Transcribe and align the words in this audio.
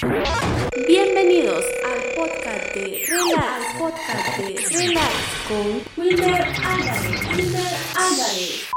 Bienvenidos 0.00 1.64
al 1.84 2.14
podcast 2.14 2.72
de 2.72 3.02
Relax, 3.08 3.78
podcast 3.78 4.38
de 4.38 4.78
Relax 4.78 5.14
con 5.48 6.04
Wilmer 6.04 6.42
Álvarez. 6.64 7.36
Wilmer 7.36 7.66
Álvarez. 7.96 8.68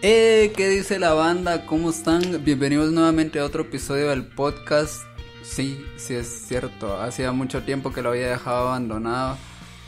Eh, 0.00 0.52
¿qué 0.56 0.68
dice 0.70 0.98
la 0.98 1.12
banda? 1.12 1.66
¿Cómo 1.66 1.90
están? 1.90 2.42
Bienvenidos 2.42 2.92
nuevamente 2.92 3.40
a 3.40 3.44
otro 3.44 3.64
episodio 3.64 4.08
del 4.08 4.24
podcast. 4.24 5.02
Sí, 5.42 5.84
sí 5.98 6.14
es 6.14 6.46
cierto, 6.48 6.98
hacía 6.98 7.32
mucho 7.32 7.62
tiempo 7.62 7.92
que 7.92 8.00
lo 8.00 8.08
había 8.08 8.30
dejado 8.30 8.68
abandonado. 8.68 9.36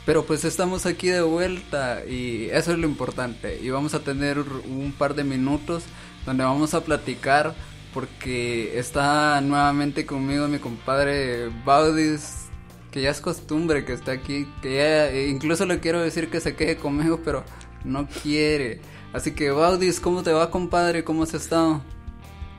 Pero 0.05 0.25
pues 0.27 0.45
estamos 0.45 0.85
aquí 0.85 1.07
de 1.07 1.23
vuelta 1.23 2.05
y 2.05 2.49
eso 2.51 2.71
es 2.71 2.77
lo 2.77 2.85
importante. 2.85 3.59
Y 3.59 3.71
vamos 3.71 3.95
a 3.95 4.01
tener 4.01 4.37
un 4.37 4.93
par 4.95 5.15
de 5.15 5.23
minutos 5.23 5.85
donde 6.23 6.43
vamos 6.43 6.75
a 6.75 6.83
platicar 6.83 7.55
porque 7.95 8.77
está 8.77 9.39
nuevamente 9.39 10.05
conmigo 10.05 10.49
mi 10.49 10.59
compadre 10.59 11.49
Baudis, 11.63 12.47
que 12.91 13.01
ya 13.01 13.09
es 13.09 13.21
costumbre 13.21 13.85
que 13.85 13.93
está 13.93 14.11
aquí, 14.11 14.47
que 14.61 14.75
ya 14.75 15.09
e 15.09 15.29
incluso 15.29 15.65
le 15.65 15.79
quiero 15.79 16.01
decir 16.01 16.29
que 16.29 16.41
se 16.41 16.55
quede 16.57 16.75
conmigo, 16.75 17.21
pero 17.23 17.45
no 17.85 18.05
quiere. 18.21 18.81
Así 19.13 19.31
que 19.31 19.49
Baudis, 19.49 20.01
¿cómo 20.01 20.23
te 20.23 20.33
va 20.33 20.51
compadre? 20.51 21.05
¿Cómo 21.05 21.23
has 21.23 21.33
estado? 21.33 21.81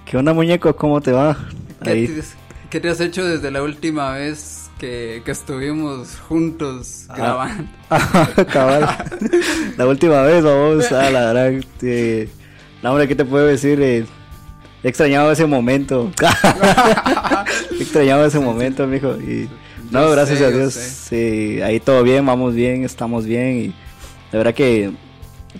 ¿Qué 0.06 0.16
onda 0.16 0.33
muñeco? 0.33 0.75
¿Cómo 0.75 1.02
te 1.02 1.12
va? 1.12 1.37
¿Qué, 1.84 2.06
te, 2.06 2.23
¿Qué 2.70 2.80
te 2.80 2.89
has 2.89 3.00
hecho 3.00 3.23
desde 3.23 3.50
la 3.50 3.62
última 3.62 4.12
vez 4.12 4.70
que, 4.78 5.20
que 5.23 5.33
estuvimos 5.33 6.19
juntos 6.19 7.05
Ah. 7.11 7.14
grabando. 7.14 7.69
Cabal. 8.53 8.89
la 9.77 9.87
última 9.87 10.23
vez, 10.23 10.42
vamos 10.42 10.91
a 10.92 11.11
la 11.11 11.33
verdad. 11.33 11.62
Eh, 11.83 12.27
no, 12.83 12.92
hombre, 12.92 13.06
¿qué 13.06 13.14
te 13.14 13.27
puedo 13.27 13.45
decir? 13.47 13.83
Eh, 13.83 14.06
he 14.83 14.89
extrañado 14.89 15.30
ese 15.33 15.47
momento. 15.47 16.11
he 17.79 17.83
extrañado 17.83 18.25
ese 18.25 18.39
momento, 18.39 18.87
mijo. 18.87 19.17
Y 19.17 19.48
no, 19.91 20.03
Yo 20.03 20.11
gracias 20.12 20.39
sé, 20.39 20.45
a 20.45 20.51
Dios. 20.51 20.75
Sí, 20.75 21.61
ahí 21.62 21.81
todo 21.81 22.03
bien, 22.03 22.25
vamos 22.27 22.55
bien, 22.55 22.84
estamos 22.84 23.27
bien. 23.27 23.59
Y 23.59 23.67
la 24.33 24.39
verdad 24.39 24.55
que 24.55 24.92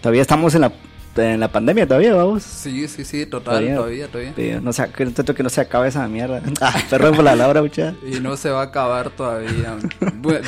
todavía 0.01 0.23
estamos 0.23 0.55
en 0.55 0.63
la, 0.63 0.73
en 1.19 1.41
la 1.41 1.49
pandemia, 1.49 1.87
todavía, 1.87 2.15
vamos. 2.15 2.43
Sí, 2.43 2.87
sí, 2.89 3.05
sí, 3.05 3.27
total, 3.27 3.55
Todavía. 3.55 3.77
todavía, 3.77 4.09
todavía. 4.09 4.61
No 4.61 4.73
sé, 4.73 4.89
que, 4.91 5.13
que 5.35 5.43
no 5.43 5.49
se 5.51 5.61
acabe 5.61 5.89
esa 5.89 6.07
mierda. 6.09 6.43
Ah, 6.61 6.75
perdón 6.91 7.15
por 7.15 7.25
la 7.25 7.33
palabra, 7.33 7.63
mucha. 7.63 7.95
Y 8.05 8.19
no 8.21 8.37
se 8.37 8.51
va 8.51 8.61
a 8.63 8.65
acabar 8.65 9.11
todavía. 9.11 9.77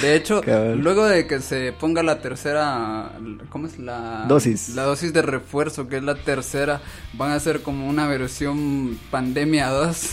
De 0.00 0.16
hecho, 0.16 0.40
luego 0.76 1.06
de 1.06 1.26
que 1.26 1.40
se 1.40 1.72
ponga 1.72 2.02
la 2.02 2.20
tercera, 2.20 3.12
¿cómo 3.50 3.66
es 3.66 3.78
la 3.78 4.24
Dosis. 4.26 4.70
La 4.70 4.82
dosis 4.84 5.12
de 5.12 5.22
refuerzo, 5.22 5.88
que 5.88 5.98
es 5.98 6.02
la 6.02 6.14
tercera, 6.16 6.80
van 7.12 7.32
a 7.32 7.40
ser 7.40 7.60
como 7.62 7.88
una 7.88 8.06
versión 8.06 8.98
pandemia 9.10 9.68
2. 9.68 10.12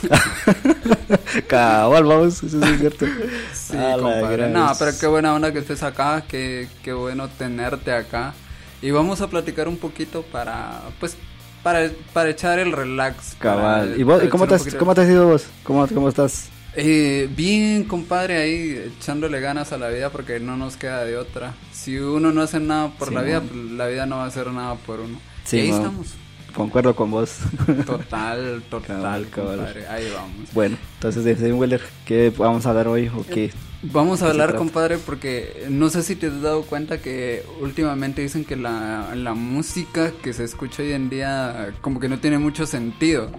Cabal, 1.48 2.04
vamos, 2.04 2.44
eso 2.44 2.60
sí 2.62 2.72
es 2.74 2.80
cierto. 2.80 3.06
sí, 3.54 3.78
compadre. 4.00 4.50
No, 4.50 4.72
pero 4.78 4.92
qué 5.00 5.08
buena 5.08 5.34
onda 5.34 5.52
que 5.52 5.60
estés 5.60 5.84
acá, 5.84 6.24
qué, 6.28 6.68
qué 6.84 6.94
bueno 6.94 7.28
tenerte 7.30 7.92
acá. 7.92 8.34
Y 8.82 8.92
vamos 8.92 9.22
a 9.22 9.28
platicar 9.30 9.68
un 9.68 9.78
poquito 9.78 10.22
para, 10.24 10.82
pues, 11.00 11.18
para, 11.64 11.90
para 12.14 12.30
echar 12.30 12.60
el 12.60 12.72
relax. 12.72 13.36
para- 13.36 13.56
Cabal. 13.56 13.96
¿Y, 14.00 14.04
vos, 14.04 14.16
para 14.18 14.26
¿y 14.28 14.30
cómo, 14.30 14.48
te 14.48 14.56
has, 14.56 14.76
cómo 14.76 14.94
te 14.94 15.02
has 15.02 15.10
ido 15.10 15.28
vos? 15.28 15.46
¿Cómo, 15.64 15.88
cómo 15.88 16.10
estás? 16.10 16.50
Eh, 16.78 17.30
bien, 17.36 17.86
compadre, 17.86 18.38
ahí 18.38 18.92
echándole 19.00 19.40
ganas 19.40 19.72
a 19.72 19.78
la 19.78 19.88
vida 19.90 20.10
porque 20.10 20.40
no 20.42 20.58
nos 20.58 20.76
queda 20.76 21.06
de 21.06 21.18
otra. 21.18 21.54
Si 21.72 21.98
uno 21.98 22.32
no 22.34 22.42
hace 22.42 22.60
nada 22.60 22.92
por 23.00 23.08
Sí, 23.10 23.14
la 23.16 23.22
vida, 23.22 23.40
man. 23.40 23.50
pues, 23.50 23.72
la 23.72 23.88
vida 23.88 24.06
no 24.06 24.18
va 24.18 24.26
a 24.26 24.28
hacer 24.28 24.48
nada 24.52 24.76
por 24.76 25.00
uno. 25.00 25.18
Sí, 25.46 25.58
y 25.58 25.60
ahí 25.62 25.72
man. 25.72 25.80
estamos. 25.82 26.08
Concuerdo 26.56 26.96
con 26.96 27.12
vos. 27.12 27.40
Total, 27.86 28.64
total, 28.70 29.28
cabal. 29.30 29.30
compadre. 29.30 29.88
Ahí 29.88 30.10
vamos. 30.14 30.54
bueno, 30.54 30.78
entonces 30.96 31.54
Weller, 31.54 31.82
¿qué 32.06 32.32
vamos 32.36 32.66
a 32.66 32.70
hablar 32.70 32.88
hoy 32.88 33.10
o 33.10 33.26
qué? 33.26 33.52
Vamos 33.84 34.22
a 34.22 34.26
¿De 34.26 34.32
qué 34.32 34.36
se 34.38 34.42
hablar, 34.42 34.58
compadre, 34.58 34.98
porque 34.98 35.66
no 35.70 35.90
sé 35.90 36.02
si 36.02 36.16
te 36.16 36.28
has 36.28 36.42
dado 36.42 36.64
cuenta 36.64 37.02
que 37.02 37.44
últimamente 37.62 38.22
dicen 38.22 38.46
que 38.46 38.56
la, 38.56 39.14
la 39.16 39.34
música 39.34 40.12
que 40.24 40.34
se 40.34 40.44
escucha 40.44 40.82
hoy 40.82 40.94
en 40.94 41.10
día 41.10 41.74
como 41.82 42.00
que 42.00 42.10
no 42.10 42.20
tiene 42.20 42.40
mucho 42.40 42.66
sentido. 42.66 43.30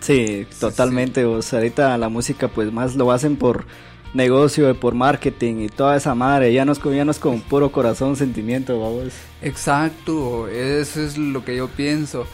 Sí, 0.00 0.46
totalmente. 0.60 1.24
O 1.24 1.40
sea, 1.42 1.60
ahorita 1.60 1.96
la 1.96 2.08
música 2.08 2.48
pues 2.48 2.70
más 2.72 2.96
lo 2.96 3.10
hacen 3.12 3.36
por 3.36 3.66
negocio, 4.12 4.78
por 4.78 4.94
marketing 4.94 5.62
y 5.62 5.68
toda 5.68 5.96
esa 5.96 6.14
madre. 6.14 6.52
Ya 6.52 6.64
no 6.64 6.72
es 6.72 6.78
con, 6.78 6.94
ya 6.94 7.04
no 7.04 7.10
es 7.10 7.18
con 7.18 7.40
puro 7.40 7.72
corazón, 7.72 8.16
sentimiento, 8.16 8.78
vamos. 8.80 9.14
Exacto, 9.40 10.48
eso 10.48 11.02
es 11.02 11.16
lo 11.16 11.44
que 11.44 11.56
yo 11.56 11.68
pienso. 11.68 12.26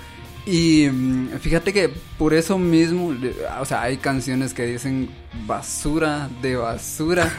Y 0.47 0.89
mm, 0.91 1.39
fíjate 1.41 1.73
que 1.73 1.91
por 2.19 2.35
eso 2.35 2.59
mismo, 2.59 3.15
o 3.61 3.65
sea, 3.65 3.83
hay 3.83 3.99
canciones 3.99 4.55
que 4.55 4.67
dicen 4.67 5.11
basura 5.47 6.29
de 6.43 6.57
basura 6.57 7.31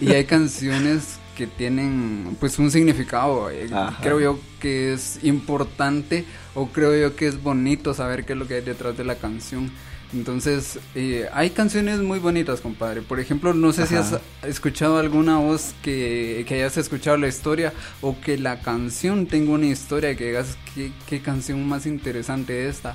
y 0.00 0.12
hay 0.12 0.24
canciones 0.24 1.18
que 1.36 1.46
tienen 1.46 2.36
pues 2.38 2.58
un 2.58 2.70
significado. 2.70 3.50
eh, 3.50 3.68
Ajá. 3.72 3.98
Creo 4.02 4.20
yo 4.20 4.38
que 4.60 4.92
es 4.92 5.18
importante 5.22 6.24
o 6.54 6.68
creo 6.68 6.94
yo 6.94 7.16
que 7.16 7.26
es 7.26 7.42
bonito 7.42 7.94
saber 7.94 8.24
qué 8.24 8.34
es 8.34 8.38
lo 8.38 8.46
que 8.46 8.54
hay 8.56 8.60
detrás 8.62 8.96
de 8.96 9.04
la 9.04 9.14
canción. 9.14 9.70
Entonces, 10.12 10.78
eh, 10.94 11.28
hay 11.32 11.50
canciones 11.50 12.00
muy 12.00 12.18
bonitas, 12.18 12.60
compadre. 12.60 13.00
Por 13.02 13.18
ejemplo, 13.18 13.54
no 13.54 13.72
sé 13.72 13.86
si 13.86 13.94
has 13.94 14.18
escuchado 14.42 14.98
alguna 14.98 15.38
voz 15.38 15.74
que, 15.82 16.44
que 16.46 16.54
hayas 16.54 16.76
escuchado 16.76 17.16
la 17.16 17.28
historia 17.28 17.72
o 18.00 18.20
que 18.20 18.36
la 18.36 18.60
canción 18.60 19.26
tenga 19.26 19.52
una 19.52 19.66
historia 19.66 20.14
que 20.14 20.26
digas 20.26 20.58
qué, 20.74 20.92
qué 21.08 21.20
canción 21.20 21.66
más 21.66 21.86
interesante 21.86 22.68
esta. 22.68 22.94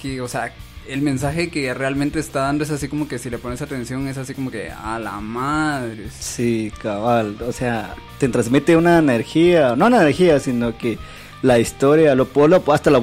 Que, 0.00 0.20
o 0.20 0.28
sea, 0.28 0.54
el 0.88 1.02
mensaje 1.02 1.50
que 1.50 1.72
realmente 1.72 2.18
está 2.18 2.40
dando 2.40 2.64
es 2.64 2.70
así 2.70 2.88
como 2.88 3.08
que 3.08 3.18
si 3.18 3.30
le 3.30 3.38
pones 3.38 3.62
atención 3.62 4.06
es 4.06 4.18
así 4.18 4.34
como 4.34 4.50
que 4.50 4.70
a 4.70 4.98
la 4.98 5.20
madre. 5.20 6.08
Sí, 6.18 6.72
cabal. 6.82 7.36
O 7.46 7.52
sea, 7.52 7.94
te 8.18 8.28
transmite 8.28 8.76
una 8.76 8.98
energía, 8.98 9.76
no 9.76 9.86
una 9.86 10.00
energía, 10.00 10.40
sino 10.40 10.76
que 10.76 10.98
la 11.44 11.58
historia, 11.58 12.14
lo, 12.14 12.24
puedo- 12.24 12.72
hasta 12.72 12.90
lo 12.90 13.00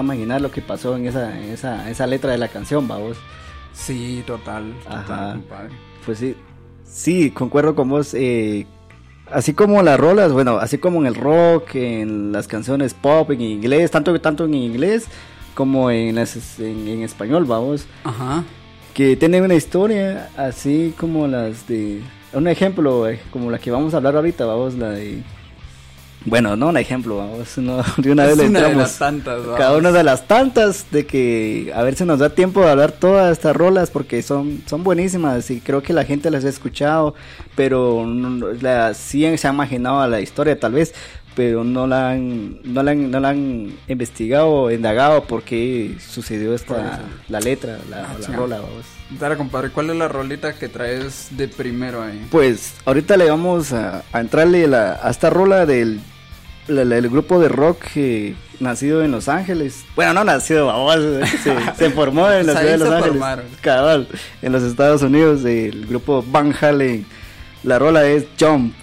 a 0.00 0.02
imaginar 0.02 0.40
lo 0.40 0.50
que 0.50 0.60
pasó 0.60 0.96
en 0.96 1.06
esa, 1.06 1.38
en 1.38 1.44
esa, 1.50 1.88
esa 1.88 2.06
letra 2.08 2.32
de 2.32 2.38
la 2.38 2.48
canción, 2.48 2.88
vamos. 2.88 3.16
Sí, 3.72 4.24
total, 4.26 4.74
total, 4.82 4.98
Ajá. 4.98 5.32
compadre. 5.34 5.70
Pues 6.04 6.18
sí, 6.18 6.34
sí, 6.84 7.30
concuerdo 7.30 7.74
con 7.76 7.88
vos. 7.88 8.14
eh, 8.14 8.66
así 9.30 9.54
como 9.54 9.80
las 9.82 9.98
rolas, 9.98 10.32
bueno, 10.32 10.56
así 10.58 10.78
como 10.78 10.98
en 11.00 11.06
el 11.06 11.14
rock, 11.14 11.76
en 11.76 12.32
las 12.32 12.48
canciones 12.48 12.94
pop, 12.94 13.30
en 13.30 13.40
inglés, 13.40 13.92
tanto, 13.92 14.20
tanto 14.20 14.44
en 14.46 14.54
inglés 14.54 15.06
como 15.54 15.90
en, 15.92 16.16
las, 16.16 16.58
en, 16.58 16.88
en 16.88 17.02
español, 17.02 17.44
vamos, 17.44 17.86
Ajá. 18.04 18.42
que 18.92 19.14
tienen 19.16 19.44
una 19.44 19.54
historia 19.54 20.30
así 20.36 20.94
como 20.98 21.28
las 21.28 21.68
de... 21.68 22.00
Un 22.32 22.48
ejemplo, 22.48 23.06
eh, 23.08 23.20
como 23.30 23.50
la 23.50 23.58
que 23.58 23.70
vamos 23.70 23.94
a 23.94 23.98
hablar 23.98 24.16
ahorita, 24.16 24.46
vamos, 24.46 24.74
la 24.74 24.88
de... 24.90 25.22
Bueno, 26.24 26.56
no 26.56 26.68
un 26.68 26.76
ejemplo, 26.76 27.16
vamos, 27.18 27.58
no, 27.58 27.82
de 27.96 28.12
una 28.12 28.26
vez 28.26 28.36
le 28.36 28.46
una 28.46 28.60
de 28.60 28.64
entramos. 28.66 28.82
las 28.90 28.98
tantas, 28.98 29.40
vamos. 29.40 29.58
Cada 29.58 29.76
una 29.76 29.92
de 29.92 30.04
las 30.04 30.26
tantas 30.28 30.86
de 30.90 31.04
que 31.06 31.72
a 31.74 31.82
ver 31.82 31.94
si 31.96 32.04
nos 32.04 32.18
da 32.20 32.30
tiempo 32.30 32.60
de 32.62 32.70
hablar 32.70 32.92
todas 32.92 33.32
estas 33.32 33.56
rolas 33.56 33.90
porque 33.90 34.22
son, 34.22 34.62
son 34.66 34.84
buenísimas 34.84 35.50
y 35.50 35.60
creo 35.60 35.82
que 35.82 35.92
la 35.92 36.04
gente 36.04 36.30
las 36.30 36.44
ha 36.44 36.48
escuchado, 36.48 37.14
pero 37.56 38.04
no- 38.06 38.52
la, 38.60 38.94
sí 38.94 39.36
se 39.36 39.48
ha 39.48 39.52
imaginado 39.52 40.00
a 40.00 40.08
la 40.08 40.20
historia 40.20 40.58
tal 40.58 40.72
vez, 40.72 40.94
pero 41.34 41.64
no 41.64 41.86
la 41.86 42.10
han, 42.10 42.58
no 42.62 42.82
la 42.82 42.90
han, 42.92 43.10
no 43.10 43.18
la 43.18 43.30
han 43.30 43.72
investigado, 43.88 44.70
indagado 44.70 45.24
por 45.24 45.42
qué 45.42 45.96
sucedió 45.98 46.54
esta, 46.54 47.00
la 47.28 47.40
letra, 47.40 47.78
la, 47.90 48.02
Ah, 48.04 48.16
la 48.28 48.36
rola, 48.36 48.56
vamos. 48.60 48.84
Dale, 49.18 49.36
compadre, 49.36 49.70
¿cuál 49.70 49.90
es 49.90 49.96
la 49.96 50.08
rolita 50.08 50.52
que 50.54 50.68
traes 50.68 51.28
de 51.30 51.48
primero 51.48 52.02
ahí? 52.02 52.26
Pues 52.30 52.74
ahorita 52.84 53.16
le 53.16 53.28
vamos 53.28 53.72
a, 53.72 54.02
a 54.12 54.20
entrarle 54.20 54.66
la- 54.66 55.00
a 55.02 55.10
esta 55.10 55.30
rola 55.30 55.66
del 55.66 56.00
la- 56.68 56.84
la- 56.84 56.96
el 56.98 57.08
grupo 57.08 57.38
de 57.40 57.48
rock 57.48 57.82
que 57.94 58.34
nacido 58.60 59.02
en 59.02 59.10
Los 59.10 59.28
Ángeles. 59.28 59.84
Bueno, 59.96 60.14
no 60.14 60.24
nacido, 60.24 60.66
vamos, 60.66 60.96
se, 61.42 61.56
se 61.76 61.90
formó 61.94 62.30
en 62.30 62.46
la 62.46 62.52
Pues 62.54 62.58
ciudad 62.58 62.62
de 62.64 62.72
ahí 62.72 62.78
Los 62.78 62.88
se 62.88 62.94
Ángeles. 62.94 63.10
formaron. 63.12 63.44
Cabal, 63.60 64.08
en 64.42 64.52
los 64.52 64.62
Estados 64.62 65.02
Unidos, 65.02 65.44
el 65.44 65.86
grupo 65.86 66.24
Van 66.26 66.54
Halen. 66.60 67.04
La 67.64 67.78
rola 67.78 68.04
es 68.06 68.26
Jump. 68.38 68.74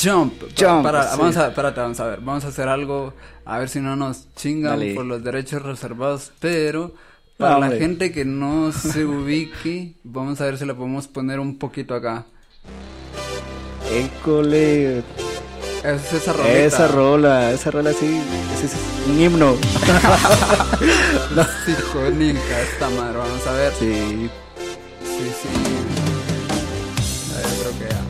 Jump. 0.00 0.34
Jump, 0.58 0.82
Para, 0.84 1.02
sí. 1.10 1.16
vamos, 1.18 1.36
a, 1.36 1.48
espérate, 1.48 1.80
vamos 1.80 1.98
a 2.00 2.06
ver. 2.06 2.20
Vamos 2.20 2.44
a 2.44 2.48
hacer 2.48 2.68
algo. 2.68 3.14
A 3.44 3.58
ver 3.58 3.68
si 3.68 3.80
no 3.80 3.96
nos 3.96 4.32
chingan 4.36 4.78
Dale. 4.78 4.94
por 4.94 5.04
los 5.04 5.24
derechos 5.24 5.60
reservados. 5.62 6.30
Pero 6.38 6.94
para 7.36 7.58
la 7.58 7.70
gente 7.72 8.12
que 8.12 8.24
no 8.24 8.70
se 8.70 9.04
ubique, 9.04 9.94
vamos 10.04 10.40
a 10.40 10.44
ver 10.44 10.56
si 10.58 10.64
le 10.66 10.74
podemos 10.74 11.08
poner 11.08 11.40
un 11.40 11.58
poquito 11.58 11.94
acá. 11.96 12.24
École. 13.92 15.02
Es 15.84 16.12
esa 16.12 16.32
rolita. 16.32 16.58
Esa 16.58 16.88
rola, 16.88 17.50
esa 17.52 17.70
rola 17.72 17.92
sí, 17.92 18.20
ese 18.54 18.66
es 18.66 18.72
un 19.08 19.20
himno. 19.20 19.56
La 21.34 21.48
icónica 21.66 22.60
esta 22.60 22.88
madre. 22.90 23.18
Vamos 23.18 23.46
a 23.48 23.52
ver. 23.52 23.72
Sí, 23.78 24.30
Sí, 25.02 25.32
sí. 25.42 25.48
A 27.32 27.36
ver, 27.38 27.46
creo 27.60 27.72
que 27.78 27.94
ya. 27.94 28.00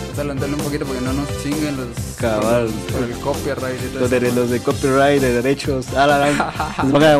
Vamos 0.00 0.10
a 0.10 0.20
adelantarle 0.20 0.54
un 0.54 0.60
poquito 0.62 0.84
porque 0.86 1.00
no 1.00 1.12
nos 1.12 1.28
chinguen 1.42 1.76
los. 1.76 1.88
Cabal. 2.18 2.68
Por 2.92 3.02
el 3.02 3.12
copyright 3.18 3.82
y 3.82 3.86
todo 3.88 4.00
los 4.00 4.10
de, 4.10 4.32
los 4.32 4.50
de 4.50 4.60
copyright, 4.60 5.20
de 5.20 5.32
derechos. 5.42 5.86
Ah, 5.96 6.06
la, 6.06 6.18
la, 6.18 6.30
nos 6.84 6.92
van 6.92 7.02
a- 7.02 7.16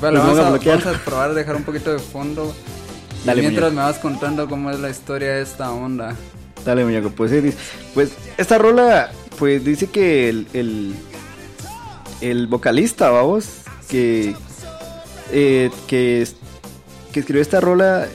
Bueno, 0.00 0.20
vamos, 0.20 0.38
a 0.38 0.48
bloquear. 0.50 0.82
vamos 0.82 0.96
a 1.00 1.04
probar 1.04 1.34
dejar 1.34 1.56
un 1.56 1.64
poquito 1.64 1.92
de 1.92 1.98
fondo. 1.98 2.54
Dale, 3.24 3.42
mientras 3.42 3.70
muñeco. 3.72 3.76
me 3.86 3.90
vas 3.92 3.98
contando 4.00 4.48
cómo 4.48 4.70
es 4.70 4.78
la 4.80 4.88
historia 4.88 5.34
de 5.34 5.42
esta 5.42 5.70
onda. 5.70 6.14
Dale, 6.68 6.84
muñeco, 6.84 7.08
pues 7.08 7.30
sí, 7.30 7.40
dice- 7.40 7.56
pues 7.94 8.10
esta 8.36 8.58
rola, 8.58 9.10
pues 9.38 9.64
dice 9.64 9.86
que 9.86 10.28
el, 10.28 10.94
el, 12.20 12.46
vocalista, 12.46 13.08
vamos, 13.08 13.46
que, 13.88 14.36
eh, 15.32 15.70
que, 15.86 16.28
que 17.10 17.20
escribió 17.20 17.40
esta 17.40 17.58
rola, 17.62 18.06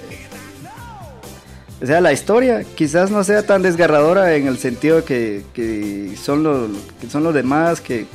o 1.82 1.86
sea, 1.88 2.00
la 2.00 2.14
historia 2.14 2.64
quizás 2.76 3.10
no 3.10 3.24
sea 3.24 3.44
tan 3.44 3.64
desgarradora 3.64 4.36
en 4.36 4.46
el 4.46 4.60
sentido 4.60 5.04
que, 5.04 5.42
que 5.56 6.16
son, 6.22 6.44
los, 6.44 6.70
que 7.02 7.10
son 7.10 7.24
los 7.24 7.34
demás 7.34 7.82
que 7.82 8.06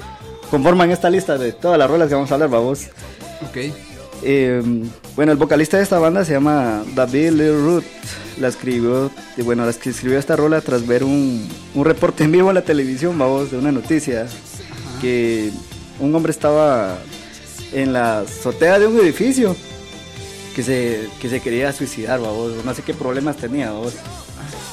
conforman 0.53 0.93
esta 0.93 1.11
lista 1.11 1.37
de 1.37 1.51
todas 1.51 1.81
las 1.81 1.91
rolas 1.91 2.07
que 2.09 2.15
vamos 2.15 2.31
a 2.31 2.35
hablar, 2.35 2.49
vamos. 2.49 2.87
Ok. 3.43 3.75
Eh, 4.23 4.63
bueno, 5.17 5.33
el 5.33 5.39
vocalista 5.39 5.77
de 5.77 5.83
esta 5.83 5.99
banda 5.99 6.25
se 6.25 6.33
llama 6.33 6.85
David 6.95 7.41
Root. 7.53 7.85
La 8.39 8.49
escribió, 8.49 9.11
bueno, 9.39 9.67
la 9.67 9.73
que 9.73 9.91
escribió 9.91 10.19
esta 10.19 10.37
rola 10.37 10.61
tras 10.61 10.87
ver 10.87 11.03
un, 11.03 11.49
un 11.75 11.85
reporte 11.85 12.23
en 12.23 12.31
vivo 12.31 12.51
en 12.51 12.55
la 12.55 12.63
televisión, 12.63 13.19
vamos, 13.19 13.51
de 13.51 13.59
una 13.59 13.73
noticia 13.73 14.27
que 15.01 15.51
un 15.99 16.15
hombre 16.15 16.31
estaba 16.31 16.99
en 17.73 17.93
la 17.93 18.21
azotea 18.21 18.79
de 18.79 18.87
un 18.87 18.97
edificio 18.99 19.57
que 20.55 20.63
se, 20.63 21.09
que 21.21 21.29
se 21.29 21.41
quería 21.41 21.73
suicidar, 21.73 22.21
vamos, 22.21 22.65
no 22.65 22.75
sé 22.75 22.83
qué 22.83 22.95
problemas 22.95 23.37
tenía, 23.37 23.73
vamos. 23.73 23.95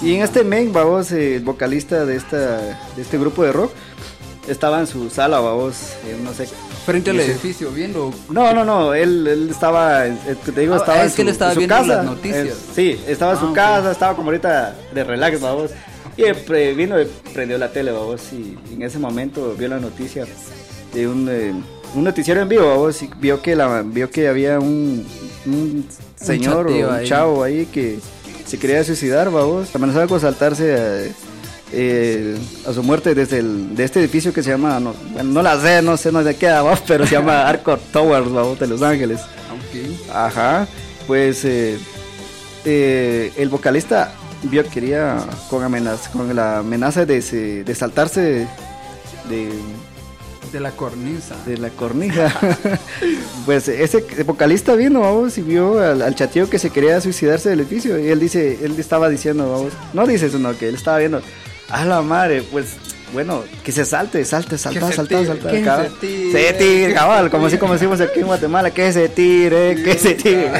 Y 0.01 0.13
en 0.13 0.21
este 0.21 0.43
men, 0.43 0.71
vamos, 0.71 1.11
el 1.11 1.43
vocalista 1.43 2.05
de 2.05 2.17
esta 2.17 2.57
de 2.95 3.01
este 3.01 3.17
grupo 3.17 3.43
de 3.43 3.51
rock 3.51 3.71
estaba 4.47 4.79
en 4.79 4.87
su 4.87 5.09
sala, 5.09 5.39
vamos, 5.39 5.75
eh, 6.05 6.19
no 6.23 6.33
sé 6.33 6.47
Frente 6.85 7.09
al 7.09 7.19
edificio, 7.19 7.71
viendo. 7.71 8.13
no, 8.29 8.53
no, 8.53 8.63
no, 8.63 8.93
él, 8.93 9.25
él 9.27 9.49
estaba, 9.49 10.05
eh, 10.05 10.15
te 10.53 10.61
digo, 10.61 10.75
Ah, 10.75 10.77
estaba 10.77 11.03
es 11.03 11.11
en 11.11 11.15
que 11.15 11.21
él 11.23 11.27
su- 11.29 11.31
estaba 11.33 11.51
en 11.51 11.55
su 11.55 11.59
viendo 11.59 11.75
casa. 11.75 11.87
las 11.95 12.05
noticias. 12.05 12.45
Eh, 12.47 12.53
sí, 12.75 12.99
estaba 13.07 13.33
en 13.33 13.39
su 13.39 13.45
Ah, 13.45 13.49
ok. 13.49 13.55
casa, 13.55 13.91
estaba 13.91 14.15
como 14.15 14.29
ahorita 14.29 14.75
de 14.93 15.03
relax, 15.03 15.41
vamos. 15.41 15.71
Y 16.17 16.31
pre- 16.45 16.73
vino 16.73 17.01
y 17.01 17.05
prendió 17.33 17.57
la 17.57 17.71
tele, 17.71 17.91
vamos, 17.91 18.21
y 18.31 18.55
en 18.73 18.83
ese 18.83 18.99
momento 18.99 19.55
vio 19.57 19.67
la 19.67 19.79
noticia 19.79 20.25
de 20.93 21.07
un, 21.07 21.27
eh, 21.29 21.53
un 21.95 22.03
noticiero 22.03 22.41
en 22.41 22.47
vivo, 22.49 22.67
vamos, 22.69 23.01
y 23.01 23.09
vio 23.19 23.41
que, 23.41 23.55
la, 23.55 23.81
vio 23.81 24.09
que 24.09 24.27
había 24.27 24.59
un, 24.59 25.05
un 25.45 25.85
señor 26.15 26.67
chatillo 26.67 26.85
o 26.87 26.89
un 26.91 26.95
ahí. 26.95 27.07
chavo 27.07 27.43
ahí 27.43 27.65
que 27.65 27.99
se 28.45 28.57
quería 28.59 28.83
suicidar, 28.83 29.31
vamos, 29.31 29.75
amenazaba 29.75 30.07
con 30.07 30.19
saltarse 30.21 30.75
a, 30.75 31.01
eh, 31.75 32.37
a 32.67 32.73
su 32.73 32.81
muerte 32.83 33.13
desde 33.13 33.39
el, 33.39 33.75
de 33.75 33.83
este 33.83 33.99
edificio 33.99 34.31
que 34.33 34.41
se 34.41 34.49
llama, 34.51 34.79
no, 34.79 34.93
bueno, 35.13 35.31
no 35.33 35.41
la 35.43 35.59
sé, 35.61 35.81
no 35.81 35.97
sé 35.97 36.09
dónde 36.11 36.35
queda, 36.35 36.61
vamos, 36.63 36.81
pero 36.87 37.05
se 37.05 37.11
llama 37.15 37.47
Arco 37.47 37.77
Towers, 37.91 38.59
de 38.59 38.67
Los 38.67 38.81
Ángeles. 38.81 39.19
Ajá, 40.13 40.67
pues 41.05 41.43
eh, 41.45 41.77
eh, 42.63 43.31
el 43.37 43.49
vocalista 43.49 44.13
vio 44.43 44.63
que 44.63 44.69
quería 44.69 45.17
con, 45.49 45.63
amenaza, 45.63 46.09
con 46.11 46.33
la 46.35 46.59
amenaza 46.59 47.05
de, 47.05 47.21
se- 47.21 47.63
de 47.63 47.75
saltarse 47.75 48.47
de, 49.29 49.49
De 50.51 50.59
la 50.59 50.71
cornisa. 50.71 51.35
de 51.45 51.57
la 51.57 51.69
cornija. 51.69 52.33
pues 53.45 53.67
ese 53.67 54.05
vocalista 54.25 54.75
vino, 54.75 55.01
vamos, 55.01 55.37
y 55.37 55.41
vio 55.41 55.79
al, 55.81 56.01
al 56.01 56.15
chatillo 56.15 56.49
que 56.49 56.59
se 56.59 56.69
quería 56.69 57.01
suicidarse 57.01 57.49
del 57.49 57.59
edificio. 57.61 57.99
Y 57.99 58.07
él 58.09 58.19
dice, 58.19 58.59
él 58.63 58.75
estaba 58.79 59.09
diciendo, 59.09 59.51
vamos, 59.51 59.73
no 59.93 60.07
dice 60.07 60.27
eso, 60.27 60.39
no, 60.39 60.57
que 60.57 60.69
él 60.69 60.75
estaba 60.75 60.99
viendo, 60.99 61.21
a 61.69 61.85
la 61.85 62.01
madre, 62.01 62.43
pues 62.51 62.75
bueno, 63.13 63.43
que 63.63 63.71
se 63.71 63.85
salte, 63.85 64.25
salte, 64.25 64.57
salta, 64.57 64.91
salta, 64.91 65.25
salta. 65.25 65.49
que 65.49 65.61
cabal. 65.61 65.89
se 65.89 66.07
tire. 66.07 66.31
Se 66.31 66.53
tire, 66.53 66.93
cabal, 66.93 67.29
como 67.29 67.45
así 67.45 67.57
como 67.57 67.73
decimos 67.73 68.01
aquí 68.01 68.19
en 68.19 68.25
Guatemala, 68.25 68.71
que 68.71 68.91
se 68.91 69.07
tire, 69.07 69.75
que 69.81 69.97
se 69.97 70.15
tire. 70.15 70.51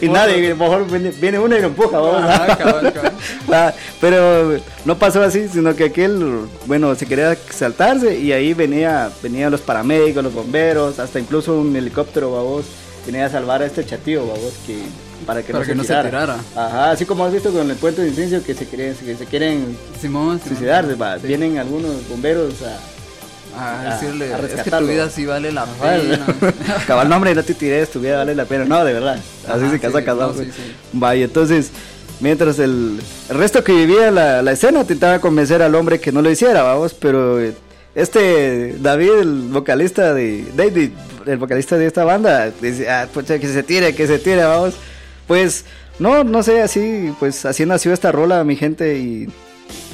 Y 0.00 0.08
nadie, 0.08 0.54
mejor 0.54 0.86
viene, 0.88 1.38
uno 1.38 1.56
y 1.56 1.60
lo 1.60 1.66
empuja, 1.66 1.98
vamos. 1.98 2.30
Pero 4.00 4.58
no 4.84 4.98
pasó 4.98 5.22
así, 5.22 5.48
sino 5.48 5.74
que 5.74 5.84
aquel, 5.84 6.46
bueno, 6.66 6.94
se 6.94 7.06
quería 7.06 7.36
saltarse 7.50 8.18
y 8.18 8.32
ahí 8.32 8.54
venía, 8.54 9.10
venían 9.22 9.50
los 9.50 9.60
paramédicos, 9.60 10.22
los 10.22 10.34
bomberos, 10.34 10.98
hasta 11.00 11.18
incluso 11.18 11.58
un 11.58 11.74
helicóptero, 11.74 12.30
babos, 12.30 12.66
venía 13.04 13.26
a 13.26 13.30
salvar 13.30 13.62
a 13.62 13.66
este 13.66 13.84
chatío, 13.84 14.26
babos, 14.26 14.54
que 14.66 14.78
para 15.24 15.42
que, 15.42 15.52
Para 15.52 15.64
no, 15.64 15.66
que 15.66 15.72
se 15.72 15.76
no 15.76 15.82
se 15.82 15.88
tirara. 16.08 16.36
Ajá, 16.56 16.90
así 16.92 17.04
como 17.04 17.24
has 17.24 17.32
visto 17.32 17.52
con 17.52 17.70
el 17.70 17.76
puente 17.76 18.02
de 18.02 18.08
incendio 18.08 18.42
que 18.44 18.54
se 18.54 18.66
quieren, 18.66 18.94
que 18.94 19.16
se 19.16 19.24
quieren 19.26 19.76
Simón, 20.00 20.38
Simón. 20.38 20.40
suicidarse, 20.46 20.94
va, 20.94 21.18
Sí. 21.18 21.26
vienen 21.26 21.58
algunos 21.58 22.08
bomberos 22.08 22.54
a 22.62 23.84
A 23.88 23.94
decirle, 23.94 24.34
a 24.34 24.38
es 24.38 24.62
que 24.62 24.70
tu 24.70 24.86
vida 24.86 25.08
sí 25.10 25.26
vale 25.26 25.52
la 25.52 25.64
pena. 25.66 26.26
Cabal 26.86 27.08
nombre, 27.08 27.34
no 27.34 27.42
te 27.44 27.54
tires, 27.54 27.88
tu 27.90 28.00
vida 28.00 28.16
vale 28.18 28.34
la 28.34 28.44
pena. 28.46 28.64
No, 28.64 28.84
de 28.84 28.92
verdad. 28.92 29.16
Así 29.48 29.62
Ajá, 29.64 29.70
se 29.70 29.78
casa 29.80 29.98
sí, 30.00 30.04
casado. 30.04 30.28
no, 30.28 30.32
pues. 30.34 30.48
sí, 30.48 30.52
sí. 30.56 30.72
Vaya, 30.92 31.24
entonces, 31.24 31.70
mientras 32.20 32.58
el, 32.58 32.98
el 33.30 33.36
resto 33.38 33.62
que 33.62 33.72
vivía 33.72 34.10
la, 34.10 34.42
la 34.42 34.52
escena 34.52 34.80
intentaba 34.80 35.20
convencer 35.20 35.62
al 35.62 35.74
hombre 35.76 36.00
que 36.00 36.10
no 36.10 36.20
lo 36.20 36.30
hiciera, 36.30 36.62
vamos, 36.64 36.94
pero 36.94 37.40
eh, 37.40 37.54
este 37.94 38.74
David, 38.80 39.10
el 39.20 39.42
vocalista 39.52 40.12
de 40.14 40.44
David, 40.56 40.90
el 41.26 41.36
vocalista 41.38 41.76
de 41.76 41.86
esta 41.86 42.02
banda, 42.02 42.50
dice, 42.60 42.90
ah, 42.90 43.06
pucha, 43.14 43.38
que 43.38 43.46
se 43.46 43.62
tire, 43.62 43.94
que 43.94 44.06
se 44.08 44.18
tire, 44.18 44.42
vamos. 44.44 44.74
Pues, 45.26 45.64
no, 45.98 46.24
no 46.24 46.42
sé, 46.42 46.60
así, 46.62 47.12
pues 47.18 47.44
así 47.46 47.64
nació 47.66 47.92
esta 47.92 48.12
rola, 48.12 48.44
mi 48.44 48.56
gente, 48.56 48.98
y 48.98 49.28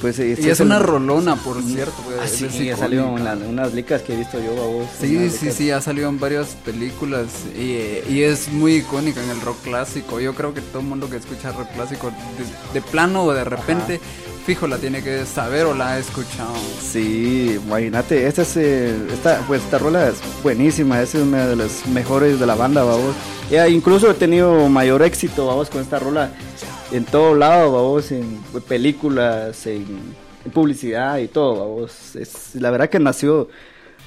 pues... 0.00 0.18
Y 0.18 0.32
este 0.32 0.50
es 0.50 0.60
el- 0.60 0.66
una 0.66 0.78
rolona, 0.78 1.36
por 1.36 1.62
cierto. 1.62 1.92
Ah, 2.20 2.26
sí, 2.26 2.48
ya 2.64 2.76
salió 2.76 3.16
en 3.16 3.24
la- 3.24 3.34
unas 3.36 3.72
licas 3.74 4.02
que 4.02 4.14
he 4.14 4.16
visto 4.16 4.38
yo, 4.40 4.54
vamos. 4.56 4.88
Sí, 5.00 5.30
sí, 5.30 5.52
sí, 5.52 5.70
ha 5.70 5.80
salido 5.80 6.08
en 6.08 6.18
varias 6.18 6.48
películas 6.64 7.26
y, 7.56 7.76
y 8.12 8.22
es 8.22 8.48
muy 8.48 8.76
icónica 8.76 9.22
en 9.22 9.30
el 9.30 9.40
rock 9.42 9.58
clásico. 9.62 10.18
Yo 10.20 10.34
creo 10.34 10.52
que 10.54 10.62
todo 10.62 10.80
el 10.80 10.86
mundo 10.88 11.08
que 11.10 11.16
escucha 11.16 11.52
rock 11.52 11.68
clásico 11.74 12.10
de, 12.10 12.80
de 12.80 12.86
plano 12.86 13.24
o 13.24 13.32
de 13.32 13.44
repente, 13.44 14.00
fijo, 14.40 14.66
la 14.66 14.78
tiene 14.78 15.02
que 15.02 15.24
saber 15.26 15.66
o 15.66 15.74
la 15.74 15.92
ha 15.92 15.98
escuchado. 15.98 16.54
Sí, 16.80 17.58
imagínate, 17.64 18.26
esta 18.26 18.42
es, 18.42 18.56
eh, 18.56 18.96
esta, 19.12 19.42
pues 19.46 19.62
esta 19.62 19.78
rola 19.78 20.08
es 20.08 20.16
buenísima, 20.42 21.00
es 21.00 21.14
una 21.14 21.46
de 21.46 21.56
las 21.56 21.86
mejores 21.86 22.40
de 22.40 22.46
la 22.46 22.54
banda, 22.54 22.82
vamos. 22.82 23.14
Ya 23.50 23.68
incluso 23.68 24.10
he 24.10 24.14
tenido 24.14 24.68
mayor 24.68 25.02
éxito, 25.02 25.46
vamos, 25.46 25.70
con 25.70 25.80
esta 25.80 25.98
rola 25.98 26.32
en 26.92 27.04
todo 27.04 27.34
lado, 27.34 27.72
vamos, 27.72 28.10
en 28.12 28.40
películas, 28.68 29.66
en, 29.66 29.86
en 30.44 30.50
publicidad 30.52 31.18
y 31.18 31.28
todo, 31.28 31.68
vamos. 31.74 32.16
Es, 32.16 32.54
la 32.54 32.70
verdad 32.70 32.88
que 32.88 32.98
nació, 32.98 33.48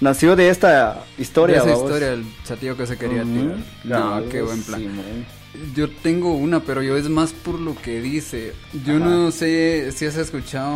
nació 0.01 0.35
de 0.35 0.49
esta 0.49 1.03
historia, 1.17 1.61
De 1.63 1.71
esa 1.71 1.81
historia, 1.81 2.13
el 2.13 2.25
chatillo 2.43 2.75
que 2.75 2.87
se 2.87 2.97
quería 2.97 3.23
tirar. 3.23 3.57
No, 3.83 4.23
qué 4.29 4.41
buen 4.41 4.63
plan. 4.63 4.83
Yo 5.75 5.89
tengo 5.89 6.33
una, 6.33 6.61
pero 6.61 6.81
yo 6.81 6.97
es 6.97 7.09
más 7.09 7.31
por 7.33 7.59
lo 7.59 7.75
que 7.75 8.01
dice. 8.01 8.53
Yo 8.85 8.95
Ajá. 8.97 9.05
no 9.05 9.31
sé 9.31 9.91
si 9.91 10.05
has 10.05 10.15
escuchado 10.17 10.73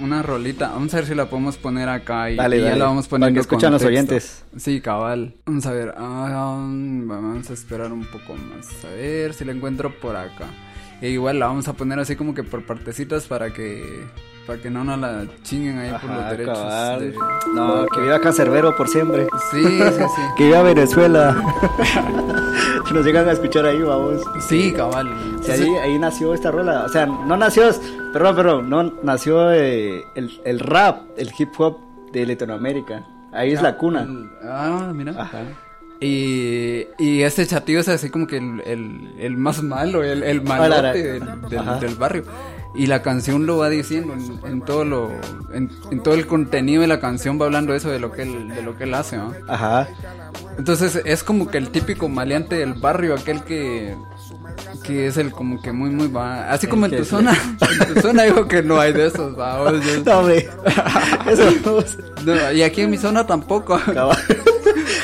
una 0.00 0.22
rolita. 0.22 0.70
Vamos 0.70 0.92
a 0.94 0.98
ver 0.98 1.06
si 1.06 1.14
la 1.14 1.28
podemos 1.30 1.56
poner 1.56 1.88
acá 1.88 2.30
y, 2.30 2.36
Dale, 2.36 2.58
y 2.58 2.62
ya 2.62 2.76
la 2.76 2.86
vamos 2.86 3.06
para 3.06 3.20
poniendo. 3.20 3.38
que 3.38 3.42
escuchan 3.42 3.72
los 3.72 3.82
oyentes. 3.84 4.44
Sí, 4.56 4.80
cabal. 4.80 5.34
Vamos 5.46 5.66
a 5.66 5.72
ver. 5.72 5.94
ah, 5.96 6.56
vamos 6.58 7.50
a 7.50 7.52
esperar 7.52 7.92
un 7.92 8.04
poco 8.06 8.34
más. 8.34 8.84
A 8.84 8.88
ver 8.88 9.34
si 9.34 9.44
la 9.44 9.52
encuentro 9.52 9.94
por 10.00 10.16
acá. 10.16 10.48
E 11.02 11.08
igual 11.10 11.38
la 11.40 11.46
vamos 11.48 11.68
a 11.68 11.72
poner 11.74 11.98
así 11.98 12.16
como 12.16 12.32
que 12.34 12.42
por 12.44 12.64
partecitas 12.64 13.24
para 13.26 13.52
que 13.52 14.04
para 14.46 14.60
que 14.60 14.70
no 14.70 14.82
nos 14.82 14.98
la 14.98 15.24
chinguen 15.44 15.78
ahí 15.78 15.90
por 15.92 16.04
los 16.10 16.18
Ajá, 16.18 16.30
derechos. 16.30 17.00
de- 17.00 17.14
No, 17.54 17.86
que 17.86 18.00
viva 18.00 18.20
Cancerbero 18.20 18.74
por 18.76 18.88
siempre. 18.88 19.26
Sí, 19.50 19.62
sí, 19.62 19.78
sí. 20.16 20.22
Que 20.36 20.46
viva 20.46 20.62
Venezuela. 20.62 21.36
Si 22.86 22.94
Nos 22.94 23.06
llegan 23.06 23.26
a 23.28 23.32
escuchar 23.32 23.64
ahí, 23.64 23.80
vamos. 23.80 24.20
Sí, 24.40 24.72
cabal. 24.72 25.08
Sí, 25.42 25.50
ahí, 25.52 25.76
ahí 25.76 25.98
nació 25.98 26.34
esta 26.34 26.50
rola. 26.50 26.84
O 26.84 26.88
sea, 26.88 27.06
no 27.06 27.36
nació, 27.36 27.70
perdón, 28.12 28.36
perdón, 28.36 28.68
no 28.70 28.82
nació 29.02 29.50
eh, 29.52 30.04
el, 30.14 30.40
el 30.44 30.58
rap, 30.60 31.00
el 31.16 31.30
hip 31.38 31.48
hop 31.58 31.78
de 32.12 32.26
Latinoamérica. 32.26 33.06
Ahí 33.32 33.52
es 33.52 33.62
la 33.62 33.76
cuna. 33.78 34.06
Ah, 34.44 34.90
mira. 34.94 35.12
Ajá. 35.16 35.38
Y, 36.02 36.86
y 36.98 37.22
este 37.22 37.46
chatillo 37.46 37.78
es 37.80 37.88
así 37.88 38.10
como 38.10 38.26
que 38.26 38.38
el, 38.38 38.60
el, 38.66 39.14
el 39.20 39.36
más 39.36 39.62
malo, 39.62 40.02
el, 40.02 40.22
el 40.24 40.42
malote 40.42 40.74
Ahora, 40.76 40.92
del, 40.92 41.20
del- 41.48 41.80
del 41.80 41.94
barrio. 41.94 42.24
Y 42.74 42.86
la 42.86 43.02
canción 43.02 43.44
lo 43.46 43.58
va 43.58 43.68
diciendo 43.68 44.14
en, 44.14 44.40
en 44.50 44.62
todo 44.62 44.84
lo 44.86 45.10
en, 45.52 45.70
en 45.90 46.02
todo 46.02 46.14
el 46.14 46.26
contenido 46.26 46.80
de 46.80 46.88
la 46.88 47.00
canción 47.00 47.38
va 47.38 47.44
hablando 47.44 47.74
eso 47.74 47.90
de 47.90 48.00
lo 48.00 48.10
que 48.12 48.22
él, 48.22 48.48
de 48.48 48.62
lo 48.62 48.78
que 48.78 48.84
él 48.84 48.94
hace, 48.94 49.18
¿no? 49.18 49.32
Ajá. 49.46 49.88
Entonces 50.56 51.00
es 51.04 51.22
como 51.22 51.48
que 51.48 51.58
el 51.58 51.68
típico 51.68 52.08
maleante 52.08 52.56
del 52.56 52.72
barrio, 52.72 53.14
aquel 53.14 53.42
que 53.44 53.94
que 54.84 55.06
es 55.06 55.18
el 55.18 55.30
como 55.32 55.60
que 55.60 55.70
muy 55.70 55.90
muy 55.90 56.08
va, 56.08 56.50
así 56.50 56.66
como 56.66 56.86
en 56.86 56.96
tu 56.96 57.04
zona, 57.04 57.36
en 57.88 57.94
tu 57.94 58.00
zona 58.00 58.22
digo 58.24 58.48
que 58.48 58.62
no 58.62 58.80
hay 58.80 58.92
de 58.94 59.06
esos, 59.06 59.38
va. 59.38 59.70
Eso 61.30 61.50
no, 62.24 62.52
y 62.52 62.62
aquí 62.62 62.80
en 62.80 62.90
mi 62.90 62.96
zona 62.96 63.26
tampoco. 63.26 63.78
cabal. 63.92 64.16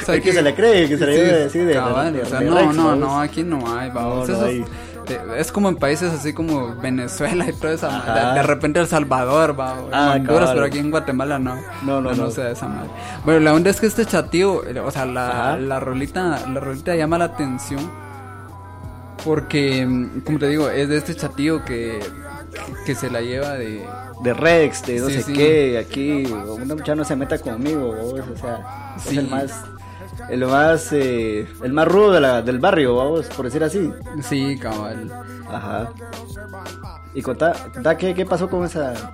Sea, 0.09 0.17
Es 0.17 0.23
que 0.25 0.33
se 0.33 0.43
le 0.43 0.55
cree, 0.55 0.89
que 0.89 0.97
se 0.99 1.07
le 1.07 1.13
Sí, 1.15 1.21
debe 1.21 1.39
decir 1.45 1.67
de- 1.67 1.75
cabal, 1.75 2.13
de- 2.15 2.23
o 2.23 2.27
sea, 2.27 2.41
de 2.41 2.47
no, 2.47 2.57
Rex, 2.57 2.75
no, 2.75 2.85
vamos. 2.87 2.99
no, 2.99 3.21
aquí 3.21 3.43
no 3.45 3.79
hay, 3.79 3.91
vamos. 3.91 4.29
No, 4.29 4.37
no 4.39 4.45
hay. 4.47 4.65
es 5.39 5.53
como 5.53 5.69
en 5.71 5.77
países 5.77 6.13
así 6.13 6.33
como 6.35 6.75
Venezuela 6.77 7.47
y 7.49 7.53
toda 7.55 7.73
esa 7.75 7.89
madre. 7.91 8.35
De 8.35 8.43
repente 8.43 8.81
El 8.81 8.87
Salvador, 8.87 9.59
va, 9.59 9.77
Ah, 9.93 10.13
Honduras, 10.17 10.41
cabal. 10.41 10.55
pero 10.55 10.67
aquí 10.67 10.79
en 10.79 10.91
Guatemala 10.91 11.39
no. 11.39 11.57
No, 11.83 12.01
no, 12.01 12.13
no. 12.15 12.31
sé 12.31 12.43
de 12.43 12.53
esa 12.53 12.69
madre. 12.69 12.91
Bueno, 13.25 13.41
la 13.41 13.55
onda 13.55 13.71
es 13.71 13.81
que 13.81 13.87
este 13.87 14.05
chatío, 14.07 14.65
eh, 14.67 14.79
o 14.81 14.91
sea, 14.91 15.05
la, 15.07 15.57
la 15.59 15.79
rolita, 15.81 16.41
la 16.49 16.61
rolita 16.61 16.95
llama 16.97 17.17
la 17.19 17.25
atención 17.27 17.81
porque, 19.25 19.85
mm, 19.87 20.21
como 20.21 20.39
te 20.39 20.49
digo, 20.49 20.69
es 20.71 20.89
de 20.89 20.97
este 20.99 21.15
chatío 21.15 21.65
que, 21.65 21.99
que 22.87 22.95
se 22.95 23.11
la 23.11 23.21
lleva 23.21 23.55
de... 23.55 23.85
De 24.23 24.35
Rex, 24.35 24.85
de 24.85 24.99
no 24.99 25.07
Sí, 25.07 25.15
sé 25.15 25.23
sí. 25.23 25.33
qué, 25.33 25.79
aquí, 25.79 26.25
una 26.27 26.75
muchacha 26.75 26.97
no 26.97 27.05
se 27.05 27.15
meta 27.15 27.39
conmigo, 27.39 27.93
vos, 27.95 28.21
o 28.35 28.37
sea, 28.37 28.95
Sí. 28.99 29.11
es 29.13 29.17
el 29.19 29.29
más, 29.29 29.65
el 30.29 30.45
más, 30.47 30.93
eh, 30.93 31.47
el 31.63 31.73
más 31.73 31.89
rudo 31.89 32.13
de 32.13 32.21
la, 32.21 32.43
del 32.43 32.59
barrio, 32.59 32.97
vamos, 32.97 33.27
por 33.29 33.47
decir 33.47 33.63
así. 33.65 33.91
Sí, 34.23 34.59
cabal. 34.59 35.11
Ajá. 35.49 35.93
Y 37.15 37.23
contá, 37.23 37.53
contá 37.73 37.97
qué, 37.97 38.15
qué 38.15 38.27
pasó 38.27 38.49
con 38.49 38.65
esa. 38.65 39.13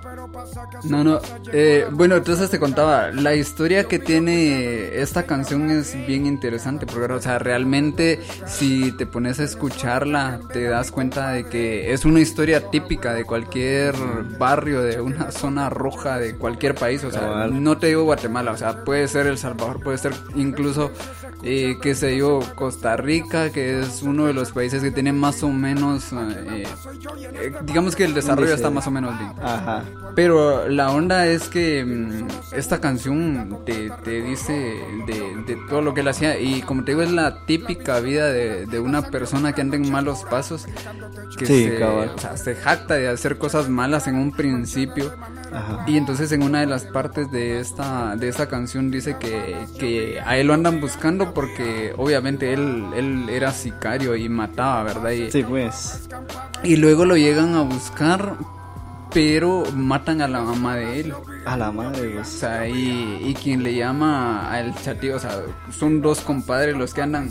No, 0.83 1.03
no. 1.03 1.19
eh, 1.51 1.87
bueno, 1.91 2.15
entonces 2.15 2.49
te 2.49 2.59
contaba, 2.59 3.11
la 3.11 3.35
historia 3.35 3.85
que 3.85 3.99
tiene 3.99 5.01
esta 5.01 5.23
canción 5.23 5.69
es 5.71 5.95
bien 6.07 6.25
interesante, 6.25 6.85
porque, 6.85 7.13
o 7.13 7.21
sea, 7.21 7.39
realmente 7.39 8.21
si 8.45 8.91
te 8.93 9.05
pones 9.05 9.39
a 9.39 9.43
escucharla, 9.43 10.39
te 10.51 10.63
das 10.63 10.91
cuenta 10.91 11.29
de 11.31 11.45
que 11.45 11.93
es 11.93 12.05
una 12.05 12.19
historia 12.19 12.69
típica 12.69 13.13
de 13.13 13.23
cualquier 13.25 13.95
barrio, 14.37 14.81
de 14.81 15.01
una 15.01 15.31
zona 15.31 15.69
roja 15.69 16.17
de 16.19 16.35
cualquier 16.35 16.75
país, 16.75 17.03
o 17.03 17.11
sea, 17.11 17.47
no 17.47 17.77
te 17.77 17.87
digo 17.87 18.03
Guatemala, 18.03 18.51
o 18.51 18.57
sea, 18.57 18.83
puede 18.83 19.07
ser 19.07 19.27
El 19.27 19.37
Salvador, 19.37 19.81
puede 19.81 19.97
ser 19.97 20.13
incluso, 20.35 20.91
eh, 21.43 21.77
qué 21.81 21.95
sé 21.95 22.17
yo, 22.17 22.39
Costa 22.55 22.97
Rica, 22.97 23.51
que 23.51 23.81
es 23.81 24.01
uno 24.01 24.25
de 24.25 24.33
los 24.33 24.51
países 24.51 24.81
que 24.81 24.91
tiene 24.91 25.13
más 25.13 25.43
o 25.43 25.49
menos, 25.49 26.11
eh, 26.13 26.63
eh, 27.35 27.51
digamos 27.63 27.95
que 27.95 28.03
el 28.03 28.13
desarrollo 28.13 28.53
está 28.53 28.69
más 28.69 28.87
o 28.87 28.91
menos 28.91 29.17
bien. 29.17 29.31
Ajá. 29.41 29.83
Pero 30.15 30.24
la 30.27 30.91
onda 30.91 31.27
es 31.27 31.49
que 31.49 31.83
mm, 31.85 32.27
esta 32.55 32.79
canción 32.81 33.59
te, 33.65 33.89
te 34.03 34.21
dice 34.21 34.53
de, 35.07 35.35
de 35.45 35.57
todo 35.69 35.81
lo 35.81 35.93
que 35.93 36.01
él 36.01 36.07
hacía 36.07 36.39
y 36.39 36.61
como 36.61 36.83
te 36.83 36.91
digo 36.91 37.01
es 37.03 37.11
la 37.11 37.45
típica 37.45 37.99
vida 37.99 38.27
de, 38.31 38.65
de 38.65 38.79
una 38.79 39.03
persona 39.03 39.53
que 39.53 39.61
anda 39.61 39.75
en 39.77 39.91
malos 39.91 40.23
pasos, 40.29 40.65
que 41.37 41.45
Sí, 41.45 41.65
se, 41.65 41.77
cabal. 41.79 42.11
o 42.15 42.19
sea, 42.19 42.37
se 42.37 42.55
jacta 42.55 42.95
de 42.95 43.07
hacer 43.09 43.37
cosas 43.37 43.69
malas 43.69 44.07
en 44.07 44.15
un 44.15 44.31
principio 44.31 45.13
Ajá. 45.53 45.83
y 45.87 45.97
entonces 45.97 46.31
en 46.31 46.43
una 46.43 46.61
de 46.61 46.67
las 46.67 46.85
partes 46.85 47.31
de 47.31 47.59
esta, 47.59 48.15
de 48.15 48.27
esta 48.27 48.47
canción 48.47 48.91
dice 48.91 49.17
que, 49.19 49.55
que 49.79 50.19
a 50.25 50.37
él 50.37 50.47
lo 50.47 50.53
andan 50.53 50.81
buscando 50.81 51.33
porque 51.33 51.93
obviamente 51.97 52.53
él, 52.53 52.85
él 52.95 53.27
era 53.29 53.51
sicario 53.51 54.15
y 54.15 54.29
mataba, 54.29 54.83
¿verdad? 54.83 55.11
Y, 55.11 55.31
Sí, 55.31 55.43
pues. 55.43 56.07
y 56.63 56.75
luego 56.77 57.05
lo 57.05 57.17
llegan 57.17 57.55
a 57.55 57.61
buscar, 57.61 58.35
pero 59.15 59.63
matan 59.73 60.21
a 60.21 60.27
la 60.27 60.41
mamá 60.41 60.75
de 60.75 60.99
él. 60.99 61.13
A 61.45 61.55
la 61.55 61.71
madre, 61.71 62.19
O 62.19 62.25
sea, 62.25 62.67
y, 62.67 63.21
y 63.23 63.33
quien 63.33 63.63
le 63.63 63.73
llama 63.73 64.51
al 64.51 64.75
chatío, 64.75 65.15
o 65.15 65.19
sea, 65.19 65.41
son 65.71 66.01
dos 66.01 66.19
compadres 66.19 66.75
los 66.75 66.93
que 66.93 67.01
andan 67.01 67.29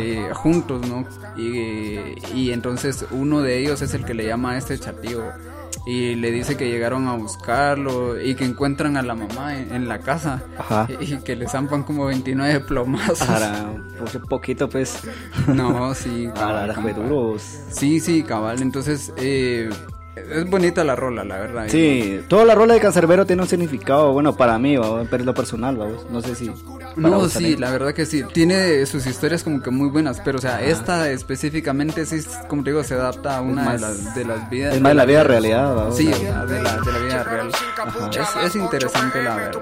eh, 0.00 0.28
juntos, 0.34 0.84
¿no? 0.88 1.06
Y, 1.40 2.00
y 2.34 2.50
entonces 2.50 3.06
uno 3.12 3.42
de 3.42 3.60
ellos 3.60 3.80
es 3.80 3.94
el 3.94 4.04
que 4.04 4.12
le 4.12 4.26
llama 4.26 4.52
a 4.52 4.58
este 4.58 4.76
chatío. 4.76 5.22
Y 5.86 6.16
le 6.16 6.32
dice 6.32 6.56
que 6.56 6.68
llegaron 6.68 7.06
a 7.06 7.14
buscarlo 7.14 8.20
y 8.20 8.34
que 8.34 8.44
encuentran 8.44 8.96
a 8.96 9.02
la 9.02 9.14
mamá 9.14 9.56
en, 9.56 9.72
en 9.72 9.88
la 9.88 10.00
casa. 10.00 10.42
Ajá. 10.58 10.88
Y, 11.00 11.18
que 11.18 11.36
le 11.36 11.48
zampan 11.48 11.84
como 11.84 12.06
29 12.06 12.58
plomazos. 12.60 13.22
Para, 13.24 13.72
pues 14.00 14.16
un 14.16 14.22
poquito, 14.22 14.68
pues. 14.68 15.00
No, 15.46 15.94
sí. 15.94 16.28
Para 16.34 16.66
cabal, 16.66 16.74
fue 16.74 16.92
compa. 16.92 17.08
duro. 17.08 17.36
Sí, 17.38 18.00
sí, 18.00 18.24
cabal. 18.24 18.60
Entonces, 18.62 19.12
eh, 19.16 19.70
es 20.32 20.48
bonita 20.48 20.84
la 20.84 20.94
rola, 20.96 21.24
la 21.24 21.38
verdad. 21.38 21.64
Sí, 21.68 22.20
toda 22.28 22.44
la 22.44 22.54
rola 22.54 22.74
de 22.74 22.80
Cancerbero 22.80 23.26
tiene 23.26 23.42
un 23.42 23.48
significado, 23.48 24.12
bueno, 24.12 24.36
para 24.36 24.58
mí, 24.58 24.76
¿va? 24.76 25.04
pero 25.10 25.22
es 25.22 25.26
lo 25.26 25.34
personal, 25.34 25.76
vamos. 25.76 26.06
No 26.10 26.20
sé 26.22 26.34
si. 26.34 26.50
No, 26.96 27.26
sí, 27.28 27.34
también. 27.34 27.60
la 27.60 27.70
verdad 27.70 27.94
que 27.94 28.06
sí. 28.06 28.24
Tiene 28.32 28.84
sus 28.86 29.06
historias 29.06 29.44
como 29.44 29.62
que 29.62 29.70
muy 29.70 29.88
buenas, 29.88 30.20
pero 30.24 30.38
o 30.38 30.40
sea, 30.40 30.60
esta 30.62 31.10
específicamente 31.10 32.04
sí, 32.06 32.20
como 32.48 32.62
te 32.64 32.70
digo, 32.70 32.82
se 32.84 32.94
adapta 32.94 33.36
a 33.36 33.40
una 33.40 33.72
de, 33.72 33.78
las, 33.78 34.14
de 34.14 34.24
las 34.24 34.50
vidas. 34.50 34.74
Es 34.74 34.80
más 34.80 34.90
de 34.90 34.94
la 34.94 35.04
vida 35.04 35.22
realidad, 35.24 35.76
¿va? 35.76 35.92
Sí, 35.92 36.06
La- 36.08 36.16
o 36.16 36.18
sea, 36.18 36.44
de 36.46 36.62
la, 36.62 36.76
de 36.80 36.92
la 36.92 36.98
vida 36.98 37.22
real. 37.24 37.50
Es, 38.10 38.44
es 38.46 38.56
interesante 38.56 39.22
la 39.22 39.36
verdad, 39.36 39.60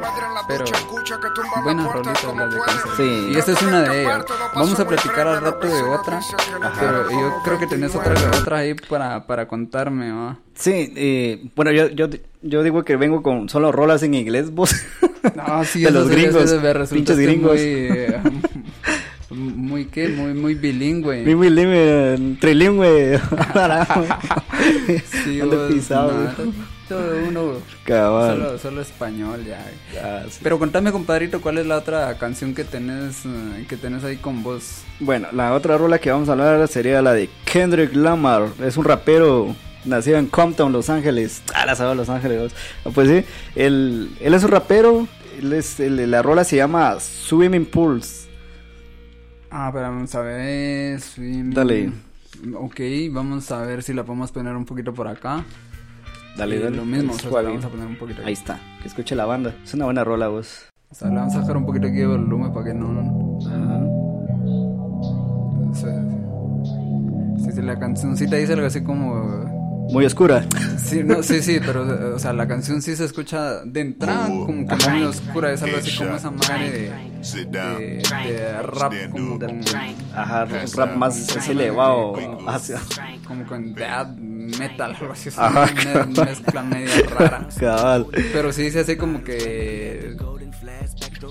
pero 0.49 0.65
buenas 1.63 1.93
rolitas 1.93 2.25
las 2.37 2.55
de 2.55 2.61
cáncer. 2.61 2.91
Sí. 2.97 3.29
Y 3.33 3.37
esta 3.39 3.53
es 3.53 3.63
una 3.63 3.83
de 3.83 4.03
ellas. 4.03 4.25
Vamos 4.55 4.79
a 4.81 4.87
platicar 4.89 5.27
al 5.27 5.41
rato 5.41 5.67
de 5.67 5.83
otra, 5.83 6.21
pero 6.81 7.11
yo 7.11 7.35
creo 7.45 7.59
que 7.59 7.67
tenés 7.67 7.95
otra, 7.95 8.15
otra 8.41 8.59
ahí 8.59 8.75
para, 8.75 9.27
para 9.27 9.47
contarme, 9.49 10.13
¿va? 10.13 10.39
Sí, 10.59 10.93
eh, 10.97 11.49
bueno, 11.55 11.71
yo, 11.71 11.89
yo, 11.91 12.09
yo 12.43 12.63
digo 12.63 12.83
que 12.85 12.97
vengo 12.97 13.23
con 13.23 13.49
solo 13.49 13.73
rolas 13.73 14.03
en 14.03 14.15
inglés, 14.15 14.51
vos. 14.51 14.75
No, 15.35 15.65
sí, 15.65 15.81
de 15.85 15.91
los 15.91 16.09
gringos, 16.09 16.55
pinches 16.91 17.19
gringos. 17.19 17.53
Muy, 17.53 17.61
eh, 17.63 18.21
muy, 19.31 19.85
¿qué? 19.87 20.09
Muy, 20.09 20.33
muy 20.33 20.55
bilingüe. 20.55 21.25
Mi 21.25 21.35
bilingüe, 21.35 22.37
trilingüe. 22.41 23.21
Sí, 25.25 25.41
Ando 25.41 25.57
vos, 25.57 25.73
pisado, 25.73 26.13
no, 26.13 26.53
todo 26.89 27.17
uno 27.29 27.53
Cabal. 27.85 28.37
solo, 28.37 28.59
solo 28.59 28.81
español 28.81 29.45
ya. 29.45 29.65
Ah, 30.03 30.23
sí. 30.29 30.41
Pero 30.43 30.59
contame, 30.59 30.91
compadrito, 30.91 31.41
¿cuál 31.41 31.59
es 31.59 31.67
la 31.67 31.77
otra 31.77 32.17
canción 32.19 32.55
que 32.55 32.65
tenés, 32.65 33.25
eh, 33.27 33.65
que 33.69 33.77
tenés 33.77 34.03
ahí 34.03 34.17
con 34.17 34.43
vos? 34.43 34.83
Bueno, 34.99 35.29
la 35.33 35.53
otra 35.53 35.77
rola 35.79 35.99
que 35.99 36.11
vamos 36.11 36.29
a 36.29 36.33
hablar 36.33 36.67
sería 36.69 37.03
la 37.03 37.13
de 37.13 37.29
Kendrick 37.45 37.95
Lamar. 37.95 38.49
Es 38.65 38.77
un 38.77 38.85
rapero 38.85 39.55
nacido 39.87 40.19
en 40.19 40.27
Compton, 40.27 40.73
Los 40.73 40.91
Ángeles. 40.91 41.43
Ah, 41.55 41.67
la 41.67 41.75
sabe 41.75 41.95
Los 41.95 42.09
Ángeles. 42.09 42.53
Ah, 42.85 42.91
Pues 42.95 43.09
sí, 43.09 43.25
él, 43.55 44.11
él 44.21 44.35
es 44.35 44.45
un 44.45 44.51
rapero. 44.51 45.07
Él 45.39 45.53
es, 45.53 45.79
el- 45.81 46.11
la 46.11 46.23
rola 46.23 46.45
se 46.45 46.57
llama 46.57 46.99
Swimming 47.01 47.67
Pools. 47.67 48.27
Ah, 49.51 49.71
pero 49.73 49.85
vamos 49.87 50.15
a 50.15 50.21
ver. 50.23 50.99
swim- 51.01 51.53
Dale. 51.53 51.93
Ok, 52.55 52.81
vamos 53.11 53.51
a 53.51 53.63
ver 53.63 53.83
si 53.83 53.93
la 53.95 54.05
podemos 54.05 54.31
poner 54.33 54.55
un 54.57 54.65
poquito 54.65 54.93
por 54.93 55.09
acá. 55.09 55.45
Dale, 56.37 56.59
dale. 56.59 56.77
Lo 56.77 56.85
mismo, 56.85 57.15
o 57.15 57.19
sea, 57.19 57.31
la 57.31 57.43
vamos 57.49 57.65
a 57.65 57.69
poner 57.71 57.87
un 57.87 57.97
poquito 57.97 58.21
Ahí 58.25 58.35
está, 58.35 58.61
que 58.83 58.89
escuche 58.89 59.15
la 59.15 59.25
banda. 59.25 59.55
Es 59.65 59.73
una 59.73 59.87
buena 59.87 60.05
rola, 60.05 60.29
vos. 60.29 60.67
O 60.91 60.95
sea, 60.95 61.09
le 61.09 61.15
vamos 61.17 61.35
a 61.35 61.41
dejar 61.41 61.57
un 61.57 61.65
poquito 61.67 61.87
aquí 61.87 61.97
de 61.97 62.07
volumen 62.07 62.53
para 62.53 62.67
que 62.67 62.75
no. 62.75 62.89
no- 62.93 63.39
Ajá. 63.47 63.79
o 65.71 65.75
sea, 65.75 67.45
sí, 67.45 67.53
sí, 67.55 67.63
la 67.63 67.79
cancioncita 67.79 68.37
dice 68.37 68.53
algo 68.53 68.67
así 68.67 68.83
como. 68.83 69.56
Muy 69.91 70.05
oscura. 70.05 70.45
Sí, 70.85 71.03
no, 71.05 71.23
sí, 71.23 71.43
sí, 71.43 71.59
pero 71.65 72.15
o 72.15 72.19
sea, 72.19 72.33
la 72.33 72.47
canción 72.47 72.83
sí 72.83 72.95
se 72.97 73.05
escucha 73.05 73.65
de 73.65 73.81
entrada 73.81 74.27
como 74.29 74.67
que 74.67 74.91
muy 74.91 75.03
oscura, 75.05 75.53
es 75.53 75.63
algo 75.63 75.79
así 75.79 75.97
como 75.97 76.15
esa 76.17 76.31
madre 76.31 76.71
de, 76.71 77.45
de, 77.47 78.03
de 78.27 78.63
rap 78.63 78.93
como 79.11 79.39
con, 79.39 79.61
Ajá, 80.15 80.45
un 80.45 80.73
rap 80.77 80.97
más 80.97 81.37
así 81.37 81.53
elevado. 81.53 82.15
Hacia... 82.49 82.81
como 83.27 83.45
con 83.47 83.75
death 83.75 84.17
metal, 84.17 84.95
algo 85.01 85.13
así, 85.13 85.29
es 85.31 85.39
Ajá, 85.39 85.67
una 85.83 86.05
me- 86.07 86.25
mezcla 86.25 86.63
media 86.63 86.91
rara. 87.19 87.49
Cabal. 87.59 88.07
Pero 88.33 88.53
sí 88.53 88.63
dice 88.63 88.81
así 88.81 88.97
como 88.97 89.23
que 89.25 90.15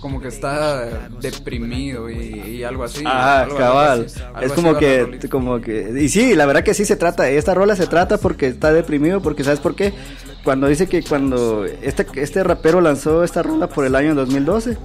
como 0.02 0.22
que 0.22 0.28
está 0.28 1.08
deprimido 1.22 2.10
y, 2.10 2.16
y 2.16 2.64
algo 2.64 2.84
así. 2.84 3.04
Ajá, 3.06 3.42
algo- 3.44 3.56
algo 3.56 3.58
cabal. 3.58 4.06
así, 4.06 4.20
algo 4.22 4.40
es 4.42 4.52
como 4.54 4.78
que, 4.78 5.20
como 5.30 5.62
que, 5.62 5.94
y 6.00 6.10
sí, 6.10 6.36
la 6.36 6.46
verdad 6.46 6.64
que 6.64 6.74
sí 6.74 6.86
se 6.86 6.96
trata, 6.96 7.30
esta 7.30 7.54
rola 7.54 7.76
se 7.76 7.88
trata 7.88 8.18
porque 8.18 8.48
está 8.48 8.72
deprimido, 8.74 9.22
porque 9.22 9.44
¿sabes 9.44 9.60
por 9.60 9.76
qué? 9.76 9.94
Cuando 10.44 10.68
dice 10.68 10.88
que 10.88 11.02
cuando 11.04 11.66
este, 11.66 12.06
este 12.16 12.44
rapero 12.44 12.80
lanzó 12.82 13.24
esta 13.24 13.42
rola 13.42 13.68
por 13.68 13.84
el 13.86 13.96
año 13.96 14.14
2012, 14.14 14.78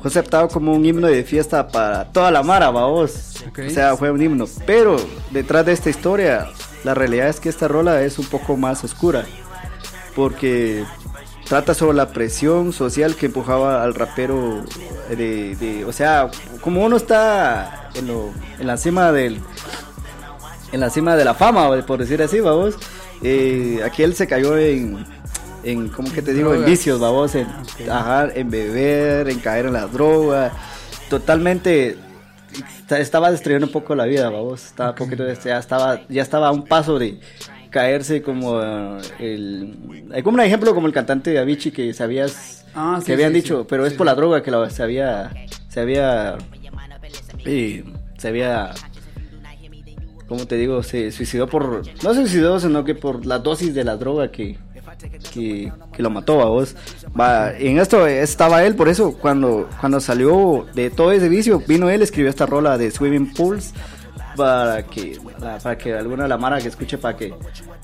fue 0.00 0.08
aceptado 0.10 0.48
como 0.48 0.72
un 0.72 0.84
himno 0.86 1.06
de 1.06 1.22
fiesta 1.24 1.68
para 1.68 2.10
toda 2.12 2.30
la 2.30 2.42
mara, 2.42 2.70
vos. 2.70 3.44
Ok. 3.48 3.60
O 3.66 3.70
sea, 3.70 3.94
fue 3.96 4.10
un 4.10 4.22
himno. 4.22 4.46
Pero 4.66 4.96
detrás 5.32 5.66
de 5.66 5.72
esta 5.72 5.90
historia, 5.90 6.46
la 6.82 6.94
realidad 6.94 7.28
es 7.28 7.40
que 7.40 7.50
esta 7.50 7.68
rola 7.68 8.02
es 8.02 8.18
un 8.18 8.24
poco 8.26 8.56
más 8.56 8.82
oscura, 8.84 9.26
porque 10.16 10.84
trata 11.48 11.74
sobre 11.74 11.96
la 11.96 12.08
presión 12.08 12.72
social 12.72 13.16
que 13.16 13.26
empujaba 13.26 13.82
al 13.82 13.94
rapero 13.94 14.64
de, 15.10 15.54
de- 15.56 15.84
o 15.84 15.92
sea, 15.92 16.30
como 16.60 16.84
uno 16.84 16.96
está 16.96 17.90
en, 17.94 18.06
lo, 18.08 18.30
en 18.58 18.66
la 18.66 18.76
cima 18.76 19.12
del 19.12 19.40
en 20.72 20.80
la 20.80 20.90
cima 20.90 21.14
de 21.16 21.24
la 21.24 21.34
fama, 21.34 21.68
por 21.86 22.00
decir 22.00 22.20
así, 22.22 22.40
vamos. 22.40 22.74
Eh, 23.22 23.80
aquí 23.84 24.02
él 24.02 24.14
se 24.16 24.26
cayó 24.26 24.56
en, 24.58 25.06
en 25.62 25.88
¿cómo 25.88 26.10
que 26.12 26.20
te 26.20 26.32
digo? 26.34 26.52
En 26.52 26.64
vicios, 26.64 26.98
vamos, 26.98 27.34
en, 27.36 27.46
ajá, 27.88 28.28
en 28.34 28.50
beber, 28.50 29.28
en 29.28 29.38
caer 29.38 29.66
en 29.66 29.74
las 29.74 29.92
drogas, 29.92 30.52
totalmente 31.08 31.96
esta- 32.80 32.98
estaba 32.98 33.30
destruyendo 33.30 33.66
un 33.66 33.72
poco 33.72 33.94
la 33.94 34.04
vida, 34.04 34.30
vamos, 34.30 34.64
estaba 34.64 34.94
poquito, 34.96 35.24
ya 35.44 35.58
estaba, 35.58 36.00
ya 36.08 36.22
estaba 36.22 36.48
a 36.48 36.50
un 36.52 36.64
paso 36.64 36.98
de 36.98 37.20
caerse 37.74 38.22
como 38.22 38.60
el, 39.18 40.06
hay 40.14 40.22
como 40.22 40.36
un 40.36 40.40
ejemplo 40.42 40.72
como 40.76 40.86
el 40.86 40.92
cantante 40.92 41.30
de 41.30 41.40
Avicii 41.40 41.72
que 41.72 41.92
sabías, 41.92 42.64
Ah, 42.72 42.98
sí, 43.00 43.06
que 43.06 43.14
habían 43.14 43.32
sí, 43.32 43.40
dicho, 43.40 43.62
sí. 43.62 43.66
pero 43.68 43.84
es 43.84 43.94
por 43.94 44.06
la 44.06 44.14
droga 44.14 44.44
que 44.44 44.52
la, 44.52 44.70
se 44.70 44.84
había, 44.84 45.32
se 45.68 45.80
había, 45.80 46.38
eh, 47.44 47.82
se 48.16 48.28
había 48.28 48.72
como 50.28 50.46
te 50.46 50.56
digo, 50.56 50.84
se 50.84 51.10
suicidó 51.10 51.48
por, 51.48 51.82
no 52.04 52.14
se 52.14 52.20
suicidó, 52.20 52.60
sino 52.60 52.84
que 52.84 52.94
por 52.94 53.26
la 53.26 53.40
dosis 53.40 53.74
de 53.74 53.82
la 53.82 53.96
droga 53.96 54.30
que, 54.30 54.56
que, 55.32 55.72
que 55.92 56.02
lo 56.02 56.10
mató 56.10 56.40
a 56.42 56.46
vos. 56.46 56.76
Va, 57.18 57.52
en 57.58 57.80
esto 57.80 58.06
estaba 58.06 58.64
él, 58.64 58.76
por 58.76 58.88
eso 58.88 59.18
cuando, 59.18 59.68
cuando 59.80 59.98
salió 59.98 60.64
de 60.74 60.90
todo 60.90 61.10
ese 61.10 61.28
vicio, 61.28 61.60
vino 61.66 61.90
él, 61.90 62.02
escribió 62.02 62.30
esta 62.30 62.46
rola 62.46 62.78
de 62.78 62.92
Swimming 62.92 63.34
Pools 63.34 63.74
para 64.36 64.82
que, 64.84 65.18
para 65.62 65.76
que 65.78 65.94
alguna 65.94 66.24
de 66.24 66.28
la 66.28 66.38
mara 66.38 66.60
que 66.60 66.68
escuche, 66.68 66.98
para 66.98 67.16
que 67.16 67.34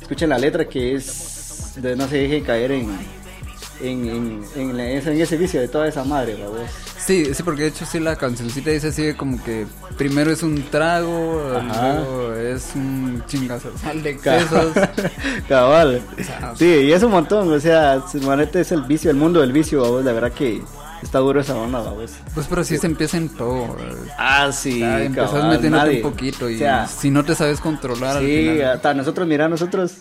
escuchen 0.01 0.29
la 0.29 0.39
letra 0.39 0.67
que 0.67 0.95
es, 0.95 1.73
de 1.77 1.97
no 1.97 2.09
se 2.09 2.19
deje 2.19 2.43
caer 2.43 2.73
en, 2.73 2.99
en, 3.81 4.09
en, 4.09 4.45
en, 4.57 4.81
ese, 4.81 5.13
en 5.13 5.21
ese 5.21 5.37
vicio 5.37 5.61
de 5.61 5.69
toda 5.69 5.89
esa 5.89 6.05
madre, 6.05 6.35
¿va 6.43 6.49
vos. 6.49 6.59
Sí, 6.99 7.35
sí, 7.35 7.43
porque 7.43 7.63
de 7.63 7.69
hecho 7.69 7.87
sí 7.87 7.99
la 7.99 8.15
cancioncita 8.15 8.71
dice 8.71 8.89
así 8.89 9.15
como 9.15 9.43
que 9.43 9.67
primero 9.97 10.31
es 10.31 10.43
un 10.43 10.63
trago, 10.71 11.43
Ajá. 11.57 11.95
luego 11.95 12.35
es 12.35 12.73
un 12.75 13.23
chingazal 13.27 14.03
de 14.03 14.19
quesos. 14.19 14.73
Cabal. 15.49 16.03
sea, 16.19 16.55
Sí, 16.57 16.67
y 16.67 16.93
es 16.93 17.03
un 17.03 17.11
montón, 17.11 17.51
o 17.53 17.59
sea, 17.59 18.03
manete 18.23 18.61
es 18.61 18.71
el 18.73 18.83
vicio, 18.83 19.11
el 19.11 19.17
mundo 19.17 19.41
del 19.41 19.53
vicio, 19.53 19.81
vamos, 19.81 20.05
la 20.05 20.13
verdad 20.13 20.33
que 20.33 20.63
está 21.03 21.19
duro 21.19 21.41
esa 21.41 21.57
onda, 21.57 21.81
vamos. 21.81 22.13
Pues 22.35 22.47
pero 22.49 22.65
sí 22.65 22.79
se 22.79 22.87
empieza 22.87 23.17
en 23.17 23.29
todo. 23.29 23.77
Ah, 24.19 24.51
sí, 24.53 24.83
O 24.83 24.87
sea, 24.87 25.05
empezás 25.05 25.45
metiéndote 25.45 25.97
un 25.97 26.03
poquito 26.03 26.51
y 26.51 26.57
O 26.57 26.59
sea, 26.59 26.87
si 26.87 27.11
no 27.11 27.25
te 27.25 27.35
sabes 27.35 27.61
controlar 27.61 28.19
al 28.19 28.25
sí, 28.25 28.49
final. 28.51 28.71
hasta 28.73 28.95
nosotros, 28.95 29.27
mira, 29.27 29.49
nosotros 29.49 29.93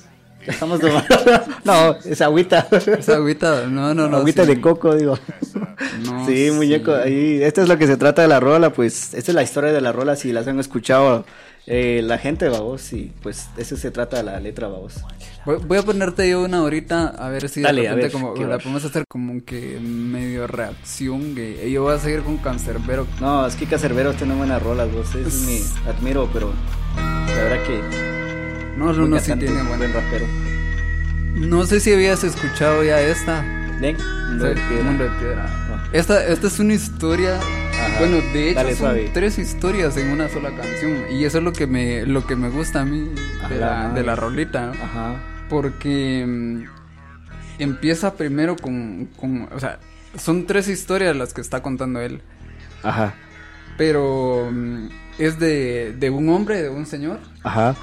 estamos 0.46 0.80
tomando. 0.82 1.08
no, 1.64 1.96
es 2.06 2.22
agüita. 2.22 2.68
Esa 2.72 3.16
agüita, 3.16 3.66
no, 3.68 3.94
no, 3.94 4.08
no. 4.08 4.18
agüita 4.18 4.44
sí. 4.46 4.56
de 4.56 4.62
coco, 4.62 4.96
digo. 4.96 5.18
No, 6.04 6.26
sí, 6.26 6.52
muñeco, 6.52 6.94
sí. 6.96 7.02
ahí, 7.06 7.44
esto 7.44 7.62
es 7.62 7.70
lo 7.70 7.78
que 7.78 7.88
se 7.88 7.98
trata 7.98 8.22
de 8.22 8.28
la 8.28 8.40
rola, 8.40 8.72
pues, 8.72 9.14
esta 9.14 9.32
es 9.32 9.36
la 9.36 9.44
historia 9.44 9.72
de 9.72 9.82
la 9.82 9.92
rola, 9.92 10.16
si 10.16 10.32
las 10.34 10.48
han 10.48 10.60
escuchado 10.60 11.26
eh, 11.70 12.02
la 12.04 12.18
gente, 12.18 12.50
vamos, 12.50 12.92
y 12.94 13.14
pues 13.22 13.48
eso 13.58 13.78
se 13.78 13.92
trata 13.92 14.18
de 14.18 14.24
la 14.24 14.40
letra, 14.40 14.68
vamos. 14.68 14.96
Voy, 15.46 15.58
voy 15.66 15.78
a 15.78 15.84
ponerte 15.84 16.30
yo 16.30 16.44
una 16.44 16.58
ahorita 16.60 17.08
a 17.10 17.30
ver 17.30 17.48
si 17.48 17.62
Dale, 17.62 17.82
de 17.82 17.88
a 17.88 17.96
repente 17.96 18.02
ver, 18.02 18.12
como 18.12 18.34
qué 18.34 18.46
la 18.46 18.58
va. 18.58 18.58
podemos 18.58 18.84
hacer 18.86 19.06
como 19.08 19.44
que 19.46 19.80
medio 19.80 20.48
reacción. 20.48 21.36
Y 21.38 21.72
yo 21.72 21.84
voy 21.84 21.96
a 21.96 22.00
seguir 22.00 22.22
con 22.24 22.38
Cancerbero. 22.40 23.08
No, 23.22 23.46
es 23.48 23.56
que 23.56 23.66
Cacerbero 23.68 24.14
tiene 24.14 24.36
buenas 24.36 24.62
rolas, 24.62 24.92
vos, 24.92 25.14
es 25.16 25.42
mi 25.42 25.60
admiro, 25.90 26.30
pero 26.34 26.54
la 26.96 27.44
verdad 27.44 27.64
que... 27.66 27.82
No, 28.78 28.94
no, 28.94 29.08
no, 29.08 29.20
sí 29.20 29.34
tiene 29.36 29.62
buen 29.64 29.94
rapero. 29.94 30.26
No 31.36 31.66
sé 31.66 31.80
si 31.80 31.94
habías 31.94 32.24
escuchado 32.24 32.84
ya 32.84 33.00
esta. 33.02 33.42
Ven, 33.80 33.98
Mundo 34.28 34.46
de 34.46 34.56
Sí, 34.56 34.62
Piedra. 34.68 34.84
Mundo 34.84 35.04
de 35.06 35.10
Piedra. 35.12 35.69
Ah. 35.92 35.98
Esta, 35.98 36.26
esta 36.28 36.48
es 36.48 36.60
una 36.60 36.74
historia. 36.74 37.38
Ajá. 37.38 38.00
Bueno, 38.00 38.18
de 38.34 38.50
hecho 38.50 38.56
Dale, 38.60 38.70
son 38.72 38.78
suave. 38.80 39.12
tres 39.14 39.40
historias 39.40 39.98
en 39.98 40.10
una 40.10 40.30
sola 40.30 40.50
canción. 40.56 41.06
Y 41.12 41.24
eso 41.26 41.40
es 41.40 41.44
lo 41.44 41.54
que 41.54 41.68
me, 41.68 42.06
lo 42.06 42.26
que 42.26 42.36
me 42.36 42.50
gusta 42.50 42.82
a 42.82 42.86
mí 42.86 43.10
de 43.50 43.58
la 43.58 43.90
de 43.90 44.04
la 44.04 44.16
rolita. 44.16 44.72
Ajá. 44.72 45.16
Porque 45.50 46.26
mm, 46.28 46.64
empieza 47.60 48.14
primero 48.16 48.56
con, 48.56 49.06
con. 49.18 49.50
O 49.54 49.60
sea, 49.60 49.80
son 50.18 50.46
tres 50.46 50.68
historias 50.68 51.16
las 51.16 51.34
que 51.34 51.42
está 51.42 51.62
contando 51.62 52.00
él. 52.02 52.22
Ajá. 52.84 53.14
Pero 53.78 54.50
mm, 54.52 54.88
es 55.18 55.40
de, 55.40 55.96
de 55.98 56.10
un 56.10 56.30
hombre, 56.30 56.62
de 56.62 56.70
un 56.70 56.86
señor. 56.86 57.20
Ajá. 57.44 57.76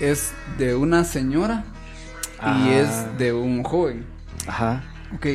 Es 0.00 0.32
de 0.58 0.74
una 0.74 1.04
señora. 1.04 1.64
Ah. 2.40 2.66
Y 2.66 2.72
es 2.74 2.88
de 3.18 3.32
un 3.32 3.62
joven. 3.62 4.04
Ajá. 4.46 4.82
Ok. 5.14 5.26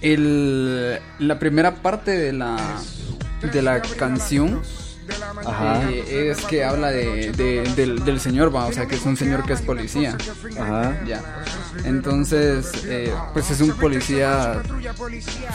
El, 0.00 0.98
la 1.18 1.38
primera 1.38 1.76
parte 1.76 2.12
de 2.12 2.32
la, 2.32 2.56
de 3.52 3.62
la 3.62 3.82
canción 3.82 4.62
Ajá. 5.46 5.82
eh, 5.90 6.30
es 6.36 6.44
que 6.44 6.64
habla 6.64 6.90
de, 6.90 7.32
de- 7.32 7.62
del, 7.76 8.04
del 8.04 8.20
señor, 8.20 8.54
va, 8.54 8.66
o 8.66 8.72
sea, 8.72 8.86
que 8.86 8.94
es 8.96 9.04
un 9.04 9.16
señor 9.16 9.44
que 9.44 9.52
es 9.54 9.62
policía. 9.62 10.16
Ajá. 10.58 10.96
Ya. 11.06 11.22
Entonces, 11.84 12.70
eh, 12.86 13.12
pues 13.32 13.50
es 13.50 13.60
un 13.60 13.70
policía, 13.72 14.60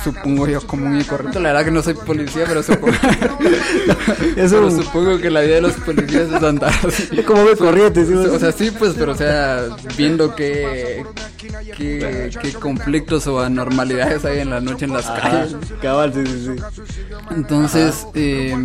supongo 0.04 0.48
yo, 0.48 0.66
común 0.66 1.00
y 1.00 1.04
correcto. 1.04 1.40
La 1.40 1.50
verdad 1.50 1.66
que 1.66 1.72
no 1.72 1.84
soy 1.84 1.94
policía, 1.96 2.46
pero 2.48 2.64
supongo, 2.64 2.94
Es 4.36 4.52
pero 4.52 4.72
supongo 4.72 5.18
que 5.20 5.30
la 5.30 5.42
vida 5.42 5.56
de 5.56 5.62
los 5.62 5.74
policías 5.74 6.30
es 6.32 6.44
andar 6.44 6.74
así. 6.88 7.22
¿Cómo 7.24 7.44
ve 7.46 7.56
corriente? 7.58 8.06
sí, 8.06 8.14
O 8.14 8.40
sea, 8.40 8.52
sí, 8.52 8.72
pues, 8.78 8.94
pero 8.98 9.12
o 9.12 9.16
sea, 9.16 9.68
viendo 9.98 10.36
qué, 10.36 11.04
qué, 11.78 12.30
qué 12.42 12.54
conflictos 12.54 13.28
o 13.28 13.40
anormalidades 13.42 14.24
hay 14.26 14.40
en 14.40 14.50
la 14.50 14.62
noche 14.62 14.86
en 14.86 14.94
las 14.94 15.08
Ajá. 15.08 15.22
calles. 15.22 15.56
Cabal, 15.82 16.14
sí, 16.14 16.26
sí, 16.26 16.50
sí. 16.56 16.64
Entonces, 17.32 18.06
eh, 18.14 18.56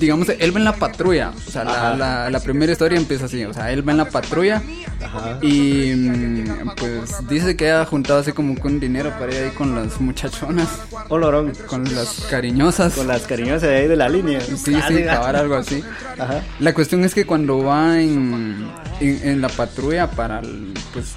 digamos, 0.00 0.07
él 0.10 0.54
va 0.54 0.58
en 0.58 0.64
la 0.64 0.74
patrulla. 0.74 1.32
O 1.46 1.50
sea, 1.50 1.64
la, 1.64 1.94
la- 1.96 2.30
la 2.30 2.40
primera 2.40 2.72
historia 2.72 2.98
empieza 2.98 3.26
así. 3.26 3.44
O 3.44 3.52
sea, 3.52 3.70
él 3.72 3.86
va 3.86 3.92
en 3.92 3.98
la 3.98 4.04
patrulla 4.10 4.62
Ajá. 5.04 5.38
y 5.42 5.92
mm, 5.94 6.70
pues 6.76 7.28
dice 7.28 7.56
que 7.56 7.70
ha 7.70 7.84
juntado 7.84 8.20
así 8.20 8.32
como 8.32 8.58
con 8.58 8.80
dinero 8.80 9.12
para 9.18 9.34
ir 9.34 9.44
ahí 9.44 9.50
con 9.50 9.74
las 9.74 10.00
muchachonas, 10.00 10.68
Olorón. 11.08 11.52
con 11.66 11.84
las 11.94 12.26
cariñosas. 12.30 12.94
Con 12.94 13.06
las 13.08 13.22
cariñosas 13.22 13.62
de 13.62 13.76
ahí 13.76 13.88
de 13.88 13.96
la 13.96 14.08
línea. 14.08 14.40
Sí, 14.40 14.76
sí, 14.88 15.02
acabar 15.02 15.36
algo 15.36 15.54
así. 15.56 15.82
Ajá. 16.18 16.42
La 16.60 16.74
cuestión 16.74 17.04
es 17.04 17.14
que 17.14 17.26
cuando 17.26 17.62
va 17.62 18.00
en, 18.00 18.68
en, 19.00 19.20
en 19.28 19.40
la 19.40 19.48
patrulla 19.48 20.10
para 20.10 20.40
el, 20.40 20.74
pues, 20.92 21.14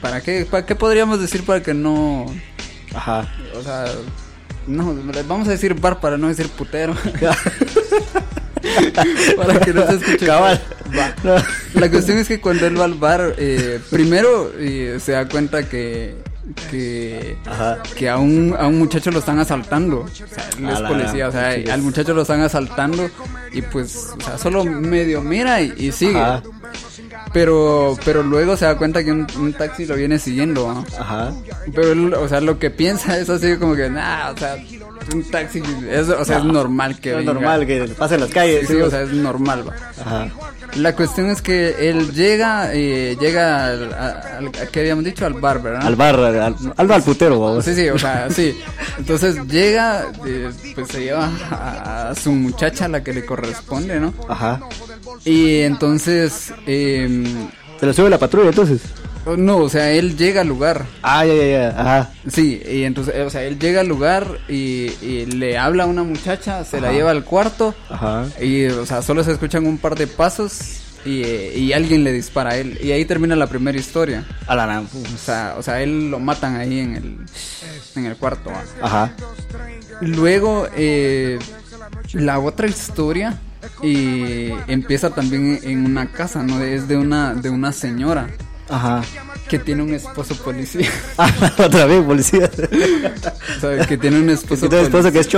¿para 0.00 0.20
qué, 0.20 0.46
¿para 0.50 0.66
qué 0.66 0.74
podríamos 0.74 1.20
decir 1.20 1.44
para 1.44 1.62
que 1.62 1.74
no, 1.74 2.26
Ajá. 2.94 3.28
o 3.58 3.62
sea, 3.62 3.86
no, 4.70 4.96
vamos 5.26 5.48
a 5.48 5.52
decir 5.52 5.74
bar 5.74 6.00
para 6.00 6.16
no 6.16 6.28
decir 6.28 6.48
putero, 6.48 6.94
para 9.36 9.60
que 9.60 9.72
no 9.74 9.86
se 9.86 9.96
escuche. 9.96 10.26
Cabal. 10.26 10.60
Va. 10.96 11.14
No. 11.22 11.34
La 11.80 11.90
cuestión 11.90 12.18
es 12.18 12.28
que 12.28 12.40
cuando 12.40 12.66
él 12.66 12.80
va 12.80 12.84
al 12.84 12.94
bar, 12.94 13.34
eh, 13.38 13.80
primero 13.90 14.52
eh, 14.58 14.98
se 15.00 15.12
da 15.12 15.28
cuenta 15.28 15.68
que 15.68 16.16
que, 16.70 17.36
Ajá. 17.46 17.82
que 17.96 18.08
a 18.08 18.18
un, 18.18 18.54
a 18.58 18.66
un 18.66 18.78
muchacho 18.78 19.10
lo 19.10 19.20
están 19.20 19.38
asaltando. 19.38 20.00
O 20.00 20.08
sea, 20.08 20.48
él 20.58 20.68
es 20.68 20.80
policía, 20.80 21.28
o 21.28 21.32
sea, 21.32 21.50
al 21.72 21.82
muchacho 21.82 22.14
lo 22.14 22.22
están 22.22 22.40
asaltando 22.40 23.08
y 23.52 23.62
pues, 23.62 24.14
o 24.18 24.20
sea, 24.20 24.38
solo 24.38 24.64
medio 24.64 25.22
mira 25.22 25.60
y, 25.60 25.74
y 25.76 25.92
sigue. 25.92 26.18
Ajá. 26.18 26.42
Pero, 27.32 27.96
pero 28.04 28.22
luego 28.22 28.56
se 28.56 28.64
da 28.64 28.76
cuenta 28.76 29.04
que 29.04 29.12
un, 29.12 29.26
un 29.38 29.52
taxi 29.52 29.86
lo 29.86 29.94
viene 29.94 30.18
siguiendo, 30.18 30.72
¿no? 30.72 30.84
Ajá. 30.98 31.32
Pero, 31.72 31.92
él, 31.92 32.14
o 32.14 32.28
sea, 32.28 32.40
lo 32.40 32.58
que 32.58 32.70
piensa 32.70 33.16
es 33.18 33.30
así 33.30 33.56
como 33.56 33.76
que, 33.76 33.88
nah, 33.88 34.30
o 34.30 34.36
sea, 34.36 34.56
un 35.14 35.22
taxi, 35.30 35.62
es, 35.90 36.08
o 36.08 36.24
sea, 36.24 36.38
es 36.38 36.44
normal 36.44 36.98
que 37.00 37.10
Es 37.10 37.16
venga. 37.18 37.32
normal 37.34 37.66
que 37.66 37.82
pase 37.98 38.14
en 38.16 38.20
las 38.22 38.30
calles. 38.30 38.66
Sí, 38.68 38.74
o 38.76 38.90
sea, 38.90 39.02
es 39.02 39.12
normal, 39.12 39.64
va. 39.68 39.74
Ajá. 40.04 40.28
La 40.76 40.94
cuestión 40.94 41.28
es 41.30 41.42
que 41.42 41.88
él 41.90 42.12
llega, 42.12 42.72
eh, 42.72 43.16
llega 43.20 43.66
al, 43.66 43.92
al- 43.92 44.46
a- 44.48 44.66
¿qué 44.70 44.80
habíamos 44.80 45.04
dicho? 45.04 45.26
Al 45.26 45.34
bar, 45.34 45.60
¿verdad? 45.60 45.84
Al 45.84 45.96
bar, 45.96 46.14
al, 46.16 46.54
al, 46.76 46.90
al 46.92 47.02
putero. 47.02 47.60
Sí, 47.60 47.74
sí, 47.74 47.88
o 47.88 47.98
sea, 47.98 48.30
sí. 48.30 48.56
Entonces 48.98 49.36
llega, 49.48 50.04
eh, 50.26 50.50
pues 50.76 50.88
se 50.88 51.00
lleva 51.02 51.28
a, 51.50 52.10
a 52.10 52.14
su 52.14 52.30
muchacha, 52.32 52.86
la 52.88 53.02
que 53.02 53.12
le 53.12 53.24
corresponde, 53.26 53.98
¿no? 53.98 54.14
Ajá. 54.28 54.60
Y 55.24 55.60
entonces, 55.62 56.52
eh, 56.66 57.24
¿Se 57.80 57.86
le 57.86 57.92
sube 57.94 58.10
la 58.10 58.18
patrulla 58.18 58.50
entonces? 58.50 58.80
No, 59.26 59.58
o 59.58 59.68
sea, 59.68 59.92
él 59.92 60.16
llega 60.16 60.40
al 60.40 60.48
lugar. 60.48 60.86
Ah, 61.02 61.24
ya, 61.24 61.34
ya, 61.34 61.46
ya. 61.46 61.80
Ajá. 61.80 62.10
Sí, 62.28 62.62
y 62.70 62.84
entonces, 62.84 63.14
eh, 63.14 63.22
o 63.22 63.30
sea, 63.30 63.44
él 63.44 63.58
llega 63.58 63.80
al 63.80 63.88
lugar 63.88 64.26
y, 64.48 64.92
y 65.02 65.26
le 65.26 65.58
habla 65.58 65.84
a 65.84 65.86
una 65.86 66.02
muchacha, 66.02 66.64
se 66.64 66.80
la 66.80 66.92
lleva 66.92 67.10
al 67.10 67.24
cuarto 67.24 67.74
Ajá. 67.88 68.26
y, 68.40 68.66
o 68.66 68.86
sea, 68.86 69.02
solo 69.02 69.22
se 69.24 69.32
escuchan 69.32 69.66
un 69.66 69.78
par 69.78 69.94
de 69.96 70.06
pasos 70.06 70.80
y, 71.04 71.22
y 71.22 71.72
alguien 71.72 72.04
le 72.04 72.12
dispara 72.12 72.50
a 72.50 72.56
él. 72.56 72.78
Y 72.82 72.92
ahí 72.92 73.04
termina 73.04 73.36
la 73.36 73.46
primera 73.46 73.78
historia. 73.78 74.24
A 74.46 74.56
la 74.56 74.80
O 74.80 75.18
sea, 75.18 75.54
o 75.58 75.62
sea, 75.62 75.82
él 75.82 76.10
lo 76.10 76.18
matan 76.18 76.56
ahí 76.56 76.80
en 76.80 76.96
el, 76.96 77.18
en 77.96 78.06
el 78.06 78.16
cuarto. 78.16 78.50
¿va? 78.50 78.62
Ajá. 78.82 79.12
Luego, 80.00 80.66
eh, 80.76 81.38
la 82.14 82.38
otra 82.38 82.66
historia 82.66 83.38
eh, 83.82 84.56
empieza 84.66 85.10
también 85.10 85.60
en 85.62 85.84
una 85.84 86.10
casa, 86.10 86.42
¿no? 86.42 86.62
Es 86.62 86.88
de 86.88 86.96
una, 86.96 87.34
de 87.34 87.50
una 87.50 87.72
señora 87.72 88.28
Ajá. 88.70 89.02
que 89.48 89.58
tiene 89.58 89.82
un 89.82 89.92
esposo 89.94 90.34
policía. 90.36 90.88
Ah, 91.18 91.30
otra 91.58 91.86
vez, 91.86 92.02
policía. 92.04 92.48
o 93.56 93.60
sea, 93.60 93.86
que 93.86 93.98
tiene 93.98 94.18
un 94.20 94.30
esposo 94.30 94.68
¿Qué 94.68 94.80
esposo 94.82 95.10
policía. 95.10 95.12
que 95.12 95.20
es 95.20 95.28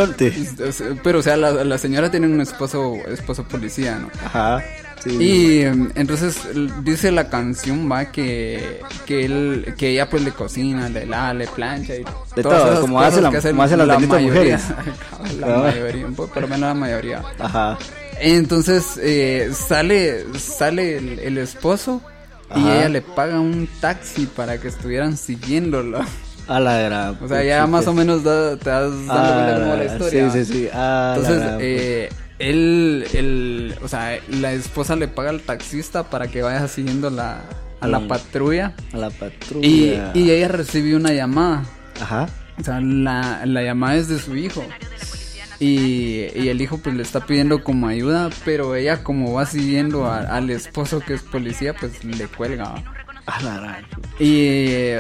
sea, 0.73 0.87
Pero, 1.03 1.19
o 1.21 1.23
sea, 1.23 1.37
la, 1.37 1.51
la 1.65 1.79
señora 1.79 2.11
tiene 2.11 2.27
un 2.27 2.41
esposo, 2.41 2.95
esposo 3.09 3.45
policía, 3.45 3.99
¿no? 3.99 4.11
Ajá. 4.25 4.63
Sí. 5.03 5.11
Y 5.21 5.61
entonces 5.97 6.37
dice 6.85 7.11
la 7.11 7.29
canción, 7.29 7.91
va, 7.91 8.13
que, 8.13 8.81
que 9.05 9.25
él, 9.25 9.75
que 9.77 9.89
ella 9.89 10.09
pues 10.09 10.23
le 10.23 10.31
cocina, 10.31 10.89
le 10.89 11.07
lava, 11.07 11.35
le 11.35 11.49
plancha 11.49 11.97
y 11.97 12.05
De 12.37 12.43
todas 12.43 12.61
todo, 12.61 12.69
esas 12.71 12.79
como 12.81 12.99
cosas 12.99 13.13
hace 13.15 13.23
la- 13.23 13.31
que 13.31 13.37
hacen 13.39 13.51
como 13.51 13.63
hacen 13.65 13.79
las 13.79 13.89
benditas 13.89 14.23
mayoría. 14.23 14.61
mujeres. 14.61 15.39
la 15.41 15.47
Ah. 15.57 15.59
mayoría, 15.59 16.07
un 16.07 16.15
poco, 16.15 16.31
pero 16.33 16.47
menos 16.47 16.69
la 16.69 16.75
mayoría. 16.75 17.23
Ajá. 17.41 17.77
Entonces 18.21 18.85
eh, 19.03 19.51
sale, 19.53 20.25
sale 20.39 20.99
el, 20.99 21.19
el 21.19 21.39
esposo 21.39 22.01
y 22.57 22.61
ella 22.61 22.89
le 22.89 23.03
paga 23.03 23.41
un 23.41 23.69
taxi 23.81 24.27
para 24.27 24.59
que 24.61 24.69
estuvieran 24.69 25.17
siguiéndolo. 25.17 26.01
A 26.49 26.59
la 26.61 26.79
gran. 26.79 27.19
O 27.23 27.29
sea, 27.29 27.43
ya 27.45 27.67
más 27.67 27.87
o 27.87 27.95
menos 27.95 28.25
da- 28.25 28.57
te 28.57 28.69
das 28.69 28.91
dando 29.07 29.33
cuenta 29.33 29.55
cómo 29.55 29.69
va 29.71 29.77
la 29.77 29.85
historia. 29.85 30.31
Sí, 30.33 30.45
sí, 30.45 30.53
sí. 30.53 30.69
A 30.73 30.77
la 30.77 31.15
Entonces, 31.17 31.43
gran- 31.43 31.59
eh, 31.61 32.09
él, 32.41 33.07
él, 33.15 33.75
o 33.83 33.89
sea, 33.89 34.19
la 34.29 34.53
esposa 34.53 34.97
le 34.97 35.07
paga 35.09 35.31
al 35.31 35.41
taxista 35.41 36.11
para 36.11 36.27
que 36.29 36.43
vaya 36.43 36.67
siguiendo 36.67 37.11
la, 37.11 37.43
a 37.81 37.87
la 37.87 38.01
Mm. 38.01 38.09
patrulla. 38.09 38.75
A 38.93 38.97
la 38.97 39.11
patrulla. 39.11 39.67
Y, 39.67 40.01
y 40.15 40.31
ella 40.31 40.49
recibió 40.49 40.97
una 40.97 41.13
llamada. 41.13 41.63
Ajá. 42.01 42.29
O 42.61 42.65
sea, 42.65 42.81
la, 42.81 43.47
la 43.47 43.63
llamada 43.63 43.95
es 43.97 44.09
de 44.09 44.19
su 44.19 44.35
hijo. 44.37 44.65
Y, 45.65 46.27
y 46.35 46.49
el 46.49 46.61
hijo 46.61 46.79
pues 46.79 46.97
le 46.97 47.03
está 47.05 47.25
pidiendo 47.25 47.63
como 47.63 47.87
ayuda, 47.87 48.31
pero 48.45 48.75
ella 48.75 49.05
como 49.05 49.35
va 49.35 49.47
siguiendo 49.47 50.07
a- 50.07 50.23
al 50.37 50.51
esposo 50.51 50.99
que 51.01 51.15
es 51.15 51.23
policía, 51.23 51.73
pues 51.79 52.03
le 52.03 52.27
cuelga. 52.27 52.65
¿va? 52.65 52.83
A 53.27 53.41
la 53.43 53.55
gran- 53.61 53.87
Y 54.19 54.95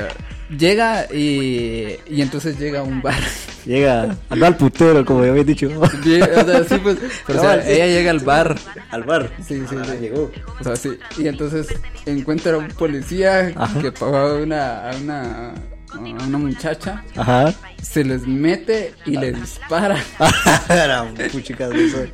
llega 0.56 1.06
y, 1.12 1.96
y 2.08 2.22
entonces 2.22 2.58
llega 2.60 2.80
a 2.80 2.82
un 2.84 3.02
bar. 3.02 3.18
Llega, 3.66 4.16
anda 4.30 4.46
al 4.48 4.56
putero, 4.56 5.04
como 5.04 5.24
ya 5.24 5.30
había 5.30 5.44
dicho. 5.44 5.68
Llega- 6.04 6.42
o 6.42 6.44
sea, 6.44 6.64
sí, 6.64 6.78
pues, 6.82 6.98
pero, 7.26 7.38
o 7.38 7.42
sea, 7.42 7.50
Cabal, 7.50 7.62
sí. 7.64 7.72
ella 7.72 7.86
llega 7.86 8.10
al 8.12 8.18
bar. 8.20 8.56
al 8.90 9.02
bar. 9.04 9.30
Sí, 9.46 9.62
sí, 9.68 9.76
Ah, 9.80 9.84
sí. 9.84 9.96
Llegó. 10.00 10.30
O 10.60 10.64
sea, 10.64 10.76
sí. 10.76 10.90
Y 11.18 11.26
entonces 11.28 11.68
encuentra 12.06 12.54
a 12.54 12.58
un 12.58 12.68
policía 12.68 13.52
Ajá. 13.56 13.80
que 13.80 13.90
pagó 13.92 14.36
una, 14.42 14.90
a 14.90 14.96
una, 14.96 15.52
a 15.94 16.24
una 16.26 16.38
muchacha. 16.38 17.02
Ajá. 17.16 17.52
Se 17.82 18.04
les 18.04 18.26
mete 18.26 18.94
y 19.06 19.16
le 19.16 19.32
dispara. 19.32 19.96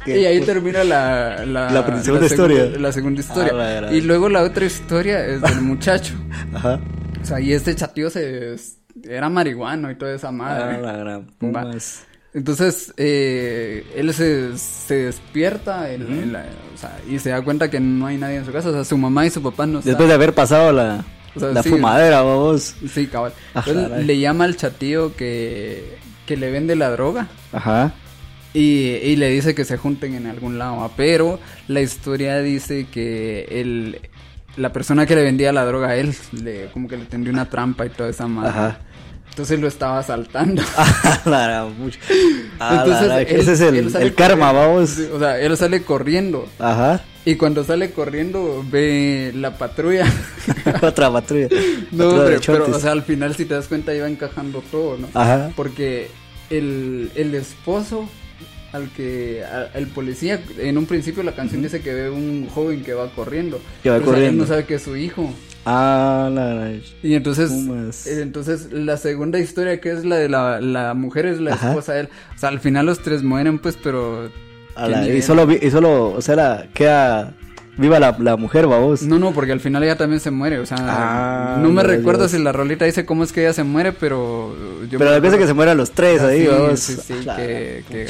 Qué 0.05 0.21
Y 0.21 0.25
ahí 0.27 0.41
pu- 0.41 0.47
termina 0.47 0.85
la, 0.85 1.45
la, 1.45 1.71
La 1.71 1.83
segunda 1.85 2.03
segunda- 2.03 2.27
historia. 2.27 2.65
La 2.79 2.93
segunda 2.93 3.21
historia. 3.21 3.53
Ah, 3.89 3.93
y 3.93 4.01
luego 4.01 4.29
la 4.29 4.43
otra 4.43 4.65
historia 4.65 5.25
es 5.25 5.41
del 5.43 5.61
muchacho. 5.63 6.15
Ajá. 6.55 6.81
O 7.21 7.25
sea, 7.25 7.41
y 7.41 7.53
este 7.53 7.75
chatío 7.75 8.11
se 8.11 8.57
era 9.05 9.29
marihuano 9.29 9.91
y 9.91 9.95
toda 9.97 10.15
esa 10.15 10.29
Ah, 10.29 10.33
madre. 10.33 10.81
la 10.81 10.93
gran. 10.97 11.27
Entonces, 12.35 12.93
eh, 12.97 13.87
él 13.97 14.13
se, 14.13 14.57
se 14.59 14.95
despierta 15.07 15.91
en- 15.91 16.03
en 16.03 16.33
la- 16.33 16.45
o 16.75 16.79
sea, 16.79 16.97
y 17.09 17.19
se 17.19 17.31
da 17.31 17.43
cuenta 17.43 17.71
que 17.71 17.81
no 17.81 18.07
hay 18.07 18.19
nadie 18.19 18.37
en 18.37 18.45
su 18.45 18.53
casa. 18.53 18.69
O 18.69 18.73
sea, 18.73 18.85
su 18.85 18.99
mamá 18.99 19.27
y 19.27 19.31
su 19.31 19.43
papá 19.43 19.67
no. 19.67 19.81
Después 19.81 20.09
de 20.09 20.15
haber 20.15 20.35
pasado 20.35 20.73
la, 20.73 21.05
O 21.35 21.41
sea, 21.41 21.51
la 21.51 21.63
sí. 21.63 21.71
fumadera, 21.71 22.23
vamos. 22.23 22.75
Sí, 22.93 23.07
cabal. 23.07 23.33
Entonces, 23.55 24.07
le 24.07 24.19
llama 24.19 24.45
al 24.45 24.57
chatío 24.57 25.15
que, 25.17 25.99
que 26.27 26.37
le 26.37 26.51
vende 26.51 26.77
la 26.77 26.91
droga. 26.91 27.29
Ajá. 27.53 27.93
Y, 28.55 28.61
y 29.03 29.17
le 29.17 29.29
dice 29.31 29.55
que 29.55 29.65
se 29.65 29.77
junten 29.77 30.15
en 30.15 30.27
algún 30.27 30.59
lado, 30.59 30.79
¿va? 30.79 30.91
pero 30.97 31.39
la 31.69 31.81
historia 31.83 32.41
dice 32.41 32.87
que 32.91 33.47
el, 33.51 34.01
la 34.57 34.73
persona 34.73 35.07
que 35.07 35.15
le 35.15 35.23
vendía 35.23 35.53
la 35.53 35.65
droga 35.65 35.89
a 35.89 35.97
él, 35.97 36.15
le, 36.33 36.67
como 36.73 36.89
que 36.89 36.97
le 36.97 37.05
tendió 37.05 37.33
una 37.33 37.49
trampa 37.49 37.87
y 37.87 37.91
toda 37.91 38.09
esa 38.09 38.27
madre. 38.27 38.51
Ajá. 38.51 38.79
Entonces 39.39 39.61
lo 39.61 39.69
estaba 39.69 40.03
la 41.25 41.69
Entonces, 42.73 43.31
ese 43.31 43.53
es 43.53 43.61
el, 43.61 44.15
karma, 44.17 44.49
corriendo. 44.49 44.69
vamos. 44.75 44.99
O 45.15 45.19
sea, 45.21 45.39
él 45.41 45.57
sale 45.57 45.83
corriendo. 45.85 46.49
Ajá. 46.59 47.03
Y 47.25 47.37
cuando 47.37 47.63
sale 47.63 47.93
corriendo, 47.93 48.65
ve 48.69 49.31
la 49.37 49.57
patrulla. 49.57 50.13
Otra 50.83 51.13
patrulla. 51.13 51.47
no, 51.93 52.09
hombre, 52.09 52.41
pero, 52.45 52.67
o 52.69 52.81
sea, 52.81 52.91
al 52.91 53.05
final, 53.05 53.37
si 53.37 53.45
te 53.45 53.55
das 53.55 53.69
cuenta, 53.69 53.95
iba 53.95 54.09
encajando 54.09 54.61
todo, 54.73 54.97
¿no? 54.99 55.07
Ajá. 55.15 55.53
Porque 55.55 56.09
el, 56.51 57.13
el 57.15 57.33
esposo 57.37 58.09
al 58.73 58.91
que 58.91 59.45
a- 59.45 59.71
el 59.79 59.87
policía 59.87 60.43
en 60.59 60.79
un 60.79 60.87
principio 60.87 61.23
la 61.23 61.33
canción 61.37 61.63
dice 61.63 61.81
que 61.81 61.95
ve 61.95 62.11
un 62.11 62.49
joven 62.53 62.83
que 62.83 62.93
va 62.93 63.09
corriendo 63.13 63.61
Que 63.85 63.91
va 63.91 63.99
Pero, 63.99 64.11
o 64.11 64.15
sea, 64.15 64.19
él 64.19 64.25
corriendo. 64.25 64.43
no 64.43 64.49
sabe 64.49 64.65
que 64.65 64.75
es 64.75 64.83
su 64.83 64.97
hijo 64.97 65.33
Ah, 65.71 66.31
la 66.33 66.73
y 67.03 67.15
entonces 67.15 67.51
eh, 68.07 68.21
entonces 68.23 68.73
la 68.73 68.97
segunda 68.97 69.39
historia 69.39 69.81
que 69.81 69.91
es 69.93 70.05
la 70.05 70.17
de 70.17 70.29
la, 70.31 70.61
la 70.63 70.95
mujer 70.95 71.27
es 71.27 71.41
la 71.41 71.53
Ajá. 71.55 71.69
esposa 71.69 71.93
de 71.93 72.01
él. 72.01 72.09
O 72.35 72.39
sea 72.39 72.49
al 72.49 72.61
final 72.61 72.87
los 72.87 73.01
tres 73.01 73.23
mueren 73.23 73.59
pues 73.59 73.77
pero 73.83 74.31
A 74.77 74.87
¿qué 74.87 74.91
la- 74.93 75.09
y 75.09 75.21
solo, 75.21 75.47
y 75.53 75.71
solo, 75.71 76.13
o 76.13 76.21
sea, 76.23 76.37
la, 76.37 76.67
queda 76.73 77.35
viva 77.77 78.01
la, 78.01 78.17
la 78.19 78.37
mujer, 78.37 78.67
vamos. 78.67 79.03
no 79.03 79.19
no 79.21 79.33
porque 79.33 79.53
al 79.53 79.61
final 79.61 79.83
ella 79.85 79.97
también 79.97 80.21
se 80.21 80.31
muere 80.33 80.59
o 80.59 80.67
sea 80.67 80.79
Ah, 80.81 81.59
no 81.63 81.69
me 81.71 81.83
Dios, 81.83 81.97
recuerdo 81.97 82.29
si 82.29 82.39
la 82.39 82.51
rolita 82.53 82.85
dice 82.87 83.05
cómo 83.05 83.23
es 83.23 83.33
que 83.33 83.43
ella 83.43 83.53
se 83.53 83.63
muere 83.63 83.93
pero 83.93 84.57
yo 84.91 84.99
Pero 84.99 85.11
la 85.13 85.21
cosa 85.21 85.39
que 85.39 85.47
se 85.47 85.55
mueran 85.55 85.77
los 85.77 85.91
tres 85.93 86.21
Ah, 86.23 86.29
ahí, 86.29 86.41
sí, 86.43 86.47
vamos. 86.49 86.81
sí, 86.81 86.97
sí, 86.97 87.15
Ah, 87.29 87.37
que- 87.37 87.85
que 87.89 88.07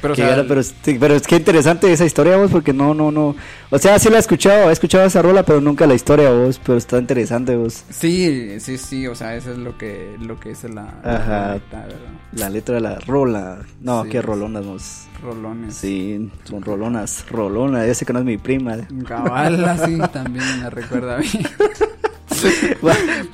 Pero, 0.00 0.14
o 0.14 0.16
Que 0.16 0.22
sea, 0.22 0.30
gana, 0.36 0.44
pero, 0.48 0.62
sí, 0.62 0.96
pero 0.98 1.14
es 1.14 1.26
que 1.26 1.36
interesante 1.36 1.92
esa 1.92 2.04
historia, 2.04 2.36
vos, 2.36 2.50
porque 2.50 2.72
no, 2.72 2.94
no, 2.94 3.10
no. 3.10 3.34
O 3.70 3.78
sea, 3.78 3.98
sí 3.98 4.08
la 4.10 4.16
he 4.16 4.20
escuchado, 4.20 4.70
he 4.70 4.72
escuchado 4.72 5.04
esa 5.04 5.20
rola, 5.22 5.42
pero 5.42 5.60
nunca 5.60 5.86
la 5.86 5.94
historia, 5.94 6.30
vos. 6.30 6.60
Pero 6.64 6.78
está 6.78 6.98
interesante, 6.98 7.56
vos. 7.56 7.84
Sí, 7.90 8.60
sí, 8.60 8.78
sí, 8.78 9.06
o 9.06 9.14
sea, 9.14 9.34
eso 9.36 9.52
es 9.52 9.58
lo 9.58 9.76
que, 9.76 10.16
lo 10.20 10.38
que 10.38 10.50
dice 10.50 10.68
la, 10.68 10.94
la 11.04 11.16
Ajá. 11.16 11.48
rolita, 11.48 11.80
¿verdad? 11.80 11.98
La 12.32 12.50
letra 12.50 12.74
de 12.76 12.80
la 12.80 12.98
rola. 13.00 13.58
No, 13.80 14.04
Sí. 14.04 14.10
qué 14.10 14.22
rolonas, 14.22 14.64
vos. 14.64 15.04
Rolones. 15.22 15.74
Sí, 15.74 16.30
son 16.44 16.62
rolonas, 16.62 17.24
rolonas. 17.30 17.86
Ya 17.86 17.94
sé 17.94 18.06
que 18.06 18.12
no 18.12 18.20
es 18.20 18.24
mi 18.24 18.38
prima. 18.38 18.76
Cabal, 19.06 19.64
así 19.68 19.98
también 20.12 20.44
me 20.62 20.70
recuerda 20.70 21.16
a 21.16 21.18
mí. 21.20 21.28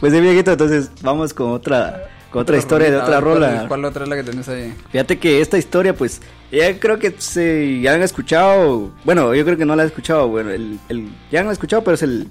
Pues 0.00 0.12
sí, 0.12 0.20
viejito, 0.20 0.52
entonces 0.52 0.90
vamos 1.02 1.34
con 1.34 1.50
otra, 1.50 2.08
con 2.34 2.42
otra 2.42 2.58
historia 2.58 2.90
de 2.90 2.96
otra 2.98 3.16
a 3.16 3.20
ver, 3.20 3.22
¿cuál 3.22 3.34
rola. 3.34 3.64
¿Cuál 3.68 3.84
otra 3.86 4.02
es 4.04 4.08
la 4.10 4.16
que 4.16 4.22
tenés 4.24 4.48
ahí? 4.48 4.74
Fíjate 4.90 5.18
que 5.18 5.40
esta 5.40 5.56
historia, 5.56 5.94
pues, 5.94 6.20
ya 6.52 6.78
creo 6.78 6.98
que 6.98 7.14
se, 7.16 7.80
ya 7.80 7.94
han 7.94 8.02
escuchado, 8.02 8.92
bueno, 9.04 9.34
yo 9.34 9.44
creo 9.44 9.56
que 9.56 9.64
no 9.64 9.74
la 9.74 9.82
han 9.84 9.88
escuchado, 9.88 10.28
bueno, 10.28 10.50
el, 10.50 10.78
el- 10.88 11.08
ya 11.30 11.40
han 11.40 11.50
escuchado, 11.50 11.82
pero 11.82 11.94
es 11.94 12.02
el, 12.02 12.28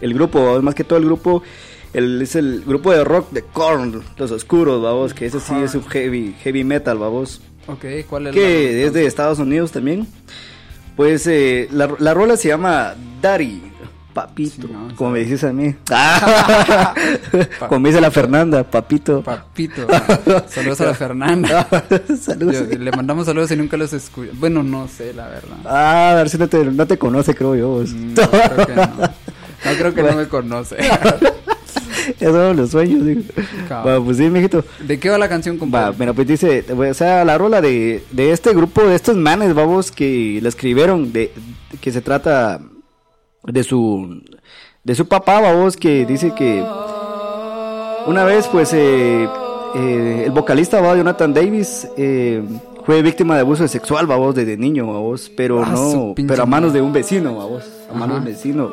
el 0.00 0.14
grupo, 0.14 0.60
más 0.62 0.74
que 0.74 0.84
todo 0.84 0.98
el 0.98 1.04
grupo, 1.04 1.42
el, 1.92 2.20
es 2.22 2.34
el 2.34 2.62
grupo 2.66 2.92
de 2.92 3.04
rock 3.04 3.30
de 3.30 3.42
Korn, 3.42 4.02
Los 4.16 4.30
Oscuros, 4.32 4.82
vamos, 4.82 5.14
que 5.14 5.26
ese 5.26 5.38
sí 5.40 5.54
es 5.62 5.74
un 5.74 5.84
heavy, 5.84 6.34
heavy 6.42 6.64
metal, 6.64 6.98
vamos, 6.98 7.40
Ok, 7.68 7.84
¿cuál 8.08 8.28
es 8.28 8.34
que 8.34 8.72
la 8.72 8.86
es 8.86 8.92
de 8.92 9.06
Estados 9.06 9.38
Unidos 9.38 9.72
también. 9.72 10.06
Pues 10.96 11.26
eh, 11.26 11.68
la, 11.72 11.94
la 11.98 12.14
rola 12.14 12.36
se 12.36 12.48
llama 12.48 12.94
Daddy, 13.20 13.60
papito, 14.16 14.66
Sí, 14.66 14.72
no, 14.72 14.96
como 14.96 15.10
me 15.10 15.18
dices 15.20 15.44
a 15.44 15.52
mí. 15.52 15.74
Ah, 15.90 16.94
como 17.68 17.80
me 17.80 17.90
dice 17.90 18.00
la 18.00 18.10
Fernanda, 18.10 18.64
papito. 18.64 19.20
Papito. 19.22 19.86
Saludos 20.48 20.80
a 20.80 20.86
la 20.86 20.94
Fernanda. 20.94 21.68
Saludos. 22.18 22.70
Yo- 22.70 22.78
le 22.78 22.90
mandamos 22.92 23.26
saludos 23.26 23.50
y 23.50 23.56
nunca 23.56 23.76
los 23.76 23.92
escucho. 23.92 24.30
Bueno, 24.34 24.62
no 24.62 24.88
sé, 24.88 25.12
la 25.12 25.28
verdad. 25.28 25.56
Ah, 25.66 26.12
a 26.12 26.14
ver 26.14 26.30
si 26.30 26.38
no 26.38 26.48
te, 26.48 26.64
no 26.64 26.86
te 26.86 26.96
conoce, 26.96 27.34
creo 27.34 27.54
yo. 27.54 27.68
vos. 27.68 27.92
No, 27.92 28.14
creo 28.14 28.66
que 28.66 28.74
no. 28.74 28.82
No 28.86 29.72
creo 29.78 29.94
que 29.94 30.02
no 30.02 30.12
me 30.14 30.26
conoce. 30.28 30.76
Son 32.20 32.56
los 32.56 32.70
sueños, 32.70 33.04
digo. 33.04 33.22
Pues 34.04 34.16
sí, 34.16 34.30
mijito. 34.30 34.64
¿De 34.80 34.98
qué 34.98 35.10
va 35.10 35.18
la 35.18 35.28
canción, 35.28 35.58
compadre? 35.58 35.94
bueno, 35.96 36.14
pues 36.14 36.26
dice, 36.26 36.64
o 36.72 36.94
sea, 36.94 37.24
la 37.24 37.36
rola 37.36 37.60
de, 37.60 38.02
de 38.12 38.32
este 38.32 38.54
grupo, 38.54 38.82
de 38.86 38.94
estos 38.94 39.16
manes, 39.16 39.52
vamos, 39.54 39.90
que 39.90 40.38
la 40.40 40.48
escribieron, 40.48 41.12
de, 41.12 41.32
que 41.80 41.90
se 41.92 42.00
trata 42.00 42.60
de 43.46 43.62
su, 43.64 44.22
de 44.84 44.94
su 44.94 45.06
papá, 45.08 45.40
vamos, 45.40 45.76
que 45.76 46.04
dice 46.06 46.32
que 46.34 46.62
una 48.06 48.24
vez, 48.24 48.46
pues, 48.48 48.72
eh, 48.72 49.28
eh, 49.74 50.22
el 50.26 50.30
vocalista, 50.30 50.80
va, 50.80 50.96
Jonathan 50.96 51.34
Davis, 51.34 51.88
eh, 51.96 52.42
fue 52.84 53.02
víctima 53.02 53.34
de 53.34 53.40
abuso 53.40 53.66
sexual, 53.66 54.06
vamos, 54.06 54.34
desde 54.34 54.56
niño, 54.56 54.86
vamos, 54.86 55.30
pero 55.36 55.62
Ah, 55.64 55.70
no, 55.72 56.14
pero 56.26 56.42
a 56.44 56.46
manos 56.46 56.72
de 56.72 56.80
un 56.80 56.92
vecino, 56.92 57.34
vamos, 57.36 57.64
a 57.90 57.94
manos 57.94 58.16
de 58.16 58.18
un 58.20 58.24
vecino, 58.24 58.72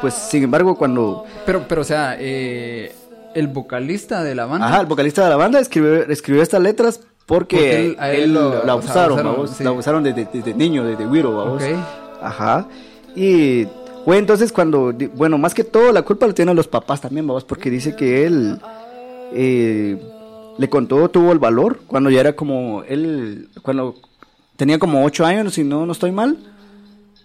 pues, 0.00 0.14
sin 0.14 0.42
embargo, 0.44 0.76
cuando... 0.76 1.24
Pero, 1.46 1.64
pero, 1.68 1.80
o 1.80 1.84
sea, 1.84 2.16
eh, 2.18 2.92
el 3.34 3.48
vocalista 3.48 4.22
de 4.22 4.34
la 4.34 4.44
banda. 4.46 4.66
Ajá, 4.66 4.80
el 4.80 4.86
vocalista 4.86 5.24
de 5.24 5.30
la 5.30 5.36
banda 5.36 5.58
escribió, 5.60 6.02
escribió 6.02 6.42
estas 6.42 6.60
letras 6.60 7.00
porque, 7.24 7.56
Porque 7.56 7.86
él- 7.86 7.96
él, 8.00 8.22
él 8.24 8.34
lo, 8.34 8.40
lo- 8.42 8.50
la 8.50 8.74
o 8.74 8.82
sea, 8.82 8.92
abusaron, 9.04 9.12
abusaron, 9.20 9.32
vamos, 9.32 9.50
sí. 9.56 9.64
la 9.64 9.70
abusaron 9.70 10.02
desde, 10.02 10.28
desde 10.30 10.52
niño, 10.54 10.84
desde 10.84 11.06
Wiro, 11.06 11.34
vamos. 11.36 11.62
Ok. 11.62 11.68
Ajá. 12.20 12.66
Y 13.16 13.66
fue 14.04 14.18
entonces 14.18 14.52
cuando, 14.52 14.92
bueno, 15.14 15.38
más 15.38 15.54
que 15.54 15.64
todo 15.64 15.92
la 15.92 16.02
culpa 16.02 16.26
la 16.26 16.32
tienen 16.34 16.56
los 16.56 16.68
papás 16.68 17.00
también, 17.00 17.26
vamos, 17.26 17.44
porque 17.44 17.70
dice 17.70 17.94
que 17.94 18.26
él 18.26 18.58
eh, 19.32 20.00
le 20.58 20.68
contó, 20.68 21.08
tuvo 21.08 21.32
el 21.32 21.38
valor 21.38 21.80
cuando 21.86 22.10
ya 22.10 22.20
era 22.20 22.34
como, 22.34 22.82
él, 22.88 23.48
cuando 23.62 23.94
tenía 24.56 24.78
como 24.78 25.04
ocho 25.04 25.24
años, 25.24 25.54
si 25.54 25.64
no, 25.64 25.86
no 25.86 25.92
estoy 25.92 26.12
mal. 26.12 26.38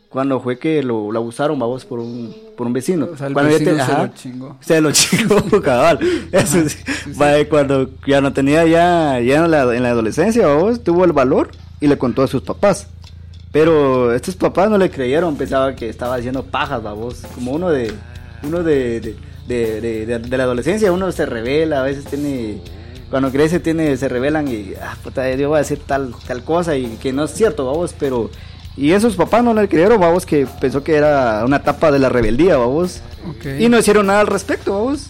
Cuando 0.09 0.39
fue 0.39 0.57
que 0.57 0.81
lo, 0.83 1.11
lo 1.11 1.19
abusaron, 1.19 1.59
vamos, 1.59 1.83
por 1.83 1.99
un, 1.99 2.33
por 2.55 2.65
un 2.65 2.71
vecino. 2.71 3.09
O 3.13 3.17
sea, 3.17 3.27
el 3.27 3.33
Cuando 3.33 3.51
ya 3.51 3.57
vecino 3.59 3.71
te- 3.77 3.83
se 3.85 3.91
ajá. 3.91 4.03
lo 4.03 4.13
chingó. 4.13 4.57
Se 4.61 4.81
lo 4.81 4.91
chingó, 4.93 5.61
cabal. 5.61 5.99
Eso 6.31 6.69
sí. 6.69 6.77
Va, 7.21 7.33
Cuando 7.49 7.89
ya 8.07 8.21
no 8.21 8.31
tenía 8.31 8.65
ya, 8.65 9.19
ya 9.19 9.43
en 9.43 9.51
la, 9.51 9.75
en 9.75 9.83
la 9.83 9.89
adolescencia, 9.89 10.47
vamos, 10.47 10.81
tuvo 10.81 11.03
el 11.03 11.11
valor 11.11 11.51
y 11.81 11.87
le 11.87 11.97
contó 11.97 12.23
a 12.23 12.27
sus 12.27 12.41
papás. 12.41 12.87
Pero 13.59 14.13
estos 14.13 14.35
papás 14.35 14.69
no 14.69 14.77
le 14.77 14.91
creyeron, 14.91 15.35
pensaba 15.35 15.75
que 15.75 15.89
estaba 15.89 16.13
haciendo 16.13 16.43
pajas, 16.43 16.83
babos. 16.83 17.23
Como 17.33 17.53
uno 17.53 17.71
de, 17.71 17.91
uno 18.43 18.61
de, 18.61 19.15
de, 19.47 19.81
de, 19.81 20.05
de- 20.19 20.37
la 20.37 20.43
adolescencia, 20.43 20.91
uno 20.91 21.11
se 21.11 21.25
revela, 21.25 21.79
a 21.79 21.83
veces 21.83 22.05
tiene, 22.05 22.61
cuando 23.09 23.31
crece 23.31 23.59
tiene, 23.59 23.97
se 23.97 24.07
revelan 24.09 24.47
y, 24.47 24.73
ah, 24.79 24.95
puta, 25.03 25.27
yo 25.33 25.49
voy 25.49 25.55
a 25.55 25.59
decir 25.61 25.79
tal, 25.87 26.13
tal 26.27 26.43
cosa 26.43 26.75
y 26.77 26.85
que 27.01 27.11
no 27.11 27.23
es 27.23 27.31
cierto, 27.31 27.65
babos, 27.65 27.95
pero... 27.97 28.29
Y 28.75 28.91
esos 28.91 29.15
papás 29.15 29.43
no 29.43 29.55
le 29.55 29.67
creyeron, 29.67 29.99
babos, 29.99 30.23
que 30.27 30.45
pensó 30.61 30.83
que 30.83 30.93
era 30.93 31.41
una 31.43 31.57
etapa 31.57 31.91
de 31.91 31.97
la 31.97 32.09
rebeldía, 32.09 32.57
babos. 32.57 33.01
Ok. 33.27 33.59
Y 33.59 33.69
no 33.69 33.79
hicieron 33.79 34.05
nada 34.05 34.19
al 34.19 34.27
respecto, 34.27 34.71
vamos. 34.71 35.07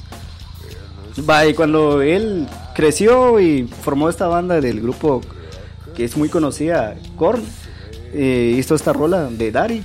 Va, 1.29 1.45
y 1.45 1.53
cuando 1.53 2.01
él 2.01 2.47
creció 2.73 3.41
y 3.41 3.63
formó 3.63 4.07
esta 4.07 4.27
banda 4.27 4.61
del 4.61 4.79
grupo 4.79 5.19
que 5.97 6.05
es 6.05 6.15
muy 6.15 6.29
conocida, 6.29 6.95
Korn, 7.17 7.43
eh, 8.13 8.55
hizo 8.57 8.75
esta 8.75 8.93
rola 8.93 9.25
de 9.29 9.51
Dari 9.51 9.83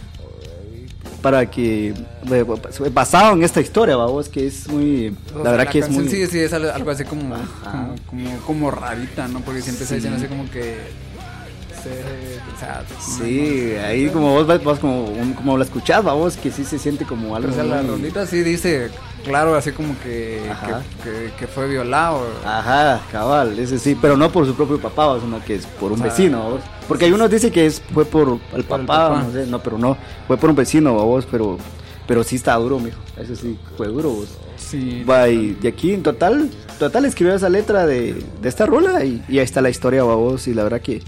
para 1.20 1.48
que 1.48 1.94
eh, 2.30 2.44
basado 2.92 3.32
en 3.34 3.42
esta 3.44 3.60
historia, 3.60 3.94
vamos, 3.96 4.28
que 4.28 4.46
es 4.48 4.66
muy, 4.68 5.14
O 5.34 5.38
la 5.38 5.42
sea, 5.44 5.50
verdad 5.52 5.72
que 5.72 5.78
es 5.78 5.88
muy, 5.88 6.08
Sí, 6.08 6.26
sí, 6.26 6.38
es 6.40 6.52
algo 6.52 6.90
así 6.90 7.04
como, 7.04 7.36
como, 7.62 7.94
como, 8.08 8.36
como 8.46 8.70
rarita, 8.72 9.28
¿no? 9.28 9.40
Porque 9.40 9.62
siempre 9.62 9.86
Sí. 9.86 9.94
diciendo 9.94 10.18
así 10.18 10.26
como 10.26 10.50
que. 10.50 10.78
se- 11.82 12.38
o 12.54 12.58
sea, 12.60 12.84
sí, 13.00 13.72
ahí 13.76 14.08
como 14.08 14.34
vos, 14.34 14.46
vas- 14.46 14.62
vos 14.62 14.78
como, 14.78 15.12
como 15.34 15.58
la 15.58 15.64
escuchás, 15.64 16.04
vamos, 16.04 16.36
que 16.36 16.50
sí 16.52 16.64
se 16.64 16.78
siente 16.78 17.04
como 17.04 17.34
algo, 17.34 17.50
O 17.50 17.54
sea, 17.54 17.64
la 17.64 17.82
sí 18.26 18.42
dice, 18.42 18.88
claro, 19.24 19.54
así 19.54 19.72
como 19.72 19.94
que, 20.00 20.42
que, 20.66 21.02
que- 21.10 21.32
que 21.38 21.46
fue 21.46 21.68
violado. 21.68 22.26
Ajá, 22.44 23.00
cabal, 23.10 23.58
ese 23.58 23.78
sí, 23.78 23.96
pero 24.00 24.16
no 24.16 24.30
por 24.30 24.46
su 24.46 24.54
propio 24.54 24.80
papá, 24.80 25.18
sino 25.20 25.42
que 25.44 25.56
es 25.56 25.66
por 25.66 25.92
un 25.92 25.98
O 26.00 26.02
sea, 26.02 26.10
vecino, 26.12 26.50
¿vos? 26.50 26.60
Porque 26.88 27.04
hay 27.06 27.12
unos 27.12 27.30
dicen 27.30 27.50
que 27.52 27.66
es, 27.66 27.80
fue 27.92 28.04
por 28.04 28.38
el 28.54 28.64
Por 28.64 28.64
papá, 28.64 28.80
el 28.80 28.86
papá. 28.86 29.22
no 29.26 29.32
sé, 29.32 29.46
no, 29.46 29.62
pero 29.62 29.78
no, 29.78 29.96
fue 30.26 30.36
por 30.36 30.50
un 30.50 30.56
vecino, 30.56 30.94
¿va 30.96 31.04
vos, 31.04 31.26
pero, 31.30 31.58
pero 32.06 32.22
sí 32.24 32.36
está 32.36 32.54
duro, 32.56 32.78
mijo, 32.78 32.98
eso 33.16 33.34
sí, 33.36 33.58
fue 33.76 33.88
duro, 33.88 34.10
vos. 34.10 34.28
Sí. 34.56 35.02
Va, 35.04 35.28
y 35.28 35.54
de 35.54 35.68
aquí 35.68 35.92
en 35.92 36.02
total, 36.02 36.48
total 36.78 37.04
escribió 37.04 37.34
esa 37.34 37.48
letra 37.48 37.84
de, 37.86 38.24
de 38.40 38.48
esta 38.48 38.64
rola 38.64 39.04
y, 39.04 39.22
y 39.28 39.38
ahí 39.38 39.44
está 39.44 39.60
la 39.60 39.70
historia, 39.70 40.04
¿va 40.04 40.14
vos, 40.14 40.46
y 40.48 40.54
la 40.54 40.62
verdad 40.62 40.80
que 40.80 41.02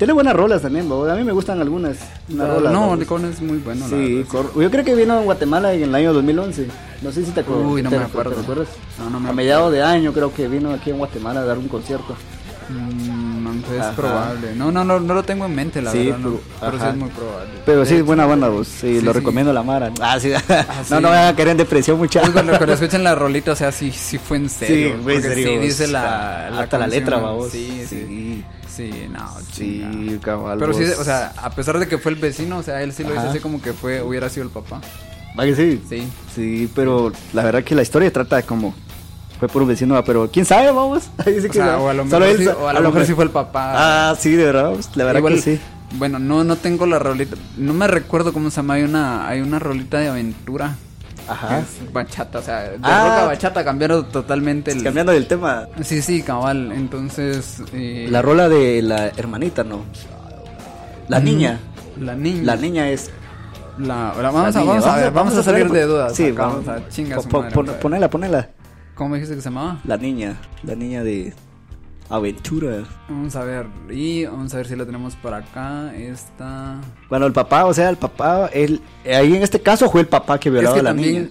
tiene 0.00 0.14
buenas 0.14 0.34
rolas 0.34 0.62
también, 0.62 0.88
a 0.90 1.14
mí 1.14 1.24
me 1.24 1.32
gustan 1.32 1.60
algunas, 1.60 1.98
unas 2.30 2.48
La- 2.48 2.54
rolas, 2.54 2.72
¿va 2.72 2.76
no, 2.80 2.86
vos? 2.88 2.98
Licón 2.98 3.24
es 3.26 3.42
muy 3.42 3.58
bueno. 3.58 3.86
la 3.86 3.96
Sí, 3.98 4.24
cor- 4.26 4.50
yo 4.58 4.70
creo 4.70 4.82
que 4.82 4.94
vino 4.94 5.12
a 5.12 5.20
Guatemala 5.20 5.74
en 5.74 5.82
el 5.82 5.94
año 5.94 6.14
2011. 6.14 6.68
No 7.02 7.12
sé 7.12 7.22
si 7.22 7.32
te 7.32 7.40
acuerdas. 7.40 7.66
Uy, 7.66 7.82
no 7.82 7.90
¿Te 7.90 7.98
me 7.98 8.04
acuerdo. 8.04 8.30
¿Te 8.30 8.38
recuerdas? 8.40 8.68
No, 8.98 9.10
no 9.10 9.20
me 9.20 9.28
a 9.28 9.32
mediados 9.34 9.70
de 9.70 9.82
año 9.82 10.14
creo 10.14 10.32
que 10.32 10.48
vino 10.48 10.70
aquí 10.72 10.88
en 10.88 10.96
Guatemala 10.96 11.40
a 11.40 11.44
dar 11.44 11.58
un 11.58 11.68
concierto. 11.68 12.16
Mm, 12.70 13.19
no, 13.52 13.74
es 13.74 13.80
Ajá. 13.80 13.92
probable. 13.96 14.54
No, 14.56 14.70
no, 14.72 14.84
no, 14.84 15.00
no 15.00 15.14
lo 15.14 15.22
tengo 15.22 15.46
en 15.46 15.54
mente, 15.54 15.80
la 15.82 15.92
Sí, 15.92 16.06
verdad. 16.06 16.18
no, 16.18 16.40
pero- 16.60 16.78
sí 16.78 16.84
es 16.88 16.96
muy 16.96 17.08
probable. 17.10 17.50
Pero 17.66 17.84
sí, 17.84 17.94
De 17.94 18.00
es 18.00 18.06
buena 18.06 18.26
banda, 18.26 18.48
vos. 18.48 18.66
Sí, 18.68 18.98
sí, 18.98 19.04
lo 19.04 19.12
recomiendo 19.12 19.52
la 19.52 19.62
Mara. 19.62 19.92
Ah, 20.00 20.18
sí. 20.20 20.30
sí. 20.48 20.54
no, 20.90 21.00
no 21.00 21.08
vayan 21.10 21.32
a 21.32 21.36
caer 21.36 21.48
en 21.48 21.56
depresión, 21.58 21.98
muchachos. 21.98 22.30
Pues 22.30 22.32
cuando, 22.34 22.56
cuando 22.56 22.74
escuchen 22.74 23.04
la 23.04 23.14
rolita, 23.14 23.52
o 23.52 23.56
sea, 23.56 23.70
sí, 23.72 23.90
sí 23.92 24.18
fue 24.18 24.36
en 24.38 24.48
serio. 24.48 24.88
Sí, 24.96 25.02
fue 25.02 25.14
en 25.14 25.20
porque 25.22 25.34
serio, 25.34 25.48
Sí, 25.60 25.66
dice 25.66 25.86
la, 25.88 26.48
Ah, 26.48 26.60
hasta 26.60 26.78
la 26.78 26.86
letra, 26.86 27.18
va, 27.18 27.32
vos. 27.32 27.50
Sí, 27.50 27.84
sí. 27.88 28.44
Sí. 28.68 28.90
No. 29.10 29.28
Sí, 29.52 30.18
cabal. 30.22 30.58
Pero 30.58 30.72
sí, 30.72 30.84
o 30.84 31.04
sea, 31.04 31.32
a 31.36 31.50
pesar 31.50 31.78
de 31.78 31.86
que 31.88 31.98
fue 31.98 32.12
el 32.12 32.18
vecino, 32.18 32.58
o 32.58 32.62
sea, 32.62 32.82
él 32.82 32.92
sí 32.92 33.02
lo 33.02 33.10
hizo 33.10 33.20
Ajá. 33.20 33.30
así 33.30 33.40
como 33.40 33.60
que 33.60 33.72
fue, 33.72 34.00
hubiera 34.00 34.28
sido 34.30 34.44
el 34.44 34.50
papá. 34.50 34.80
¿Va 35.38 35.44
que 35.44 35.54
sí? 35.54 35.82
Sí. 35.88 36.08
Sí, 36.34 36.70
pero 36.74 37.12
la 37.32 37.44
verdad 37.44 37.62
que 37.62 37.74
la 37.74 37.82
historia 37.82 38.10
trata 38.12 38.42
como. 38.42 38.74
Fue 39.40 39.48
por 39.48 39.62
un 39.62 39.68
vecino, 39.68 39.94
va, 39.94 40.04
pero 40.04 40.30
quién 40.30 40.44
sabe, 40.44 40.70
vamos. 40.70 41.10
Dice 41.26 41.48
O 41.48 41.50
que 41.50 41.52
sea, 41.58 41.72
no. 41.76 41.84
o 41.84 41.88
a 41.88 41.94
lo 41.94 42.04
mejor, 42.04 42.22
él 42.24 42.38
sí, 42.38 42.46
o 42.46 42.68
a 42.68 42.72
lo 42.74 42.80
mejor 42.82 43.04
sí 43.06 43.14
fue 43.14 43.24
el 43.24 43.30
papá. 43.30 44.10
Ah, 44.10 44.14
sí, 44.18 44.30
de 44.36 44.44
verdad, 44.44 44.64
vamos, 44.64 44.90
la 44.96 45.04
verdad 45.04 45.18
Igual, 45.18 45.34
que 45.36 45.40
sí. 45.40 45.60
Bueno, 45.94 46.18
no, 46.20 46.44
no 46.44 46.56
tengo 46.56 46.86
la 46.86 46.98
rolita. 47.00 47.36
No 47.56 47.72
me 47.74 47.86
recuerdo 47.88 48.32
cómo 48.32 48.50
se 48.50 48.56
llama. 48.56 48.74
Hay 48.74 48.82
una, 48.84 49.26
hay 49.26 49.40
una 49.40 49.58
rolita 49.58 49.98
de 49.98 50.08
aventura. 50.08 50.76
Ajá. 51.28 51.60
es 51.60 51.92
bachata, 51.92 52.40
o 52.40 52.42
sea, 52.42 52.60
de 52.62 52.78
Ah. 52.82 53.04
rock 53.04 53.18
a 53.22 53.26
bachata 53.26 53.64
cambiaron 53.64 54.08
totalmente 54.10 54.72
el. 54.72 54.82
Cambiando 54.82 55.12
del 55.12 55.26
tema, 55.26 55.68
Sí, 55.82 56.02
sí, 56.02 56.22
cabal. 56.22 56.70
Entonces. 56.72 57.62
eh, 57.72 58.06
la 58.10 58.20
rola 58.20 58.48
de 58.48 58.82
la 58.82 59.06
hermanita, 59.08 59.64
¿no? 59.64 59.84
La 61.08 61.18
niña. 61.20 61.58
La 62.00 62.14
niña. 62.14 62.42
La 62.44 62.56
niña 62.56 62.88
es. 62.90 63.10
La, 63.78 64.12
la- 64.20 64.30
vamos, 64.30 64.54
la 64.54 64.60
a, 64.60 64.62
niña. 64.64 64.72
vamos 64.74 64.86
a 64.86 64.96
ver, 64.96 65.10
vamos 65.12 65.34
a 65.36 65.42
salir 65.42 65.70
de 65.70 65.82
dudas. 65.86 66.14
Sí, 66.14 66.28
acá, 66.28 66.46
vamos. 66.46 66.68
a 66.68 66.88
chinga 66.88 67.16
Po- 67.16 67.48
po- 67.48 67.64
ponela, 67.80 68.08
ponela. 68.10 68.48
¿Cómo 69.00 69.14
dijiste 69.14 69.34
que 69.34 69.40
se 69.40 69.48
llamaba? 69.48 69.80
La 69.84 69.96
niña. 69.96 70.36
La 70.62 70.74
niña 70.74 71.02
de. 71.02 71.32
Aventura. 72.10 72.84
Vamos 73.08 73.34
a 73.34 73.44
ver. 73.44 73.66
Y 73.88 74.26
vamos 74.26 74.52
a 74.52 74.58
ver 74.58 74.66
si 74.68 74.76
la 74.76 74.84
tenemos 74.84 75.16
por 75.16 75.32
acá. 75.32 75.90
Esta. 75.96 76.78
Bueno, 77.08 77.24
el 77.24 77.32
papá, 77.32 77.64
o 77.64 77.72
sea, 77.72 77.88
el 77.88 77.96
papá, 77.96 78.50
él, 78.52 78.82
ahí 79.06 79.34
en 79.36 79.42
este 79.42 79.58
caso 79.58 79.90
fue 79.90 80.02
el 80.02 80.06
papá 80.08 80.38
que 80.38 80.50
violaba 80.50 80.74
que 80.74 80.80
a 80.80 80.82
la 80.82 80.90
también- 80.90 81.14
niña. 81.14 81.28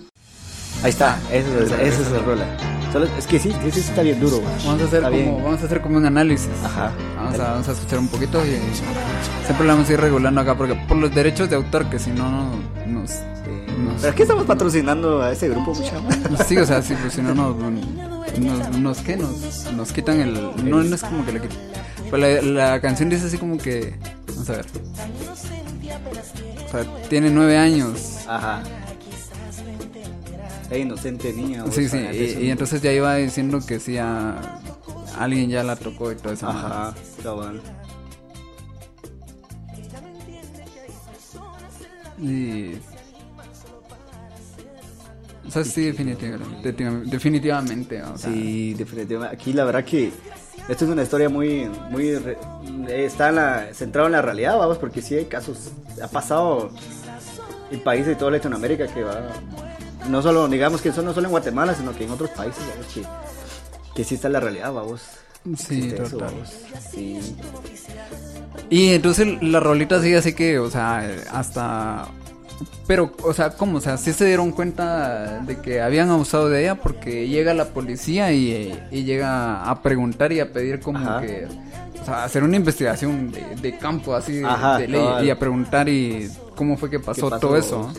Ahí 0.82 0.90
está, 0.90 1.20
esa 1.32 1.60
es, 1.60 1.72
esa- 1.72 1.82
es 1.84 2.12
la 2.12 2.20
rola. 2.20 2.46
Solo- 2.92 3.06
es 3.20 3.28
que 3.28 3.38
sí, 3.38 3.52
sí, 3.64 3.70
sí 3.72 3.80
está 3.82 4.02
bien 4.02 4.20
duro. 4.20 4.42
Vamos 4.66 4.82
a 4.82 4.86
hacer 4.86 5.04
Está 5.04 5.10
como, 5.12 5.12
bien. 5.22 5.44
vamos 5.44 5.62
a 5.62 5.66
hacer 5.66 5.82
como 5.82 5.98
un 5.98 6.06
análisis. 6.08 6.50
Ajá. 6.66 6.92
Vamos 7.18 7.40
a, 7.40 7.52
vamos 7.52 7.68
a 7.70 7.72
escuchar 7.74 8.00
un 8.00 8.08
poquito 8.08 8.44
y 8.44 8.58
siempre 9.46 9.68
la 9.68 9.74
vamos 9.74 9.88
a 9.88 9.94
ir 9.94 10.02
regulando 10.02 10.42
acá 10.42 10.58
porque 10.58 10.74
por 10.88 10.98
los 10.98 11.14
derechos 11.14 11.52
de 11.52 11.56
autor 11.56 11.88
que 11.88 12.00
si 12.00 12.10
no 12.10 12.32
no- 12.32 12.56
nos, 12.88 13.12
nos 13.80 14.02
Pero 14.02 14.13
aquí 14.13 14.22
estamos 14.24 14.46
patrocinando 14.46 15.22
a 15.22 15.32
ese 15.32 15.50
grupo, 15.50 15.74
mucha 15.74 16.44
sí 16.46 16.58
o 16.58 16.65
sea 16.65 16.82
sí 16.82 16.96
pues 17.02 17.13
si 17.13 17.22
no 17.22 17.34
nos 17.34 17.56
nos, 18.39 18.78
nos 18.78 18.98
¿qué? 19.00 19.18
nos 19.18 19.72
nos 19.74 19.92
quitan 19.92 20.20
el 20.22 20.34
no, 20.70 20.84
no 20.84 20.96
es 20.96 21.02
como 21.02 21.26
que 21.26 21.32
le 21.34 21.42
quitan 21.42 21.58
pues 22.10 22.22
la, 22.22 22.42
la 22.42 22.82
canción 22.82 23.10
dice 23.10 23.26
así 23.28 23.38
como 23.38 23.58
que 23.58 23.96
vamos 24.28 24.50
a 24.50 24.54
ver 24.54 24.65
o 26.65 26.72
sea 26.72 26.86
tiene 27.10 27.30
nueve 27.30 27.58
años 27.58 28.26
Ajá. 28.28 28.62
Esa 30.65 30.78
inocente 30.78 31.34
niña. 31.34 31.63
sí 31.72 31.89
sí 31.89 31.98
y 32.42 32.50
entonces 32.52 32.82
ya 32.82 32.92
iba 32.94 33.15
diciendo 33.15 33.60
que 33.65 33.80
sí 33.80 33.98
a 33.98 34.36
alguien 35.18 35.50
ya 35.50 35.63
la 35.63 35.76
tocó 35.76 36.12
y 36.12 36.15
todo 36.15 36.32
eso 36.34 36.48
Ajá, 36.48 36.94
cabal. 37.24 37.62
Y... 42.22 42.74
O 45.50 45.52
sea, 45.52 45.64
sí, 45.64 45.86
definitivamente. 45.86 46.72
Definitivamente. 47.10 48.02
O 48.04 48.18
sea, 48.18 48.32
Sí, 48.32 48.74
definitivamente. 48.76 49.36
Aquí 49.36 49.52
la 49.54 49.66
verdad 49.66 49.84
que 49.84 50.12
esto 50.70 50.86
es 50.86 50.92
una 50.92 51.02
historia 51.04 51.28
muy, 51.30 51.68
muy, 51.90 52.16
re- 52.16 52.38
está 52.90 53.30
en 53.30 53.36
la, 53.36 53.68
centrado 53.74 54.08
en 54.08 54.12
la 54.14 54.22
realidad, 54.22 54.58
vamos, 54.58 54.78
porque 54.78 55.02
sí 55.02 55.16
hay 55.16 55.26
casos, 55.26 55.72
ha 56.02 56.08
pasado 56.08 56.70
en 57.72 57.80
países 57.84 58.08
de 58.08 58.16
toda 58.16 58.32
Latinoamérica 58.32 58.88
que 58.88 59.04
va, 59.04 59.22
no 60.10 60.22
solo, 60.22 60.48
digamos 60.48 60.82
que 60.82 60.90
eso 60.90 61.02
no 61.02 61.14
solo 61.14 61.26
en 61.28 61.32
Guatemala, 61.32 61.74
sino 61.74 61.96
que 61.96 62.04
en 62.06 62.12
otros 62.12 62.30
países, 62.30 62.64
vamos, 62.70 62.94
que, 62.94 63.04
que 63.96 64.04
sí 64.04 64.16
está 64.16 64.28
en 64.28 64.34
la 64.34 64.40
realidad, 64.40 64.72
vamos. 64.72 65.02
Sí, 65.58 65.92
eso, 65.94 66.18
total. 66.18 66.32
vamos. 66.34 66.50
Sí. 66.92 67.20
Y 68.70 68.90
entonces 68.90 69.42
la 69.42 69.60
rolita 69.60 70.00
sigue 70.02 70.18
así 70.18 70.34
que, 70.34 70.60
o 70.60 70.70
sea, 70.70 71.00
hasta... 71.32 72.08
Pero, 72.88 73.12
o 73.24 73.34
sea, 73.34 73.52
¿cómo? 73.52 73.78
O 73.78 73.82
sea, 73.82 73.98
sí 73.98 74.13
se 74.13 74.26
dieron 74.26 74.52
cuenta 74.52 75.39
de 75.39 75.60
que 75.62 75.82
habían 75.82 76.10
abusado 76.10 76.50
de 76.50 76.62
ella 76.62 76.76
porque 76.76 77.28
llega 77.28 77.54
la 77.54 77.65
policía 77.65 78.32
y, 78.32 78.78
y 78.91 79.04
llega 79.04 79.63
a 79.69 79.82
preguntar 79.82 80.32
y 80.32 80.39
a 80.39 80.52
pedir 80.52 80.80
como 80.80 81.00
Ajá. 81.00 81.22
que... 81.22 81.48
O 82.02 82.06
sea, 82.06 82.24
hacer 82.24 82.43
una 82.43 82.56
investigación 82.56 83.30
de, 83.32 83.43
de 83.62 83.78
campo 83.78 84.15
así, 84.15 84.41
Ajá, 84.43 84.78
de 84.78 84.88
ley, 84.88 85.26
y 85.26 85.30
a 85.30 85.38
preguntar 85.38 85.89
y 85.89 86.30
cómo 86.56 86.78
fue 86.78 86.89
que 86.89 87.00
pasó, 87.00 87.30
pasó? 87.30 87.39
todo 87.41 87.58
eso. 87.58 87.91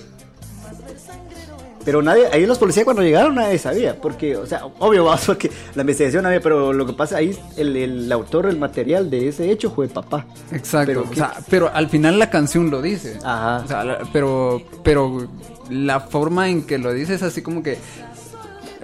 Pero 1.84 2.02
nadie, 2.02 2.26
ahí 2.30 2.44
los 2.44 2.58
policías 2.58 2.84
cuando 2.84 3.02
llegaron 3.02 3.34
nadie 3.36 3.56
sabía, 3.58 3.98
porque, 3.98 4.36
o 4.36 4.44
sea, 4.46 4.66
obvio, 4.80 5.04
vamos, 5.06 5.24
porque 5.24 5.50
la 5.74 5.80
investigación 5.80 6.26
había, 6.26 6.40
pero 6.40 6.72
lo 6.74 6.84
que 6.86 6.92
pasa 6.92 7.16
ahí, 7.16 7.36
el, 7.56 7.74
el 7.76 8.12
autor, 8.12 8.46
el 8.46 8.58
material 8.58 9.08
de 9.08 9.28
ese 9.28 9.50
hecho 9.50 9.70
fue 9.70 9.88
papá. 9.88 10.26
Exacto, 10.52 10.86
Pero 10.86 11.06
o 11.10 11.14
sea, 11.14 11.32
pero 11.48 11.70
al 11.72 11.88
final 11.88 12.18
la 12.18 12.28
canción 12.28 12.70
lo 12.70 12.82
dice. 12.82 13.18
Ajá. 13.24 13.62
O 13.64 13.68
sea, 13.68 13.84
la- 13.84 13.98
pero, 14.12 14.60
pero 14.84 15.26
la 15.70 16.00
forma 16.00 16.50
en 16.50 16.64
que 16.66 16.76
lo 16.78 16.92
dice 16.92 17.14
es 17.14 17.22
así 17.22 17.40
como 17.40 17.62
que, 17.62 17.78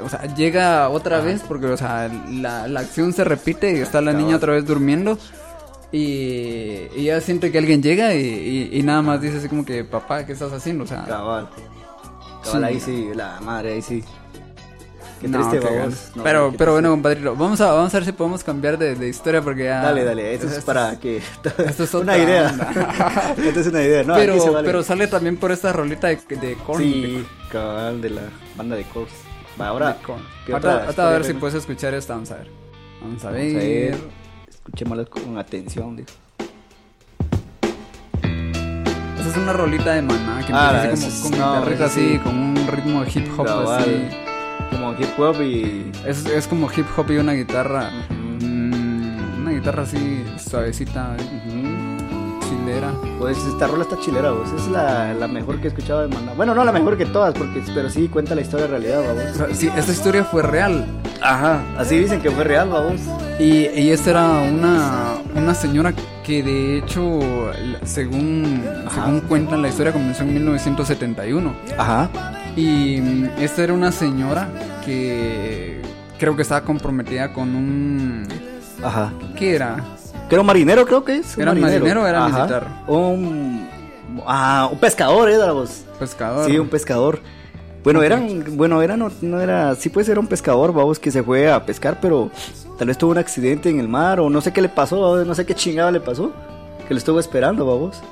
o 0.03 0.09
sea, 0.09 0.35
llega 0.35 0.89
otra 0.89 1.21
vez 1.21 1.43
porque, 1.47 1.67
o 1.67 1.77
sea, 1.77 2.11
la, 2.31 2.67
la 2.69 2.81
acción 2.81 3.13
se 3.13 3.25
repite 3.25 3.73
y 3.77 3.81
está 3.81 4.01
la 4.01 4.13
niña 4.15 4.37
otra 4.37 4.53
vez 4.55 4.65
durmiendo 4.67 5.19
y, 5.93 5.99
y 6.97 7.01
ella 7.01 7.21
siente 7.21 7.51
que 7.53 7.59
alguien 7.59 7.83
llega 7.83 8.15
y, 8.15 8.21
y- 8.73 8.79
y 8.79 8.83
nada 8.83 9.03
más 9.03 9.21
dice 9.21 9.39
así 9.39 9.49
como 9.49 9.65
que, 9.65 9.85
papá, 9.85 10.25
¿qué 10.27 10.33
estás 10.33 10.53
haciendo? 10.53 10.85
O 10.85 10.87
sea, 10.87 11.05
Cabal. 11.05 11.49
Cabal, 12.47 12.65
ahí 12.65 12.81
sí, 12.81 13.11
la 13.15 13.41
madre, 13.41 13.73
ahí 13.75 13.83
sí. 13.83 14.03
Qué 15.21 15.29
no, 15.29 15.39
triste, 15.49 15.59
qué 15.61 15.65
vamos. 15.65 15.79
ganas. 15.81 16.13
No, 16.17 16.23
pero, 16.23 16.51
qué 16.53 16.59
pero 16.59 16.73
bueno, 16.73 16.91
compadrito, 16.91 17.35
vamos 17.37 17.61
a, 17.63 17.73
vamos 17.73 17.95
a 17.95 17.97
ver 17.99 18.05
si 18.05 18.13
podemos 18.13 18.45
cambiar 18.45 18.77
de, 18.77 18.95
de 18.95 19.09
historia 19.09 19.41
porque 19.41 19.65
ya... 19.65 19.81
Dale, 19.83 20.05
dale, 20.05 20.35
esto 20.35 20.47
es 20.47 20.63
para 20.63 21.01
que. 21.01 21.17
esto 21.67 21.85
es 21.85 21.95
una 21.95 22.13
otra 22.13 22.19
idea. 22.19 22.51
onda. 22.51 23.35
esto 23.49 23.61
es 23.61 23.67
una 23.69 23.83
idea, 23.83 24.03
¿no? 24.05 24.15
pero, 24.15 24.33
aquí 24.35 24.43
se 24.43 24.51
vale. 24.51 24.67
pero 24.67 24.83
sale 24.83 25.07
también 25.07 25.39
por 25.39 25.53
esta 25.53 25.73
rolita 25.73 26.09
de, 26.09 26.17
de 26.17 26.55
Korn. 26.67 26.83
Sí, 26.83 27.27
cabal, 27.51 28.03
de 28.03 28.11
la 28.11 28.23
banda 28.57 28.77
de 28.77 28.85
Corps. 28.85 29.11
Va, 29.59 29.69
ahora. 29.69 29.95
de 29.95 30.03
Korn. 30.03 30.23
¿qué 30.45 30.53
Ahorita- 30.53 30.69
otra 30.75 30.85
ahorita 30.85 31.09
a 31.09 31.13
ver 31.13 31.25
si 31.25 31.33
puedes 31.33 31.55
escuchar 31.57 31.95
esta, 31.95 32.13
vamos 32.13 32.31
a 32.33 32.37
ver. 32.37 32.51
Vamos 33.01 33.25
a 33.25 33.31
Vamos 33.31 33.41
ver. 33.43 33.57
a 33.57 33.59
ver. 33.97 33.99
Escuchémosla 34.51 35.05
con 35.07 35.39
atención, 35.39 35.97
dijo. 35.97 36.11
Es 39.27 39.37
una 39.37 39.53
rolita 39.53 39.93
de 39.95 40.03
maná 40.03 40.45
que 40.47 40.53
Ah, 40.53 40.83
empieza 40.85 41.07
esa 41.09 41.09
así 41.09 41.23
como 41.23 41.37
con 41.37 41.39
no, 41.79 41.85
así, 41.85 42.13
sí. 42.13 42.19
con 42.19 42.39
un 42.39 42.67
ritmo 42.69 43.05
de 43.05 43.11
hip 43.11 43.29
hop 43.39 43.47
Cabal. 43.47 43.81
así. 43.81 44.09
Como 44.71 44.93
hip 44.93 45.19
hop 45.19 45.43
y. 45.43 45.91
Es, 46.07 46.27
es 46.27 46.47
como 46.47 46.69
hip 46.75 46.87
hop 46.97 47.11
y 47.11 47.17
una 47.17 47.33
guitarra. 47.33 47.91
Mm, 48.11 49.41
una 49.43 49.51
guitarra 49.51 49.83
así 49.83 50.25
suavecita. 50.39 51.17
Chilera. 52.49 52.93
Pues 53.19 53.39
esta 53.39 53.67
rola 53.67 53.85
está 53.85 53.99
chilera, 54.01 54.31
vos. 54.33 54.49
Es 54.53 54.69
la, 54.69 55.15
la 55.15 55.29
mejor 55.29 55.59
que 55.61 55.67
he 55.67 55.69
escuchado 55.69 56.03
de 56.03 56.09
Maná. 56.09 56.33
Bueno, 56.35 56.55
no 56.55 56.65
la 56.65 56.73
mejor 56.73 56.97
que 56.97 57.07
todas, 57.07 57.35
porque, 57.35 57.63
pero 57.75 57.91
sí 57.91 58.09
cuenta 58.09 58.35
la 58.35 58.43
historia 58.43 58.67
de 58.67 58.71
realidad, 58.71 59.03
vamos. 59.07 59.59
sí, 59.59 59.71
esta 59.77 59.93
historia 59.93 60.25
fue 60.25 60.43
real. 60.43 60.87
Ajá, 61.21 61.63
así 61.79 61.99
dicen 61.99 62.21
que 62.21 62.31
fue 62.31 62.45
real, 62.45 62.69
vamos. 62.69 63.01
Y, 63.39 63.67
y 63.69 63.91
esta 63.91 64.11
era 64.11 64.29
una, 64.39 65.15
una 65.35 65.55
señora 65.55 65.93
que 66.25 66.43
de 66.43 66.79
hecho, 66.79 67.21
según, 67.85 68.65
según 68.93 69.21
cuentan 69.21 69.63
la 69.63 69.69
historia, 69.69 69.93
comenzó 69.93 70.25
en 70.25 70.35
1971. 70.35 71.55
Ajá. 71.79 72.11
Y 72.57 73.01
mm, 73.01 73.25
esta 73.39 73.63
era 73.63 73.73
una 73.73 73.93
señora 73.93 74.49
que 74.85 75.81
creo 76.19 76.35
que 76.35 76.43
estaba 76.43 76.63
comprometida 76.63 77.33
con 77.33 77.55
un... 77.55 78.27
Ajá. 78.83 79.13
¿Qué 79.37 79.55
era? 79.55 79.96
Que 80.29 80.35
era 80.35 80.41
un 80.41 80.47
marinero, 80.47 80.85
creo 80.87 81.05
que 81.05 81.17
es. 81.17 81.39
¿Era 81.39 81.53
un 81.53 81.61
marinero 81.61 82.03
o 82.03 82.07
era 82.07 82.27
militar? 82.29 82.67
Un. 82.89 83.69
Ah, 84.27 84.69
un 84.71 84.79
pescador, 84.79 85.31
era 85.31 85.53
vos. 85.53 85.85
Pescador. 85.99 86.47
Sí, 86.51 86.59
un 86.59 86.69
pescador. 86.69 87.21
Bueno, 87.85 88.03
eran, 88.03 88.57
bueno, 88.57 88.83
era, 88.83 88.97
no, 88.97 89.13
no 89.23 89.41
era, 89.41 89.77
sí 89.77 89.91
pues 89.91 90.09
era 90.09 90.19
un 90.19 90.27
pescador, 90.27 90.73
vamos, 90.73 90.99
que 90.99 91.13
se 91.13 91.23
fue 91.23 91.49
a 91.49 91.65
pescar, 91.65 92.01
pero 92.03 92.33
tal 92.77 92.89
vez 92.89 92.99
tuvo 92.99 93.13
un 93.13 93.19
accidente 93.19 93.71
en 93.71 93.79
el 93.79 93.87
mar 93.87 94.19
o 94.19 94.29
no 94.29 94.41
sé 94.41 94.53
qué 94.53 94.61
le 94.61 94.69
pasó, 94.69 95.01
babos, 95.01 95.25
no 95.25 95.37
sé 95.37 95.47
qué 95.47 95.55
chingada 95.55 95.93
le 95.93 96.01
pasó, 96.01 96.33
que 96.89 96.95
lo 96.95 96.99
estuvo 96.99 97.21
esperando, 97.21 97.65
vamos. 97.65 98.03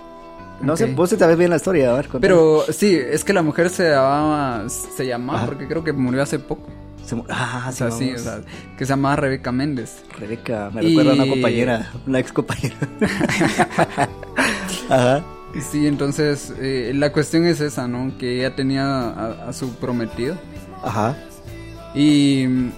No 0.61 0.77
sé, 0.77 0.87
vos 0.87 1.11
te 1.11 1.19
sabes 1.19 1.37
bien 1.37 1.51
la 1.51 1.57
historia, 1.57 1.91
a 1.91 1.97
ver, 1.97 2.05
contame. 2.05 2.21
Pero 2.21 2.65
sí, 2.71 2.97
es 2.97 3.25
que 3.25 3.33
la 3.33 3.43
mujer 3.43 3.69
se 3.69 3.91
llamaba, 3.91 4.63
se 4.69 5.07
llamaba, 5.09 5.39
Ajá. 5.41 5.47
porque 5.47 5.67
creo 5.67 5.83
que 5.83 5.93
murió 5.93 6.23
hace 6.23 6.39
poco. 6.39 6.69
Se 7.05 7.17
ah, 7.29 7.67
O 7.69 7.73
sí, 7.73 7.79
sea, 7.79 7.91
sí, 7.91 8.07
vamos. 8.07 8.21
o 8.21 8.25
sea, 8.25 8.41
que 8.79 8.85
se 8.87 8.91
llamaba 8.91 9.17
Rebeca 9.17 9.53
Méndez. 9.53 10.03
Rebeca, 10.19 10.71
me 10.73 10.83
Y- 10.83 10.89
recuerda 10.89 11.11
a 11.13 11.15
una 11.15 11.27
compañera, 11.29 11.93
una 12.07 12.19
ex 12.19 12.33
compañera. 12.33 12.77
Ajá. 14.89 15.23
Sí, 15.71 15.87
entonces 15.87 16.53
eh, 16.59 16.93
la 16.95 17.13
cuestión 17.13 17.45
es 17.47 17.61
esa, 17.61 17.87
¿no? 17.87 18.17
Que 18.19 18.41
ella 18.41 18.57
tenía 18.57 18.85
a, 18.87 19.49
a 19.49 19.53
su 19.53 19.73
prometido 19.77 20.37
Ajá. 20.83 21.17
y 21.95 22.45
mm, 22.49 22.73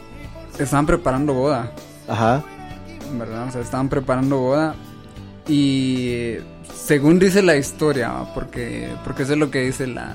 estaban 0.58 0.84
preparando 0.84 1.32
boda, 1.32 1.72
Ajá. 2.06 2.44
¿verdad? 3.18 3.48
O 3.48 3.52
sea, 3.52 3.62
estaban 3.62 3.88
preparando 3.88 4.38
boda 4.38 4.74
y 5.48 6.08
eh, 6.10 6.42
según 6.74 7.18
dice 7.18 7.40
la 7.42 7.56
historia, 7.56 8.12
porque 8.34 8.90
porque 9.04 9.22
eso 9.22 9.32
es 9.32 9.38
lo 9.38 9.50
que 9.50 9.62
dice 9.64 9.86
la 9.86 10.14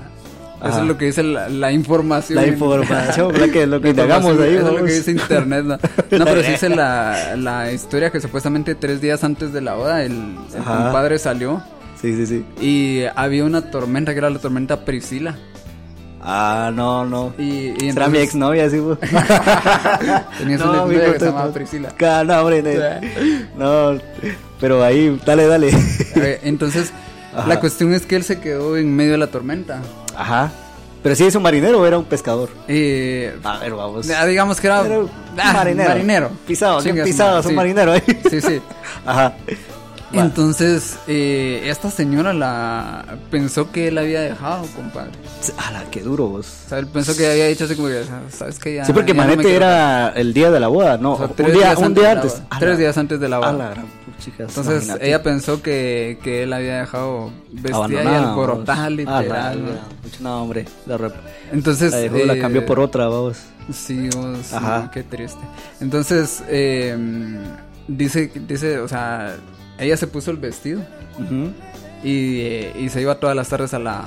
eso 0.70 0.82
es 0.82 0.88
lo 0.88 0.98
que 0.98 1.06
dice 1.06 1.24
la, 1.24 1.50
la 1.50 1.72
información. 1.72 2.36
La 2.36 2.48
información, 2.48 3.40
la 3.40 3.48
que 3.50 3.66
lo 3.68 3.82
que 3.82 3.90
indagamos 3.92 4.40
ahí, 4.40 4.56
Eso 4.56 4.68
es 4.68 4.80
lo 4.80 4.86
que 4.86 4.94
dice 4.94 5.12
internet. 5.12 5.64
No, 5.66 5.78
No, 6.20 6.26
pero 6.26 6.44
sí 6.44 6.52
dice 6.52 6.70
la, 6.70 7.36
la 7.38 7.72
historia 7.72 8.12
que 8.12 8.20
supuestamente 8.20 8.76
tres 8.76 9.02
días 9.02 9.24
antes 9.24 9.54
de 9.54 9.62
la 9.62 9.74
boda 9.76 10.04
el, 10.04 10.12
el 10.56 10.64
compadre 10.64 11.18
salió 11.20 11.62
Sí, 12.02 12.16
sí, 12.16 12.26
sí. 12.26 12.46
y 12.60 13.04
había 13.16 13.44
una 13.46 13.70
tormenta 13.70 14.12
que 14.14 14.18
era 14.20 14.30
la 14.30 14.40
tormenta 14.40 14.86
Priscila. 14.86 15.36
Ah, 16.24 16.72
no, 16.74 17.04
no. 17.06 17.34
Y, 17.40 17.70
y 17.84 17.92
Será 17.92 18.08
mi 18.08 18.20
entonces 18.20 18.24
exnovia, 18.24 18.70
sí, 18.70 18.78
pues. 18.80 19.00
tenías 20.38 20.60
No, 20.60 20.72
una 20.72 20.86
mi 20.86 20.96
que 20.96 21.20
se 21.20 21.26
llamaba 21.26 21.52
Priscila. 21.52 21.90
No, 22.26 22.42
hombre, 22.42 22.64
no. 23.58 23.94
No, 23.94 24.00
pero 24.60 24.84
ahí, 24.84 25.20
dale, 25.26 25.48
dale. 25.48 25.72
Entonces, 26.44 26.92
Ajá. 27.36 27.48
la 27.48 27.60
cuestión 27.60 27.94
es 27.94 28.06
que 28.06 28.16
él 28.16 28.24
se 28.24 28.40
quedó 28.40 28.78
en 28.78 28.96
medio 28.96 29.14
de 29.14 29.18
la 29.18 29.28
tormenta. 29.28 29.82
Ajá. 30.22 30.52
Pero 31.04 31.16
sí 31.16 31.26
es 31.26 31.34
un 31.34 31.42
marinero 31.42 31.82
o 31.82 31.86
era 31.86 31.98
un 31.98 32.06
pescador. 32.06 32.50
Eh, 32.68 33.36
A 33.44 33.58
ver, 33.58 33.74
vamos. 33.74 34.08
ah, 34.12 34.26
digamos 34.26 34.62
que 34.62 34.68
era, 34.68 34.86
Era 34.86 35.00
un 35.00 35.10
ah, 35.40 35.54
marinero. 35.54 35.90
marinero. 35.90 36.30
Pisado, 36.46 36.78
qué 36.78 36.90
Chinga 36.90 37.04
su 37.04 37.10
pisado, 37.10 37.40
es 37.40 37.46
un 37.46 37.50
sí. 37.52 37.56
marinero 37.56 37.92
ahí. 37.94 38.04
Sí, 38.30 38.40
sí. 38.40 38.62
Ajá. 39.06 39.34
Va. 40.16 40.22
Entonces, 40.22 40.98
eh, 41.08 41.64
esta 41.66 41.90
señora 41.90 42.34
la 42.34 43.06
pensó 43.32 43.72
que 43.72 43.88
él 43.88 43.98
había 43.98 44.20
dejado, 44.22 44.66
compadre. 44.76 45.12
Ala, 45.58 45.86
qué 45.90 46.02
duro 46.02 46.28
vos. 46.28 46.48
O 46.66 46.70
sea, 46.70 46.80
él 46.80 46.88
pensó 46.88 47.16
que 47.16 47.32
había 47.32 47.48
dicho 47.48 47.64
así 47.64 47.76
como 47.76 47.88
que, 47.88 48.04
sabes 48.30 48.60
que 48.60 48.76
ya. 48.76 48.86
Sí, 48.86 48.94
porque 48.94 49.14
ya 49.14 49.18
Manete 49.18 49.56
era 49.56 50.10
el 50.10 50.34
día 50.34 50.52
de 50.52 50.60
la 50.60 50.68
boda, 50.68 50.98
no, 50.98 51.14
O 51.14 51.18
sea, 51.18 51.28
un 51.28 51.52
día, 51.54 51.74
un 51.78 51.84
antes 51.86 52.04
día 52.04 52.12
antes. 52.12 52.42
Tres 52.60 52.78
días 52.78 52.98
antes 52.98 53.20
de 53.20 53.30
la 53.30 53.38
boda. 53.40 53.74
Puchicas, 54.26 54.50
Entonces 54.50 54.84
imagínate. 54.84 55.08
ella 55.08 55.24
pensó 55.24 55.62
que, 55.62 56.20
que 56.24 56.44
él 56.44 56.54
había 56.54 56.80
dejado 56.82 57.32
vestida 57.52 57.72
y 57.72 57.74
Abandonada, 57.76 58.30
alborotada 58.32 58.84
vos. 58.90 58.92
literal. 58.98 59.32
Ala, 59.32 59.82
¿no? 60.20 60.44
hombre, 60.44 60.66
la, 60.86 60.98
rep- 60.98 61.14
Entonces 61.52 61.92
la 61.92 61.98
dejó, 61.98 62.18
la 62.20 62.34
eh, 62.34 62.40
cambió 62.40 62.66
por 62.66 62.80
otra, 62.80 63.08
vamos. 63.08 63.38
Sí, 63.72 64.10
vos, 64.16 64.54
Ajá. 64.54 64.80
no, 64.86 64.92
qué 64.92 65.04
triste. 65.04 65.40
Entonces 65.80 66.44
eh, 66.48 66.98
dice 67.88 68.32
dice, 68.48 68.80
o 68.80 68.88
sea, 68.88 69.36
ella 69.78 69.98
se 69.98 70.08
puso 70.08 70.32
el 70.32 70.38
vestido 70.38 70.82
Ujú. 71.20 71.52
y, 72.04 72.40
eh, 72.42 72.74
y 72.80 72.90
se 72.90 73.02
iba 73.02 73.16
todas 73.16 73.36
las 73.36 73.48
tardes 73.50 73.74
a 73.74 73.80
la 73.80 74.00
a 74.00 74.06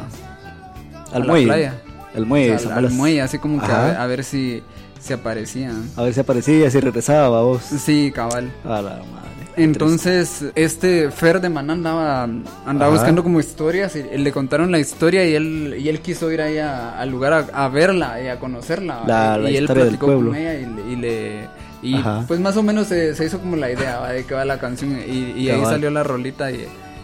Al 1.12 1.20
la 1.22 1.27
muelle. 1.27 1.46
playa. 1.46 1.74
Al 2.16 2.27
muelle. 2.27 2.55
O 2.55 2.59
sea, 2.59 2.74
al 2.77 2.81
Blas. 2.83 2.92
muelle, 2.92 3.22
así 3.22 3.38
como 3.38 3.59
que 3.61 3.66
a 3.66 3.77
Ajá. 3.77 3.87
ver, 3.87 3.96
a 3.96 4.07
ver 4.07 4.24
si 4.24 4.62
se 5.00 5.14
aparecían. 5.14 5.88
A 5.96 6.03
ver 6.03 6.14
si 6.14 6.20
aparecía, 6.20 6.70
si 6.70 6.81
regresaba, 6.81 7.42
vos. 7.42 7.62
Sí, 7.62 8.11
cabal. 8.14 8.50
A 8.64 8.81
la 8.83 8.90
madre. 8.90 9.34
Entonces, 9.57 10.45
este 10.55 11.11
Fer 11.11 11.40
de 11.40 11.49
Man 11.49 11.71
andaba, 11.71 12.23
andaba 12.25 12.47
Ajá. 12.67 12.88
buscando 12.90 13.23
como 13.23 13.40
historias 13.40 13.95
y, 13.97 14.01
y 14.01 14.19
le 14.19 14.33
contaron 14.33 14.71
la 14.73 14.79
historia 14.79 15.25
y 15.27 15.35
él, 15.35 15.77
y 15.79 15.88
él 15.88 16.01
quiso 16.01 16.31
ir 16.33 16.40
ahí 16.40 16.59
a- 16.59 16.99
al 16.99 17.11
lugar 17.11 17.33
a, 17.53 17.64
a 17.64 17.69
verla 17.69 18.21
y 18.23 18.29
a 18.29 18.38
conocerla. 18.38 19.03
La- 19.07 19.38
y 19.40 19.53
la 19.53 19.59
él 19.59 19.67
platicó 19.69 20.07
con 20.07 20.35
ella 20.35 20.55
y, 20.55 20.67
le- 20.67 20.93
y 20.93 20.97
le... 20.97 21.49
Y 21.83 21.95
Ajá. 21.97 22.25
pues 22.27 22.40
más 22.40 22.57
o 22.57 22.62
menos 22.62 22.87
se, 22.87 23.14
se 23.14 23.27
hizo 23.27 23.38
como 23.38 23.57
la 23.57 23.71
idea 23.71 23.99
¿va? 23.99 24.09
de 24.11 24.25
que 24.25 24.35
va 24.35 24.45
la 24.47 24.59
canción 24.59 24.99
y, 25.07 25.33
y 25.38 25.51
ahí 25.51 25.62
salió 25.64 25.90
la 25.90 26.03
rolita 26.03 26.51
y, 26.51 26.55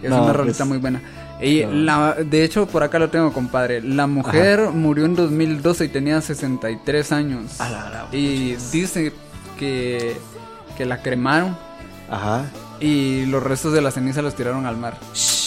y 0.02 0.04
es 0.04 0.08
No, 0.10 0.16
una 0.16 0.24
pues, 0.26 0.36
rolita 0.36 0.64
muy 0.64 0.78
buena. 0.78 1.02
Y 1.42 1.64
la, 1.64 2.16
de 2.18 2.44
hecho, 2.44 2.66
por 2.66 2.82
acá 2.82 2.98
lo 2.98 3.08
tengo, 3.10 3.32
compadre. 3.32 3.82
La 3.82 4.06
mujer 4.06 4.70
murió 4.72 5.04
en 5.06 5.14
2012 5.16 5.84
y 5.84 5.88
tenía 5.88 6.20
63 6.20 7.12
años. 7.12 7.60
A 7.60 7.68
la 7.70 7.90
gran 7.90 8.04
Y 8.12 8.56
dice 8.72 9.12
que, 9.58 10.16
que 10.78 10.84
la 10.86 11.00
cremaron 11.02 11.56
Ajá. 12.10 12.44
y 12.80 13.26
los 13.26 13.42
restos 13.42 13.72
de 13.72 13.80
la 13.82 13.90
ceniza 13.90 14.20
los 14.22 14.34
tiraron 14.34 14.66
al 14.66 14.76
mar. 14.76 14.98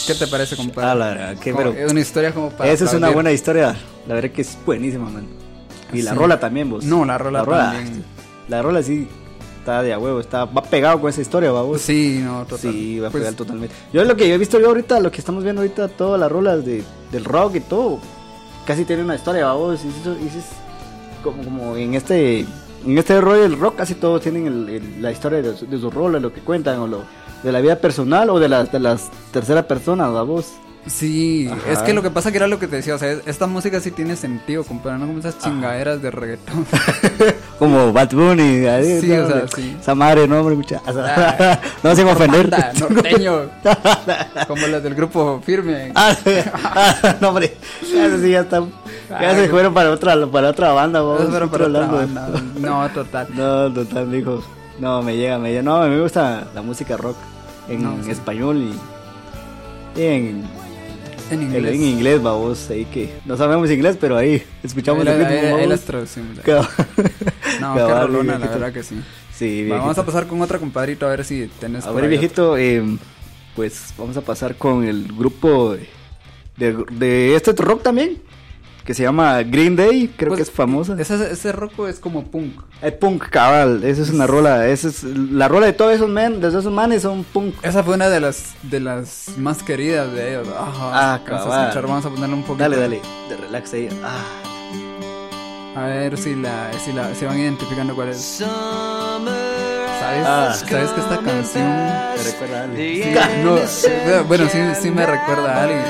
¿Qué 0.07 0.13
te 0.15 0.27
parece, 0.27 0.55
compadre? 0.55 0.89
A 0.89 0.95
la 0.95 1.35
qué 1.39 1.51
Como- 1.51 1.71
pero- 1.71 1.85
es 1.85 1.91
una 1.91 1.99
historia 2.01 2.33
como 2.33 2.49
para. 2.51 2.71
Esa 2.71 2.85
es 2.85 2.93
una 2.93 3.09
buena 3.09 3.31
historia. 3.31 3.75
La 4.07 4.15
verdad 4.15 4.31
que 4.31 4.41
es 4.43 4.57
buenísima, 4.65 5.09
man. 5.09 5.27
Y 5.91 6.01
la 6.01 6.13
rola 6.13 6.39
también, 6.39 6.69
vos. 6.69 6.83
No, 6.85 7.05
la 7.05 7.17
rola 7.17 7.43
también. 7.45 8.03
La 8.49 8.61
rola 8.61 8.81
sí 8.83 9.07
está 9.59 9.81
de 9.81 9.93
a 9.93 9.99
huevo, 9.99 10.19
está, 10.19 10.43
va 10.45 10.61
pegado 10.63 10.99
con 10.99 11.09
esa 11.09 11.21
historia, 11.21 11.51
va 11.51 11.61
vos. 11.61 11.81
Sí, 11.81 12.19
no, 12.23 12.43
total. 12.45 12.71
Sí, 12.73 12.99
va 12.99 13.07
a 13.07 13.11
Pues, 13.11 13.21
pegar 13.23 13.35
totalmente. 13.35 13.73
Yo 13.93 14.03
lo 14.03 14.15
que 14.17 14.27
yo 14.27 14.35
he 14.35 14.37
visto 14.37 14.59
yo 14.59 14.67
ahorita, 14.67 14.99
lo 14.99 15.09
que 15.11 15.19
estamos 15.19 15.43
viendo 15.43 15.61
ahorita, 15.61 15.87
todas 15.87 16.19
las 16.19 16.31
rolas 16.31 16.65
de, 16.65 16.83
del 17.11 17.23
rock 17.25 17.55
y 17.55 17.59
todo, 17.61 17.99
casi 18.67 18.83
tiene 18.85 19.03
una 19.03 19.15
historia, 19.15 19.45
va 19.45 19.53
vos. 19.53 19.79
Y 19.85 19.87
eso- 20.01 20.17
y 20.21 20.27
eso 20.27 20.39
es 20.39 20.45
como, 21.23 21.41
como 21.43 21.77
en 21.77 21.93
este 21.93 22.45
en 22.85 22.97
este 22.97 23.19
rollo 23.21 23.41
del 23.43 23.59
rock, 23.59 23.75
casi 23.77 23.95
todos 23.95 24.21
tienen 24.21 24.47
el- 24.47 24.69
el- 24.69 25.01
la 25.01 25.11
historia 25.11 25.41
de, 25.41 25.55
su- 25.57 25.65
de 25.67 25.77
sus 25.79 25.93
rolas, 25.93 26.21
lo 26.21 26.33
que 26.33 26.41
cuentan, 26.41 26.79
o 26.79 26.87
lo 26.87 27.03
de 27.43 27.51
la 27.51 27.59
vida 27.61 27.75
personal 27.77 28.29
o 28.29 28.39
de 28.39 28.47
las 28.49 28.71
de 28.71 28.79
las 28.79 29.09
tercera 29.31 29.67
persona, 29.67 30.07
va 30.09 30.23
vos. 30.23 30.53
Sí, 30.85 31.47
Ajá. 31.49 31.71
es 31.71 31.79
que 31.79 31.93
lo 31.93 32.01
que 32.01 32.09
pasa 32.09 32.29
que 32.31 32.35
era 32.37 32.47
lo 32.47 32.59
que 32.59 32.67
te 32.67 32.75
decía, 32.75 32.95
o 32.95 32.97
sea, 32.97 33.09
es- 33.13 33.21
esta 33.25 33.47
música 33.47 33.79
sí 33.79 33.91
tiene 33.91 34.17
sentido, 34.17 34.65
compadre, 34.65 34.97
no 34.99 35.07
como 35.07 35.19
esas 35.19 35.39
chingaderas 35.39 36.01
de 36.01 36.11
reggaetón. 36.11 36.65
Como 37.59 37.93
Bad 37.93 38.09
Bunny, 38.11 38.65
ahí, 38.65 38.99
Sí, 38.99 39.07
no, 39.07 39.23
o 39.23 39.27
sea, 39.27 39.43
sí. 39.55 39.77
Esa 39.79 39.95
madre, 39.95 40.27
no, 40.27 40.39
hombre, 40.39 40.55
mucha. 40.55 40.81
Ah. 40.85 41.57
no 41.83 41.95
sin 41.95 42.05
ofender. 42.07 42.49
Banda, 42.49 42.73
norteño, 42.77 43.41
como 44.47 44.67
los 44.67 44.83
del 44.83 44.95
grupo 44.95 45.41
Firme. 45.45 45.91
Ah, 45.95 46.13
ah, 46.53 47.15
no, 47.21 47.29
hombre. 47.29 47.55
Ya, 47.93 48.17
sí, 48.17 48.31
ya 48.31 48.41
está. 48.41 48.61
Ya 49.09 49.35
se 49.35 49.47
fueron 49.49 49.73
para 49.73 49.91
otra, 49.91 50.25
para 50.27 50.49
otra 50.49 50.71
banda, 50.73 51.01
fueron 51.03 51.49
para 51.49 51.67
otra 51.67 51.87
banda. 51.87 52.29
No, 52.59 52.89
total. 52.89 53.27
No, 53.35 53.71
total, 53.73 54.13
hijo. 54.15 54.43
No, 54.79 55.01
me 55.03 55.15
llega, 55.15 55.37
me 55.37 55.49
llega. 55.49 55.61
No, 55.61 55.75
a 55.77 55.87
mí 55.87 55.95
me 55.95 56.01
gusta 56.01 56.47
la 56.55 56.61
música 56.61 56.97
rock 56.97 57.15
en 57.69 57.83
No, 57.83 58.03
sí. 58.03 58.11
español 58.11 58.57
y, 59.95 59.99
y 59.99 60.03
en, 60.03 60.43
En 61.29 61.41
en- 61.41 61.41
inglés. 61.43 61.75
en 61.75 61.83
inglés, 61.83 62.21
vamos. 62.23 62.69
Ahí 62.69 62.85
que 62.85 63.13
no 63.25 63.37
sabemos 63.37 63.69
inglés, 63.69 63.97
pero 63.99 64.17
ahí 64.17 64.43
escuchamos 64.63 65.05
la- 65.05 65.13
las 65.67 65.81
traducimos. 65.81 66.37
No, 67.61 67.75
qué 67.75 67.81
rolona, 68.01 68.39
la 68.39 68.47
verdad 68.47 68.73
que 68.73 68.83
sí. 68.83 68.99
Sí, 69.33 69.67
Va, 69.69 69.77
vamos 69.77 69.97
a 69.97 70.05
pasar 70.05 70.27
con 70.27 70.41
otra 70.41 70.59
compadrito 70.59 71.05
a 71.07 71.09
ver 71.09 71.25
si 71.25 71.49
tenés 71.59 71.85
A 71.85 71.91
ver, 71.91 72.07
viejito, 72.07 72.55
eh, 72.57 72.83
pues 73.55 73.93
vamos 73.97 74.15
a 74.17 74.21
pasar 74.21 74.55
con 74.55 74.83
el 74.83 75.07
grupo 75.11 75.75
de, 76.57 76.73
de 76.91 77.35
este 77.35 77.51
rock 77.53 77.81
también, 77.83 78.19
que 78.83 78.93
se 78.93 79.03
llama 79.03 79.41
Green 79.43 79.75
Day, 79.75 80.13
creo 80.17 80.29
Pues, 80.29 80.37
que 80.39 80.43
es 80.43 80.51
famosa. 80.51 80.95
Ese, 80.99 81.31
ese 81.31 81.51
roco 81.51 81.87
es 81.87 81.99
como 81.99 82.23
punk. 82.25 82.61
Es 82.81 82.91
punk, 82.93 83.29
cabal, 83.29 83.83
esa 83.83 84.01
es 84.01 84.09
una 84.09 84.27
rola, 84.27 84.67
esa 84.67 84.89
es 84.89 85.03
la 85.03 85.47
rola 85.47 85.67
de 85.67 85.73
todos 85.73 85.93
esos 85.93 86.09
men, 86.09 86.41
de 86.41 86.49
esos 86.49 86.65
manes 86.65 87.01
son 87.03 87.23
punk. 87.23 87.55
Esa 87.63 87.83
fue 87.83 87.95
una 87.95 88.09
de 88.09 88.19
las 88.19 88.55
de 88.63 88.79
las 88.79 89.29
más 89.37 89.63
queridas 89.63 90.11
de 90.13 90.31
ellos. 90.31 90.47
Ah, 90.57 91.19
vamos 91.29 91.47
a 91.53 91.61
escuchar, 91.63 91.87
vamos 91.87 92.05
a 92.05 92.09
ponerle 92.09 92.35
un 92.35 92.43
poquito. 92.43 92.63
Dale, 92.63 92.77
dale, 92.77 93.01
de 93.29 93.37
relax 93.37 93.73
ahí. 93.73 93.89
Ah, 94.03 94.25
A 95.75 95.85
ver 95.87 96.17
si 96.17 96.35
la 96.35 96.71
si 96.83 96.91
la 96.93 97.15
si 97.15 97.25
van 97.25 97.39
identificando 97.39 97.95
cuál 97.95 98.09
es. 98.09 98.21
¿sabes? 98.43 100.25
Ah. 100.25 100.53
¿Sabes 100.53 100.91
que 100.91 100.99
esta 101.01 101.17
canción... 101.19 101.63
Me 101.65 102.23
recuerda 102.23 102.59
a 102.59 102.63
alguien. 102.63 103.03
Sí, 103.03 103.13
no, 103.43 103.57
eh, 103.57 104.23
bueno, 104.27 104.49
sí, 104.51 104.59
sí 104.81 104.91
me 104.91 105.05
recuerda 105.05 105.55
a 105.55 105.63
alguien, 105.63 105.83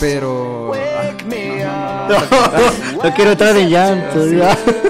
pero... 0.00 0.72
no, 2.08 2.14
no, 2.18 2.96
no, 2.96 3.04
No 3.04 3.14
quiero 3.14 3.30
entrar 3.32 3.56
en 3.56 3.68
llanto. 3.70 4.20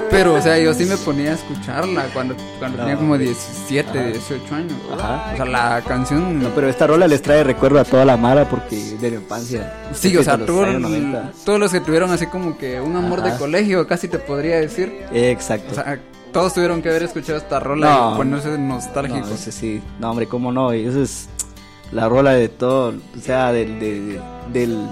Pero, 0.09 0.33
o 0.35 0.41
sea, 0.41 0.57
yo 0.57 0.73
sí 0.73 0.85
me 0.85 0.97
ponía 0.97 1.31
a 1.31 1.33
escucharla 1.35 2.05
cuando, 2.13 2.35
cuando 2.57 2.79
tenía 2.79 2.95
como 2.95 3.17
17, 3.17 4.11
18 4.13 4.55
años. 4.55 4.73
Ajá. 4.97 5.31
O 5.33 5.35
sea, 5.35 5.45
la 5.45 5.81
canción... 5.87 6.41
No, 6.41 6.49
pero 6.49 6.67
esta 6.67 6.87
rola 6.87 7.07
les 7.07 7.21
trae 7.21 7.43
recuerdo 7.43 7.79
a 7.79 7.83
toda 7.83 8.05
la 8.05 8.17
mara 8.17 8.49
porque 8.49 8.75
de 8.99 9.11
la 9.11 9.17
infancia. 9.17 9.73
Sí, 9.93 10.15
o 10.17 10.23
sea, 10.23 10.37
Los 10.37 10.47
todo- 10.47 10.63
años 10.65 10.81
90. 10.81 11.31
todos 11.45 11.59
los 11.59 11.71
que 11.71 11.79
tuvieron 11.81 12.09
así 12.11 12.25
como 12.27 12.57
que 12.57 12.81
un 12.81 12.95
amor 12.95 13.21
de 13.21 13.29
Ajá. 13.29 13.37
colegio, 13.37 13.85
casi 13.87 14.07
te 14.07 14.17
podría 14.17 14.59
decir. 14.59 15.05
Exacto. 15.13 15.71
O 15.71 15.75
sea, 15.75 15.99
todos 16.33 16.53
tuvieron 16.53 16.81
que 16.81 16.89
haber 16.89 17.03
escuchado 17.03 17.37
esta 17.37 17.59
rola 17.59 17.87
No. 17.89 18.13
y 18.13 18.17
ponerse 18.17 18.49
no, 18.49 18.57
nostálgicos. 18.75 19.29
ese 19.31 19.51
sí. 19.51 19.81
No, 19.99 20.09
hombre, 20.11 20.27
cómo 20.27 20.51
no. 20.51 20.73
Y 20.73 20.85
eso 20.87 21.01
es 21.03 21.27
la 21.91 22.09
rola 22.09 22.31
de 22.33 22.49
todo. 22.49 22.93
O 23.17 23.21
sea, 23.21 23.51
del. 23.51 23.79
de- 23.79 24.21
del 24.51 24.87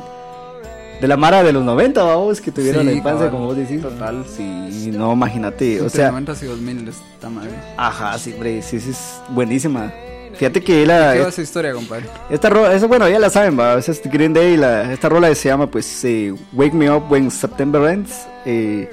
de 1.01 1.07
la 1.07 1.17
Mara 1.17 1.43
de 1.43 1.53
los 1.53 1.63
90, 1.63 2.03
vamos, 2.03 2.41
que 2.41 2.51
tuvieron 2.51 2.81
Sí, 2.81 2.87
la 2.87 2.93
infancia, 2.93 3.29
como 3.29 3.45
vos 3.45 3.57
decís. 3.57 3.81
Total. 3.81 4.23
Sí, 4.35 4.91
no, 4.93 5.13
imagínate. 5.13 5.81
O 5.81 5.89
sea, 5.89 6.09
90 6.11 6.33
y 6.41 6.45
2000 6.45 6.87
esta 6.89 7.29
madre. 7.29 7.51
ajá, 7.77 8.17
sí, 8.17 8.33
hombre, 8.33 8.61
sí, 8.61 8.79
sí, 8.79 8.89
es 8.91 9.21
buenísima. 9.29 9.91
Fíjate 10.35 10.61
que 10.63 10.85
la, 10.85 11.13
¿Qué 11.13 11.21
va 11.21 11.29
esa 11.29 11.41
historia, 11.41 11.73
compadre? 11.73 12.05
Esta 12.29 12.49
rola, 12.49 12.73
eso 12.73 12.87
bueno, 12.87 13.09
ya 13.09 13.17
la 13.17 13.29
saben, 13.31 13.59
va, 13.59 13.75
esa 13.79 13.91
es 13.91 14.01
Green 14.03 14.33
Day, 14.33 14.55
la, 14.55 14.91
esta 14.93 15.09
rola 15.09 15.33
se 15.33 15.49
llama 15.49 15.65
pues 15.65 16.03
eh, 16.05 16.31
Wake 16.53 16.73
Me 16.75 16.91
Up 16.91 17.05
When 17.11 17.31
September 17.31 17.89
Ends. 17.91 18.27
eh, 18.45 18.87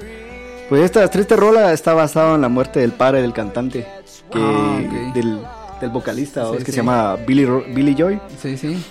pues 0.69 0.81
esta 0.83 1.07
triste 1.09 1.35
rola 1.35 1.71
está 1.73 1.93
basada 1.93 2.33
en 2.33 2.41
la 2.41 2.49
muerte 2.49 2.79
del 2.79 2.93
padre 2.93 3.21
del 3.21 3.33
cantante, 3.33 3.85
que, 4.31 4.39
Ah, 4.39 4.79
del, 5.13 5.39
del 5.79 5.89
vocalista. 5.91 6.45
Sí, 6.49 6.55
es 6.57 6.63
que 6.63 6.71
sí. 6.71 6.71
se 6.71 6.77
llama 6.77 7.15
Billy, 7.27 7.45
Billy 7.75 7.93
Joy. 7.93 8.19
Sí, 8.41 8.57
sí. 8.57 8.83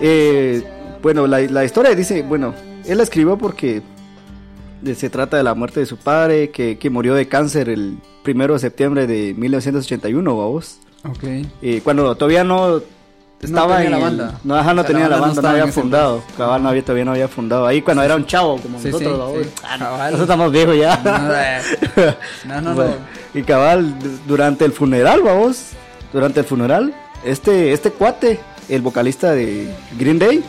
Eh, 0.00 0.60
bueno, 1.02 1.26
la, 1.26 1.40
la 1.40 1.64
historia 1.64 1.94
dice, 1.94 2.22
bueno, 2.22 2.54
él 2.86 2.96
la 2.98 3.02
escribió 3.04 3.36
porque 3.36 3.82
eh, 4.84 4.94
se 4.94 5.10
trata 5.10 5.36
de 5.36 5.42
la 5.42 5.54
muerte 5.54 5.80
de 5.80 5.86
su 5.86 5.96
padre, 5.96 6.50
que, 6.50 6.78
que 6.78 6.90
murió 6.90 7.14
de 7.14 7.28
cáncer 7.28 7.68
el 7.68 7.98
primero 8.22 8.54
de 8.54 8.60
septiembre 8.60 9.06
de 9.06 9.34
1981, 9.34 10.36
vamos. 10.36 10.78
Ok. 11.04 11.24
Eh, 11.62 11.80
cuando 11.82 12.14
todavía 12.14 12.44
no 12.44 12.80
estaba 13.40 13.78
tenía 13.78 13.86
en 13.86 13.90
la 13.92 13.98
banda. 13.98 14.40
no, 14.44 14.54
ajá, 14.56 14.72
no 14.74 14.82
O 14.82 14.84
sea, 14.84 14.92
tenía 14.92 15.08
la 15.08 15.16
la 15.16 15.20
banda 15.22 15.42
no 15.42 15.48
había 15.48 15.66
fundado. 15.68 16.22
Cabal 16.36 16.62
no 16.62 16.68
había, 16.68 16.82
todavía 16.82 17.04
no 17.04 17.10
había 17.10 17.28
fundado. 17.28 17.66
Ahí 17.66 17.82
cuando 17.82 18.02
era 18.04 18.14
un 18.14 18.26
chavo 18.26 18.58
como 18.58 18.80
Sí, 18.80 18.88
nosotros, 18.90 19.32
sí. 19.42 19.50
Ah, 19.64 19.76
no, 19.76 19.96
nosotros 19.96 20.20
estamos 20.20 20.52
viejos 20.52 20.76
ya. 20.76 20.96
No, 21.02 21.34
eh. 21.34 22.14
No, 22.46 22.60
no, 22.60 22.74
Bueno, 22.74 22.90
no. 22.92 23.40
Y 23.40 23.42
cabal, 23.42 23.94
durante 24.26 24.64
el 24.64 24.72
funeral, 24.72 25.22
vamos, 25.22 25.70
durante 26.12 26.40
el 26.40 26.46
funeral, 26.46 26.94
este, 27.24 27.72
este 27.72 27.90
cuate, 27.90 28.38
el 28.68 28.82
vocalista 28.82 29.32
de 29.32 29.74
Green 29.98 30.18
Day, 30.18 30.44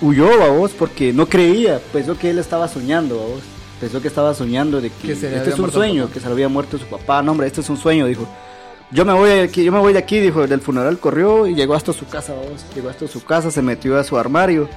huyó, 0.00 0.38
vamos, 0.38 0.72
porque 0.72 1.12
no 1.12 1.26
creía, 1.26 1.80
pensó 1.92 2.18
que 2.18 2.30
él 2.30 2.38
estaba 2.38 2.68
soñando, 2.68 3.16
vamos. 3.16 3.42
Pensó 3.80 4.00
que 4.00 4.08
estaba 4.08 4.32
soñando 4.32 4.80
de 4.80 4.88
que, 4.90 5.08
Que 5.08 5.12
este 5.12 5.50
es 5.50 5.58
un 5.58 5.70
sueño, 5.70 6.10
que 6.10 6.18
se 6.18 6.26
le 6.26 6.32
había 6.32 6.48
muerto 6.48 6.78
su 6.78 6.86
papá. 6.86 7.22
No, 7.22 7.32
hombre, 7.32 7.46
este 7.46 7.60
es 7.60 7.68
un 7.68 7.76
sueño, 7.76 8.06
dijo. 8.06 8.26
Yo 8.90 9.04
me 9.04 9.12
voy 9.12 9.28
de 9.28 9.42
aquí, 9.42 9.64
yo 9.64 9.72
me 9.72 9.80
voy 9.80 9.92
de 9.92 9.98
aquí, 9.98 10.20
dijo, 10.20 10.46
del 10.46 10.60
funeral 10.60 10.98
corrió 10.98 11.46
y 11.46 11.54
llegó 11.54 11.74
hasta 11.74 11.92
su 11.92 12.06
casa, 12.06 12.32
vamos. 12.32 12.64
Llegó 12.74 12.88
hasta 12.88 13.06
su 13.06 13.22
casa, 13.24 13.50
se 13.50 13.60
metió 13.60 13.98
a 13.98 14.04
su 14.04 14.16
armario. 14.16 14.68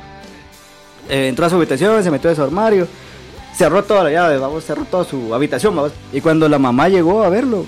Eh, 1.07 1.27
entró 1.27 1.45
a 1.45 1.49
su 1.49 1.55
habitación, 1.55 2.03
se 2.03 2.11
metió 2.11 2.29
a 2.29 2.35
su 2.35 2.43
armario. 2.43 2.87
Cerró 3.55 3.83
toda 3.83 4.03
la 4.03 4.11
llave, 4.11 4.37
vamos, 4.37 4.65
cerró 4.65 4.83
toda 4.85 5.05
su 5.05 5.33
habitación, 5.33 5.75
vamos. 5.75 5.91
Y 6.11 6.21
cuando 6.21 6.49
la 6.49 6.59
mamá 6.59 6.89
llegó 6.89 7.23
a 7.23 7.29
verlo, 7.29 7.65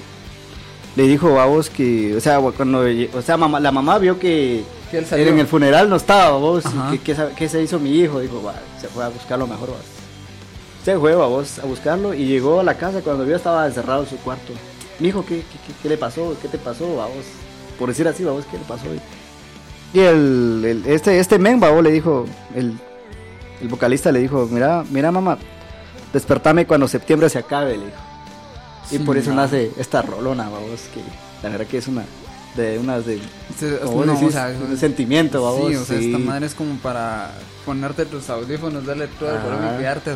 le 0.95 1.03
dijo, 1.03 1.33
vamos, 1.33 1.69
que, 1.69 2.15
o 2.15 2.19
sea, 2.19 2.39
cuando, 2.39 2.83
o 3.13 3.21
sea, 3.21 3.37
mamá, 3.37 3.59
la 3.59 3.71
mamá 3.71 3.97
vio 3.97 4.19
que 4.19 4.63
Que 4.89 4.97
él 4.99 5.05
salió. 5.05 5.27
en 5.27 5.39
el 5.39 5.47
funeral 5.47 5.89
no 5.89 5.95
estaba, 5.95 6.37
vos, 6.37 6.65
Ajá. 6.65 6.89
¿qué, 6.91 6.99
qué, 6.99 7.15
sa- 7.15 7.29
qué 7.35 7.47
se 7.47 7.61
hizo 7.63 7.79
mi 7.79 7.91
hijo? 7.99 8.19
Dijo, 8.19 8.41
va, 8.43 8.55
se 8.79 8.87
fue 8.87 9.03
a 9.03 9.09
buscarlo 9.09 9.47
mejor, 9.47 9.69
va. 9.71 9.75
Se 10.83 10.97
fue, 10.97 11.13
va, 11.15 11.27
vos, 11.27 11.59
a 11.59 11.65
buscarlo 11.65 12.13
y 12.13 12.25
llegó 12.25 12.59
a 12.59 12.63
la 12.63 12.73
casa 12.75 13.01
cuando 13.01 13.23
vio 13.25 13.35
estaba 13.35 13.65
encerrado 13.67 14.03
en 14.03 14.09
su 14.09 14.17
cuarto. 14.17 14.51
Mi 14.99 15.07
hijo, 15.09 15.23
¿qué, 15.25 15.43
qué, 15.81 15.89
le 15.89 15.97
pasó? 15.97 16.35
¿Qué 16.41 16.47
te 16.47 16.57
pasó, 16.57 16.87
vamos? 16.95 17.23
Por 17.79 17.89
decir 17.89 18.07
así, 18.07 18.23
vamos, 18.23 18.45
¿qué 18.51 18.57
le 18.57 18.63
pasó? 18.65 18.85
Y 19.93 19.99
el, 19.99 20.63
el- 20.65 20.83
este, 20.91 21.19
este 21.19 21.39
men, 21.39 21.59
vamos, 21.59 21.83
le 21.83 21.91
dijo, 21.91 22.25
el, 22.55 22.73
el 23.61 23.67
vocalista 23.67 24.11
le 24.11 24.19
dijo, 24.19 24.47
mira, 24.51 24.83
mira 24.91 25.11
mamá, 25.11 25.37
despertame 26.13 26.65
cuando 26.67 26.87
septiembre 26.87 27.29
se 27.29 27.37
acabe, 27.39 27.77
le 27.77 27.85
dijo. 27.85 27.97
Y 28.89 28.97
Sí, 28.97 28.99
por 28.99 29.17
eso 29.17 29.33
nace 29.33 29.71
esta 29.77 30.01
rolona, 30.01 30.49
vamos, 30.49 30.81
que 30.93 31.01
la 31.43 31.49
verdad 31.49 31.67
que 31.67 31.77
es 31.77 31.87
una 31.87 32.03
de 32.55 32.79
unas 32.79 33.05
de 33.05 33.17
no, 33.17 34.13
decís, 34.13 34.27
o 34.27 34.31
sea, 34.31 34.53
un 34.69 34.77
sentimiento, 34.77 35.41
vamos. 35.43 35.69
Sí, 35.69 35.75
o 35.75 35.85
sea, 35.85 35.99
sí. 35.99 36.05
esta 36.07 36.17
madre 36.17 36.45
es 36.47 36.55
como 36.55 36.75
para 36.79 37.31
ponerte 37.65 38.05
tus 38.05 38.29
audífonos, 38.29 38.85
darle 38.85 39.07
todo 39.07 39.29
el 39.31 39.37
Ajá. 39.37 39.45
volumen 39.47 39.75
y 39.75 39.77
quedarte 39.77 40.11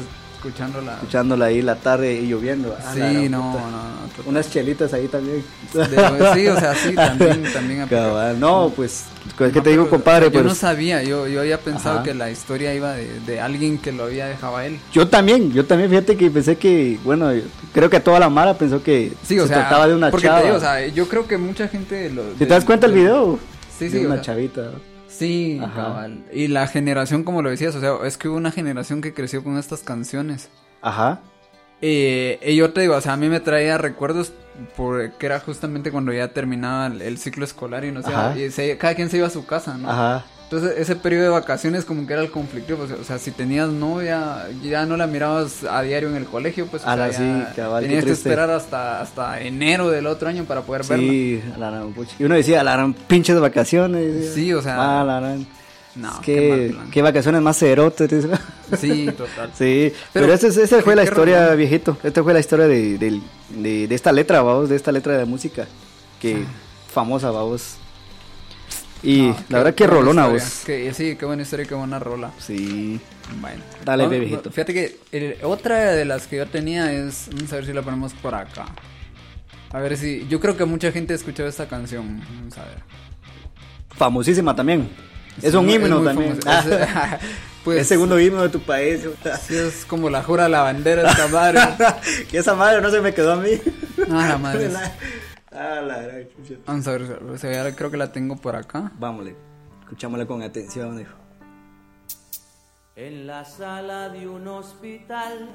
escuchándola. 0.48 0.94
escuchándola 0.94 1.46
ahí 1.46 1.62
la 1.62 1.76
tarde 1.76 2.14
y 2.14 2.28
lloviendo. 2.28 2.76
ah, 2.80 2.84
la 2.86 2.94
Sí, 2.94 3.00
gran 3.00 3.32
no, 3.32 3.52
puta. 3.52 3.64
no, 3.64 3.72
no. 3.72 4.08
total. 4.16 4.26
Unas 4.28 4.52
chelitas 4.52 4.94
ahí 4.94 5.08
también. 5.08 5.44
De- 5.74 6.34
sí, 6.34 6.48
o 6.48 6.60
sea, 6.60 6.76
sí, 6.76 6.94
también, 6.96 7.44
también. 7.54 7.88
Cabal, 7.90 8.40
no, 8.40 8.72
pues, 8.76 9.06
¿qué 9.38 9.52
No, 9.54 9.64
te 9.64 9.70
digo, 9.72 9.90
compadre? 9.90 10.28
o 10.28 10.30
Yo 10.30 10.34
Pues, 10.34 10.46
no 10.46 10.56
sabía, 10.56 11.04
yo, 11.04 11.28
yo 11.28 11.42
había 11.42 11.60
pensado 11.60 11.96
Ajá. 11.96 12.04
que 12.04 12.14
la 12.14 12.30
historia 12.32 12.74
iba 12.74 12.94
de, 12.94 13.20
de 13.22 13.42
alguien 13.42 13.78
que 13.78 13.92
lo 13.92 14.04
había 14.06 14.28
dejado 14.28 14.58
a 14.58 14.66
él. 14.66 14.80
yo 14.94 15.08
también, 15.08 15.52
yo 15.52 15.66
también, 15.66 15.90
fíjate 15.90 16.16
que 16.16 16.30
pensé 16.30 16.58
que, 16.58 17.00
bueno, 17.04 17.32
creo 17.74 17.90
que 17.90 18.00
toda 18.00 18.20
la 18.20 18.30
mara 18.30 18.54
pensó 18.58 18.82
que 18.84 19.12
Sí, 19.24 19.38
o 19.40 19.44
se 19.44 19.50
sea, 19.50 19.58
trataba 19.62 19.88
de 19.88 19.96
una 19.96 20.12
porque 20.12 20.28
chava. 20.28 20.40
te 20.40 20.46
digo, 20.46 20.58
o 20.58 20.62
sea, 20.62 20.88
yo 20.88 21.08
creo 21.10 21.28
que 21.28 21.38
mucha 21.38 21.68
gente 21.68 22.10
lo. 22.10 22.24
¿Te 22.24 22.46
das 22.46 22.64
cuenta 22.66 22.88
el 22.88 22.94
video? 22.94 23.40
Sí, 23.78 23.90
De 23.90 24.00
sí, 24.00 24.06
o 24.06 24.08
una 24.08 24.16
sea, 24.16 24.24
chavita. 24.24 24.72
Sí, 25.18 25.60
Ajá. 25.64 25.76
cabal. 25.76 26.26
Y 26.34 26.48
la 26.48 26.68
generación, 26.68 27.24
como 27.24 27.42
lo 27.42 27.50
decías, 27.50 27.76
o 27.76 27.80
sea, 27.80 27.96
es 28.06 28.18
que 28.18 28.28
hubo 28.28 28.38
una 28.38 28.52
generación 28.52 29.02
que 29.02 29.14
creció 29.14 29.44
con 29.44 29.58
estas 29.58 29.82
canciones. 29.82 30.50
Ajá. 30.82 31.22
Eh, 31.82 32.40
y 32.46 32.56
yo 32.56 32.72
te 32.74 32.82
digo, 32.82 32.96
o 32.96 33.02
sea, 33.02 33.14
a 33.14 33.18
mí 33.18 33.30
me 33.30 33.40
traía 33.40 33.78
recuerdos 33.78 34.34
porque 34.76 35.26
era 35.26 35.40
justamente 35.40 35.92
cuando 35.92 36.14
ya 36.14 36.30
terminaba 36.30 36.88
el, 36.88 37.02
el 37.02 37.18
ciclo 37.18 37.46
escolar 37.46 37.84
y 37.84 37.92
no 37.92 38.02
sé, 38.02 38.78
cada 38.78 38.96
quien 38.96 39.10
se 39.10 39.18
iba 39.18 39.28
a 39.28 39.32
su 39.32 39.46
casa, 39.46 39.78
¿no? 39.78 39.90
Ajá. 39.90 40.26
Entonces 40.56 40.80
ese 40.80 40.96
periodo 40.96 41.24
de 41.24 41.30
vacaciones 41.30 41.86
como 41.86 42.06
que 42.08 42.14
era 42.14 42.22
el 42.22 42.32
conflictivo, 42.32 42.84
o 42.84 42.88
sea, 42.88 42.96
o 43.00 43.04
sea, 43.04 43.20
si 43.20 43.32
tenías 43.32 43.70
novia, 43.70 44.48
ya 44.64 44.86
no 44.86 44.98
la 44.98 45.08
mirabas 45.08 45.64
a 45.64 45.82
diario 45.82 46.10
en 46.10 46.16
el 46.16 46.26
colegio, 46.26 46.66
pues 46.68 46.84
o 46.84 46.90
Ah, 46.90 46.96
sea, 46.96 47.14
sí, 47.14 47.44
cabal, 47.56 47.84
tenías 47.84 48.06
que 48.06 48.12
esperar 48.12 48.50
hasta, 48.50 49.02
hasta 49.02 49.42
enero 49.42 49.90
del 49.90 50.08
otro 50.08 50.30
año 50.30 50.46
para 50.46 50.62
poder 50.62 50.84
verla. 50.88 51.08
Sí, 51.12 51.42
la. 51.58 51.86
Y 52.20 52.24
uno 52.24 52.36
decía, 52.36 52.64
la 52.64 52.94
pinches 53.08 53.40
vacaciones. 53.40 54.34
Sí, 54.34 54.54
o 54.54 54.62
sea, 54.62 55.02
Ah, 55.02 55.04
la. 55.04 55.38
No, 55.96 56.10
es 56.12 56.20
qué 56.26 56.36
que, 56.36 56.76
qué 56.92 57.02
vacaciones 57.02 57.42
más 57.42 57.58
cerotes. 57.58 58.28
Sí, 58.80 59.06
total. 59.18 59.52
Sí, 59.58 59.94
Pero, 60.12 60.26
pero, 60.26 60.34
esa, 60.34 60.48
es- 60.48 60.58
esa 60.58 60.82
fue 60.82 60.92
¿qué- 60.92 60.96
la 60.98 61.04
historia, 61.06 61.56
viejito. 61.56 61.98
Esta 62.04 62.22
fue 62.22 62.34
la 62.34 62.40
historia 62.42 62.68
de, 62.68 62.98
del- 62.98 63.22
de, 63.50 63.88
de 63.88 63.96
esta 63.96 64.12
letra, 64.12 64.42
vamos, 64.42 64.68
de 64.70 64.76
esta 64.76 64.92
letra 64.92 65.18
de 65.18 65.24
música. 65.26 65.66
Que 66.20 66.44
famosa, 66.92 67.32
vamos. 67.32 67.78
Y 69.06 69.28
No, 69.28 69.36
la 69.50 69.58
verdad 69.60 69.76
que 69.76 69.88
rolona, 69.88 70.24
historia. 70.24 70.44
vos. 70.44 70.64
Que- 70.66 70.94
sí, 70.94 71.16
qué 71.16 71.26
buena 71.26 71.44
historia, 71.44 71.66
qué 71.68 71.76
buena 71.76 72.00
rola. 72.00 72.32
Sí. 72.40 73.00
Bueno. 73.40 73.62
Dale, 73.84 74.08
viejito. 74.08 74.50
Fíjate 74.52 74.74
que 74.74 74.98
el- 75.12 75.38
otra 75.44 75.92
de 75.92 76.06
las 76.06 76.28
que 76.28 76.38
yo 76.38 76.48
tenía 76.48 76.92
es. 76.92 77.30
Vamos 77.34 77.52
a 77.54 77.56
ver 77.58 77.66
si 77.66 77.74
la 77.74 77.82
ponemos 77.82 78.14
por 78.14 78.34
acá. 78.36 78.66
A 79.72 79.80
ver 79.80 79.96
si. 79.98 80.26
Yo 80.28 80.40
creo 80.40 80.58
que 80.58 80.66
mucha 80.66 80.92
gente 80.92 81.14
ha 81.14 81.16
escuchado 81.16 81.48
esta 81.48 81.68
canción. 81.68 82.20
Vamos 82.36 82.58
a 82.58 82.64
ver. 82.66 82.78
Famosísima 83.98 84.56
también. 84.56 84.90
Es 85.42 85.52
Sí, 85.52 85.58
un 85.58 85.70
himno 85.70 86.02
también. 86.02 86.40
famoso. 86.42 86.70
Es, 86.78 86.86
pues, 87.64 87.82
es 87.82 87.88
segundo 87.88 88.20
himno 88.20 88.42
de 88.44 88.50
tu 88.50 88.60
país. 88.62 89.02
sí, 89.48 89.56
es 89.56 89.86
como 89.86 90.10
la 90.10 90.24
jura 90.24 90.48
la 90.50 90.62
bandera 90.62 91.10
esta 91.10 91.28
madre. 91.28 91.60
que 92.30 92.38
esa 92.38 92.56
madre 92.56 92.82
no 92.82 92.90
se 92.90 93.02
me 93.02 93.14
quedó 93.14 93.34
a 93.34 93.38
mí. 93.38 93.52
Ah, 94.12 94.28
la 94.30 94.38
madre. 94.38 94.70
Ah, 95.56 95.82
la 95.82 96.02
gran 96.02 96.28
chucha. 96.30 96.56
Vamos 96.66 96.88
a 96.88 96.92
ver, 96.92 97.02
o 97.02 97.38
sea, 97.38 97.76
creo 97.76 97.92
que 97.92 97.98
la 97.98 98.12
tengo 98.12 98.36
por 98.36 98.56
acá. 98.56 98.92
Vámonos, 99.00 99.34
escuchámosla 99.82 100.26
con 100.26 100.42
atención, 100.42 101.00
hijo. 101.00 101.16
En 102.96 103.28
la 103.28 103.44
sala 103.44 104.10
de 104.10 104.28
un 104.28 104.48
hospital, 104.48 105.50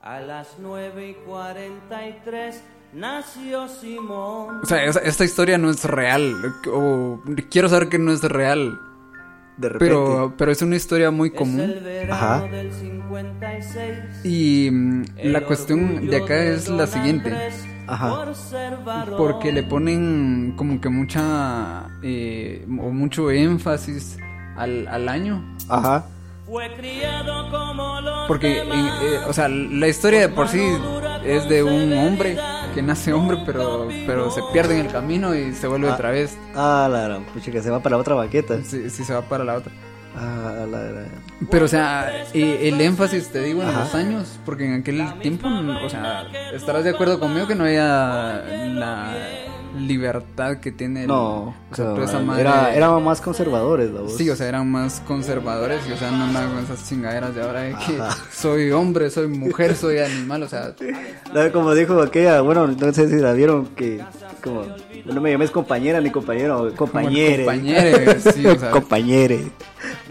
a 0.00 0.20
las 0.20 0.56
9 0.58 1.10
y 1.10 1.14
43, 1.26 2.62
nació 2.94 3.68
Simón. 3.68 4.60
O 4.62 4.66
sea, 4.66 4.84
esta 4.84 5.24
historia 5.24 5.58
no 5.58 5.70
es 5.70 5.84
real. 5.84 6.54
O 6.72 7.20
quiero 7.50 7.68
saber 7.68 7.88
que 7.88 7.98
no 7.98 8.12
es 8.12 8.22
real. 8.22 8.80
De 9.58 9.68
repente. 9.68 9.94
Pero, 9.94 10.34
pero 10.38 10.52
es 10.52 10.62
una 10.62 10.76
historia 10.76 11.10
muy 11.10 11.30
común. 11.30 11.74
Ajá. 12.10 12.46
del 12.48 12.72
56. 12.72 14.24
Y 14.24 14.70
mm, 14.72 15.04
la 15.24 15.44
cuestión 15.44 16.06
de 16.06 16.16
acá 16.16 16.42
es 16.44 16.68
la 16.68 16.86
siguiente. 16.86 17.28
Andrés 17.28 17.71
Ajá. 17.92 18.08
Porque 19.16 19.52
le 19.52 19.62
ponen 19.62 20.54
como 20.56 20.80
que 20.80 20.88
mucha 20.88 21.88
eh, 22.02 22.64
o 22.68 22.90
mucho 22.90 23.30
énfasis 23.30 24.16
al, 24.56 24.88
al 24.88 25.08
año. 25.08 25.42
Ajá. 25.68 26.06
Porque, 28.28 28.48
demás. 28.60 29.02
eh, 29.02 29.18
o 29.28 29.32
sea, 29.32 29.48
la 29.48 29.88
historia 29.88 30.20
de 30.20 30.28
por 30.28 30.48
sí 30.48 30.60
es 31.24 31.48
de 31.48 31.62
un 31.62 31.92
hombre 31.92 32.36
que 32.74 32.82
nace 32.82 33.12
hombre, 33.12 33.38
pero, 33.44 33.88
pero 34.06 34.30
se 34.30 34.40
pierde 34.52 34.78
en 34.78 34.86
el 34.86 34.92
camino 34.92 35.34
y 35.34 35.52
se 35.54 35.66
vuelve 35.66 35.88
Ah. 35.90 35.94
otra 35.94 36.10
vez. 36.10 36.36
Ah, 36.54 36.88
la 36.90 37.02
gran 37.02 37.24
pucha, 37.24 37.50
que 37.52 37.62
se 37.62 37.70
va 37.70 37.80
para 37.80 37.96
otra 37.98 38.14
baqueta. 38.14 38.62
Sí, 38.64 38.88
sí 38.90 39.04
se 39.04 39.12
va 39.14 39.22
para 39.22 39.44
la 39.44 39.54
otra. 39.54 39.72
Ah, 40.14 40.66
la. 40.70 41.04
Pero, 41.50 41.64
o 41.64 41.68
sea, 41.68 42.24
eh, 42.34 42.68
el 42.68 42.80
énfasis, 42.80 43.28
te 43.28 43.42
digo, 43.42 43.62
en 43.62 43.68
Ajá. 43.68 43.80
los 43.80 43.94
años, 43.94 44.38
porque 44.44 44.66
en 44.66 44.74
aquel 44.80 45.02
tiempo, 45.20 45.48
o 45.48 45.88
sea, 45.88 46.26
estarás 46.54 46.84
de 46.84 46.90
acuerdo 46.90 47.18
conmigo 47.18 47.46
que 47.46 47.54
no 47.54 47.64
había 47.64 48.42
la 48.74 49.14
libertad 49.78 50.58
que 50.58 50.70
tiene 50.70 51.02
el- 51.02 51.08
No, 51.08 51.44
o 51.70 51.74
sea, 51.74 51.86
toda 51.86 52.04
esa 52.04 52.12
cabal, 52.20 52.26
madre- 52.26 52.76
era, 52.76 52.90
más 52.98 53.22
conservadores, 53.22 53.90
la 53.90 54.02
voz. 54.02 54.16
Sí, 54.16 54.28
o 54.28 54.36
sea, 54.36 54.46
eran 54.48 54.70
más 54.70 55.00
conservadores 55.06 55.80
y, 55.88 55.92
o 55.92 55.96
sea, 55.96 56.10
no 56.10 56.24
andaban 56.24 56.50
con 56.52 56.64
esas 56.64 56.86
chingaderas 56.86 57.34
de 57.34 57.42
ahora 57.42 57.60
de 57.62 57.70
que 57.70 57.98
Ajá. 58.00 58.16
soy 58.30 58.70
hombre, 58.70 59.08
soy 59.08 59.28
mujer, 59.28 59.74
soy 59.74 59.98
animal, 59.98 60.42
o 60.42 60.48
sea, 60.48 60.74
Como 61.54 61.74
dijo 61.74 62.00
aquella, 62.02 62.42
bueno, 62.42 62.66
no 62.66 62.92
sé 62.92 63.08
si 63.08 63.16
la 63.16 63.32
vieron, 63.32 63.66
que 63.68 64.00
como 64.44 64.66
no 65.06 65.20
me 65.22 65.30
llames 65.30 65.50
compañera 65.50 66.00
ni 66.02 66.10
compañero, 66.10 66.70
compañere. 66.76 67.44
compañere, 67.46 68.20
sí, 68.20 68.44
o 68.46 68.58
sea. 68.58 68.70
compañere. 68.72 69.50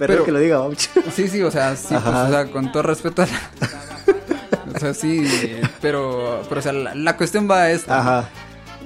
Pero, 0.01 0.13
Pero- 0.13 0.25
que 0.25 0.31
lo 0.31 0.39
diga, 0.39 0.57
vamos. 0.57 0.89
sí, 1.13 1.27
sí, 1.27 1.43
o 1.43 1.51
sea, 1.51 1.75
sí, 1.75 1.89
pues, 1.93 2.03
o 2.15 2.29
sea, 2.29 2.47
con 2.47 2.71
todo 2.71 2.81
respeto 2.83 3.21
a 3.21 3.25
la... 3.27 3.31
O 4.75 4.79
sea, 4.79 4.93
sí, 4.95 5.23
pero, 5.81 6.41
pero, 6.49 6.59
o 6.59 6.61
sea, 6.63 6.71
la, 6.73 6.95
la 6.95 7.15
cuestión 7.17 7.47
va 7.49 7.63
a 7.63 7.71
esto. 7.71 7.93
Ajá. 7.93 8.27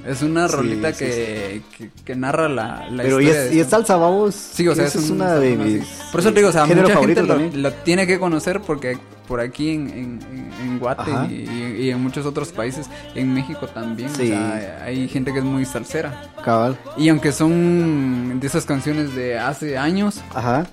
Es 0.05 0.22
una 0.24 0.47
Sí, 0.49 0.55
rolita 0.55 0.91
sí, 0.91 1.05
que, 1.05 1.61
que, 1.78 1.89
que 2.03 2.16
narra 2.16 2.49
la, 2.49 2.88
la 2.89 3.03
Pero 3.03 3.22
y 3.22 3.26
historia 3.26 3.43
es, 3.45 3.49
de 3.51 3.55
y 3.55 3.59
es 3.61 3.68
salsa, 3.68 3.95
vamos. 3.95 4.36
Sí, 4.36 4.68
o 4.68 4.76
sea, 4.76 4.86
es, 4.88 4.95
es 4.95 5.09
un- 5.09 5.18
una 5.22 5.36
de 5.36 5.55
mis. 5.55 5.86
Por 6.11 6.20
eso 6.20 6.30
te 6.32 6.39
digo, 6.39 6.49
o 6.49 6.51
sea, 6.51 6.66
mucha 6.66 6.97
gente 6.97 7.22
lo, 7.22 7.28
también. 7.28 7.61
lo 7.61 7.72
tiene 7.72 8.05
que 8.05 8.20
conocer 8.20 8.59
porque 8.61 8.97
por 9.28 9.39
aquí 9.39 9.70
en, 9.72 10.20
en, 10.61 10.80
Guate 10.80 11.11
y, 11.32 11.89
en 11.89 12.01
muchos 12.03 12.26
otros 12.26 12.49
países, 12.51 12.88
en 13.16 13.34
México 13.34 13.68
también, 13.68 14.09
o 14.11 14.16
sea, 14.16 14.84
hay 14.84 15.07
gente 15.07 15.32
que 15.32 15.39
es 15.39 15.45
muy 15.45 15.66
salsera. 15.66 16.30
Cabal. 16.43 16.78
Y 16.97 17.09
aunque 17.09 17.32
son 17.32 18.39
de 18.39 18.45
esas 18.47 18.66
canciones 18.66 19.16
de 19.16 19.39
hace 19.39 19.78
años, 19.78 20.22
Ajá. 20.34 20.66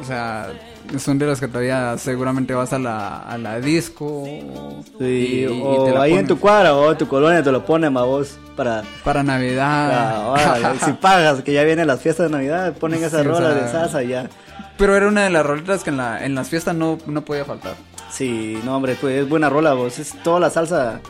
O 0.00 0.04
sea, 0.04 0.48
son 0.98 1.18
de 1.18 1.26
las 1.26 1.38
que 1.40 1.46
todavía 1.48 1.96
seguramente 1.98 2.54
vas 2.54 2.72
a 2.72 2.78
la, 2.78 3.18
a 3.18 3.36
la 3.38 3.60
disco. 3.60 4.24
Sí, 4.24 4.42
y- 5.04 5.84
te 5.84 5.92
la 5.92 6.02
ahí 6.02 6.12
en 6.12 6.16
ponen. 6.18 6.26
tu 6.26 6.38
cuadra 6.40 6.74
o 6.74 6.90
en 6.92 6.98
tu 6.98 7.06
colonia 7.06 7.42
te 7.42 7.52
lo 7.52 7.64
ponen 7.64 7.96
a 7.96 8.02
vos 8.02 8.38
para. 8.56 8.82
Para 9.04 9.22
Navidad. 9.22 10.34
Ah, 10.36 10.74
si 10.84 10.92
pagas, 10.94 11.42
que 11.42 11.52
ya 11.52 11.62
vienen 11.64 11.86
las 11.86 12.00
fiestas 12.00 12.30
de 12.30 12.36
Navidad, 12.36 12.72
ponen 12.74 13.02
esas 13.04 13.22
Sí, 13.22 13.28
o 13.28 13.32
rolas 13.32 13.54
sea- 13.54 13.62
de 13.64 13.70
salsa 13.72 14.02
y 14.02 14.08
ya. 14.08 14.28
Pero 14.78 14.96
era 14.96 15.08
una 15.08 15.24
de 15.24 15.30
las 15.30 15.44
rolitas 15.44 15.84
que 15.84 15.90
en, 15.90 15.98
la, 15.98 16.24
en 16.24 16.34
las 16.34 16.48
fiestas 16.48 16.74
no, 16.74 16.96
no 17.06 17.22
podía 17.24 17.44
faltar. 17.44 17.74
Sí, 18.10 18.58
no, 18.64 18.76
hombre, 18.76 18.96
pues 19.00 19.14
es 19.22 19.28
buena 19.28 19.50
rola, 19.50 19.74
vos. 19.74 19.98
Es 19.98 20.14
toda 20.22 20.40
la 20.40 20.48
salsa. 20.50 21.00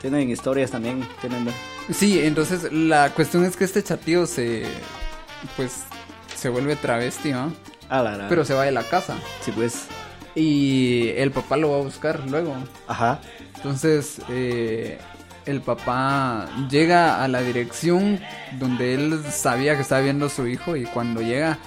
Tienen 0.00 0.30
historias 0.30 0.70
también. 0.70 1.06
Tienen. 1.20 1.46
Sí, 1.92 2.20
entonces 2.20 2.72
la 2.72 3.10
cuestión 3.10 3.44
es 3.44 3.56
que 3.56 3.64
este 3.64 3.82
chatío 3.82 4.26
se. 4.26 4.62
Pues. 5.56 5.82
Se 6.36 6.48
vuelve 6.48 6.74
travesti, 6.74 7.30
¿no? 7.30 7.52
La. 8.00 8.28
Pero 8.28 8.44
se 8.44 8.54
va 8.54 8.64
de 8.64 8.72
la 8.72 8.84
casa. 8.84 9.16
Sí, 9.40 9.50
pues. 9.52 9.86
Y 10.34 11.08
el 11.16 11.30
papá 11.30 11.56
lo 11.58 11.72
va 11.72 11.76
a 11.78 11.82
buscar 11.82 12.20
luego. 12.28 12.54
Ajá. 12.86 13.20
Entonces, 13.56 14.20
eh, 14.30 14.98
el 15.44 15.60
papá 15.60 16.48
llega 16.70 17.22
a 17.22 17.28
la 17.28 17.42
dirección 17.42 18.18
donde 18.58 18.94
él 18.94 19.20
sabía 19.30 19.74
que 19.76 19.82
estaba 19.82 20.00
viendo 20.00 20.26
a 20.26 20.30
su 20.30 20.46
hijo. 20.46 20.74
Y 20.76 20.84
cuando 20.84 21.20
llega, 21.20 21.58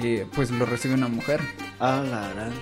eh, 0.00 0.26
pues 0.34 0.50
lo 0.50 0.66
recibe 0.66 0.94
una 0.94 1.08
mujer. 1.08 1.40
Ah, 1.78 2.02
la 2.04 2.28
gran. 2.34 2.52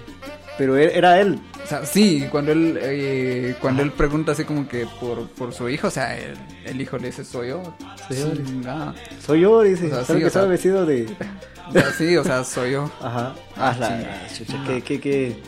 Pero 0.56 0.76
él- 0.76 0.90
era 0.94 1.20
él. 1.20 1.40
O 1.64 1.66
sea, 1.66 1.84
sí, 1.84 2.26
cuando 2.30 2.52
él, 2.52 2.78
eh, 2.80 3.56
cuando 3.60 3.82
él 3.82 3.90
pregunta 3.92 4.32
así 4.32 4.44
como 4.44 4.66
que 4.68 4.86
por, 5.00 5.28
por 5.30 5.52
su 5.52 5.68
hijo, 5.68 5.88
o 5.88 5.90
sea, 5.90 6.16
el, 6.16 6.36
el 6.64 6.80
hijo 6.80 6.98
le 6.98 7.06
dice, 7.08 7.24
soy 7.24 7.48
yo. 7.48 7.74
Soy 8.08 8.16
yo. 8.16 8.94
Soy 9.24 9.40
yo, 9.40 9.62
dice. 9.62 9.86
O 9.86 9.90
sea, 9.90 10.04
sí, 10.04 10.12
que 10.14 10.18
sea- 10.20 10.26
estaba 10.28 10.46
vestido 10.46 10.86
de. 10.86 11.06
O 11.68 11.72
sea, 11.72 11.92
sí, 11.92 12.16
o 12.16 12.24
sea, 12.24 12.44
soy 12.44 12.72
yo. 12.72 12.90
Ajá. 13.02 13.34
Ah, 13.56 13.74
la, 13.78 13.90
la 13.90 14.28
chucha, 14.36 14.62
que, 14.66 14.82
que, 14.82 15.00
que, 15.00 15.42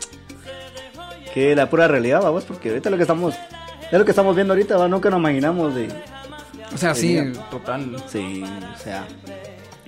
que 1.33 1.55
la 1.55 1.69
pura 1.69 1.87
realidad, 1.87 2.21
vamos, 2.21 2.43
porque 2.43 2.69
ahorita 2.69 2.89
lo 2.89 2.97
que 2.97 3.03
estamos, 3.03 3.35
es 3.91 3.97
lo 3.97 4.05
que 4.05 4.11
estamos 4.11 4.35
viendo 4.35 4.53
ahorita, 4.53 4.77
va, 4.77 4.87
nunca 4.87 5.09
nos 5.09 5.19
imaginamos 5.19 5.73
de, 5.75 5.87
O 6.73 6.77
sea, 6.77 6.93
sí, 6.95 7.19
total. 7.49 7.95
sí, 8.07 8.43
o 8.43 8.77
sea, 8.79 9.05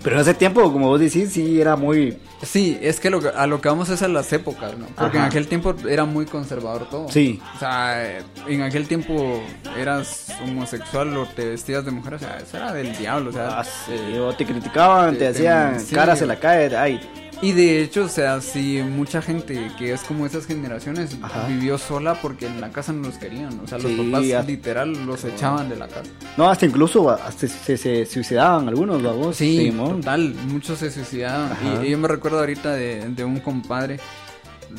pero 0.04 0.20
ese 0.20 0.34
tiempo, 0.34 0.62
como 0.72 0.88
vos 0.90 1.00
decís, 1.00 1.32
sí 1.34 1.60
era 1.62 1.76
muy, 1.76 2.18
Sí, 2.44 2.78
es 2.82 3.00
que 3.00 3.10
lo 3.10 3.22
que- 3.22 3.30
a 3.30 3.48
lo 3.48 3.62
que 3.62 3.70
vamos 3.70 3.88
es 3.88 4.02
a 4.02 4.08
las 4.10 4.32
épocas, 4.34 4.78
¿no? 4.78 4.86
Porque 4.98 5.18
en 5.18 5.24
aquel 5.24 5.48
tiempo 5.48 5.74
era 5.88 6.04
muy 6.04 6.26
conservador 6.26 6.90
todo. 6.90 7.08
Sí. 7.10 7.40
O 7.56 7.60
sea, 7.60 8.20
en 8.48 8.62
aquel 8.62 8.86
tiempo 8.88 9.42
eras 9.78 10.28
homosexual 10.44 11.16
o 11.16 11.26
te 11.26 11.46
vestías 11.52 11.86
de 11.86 11.92
mujer, 11.92 12.16
o 12.16 12.20
sea, 12.20 12.38
eso 12.46 12.58
era 12.58 12.74
del 12.74 12.96
diablo, 12.98 13.30
o 13.30 13.34
sea. 13.34 13.60
ah, 13.60 13.64
sí, 13.64 14.18
o 14.18 14.34
te 14.36 14.46
criticaban, 14.46 15.14
te, 15.14 15.20
te- 15.20 15.28
hacían 15.30 15.80
sí. 15.80 15.96
caras 15.96 16.22
en 16.22 16.28
la 16.28 16.36
calle, 16.38 16.76
ay, 16.76 17.00
Y 17.42 17.52
de 17.52 17.82
hecho, 17.84 18.06
o 18.06 18.08
sea, 18.10 18.40
sí, 18.40 18.82
mucha 18.90 19.22
gente 19.22 19.70
que 19.78 19.92
es 19.92 20.02
como 20.04 20.26
esas 20.26 20.46
generaciones 20.46 21.18
Ajá. 21.22 21.46
vivió 21.48 21.78
sola 21.78 22.16
porque 22.22 22.48
en 22.48 22.62
la 22.62 22.70
casa 22.72 22.94
no 22.94 23.08
los 23.08 23.18
querían. 23.18 23.60
O 23.62 23.68
sea, 23.68 23.78
los 23.80 23.92
Sí, 23.92 23.98
papás 24.12 24.48
literal 24.48 25.06
los 25.06 25.24
echaban 25.26 25.68
de 25.68 25.76
la 25.76 25.88
casa. 25.88 26.04
no, 26.38 26.50
hasta 26.50 26.66
incluso 26.66 27.10
hasta 27.10 27.48
se, 27.48 27.78
se 27.78 28.06
suicidaban 28.06 28.70
algunos, 28.70 29.02
vamos, 29.04 29.36
Sí, 29.36 29.58
Simón. 29.66 29.98
total, 30.02 30.34
muchos 30.48 30.80
se 30.80 30.90
suicidaban. 30.92 31.58
Y, 31.84 31.88
y 31.88 31.90
yo 31.92 31.98
me 31.98 32.08
recuerdo 32.08 32.40
ahorita 32.40 32.72
de, 32.72 33.10
de 33.10 33.24
un 33.26 33.40
compadre. 33.42 34.00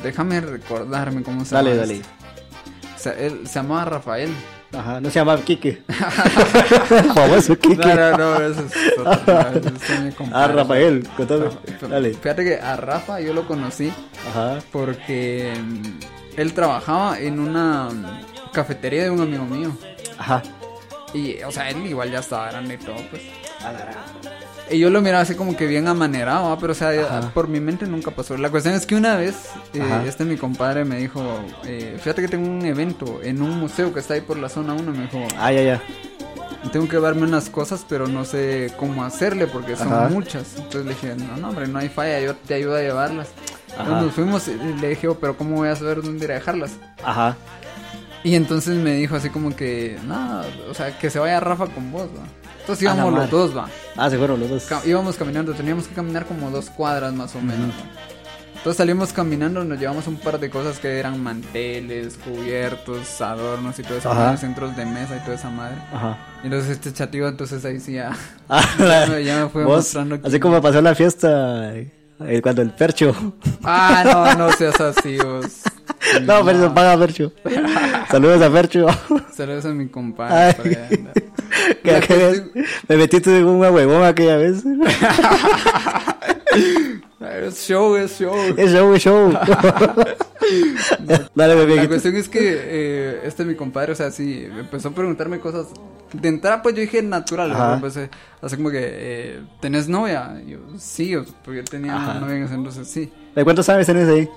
Déjame 0.03 0.41
recordarme 0.41 1.21
cómo 1.23 1.45
se 1.45 1.55
Dale, 1.55 1.69
llama. 1.71 1.81
dale. 1.81 1.93
este. 1.95 2.09
O 2.95 2.99
sea, 2.99 3.13
él 3.13 3.41
se 3.47 3.53
llamaba 3.55 3.85
Rafael. 3.85 4.29
Ajá, 4.77 4.99
no 4.99 5.09
se 5.09 5.19
llamaba 5.19 5.41
Quique. 5.41 5.81
Famoso 7.13 7.57
Quique. 7.59 7.75
No, 7.85 7.95
no, 7.95 8.17
no, 8.17 8.41
ese 8.45 8.61
es 8.61 9.99
mi 10.19 10.25
Ah. 10.33 10.47
Rafael, 10.47 11.07
contame. 11.15 11.45
Dale. 11.89 12.13
Fíjate 12.13 12.43
que 12.43 12.55
a 12.59 12.75
Rafa 12.75 13.19
yo 13.21 13.33
lo 13.33 13.47
conocí 13.47 13.91
Ajá. 14.29 14.59
porque 14.71 15.53
él 16.37 16.53
trabajaba 16.53 17.19
en 17.19 17.39
una 17.39 17.89
cafetería 18.51 19.03
de 19.03 19.09
un 19.11 19.21
amigo 19.21 19.45
mío. 19.45 19.77
Ajá. 20.17 20.41
Y, 21.13 21.41
o 21.43 21.51
sea, 21.51 21.69
él 21.69 21.85
igual 21.85 22.11
ya 22.11 22.19
estaba 22.19 22.49
grande 22.51 22.73
y 22.73 22.77
todo, 22.77 22.97
pues. 23.09 23.21
A 23.63 23.71
la. 23.71 23.87
Y 24.71 24.79
yo 24.79 24.89
lo 24.89 24.99
miraba 25.01 25.21
así 25.21 25.35
como 25.35 25.55
que 25.55 25.67
bien 25.67 25.87
amanerado, 25.87 26.57
pero 26.59 26.71
o 26.71 26.75
sea, 26.75 26.89
Ajá. 26.89 27.31
por 27.33 27.47
mi 27.47 27.59
mente 27.59 27.85
nunca 27.85 28.09
pasó. 28.11 28.35
La 28.35 28.49
cuestión 28.49 28.73
es 28.73 28.85
que 28.87 28.95
una 28.95 29.15
vez, 29.15 29.35
eh, 29.75 30.03
este 30.07 30.25
mi 30.25 30.37
compadre 30.37 30.85
me 30.85 30.97
dijo, 30.97 31.21
eh, 31.65 31.97
fíjate 31.99 32.23
que 32.23 32.27
tengo 32.27 32.49
un 32.49 32.65
evento 32.65 33.21
en 33.21 33.43
un 33.43 33.59
museo 33.59 33.93
que 33.93 33.99
está 33.99 34.15
ahí 34.15 34.21
por 34.21 34.37
la 34.37 34.49
zona 34.49 34.73
1, 34.73 34.91
me 34.91 35.03
dijo, 35.03 35.19
Ah, 35.37 35.51
ya, 35.51 35.61
ya. 35.61 35.81
tengo 36.71 36.87
que 36.87 36.97
darme 36.99 37.23
unas 37.23 37.49
cosas, 37.51 37.85
pero 37.87 38.07
no 38.07 38.25
sé 38.25 38.73
cómo 38.77 39.03
hacerle 39.03 39.45
porque 39.45 39.75
son 39.75 39.93
Ajá. 39.93 40.09
muchas. 40.09 40.55
Entonces 40.57 40.83
le 40.85 40.89
dije, 40.93 41.15
no, 41.15 41.37
no, 41.37 41.49
hombre, 41.49 41.67
no 41.67 41.77
hay 41.77 41.89
falla, 41.89 42.19
yo 42.21 42.35
te 42.35 42.55
ayudo 42.55 42.75
a 42.75 42.81
llevarlas. 42.81 43.27
Ajá. 43.77 43.83
Entonces 43.83 44.03
nos 44.05 44.13
fuimos 44.13 44.47
y 44.47 44.81
le 44.81 44.89
dije, 44.89 45.07
"Oh, 45.09 45.15
pero 45.19 45.37
¿cómo 45.37 45.57
voy 45.57 45.69
a 45.69 45.75
saber 45.75 46.01
dónde 46.01 46.25
ir 46.25 46.31
a 46.31 46.35
dejarlas? 46.35 46.71
Ajá. 47.03 47.35
Y 48.23 48.33
entonces 48.33 48.75
me 48.77 48.95
dijo 48.95 49.15
así 49.15 49.29
como 49.29 49.55
que, 49.55 49.99
no, 50.07 50.41
o 50.71 50.73
sea, 50.73 50.97
que 50.97 51.11
se 51.11 51.19
vaya 51.19 51.39
Rafa 51.39 51.67
con 51.67 51.91
vos, 51.91 52.07
¿va? 52.07 52.23
Entonces 52.65 52.81
íbamos 52.83 53.05
los 53.11 53.13
madre. 53.13 53.29
dos, 53.31 53.55
va. 53.55 53.69
Ah, 53.95 54.09
se 54.09 54.17
fueron 54.17 54.39
los 54.39 54.49
dos. 54.49 54.63
Ca- 54.65 54.81
íbamos 54.85 55.15
caminando, 55.17 55.53
teníamos 55.53 55.87
que 55.87 55.93
caminar 55.93 56.25
como 56.25 56.49
dos 56.49 56.69
cuadras 56.71 57.13
más 57.13 57.35
o 57.35 57.41
menos. 57.41 57.71
Entonces 58.55 58.77
salimos 58.77 59.13
caminando, 59.13 59.63
nos 59.63 59.79
llevamos 59.79 60.07
un 60.07 60.15
par 60.17 60.39
de 60.39 60.49
cosas 60.49 60.79
que 60.79 60.97
eran 60.97 61.21
manteles, 61.21 62.17
cubiertos, 62.17 63.21
adornos 63.21 63.77
y 63.77 63.83
todo 63.83 63.99
eso, 63.99 64.11
Ajá. 64.11 64.35
centros 64.37 64.75
de 64.75 64.87
mesa 64.87 65.17
y 65.17 65.19
toda 65.19 65.35
esa 65.35 65.51
madre. 65.51 65.75
Ajá. 65.93 66.17
Y 66.41 66.47
entonces 66.47 66.71
este 66.71 66.91
chatillo, 66.91 67.27
entonces 67.27 67.63
ahí 67.63 67.79
sí 67.79 67.93
ya... 67.93 68.11
Ah, 68.49 68.63
Ya 68.79 69.05
me- 69.07 69.23
ya 69.23 69.43
me 69.43 69.49
fue 69.49 69.63
mostrando 69.63 70.19
que- 70.19 70.27
Así 70.27 70.39
como 70.39 70.59
pasó 70.63 70.81
la 70.81 70.95
fiesta 70.95 71.71
eh, 72.21 72.41
cuando 72.41 72.61
el 72.61 72.71
percho. 72.71 73.13
Ah, 73.63 74.03
no, 74.05 74.47
no 74.47 74.51
seas 74.53 74.79
así 74.79 75.17
vos. 75.17 75.61
no, 76.21 76.45
pero 76.45 76.73
paga 76.73 76.97
percho. 76.97 77.33
Saludos 78.09 78.41
a 78.41 78.49
percho. 78.49 78.87
Saludos 79.33 79.65
a 79.65 79.69
mi 79.69 79.87
compadre. 79.89 80.55
que 81.83 82.43
me 82.87 82.97
metiste 82.97 83.37
en 83.37 83.45
una 83.45 83.69
huevón 83.69 84.03
aquella 84.03 84.37
vez. 84.37 84.63
Es 87.31 87.67
show, 87.67 87.95
es 87.95 88.17
show. 88.19 88.35
es 88.57 88.71
show, 88.71 88.93
es 88.93 89.03
show. 89.03 89.31
Dale, 91.35 91.55
bebé. 91.55 91.75
La 91.77 91.87
cuestión 91.87 92.15
es 92.15 92.29
que 92.29 92.39
eh, 92.41 93.21
este 93.23 93.45
mi 93.45 93.55
compadre, 93.55 93.91
o 93.93 93.95
sea, 93.95 94.11
sí, 94.11 94.47
empezó 94.59 94.89
a 94.89 94.91
preguntarme 94.91 95.39
cosas. 95.39 95.67
De 96.13 96.29
entrada, 96.29 96.61
pues 96.61 96.75
yo 96.75 96.81
dije 96.81 97.01
natural. 97.01 97.49
¿no? 97.49 97.79
Pues, 97.79 97.97
eh, 97.97 98.09
así 98.41 98.55
como 98.55 98.69
que, 98.69 98.79
eh, 98.81 99.41
¿tenés 99.59 99.87
novia? 99.87 100.41
Y 100.45 100.51
yo, 100.51 100.59
sí, 100.77 101.15
porque 101.43 101.57
yo 101.59 101.63
tenía 101.65 101.95
Ajá. 101.95 102.19
novia 102.19 102.35
en 102.37 102.43
ese 102.43 102.53
entonces, 102.53 102.87
sí. 102.87 103.11
¿De 103.35 103.43
cuántos 103.43 103.65
sabes 103.65 103.87
tenés 103.87 104.07
ahí? 104.07 104.29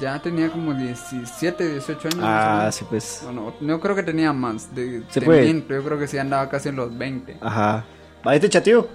Ya 0.00 0.20
tenía 0.22 0.50
como 0.50 0.72
17, 0.72 1.72
18 1.72 2.08
años. 2.08 2.20
Ah, 2.22 2.56
menos. 2.60 2.74
sí, 2.74 2.84
pues. 2.88 3.20
Bueno, 3.24 3.52
yo 3.60 3.80
creo 3.80 3.96
que 3.96 4.02
tenía 4.02 4.32
más. 4.32 4.74
De, 4.74 5.02
Se 5.10 5.20
te 5.20 5.26
puede. 5.26 5.42
miento, 5.42 5.74
yo 5.74 5.82
creo 5.82 5.98
que 5.98 6.06
sí 6.06 6.16
andaba 6.16 6.48
casi 6.48 6.68
en 6.68 6.76
los 6.76 6.96
20. 6.96 7.38
Ajá. 7.40 7.84
¿Va 8.26 8.34
este 8.34 8.48
chatío? 8.48 8.86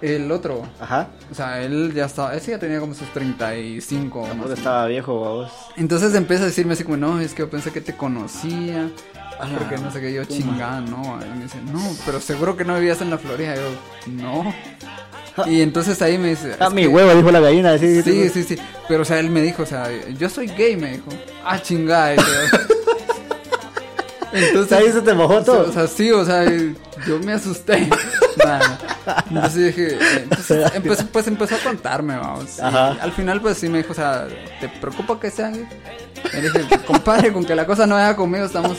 El 0.00 0.30
otro, 0.30 0.62
Ajá. 0.80 1.08
o 1.30 1.34
sea, 1.34 1.60
él 1.60 1.92
ya 1.92 2.04
estaba, 2.06 2.34
ese 2.34 2.52
ya 2.52 2.58
tenía 2.60 2.78
como 2.78 2.94
sus 2.94 3.08
35. 3.12 4.20
más 4.20 4.26
o 4.26 4.28
Tampoco 4.28 4.48
menos. 4.48 4.58
estaba 4.58 4.86
viejo, 4.86 5.14
vos. 5.14 5.50
Entonces 5.76 6.14
empieza 6.14 6.44
a 6.44 6.46
decirme 6.46 6.74
así 6.74 6.84
como, 6.84 6.96
no, 6.98 7.20
es 7.20 7.32
que 7.34 7.40
yo 7.42 7.50
pensé 7.50 7.72
que 7.72 7.80
te 7.80 7.96
conocía 7.96 8.90
Porque 9.58 9.76
no 9.78 9.90
sé 9.92 10.00
qué, 10.00 10.12
yo 10.12 10.24
chingada, 10.24 10.80
no. 10.80 11.18
Y 11.24 11.36
me 11.38 11.44
dice, 11.44 11.58
no, 11.72 11.80
pero 12.06 12.20
seguro 12.20 12.56
que 12.56 12.64
no 12.64 12.74
vivías 12.76 13.00
en 13.02 13.10
la 13.10 13.18
Florida. 13.18 13.54
Y 13.54 13.58
yo, 13.58 14.22
no. 14.24 14.54
Y 15.46 15.62
entonces 15.62 16.00
ahí 16.02 16.18
me 16.18 16.30
dice, 16.30 16.56
Ah, 16.58 16.66
"Es 16.66 16.74
mi 16.74 16.82
que- 16.82 16.88
huevo, 16.88 17.14
dijo 17.14 17.30
la 17.30 17.38
gallina. 17.40 17.78
Sí, 17.78 18.02
Sí, 18.02 18.28
sí, 18.28 18.42
sí. 18.42 18.56
Pero, 18.88 19.02
o 19.02 19.04
sea, 19.04 19.20
él 19.20 19.30
me 19.30 19.40
dijo, 19.40 19.62
o 19.62 19.66
sea, 19.66 19.88
yo 20.18 20.28
soy 20.28 20.48
gay, 20.48 20.76
me 20.76 20.92
dijo. 20.92 21.06
Ah, 21.44 21.60
chingada. 21.62 22.14
Entonces, 24.32 24.72
Ahí 24.72 24.92
se 24.92 25.00
te 25.00 25.14
mojó 25.14 25.42
todo. 25.42 25.68
O 25.68 25.72
sea, 25.72 25.86
sí, 25.86 26.10
o 26.10 26.24
sea, 26.24 26.44
yo 27.06 27.18
me 27.24 27.32
asusté. 27.32 27.88
Entonces 29.30 29.66
dije, 29.76 29.94
eh, 29.94 29.98
entonces 30.24 30.70
empezó, 30.74 31.06
pues 31.06 31.26
empezó 31.28 31.54
a 31.54 31.58
contarme, 31.58 32.16
vamos. 32.16 32.60
Al 32.60 33.12
final, 33.12 33.40
pues 33.40 33.56
sí 33.58 33.68
me 33.68 33.78
dijo, 33.78 33.92
o 33.92 33.96
sea, 33.96 34.26
¿te 34.60 34.68
preocupa 34.68 35.18
que 35.18 35.30
sea? 35.30 35.50
Y 35.50 36.40
dije, 36.40 36.60
compadre, 36.86 37.32
con 37.32 37.44
que 37.44 37.54
la 37.54 37.64
cosa 37.66 37.86
no 37.86 37.94
vaya 37.94 38.14
conmigo, 38.16 38.44
estamos. 38.44 38.76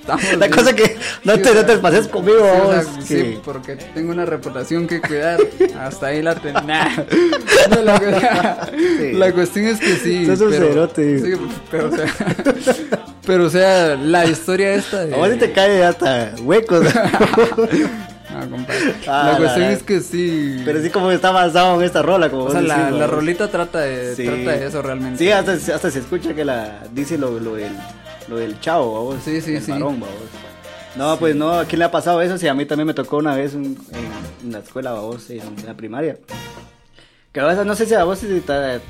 estamos 0.00 0.22
La 0.32 0.46
bien". 0.46 0.50
cosa 0.50 0.74
que 0.74 0.96
no 1.24 1.34
Sí, 1.36 1.42
te, 1.42 1.50
o 1.50 1.54
no 1.54 1.64
te 1.64 1.76
pases 1.78 2.08
conmigo, 2.08 2.38
Sí, 2.40 2.44
o 2.44 2.68
vamos. 2.68 2.84
sea, 2.84 3.02
Sí. 3.02 3.20
sí, 3.20 3.38
porque 3.44 3.76
tengo 3.76 4.12
una 4.12 4.26
reputación 4.26 4.86
que 4.86 5.00
cuidar. 5.00 5.38
Hasta 5.80 6.08
ahí 6.08 6.20
la. 6.20 6.34
No, 6.34 7.82
la, 7.82 8.70
Sí. 8.76 9.12
la 9.12 9.32
cuestión 9.32 9.66
es 9.66 9.80
que 9.80 9.96
sí. 9.96 10.24
Pero, 10.26 10.50
cerote. 10.50 11.18
Sí, 11.20 11.32
pero 11.70 11.88
o 11.88 11.96
sea. 11.96 12.06
Pero 13.30 13.44
o 13.46 13.50
sea, 13.50 13.94
la 13.96 14.26
historia 14.26 14.74
esta 14.74 15.04
de. 15.06 15.14
A 15.14 15.18
vos 15.18 15.28
sí 15.30 15.36
te 15.38 15.52
cae 15.52 15.84
hasta 15.84 16.34
huecos. 16.42 16.84
No, 18.32 18.48
compadre. 18.48 18.94
Ah, 19.08 19.22
la 19.24 19.32
la 19.32 19.36
cuestión 19.38 19.60
verdad. 19.66 19.72
es 19.72 19.82
que 19.82 20.00
sí. 20.00 20.62
Pero 20.64 20.80
sí 20.80 20.90
como 20.90 21.10
está 21.10 21.28
avanzado 21.30 21.74
en 21.80 21.84
esta 21.84 22.00
rola, 22.00 22.30
como 22.30 22.44
o 22.44 22.50
sea, 22.52 22.60
la, 22.62 22.88
la 22.92 23.08
rolita 23.08 23.48
trata 23.48 23.80
de, 23.80 24.14
Sí. 24.14 24.24
trata 24.24 24.52
de 24.56 24.66
eso 24.68 24.82
realmente. 24.82 25.18
Sí, 25.18 25.32
hasta, 25.32 25.54
hasta 25.54 25.90
se 25.90 25.98
escucha 25.98 26.32
que 26.32 26.44
la 26.44 26.78
dice 26.92 27.18
lo, 27.18 27.40
lo, 27.40 27.56
del, 27.56 27.72
lo 28.28 28.36
del 28.36 28.60
chavo, 28.60 28.94
vamos. 29.04 29.24
Sí, 29.24 29.40
sí, 29.40 29.56
el 29.56 29.62
sí. 29.64 29.72
varón, 29.72 29.98
vamos. 29.98 30.14
No, 30.94 31.16
pues 31.18 31.34
no, 31.34 31.52
¿a 31.58 31.64
quién 31.64 31.80
le 31.80 31.86
ha 31.86 31.90
pasado 31.90 32.22
eso? 32.22 32.38
Sí, 32.38 32.46
a 32.46 32.54
mí 32.54 32.64
también 32.66 32.86
me 32.86 32.94
tocó 32.94 33.16
una 33.16 33.34
vez 33.34 33.54
un- 33.54 33.76
en, 33.92 34.46
en 34.46 34.52
la 34.52 34.60
escuela, 34.60 34.92
vamos, 34.92 35.28
en, 35.28 35.40
la 35.66 35.74
primaria. 35.74 36.16
Que 37.32 37.40
a 37.40 37.46
veces, 37.46 37.66
no 37.66 37.74
sé 37.74 37.86
si 37.86 37.94
a 37.94 38.04
vos 38.04 38.20
te, 38.20 38.40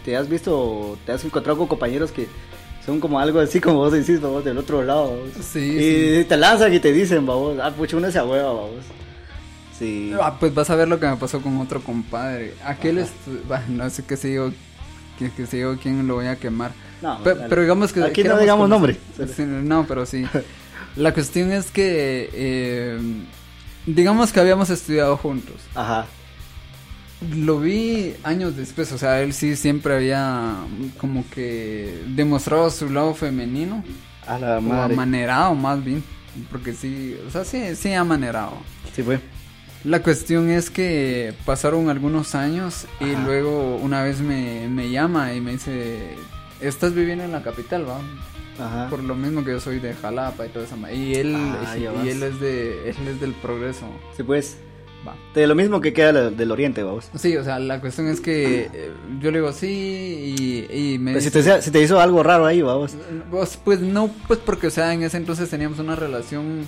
te 0.04 0.16
has 0.18 0.28
visto 0.28 0.98
te 1.06 1.12
has 1.12 1.24
encontrado 1.24 1.58
con 1.58 1.66
compañeros 1.66 2.12
que 2.12 2.26
son 2.84 2.98
como 3.00 3.18
algo 3.20 3.38
así 3.40 3.60
como 3.60 3.76
vos 3.78 3.92
decís, 3.92 4.20
vamos, 4.20 4.44
del 4.44 4.58
otro 4.58 4.82
lado. 4.82 5.18
Sí, 5.40 6.18
y 6.20 6.24
te 6.24 6.36
lanzan 6.36 6.72
y 6.72 6.80
te 6.80 6.92
dicen, 6.92 7.24
vamos, 7.26 7.58
ah, 7.62 7.70
pucha, 7.70 7.96
uno 7.96 8.10
se 8.10 8.18
ahueva, 8.18 8.52
vamos. 8.52 8.84
Sí. 9.78 10.12
Ah, 10.20 10.36
pues 10.38 10.52
vas 10.54 10.68
a 10.70 10.74
ver 10.76 10.88
lo 10.88 11.00
que 11.00 11.06
me 11.06 11.16
pasó 11.16 11.40
con 11.40 11.56
otro 11.58 11.80
compadre. 11.82 12.54
Aquel 12.64 13.04
bah, 13.48 13.62
no 13.68 13.88
sé 13.88 14.04
qué 14.04 14.16
se 14.16 14.28
digo, 14.28 14.52
que, 15.18 15.30
que 15.30 15.46
se 15.46 15.58
digo 15.58 15.76
quién 15.82 16.06
lo 16.06 16.16
voy 16.16 16.26
a 16.26 16.36
quemar. 16.36 16.72
No, 17.00 17.22
Pe- 17.22 17.34
dale. 17.34 17.46
pero 17.48 17.62
digamos 17.62 17.92
que 17.92 18.02
Aquí 18.04 18.22
no 18.22 18.38
digamos 18.38 18.68
nombre. 18.68 18.98
Sí, 19.34 19.42
no, 19.46 19.86
pero 19.86 20.04
sí. 20.04 20.26
La 20.96 21.14
cuestión 21.14 21.50
es 21.52 21.70
que 21.70 22.28
eh, 22.32 22.98
digamos 23.86 24.32
que 24.32 24.40
habíamos 24.40 24.68
estudiado 24.68 25.16
juntos. 25.16 25.56
Ajá. 25.74 26.06
Lo 27.34 27.60
vi 27.60 28.14
años 28.22 28.56
después, 28.56 28.90
o 28.92 28.98
sea, 28.98 29.20
él 29.20 29.32
sí 29.34 29.54
siempre 29.56 29.94
había 29.94 30.54
como 30.98 31.24
que 31.30 32.02
demostrado 32.08 32.70
su 32.70 32.88
lado 32.88 33.14
femenino. 33.14 33.84
A 34.26 34.38
la 34.38 34.58
O 34.58 34.60
madre. 34.62 34.94
amanerado 34.94 35.54
más 35.54 35.84
bien. 35.84 36.02
Porque 36.50 36.72
sí, 36.72 37.16
o 37.26 37.30
sea, 37.30 37.44
sí, 37.44 37.74
sí 37.76 37.92
amanerado. 37.92 38.52
Sí 38.94 39.02
fue. 39.02 39.20
La 39.84 40.02
cuestión 40.02 40.50
es 40.50 40.70
que 40.70 41.34
pasaron 41.44 41.88
algunos 41.90 42.34
años 42.34 42.86
y 43.00 43.12
Ajá. 43.12 43.24
luego 43.24 43.76
una 43.76 44.02
vez 44.02 44.20
me, 44.20 44.68
me 44.68 44.90
llama 44.90 45.34
y 45.34 45.40
me 45.40 45.52
dice, 45.52 46.14
estás 46.60 46.94
viviendo 46.94 47.24
en 47.24 47.32
la 47.32 47.42
capital, 47.42 47.86
¿va? 47.88 48.00
Ajá. 48.64 48.88
Por 48.90 49.02
lo 49.02 49.14
mismo 49.14 49.42
que 49.44 49.52
yo 49.52 49.60
soy 49.60 49.78
de 49.78 49.94
Jalapa 49.94 50.46
y 50.46 50.50
todo 50.50 50.64
eso. 50.64 50.76
Y 50.94 51.14
él, 51.14 51.34
Ah, 51.36 51.76
y, 51.76 52.08
él 52.08 52.22
es 52.22 52.40
de, 52.40 52.90
él 52.90 53.08
es 53.08 53.20
del 53.20 53.32
progreso. 53.32 53.86
Sí, 54.16 54.22
pues. 54.22 54.58
Va. 55.06 55.14
De 55.34 55.46
lo 55.46 55.54
mismo 55.54 55.80
que 55.80 55.92
queda 55.92 56.30
del 56.30 56.50
oriente, 56.50 56.82
vamos. 56.82 57.08
Sí, 57.14 57.36
o 57.36 57.42
sea, 57.44 57.58
la 57.58 57.80
cuestión 57.80 58.08
es 58.08 58.20
que 58.20 58.68
eh, 58.72 58.92
yo 59.20 59.30
le 59.30 59.38
digo 59.38 59.52
sí 59.52 60.66
y, 60.70 60.94
y 60.94 60.98
me 60.98 61.12
Pues 61.12 61.24
si, 61.24 61.30
te, 61.30 61.62
si 61.62 61.70
te 61.70 61.80
hizo 61.80 61.98
algo 62.00 62.22
raro 62.22 62.44
ahí, 62.46 62.60
vamos. 62.60 62.92
Pues, 63.30 63.56
pues 63.64 63.80
no, 63.80 64.10
pues 64.28 64.38
porque, 64.44 64.66
o 64.66 64.70
sea, 64.70 64.92
en 64.92 65.02
ese 65.02 65.16
entonces 65.16 65.48
teníamos 65.48 65.78
una 65.78 65.96
relación 65.96 66.66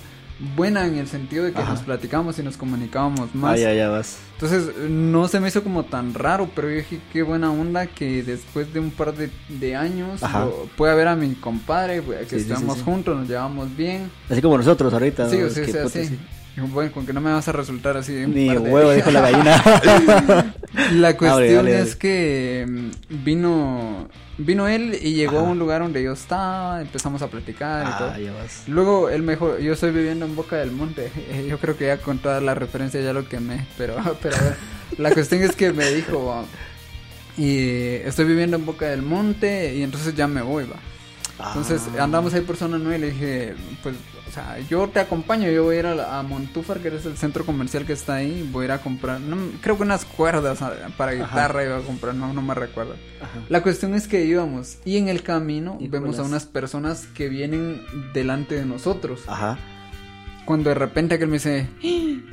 buena 0.55 0.87
en 0.87 0.95
el 0.97 1.07
sentido 1.07 1.45
de 1.45 1.53
que 1.53 1.59
Ajá. 1.61 1.73
nos 1.73 1.81
platicábamos 1.83 2.39
y 2.39 2.43
nos 2.43 2.57
comunicábamos 2.57 3.35
más. 3.35 3.53
Ah, 3.53 3.57
ya, 3.57 3.73
ya 3.75 3.89
vas. 3.89 4.17
Entonces 4.33 4.75
no 4.89 5.27
se 5.27 5.39
me 5.39 5.47
hizo 5.49 5.63
como 5.63 5.83
tan 5.83 6.13
raro, 6.15 6.49
pero 6.55 6.69
yo 6.69 6.77
dije 6.77 6.99
qué 7.13 7.21
buena 7.21 7.51
onda 7.51 7.85
que 7.85 8.23
después 8.23 8.73
de 8.73 8.79
un 8.79 8.89
par 8.89 9.13
de, 9.15 9.29
de 9.47 9.75
años 9.75 10.21
lo- 10.21 10.67
pueda 10.75 10.95
ver 10.95 11.07
a 11.07 11.15
mi 11.15 11.35
compadre, 11.35 12.01
que 12.27 12.39
Sí, 12.39 12.51
estamos 12.51 12.73
sí, 12.73 12.79
sí. 12.79 12.85
juntos, 12.85 13.15
nos 13.15 13.29
llevamos 13.29 13.77
bien. 13.77 14.09
Así 14.29 14.41
como 14.41 14.57
nosotros 14.57 14.91
ahorita. 14.91 15.29
Sí, 15.29 15.37
¿no? 15.37 15.45
o 15.45 15.49
sea, 15.51 15.63
o 15.63 15.67
sea, 15.67 15.83
puta, 15.83 15.99
Bueno, 16.55 16.91
con 16.91 17.05
que 17.05 17.13
no 17.13 17.21
me 17.21 17.31
vas 17.31 17.47
a 17.47 17.51
resultar 17.51 17.97
así 17.97 18.11
Ni 18.27 18.47
par 18.47 18.61
de- 18.61 18.69
huevo, 18.69 18.91
dijo 18.91 19.11
la 19.11 19.21
gallina. 19.21 19.63
La 20.93 21.15
cuestión 21.17 21.67
es 21.67 21.95
que 21.95 22.65
mm, 22.67 23.23
vino 23.23 24.07
vino 24.37 24.67
él 24.67 24.97
y 25.01 25.13
llegó 25.13 25.39
Ajá. 25.39 25.47
a 25.47 25.51
un 25.51 25.59
lugar 25.59 25.81
donde 25.81 26.01
yo 26.01 26.13
estaba, 26.13 26.81
empezamos 26.81 27.21
a 27.21 27.27
platicar 27.27 27.85
y 27.85 27.89
ah, 27.91 27.97
todo. 27.97 28.17
ya 28.17 28.33
vas. 28.33 28.63
Luego 28.67 29.09
él 29.09 29.21
me 29.21 29.33
dijo, 29.33 29.57
yo 29.59 29.73
estoy 29.73 29.91
viviendo 29.91 30.25
en 30.25 30.35
Boca 30.35 30.57
del 30.57 30.71
Monte. 30.71 31.11
Yo 31.47 31.57
creo 31.59 31.77
que 31.77 31.87
ya 31.87 31.97
con 31.97 32.19
toda 32.19 32.41
la 32.41 32.55
referencia 32.55 33.01
ya 33.01 33.13
lo 33.13 33.27
quemé, 33.27 33.65
pero, 33.77 33.95
pero 34.21 34.37
la 34.97 35.11
cuestión 35.11 35.43
es 35.43 35.55
que 35.55 35.71
me 35.71 35.89
dijo, 35.91 36.45
y 37.37 37.67
estoy 38.03 38.25
viviendo 38.25 38.57
en 38.57 38.65
Boca 38.65 38.87
del 38.87 39.01
Monte 39.01 39.75
y 39.75 39.83
entonces 39.83 40.15
ya 40.15 40.27
me 40.27 40.41
voy, 40.41 40.65
va. 40.65 40.77
Entonces 41.47 41.81
Ah. 41.97 42.03
andamos 42.03 42.33
ahí 42.33 42.41
por 42.41 42.55
zona 42.57 42.77
9 42.77 42.97
y 42.97 43.01
le 43.01 43.11
dije, 43.11 43.55
pues, 43.81 43.95
o 44.27 44.31
sea, 44.31 44.57
yo 44.69 44.87
te 44.87 44.99
acompaño, 44.99 45.49
yo 45.51 45.63
voy 45.63 45.75
a 45.75 45.79
ir 45.79 45.85
a, 45.85 46.19
a 46.19 46.23
Montúfar, 46.23 46.79
que 46.79 46.87
es 46.87 47.05
el 47.05 47.17
centro 47.17 47.45
comercial 47.45 47.85
que 47.85 47.93
está 47.93 48.15
ahí, 48.15 48.47
voy 48.51 48.63
a 48.63 48.65
ir 48.65 48.71
a 48.71 48.77
comprar, 48.81 49.19
no, 49.21 49.37
creo 49.61 49.75
que 49.77 49.83
unas 49.83 50.05
cuerdas 50.05 50.61
ah, 50.61 50.73
para 50.97 51.11
guitarra 51.13 51.63
iba 51.63 51.77
a 51.77 51.81
comprar, 51.81 52.15
no, 52.15 52.33
no 52.33 52.41
me 52.41 52.53
recuerdo. 52.55 52.95
Ajá. 53.21 53.39
La 53.49 53.61
cuestión 53.61 53.93
es 53.93 54.07
que 54.07 54.25
íbamos 54.25 54.77
y 54.85 54.97
en 54.97 55.09
el 55.09 55.21
camino 55.21 55.73
Híjolas. 55.79 55.91
vemos 55.91 56.19
a 56.19 56.23
unas 56.23 56.45
personas 56.45 57.05
que 57.13 57.29
vienen 57.29 57.81
delante 58.13 58.55
de 58.55 58.65
nosotros. 58.65 59.21
Ajá. 59.27 59.57
Cuando 60.45 60.69
de 60.69 60.75
repente 60.75 61.15
aquel 61.15 61.27
me 61.27 61.33
dice, 61.35 61.67
y 61.81 62.23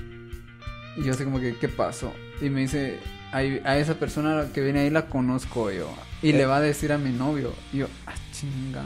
yo 1.05 1.13
así 1.13 1.25
como 1.25 1.41
que, 1.41 1.57
¿qué 1.57 1.69
pasó? 1.69 2.13
Y 2.41 2.49
me 2.49 2.61
dice, 2.61 2.99
"Ahí- 3.33 3.61
a 3.65 3.77
esa 3.79 3.95
persona 3.95 4.47
que 4.53 4.61
viene 4.63 4.81
ahí 4.81 4.91
la 4.91 5.07
conozco 5.07 5.71
yo. 5.71 5.93
Y 6.23 6.31
Eh. 6.31 6.33
le 6.33 6.47
va 6.47 6.57
a 6.57 6.61
decir 6.61 6.93
a 6.93 6.99
mi 6.99 7.11
novio. 7.11 7.53
Y 7.73 7.79
yo, 7.79 7.87
ah, 8.07 8.15
chinga. 8.33 8.83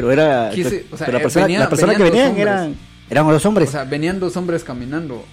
Pero 0.00 0.12
era. 0.12 0.50
Quise- 0.50 0.86
o 0.92 0.96
sea, 0.96 1.06
pero 1.06 1.18
la 1.18 1.18
eh, 1.18 1.22
persona, 1.22 1.44
venía- 1.46 1.60
la 1.60 1.68
persona 1.68 1.94
que 1.94 2.02
venían 2.02 2.36
eran. 2.36 2.74
Eran 3.10 3.26
los 3.26 3.44
hombres. 3.46 3.68
O 3.68 3.72
sea, 3.72 3.84
venían 3.84 4.20
dos 4.20 4.36
hombres 4.36 4.64
caminando. 4.64 5.24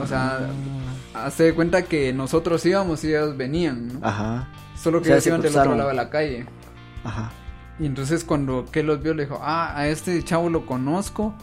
O 0.00 0.06
sea, 0.06 0.38
Ah. 1.14 1.26
hace 1.26 1.44
de 1.44 1.54
cuenta 1.54 1.82
que 1.82 2.12
nosotros 2.12 2.64
íbamos 2.66 3.02
y 3.04 3.08
ellos 3.08 3.36
venían, 3.36 3.88
¿no? 4.00 4.06
Ajá. 4.06 4.48
Solo 4.80 5.02
que 5.02 5.10
O 5.10 5.12
ellos 5.14 5.26
iban 5.26 5.40
del 5.40 5.56
otro 5.56 5.74
lado 5.74 5.88
de 5.88 5.94
la 5.94 6.10
calle. 6.10 6.46
Ajá. 7.04 7.30
Y 7.80 7.86
entonces 7.86 8.24
cuando 8.24 8.66
que 8.70 8.82
los 8.82 9.02
vio 9.02 9.14
le 9.14 9.24
dijo, 9.24 9.40
ah, 9.42 9.72
a 9.76 9.88
este 9.88 10.22
chavo 10.22 10.48
lo 10.50 10.64
conozco. 10.66 11.34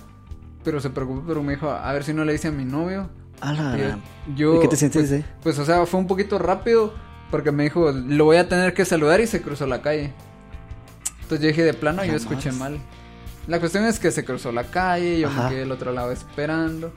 Pero 0.64 0.80
se 0.80 0.90
preocupó, 0.90 1.24
pero 1.28 1.44
me 1.44 1.54
dijo, 1.54 1.70
a 1.70 1.92
ver 1.94 2.04
si 2.04 2.14
no 2.14 2.26
le 2.26 2.34
dice 2.34 2.48
a 2.48 2.52
mi 2.52 2.66
novio. 2.66 3.10
A 3.42 3.52
la 3.54 3.78
Y 3.78 3.82
gran- 3.82 4.02
yo, 4.36 4.56
¿Y 4.56 4.60
qué 4.62 4.68
te 4.70 4.76
sientes, 4.78 5.10
pues, 5.10 5.12
eh? 5.22 5.26
pues, 5.44 5.60
o 5.60 5.66
sea, 5.66 5.86
fue 5.86 6.00
un 6.00 6.08
poquito 6.08 6.40
rápido 6.40 6.94
porque 7.30 7.52
me 7.52 7.64
dijo, 7.64 7.92
lo 7.92 8.26
voy 8.26 8.38
a 8.38 8.48
tener 8.50 8.74
que 8.74 8.86
saludar 8.86 9.20
y 9.20 9.28
se 9.28 9.42
cruzó 9.42 9.68
la 9.68 9.82
calle. 9.82 10.14
Entonces 11.26 11.42
yo 11.42 11.48
dije, 11.50 11.64
de 11.64 11.74
plano, 11.74 12.06
yo 12.06 12.14
escuché 12.14 12.52
mal. 12.52 12.78
La 13.48 13.60
cuestión 13.60 13.84
es 13.86 14.00
que 14.00 14.12
se 14.12 14.24
cruzó 14.24 14.52
la 14.52 14.66
calle, 14.66 15.20
yo 15.20 15.28
Ajá. 15.28 15.44
me 15.44 15.50
quedé 15.50 15.60
del 15.62 15.72
otro 15.72 15.92
lado 15.92 16.12
esperando. 16.12 16.92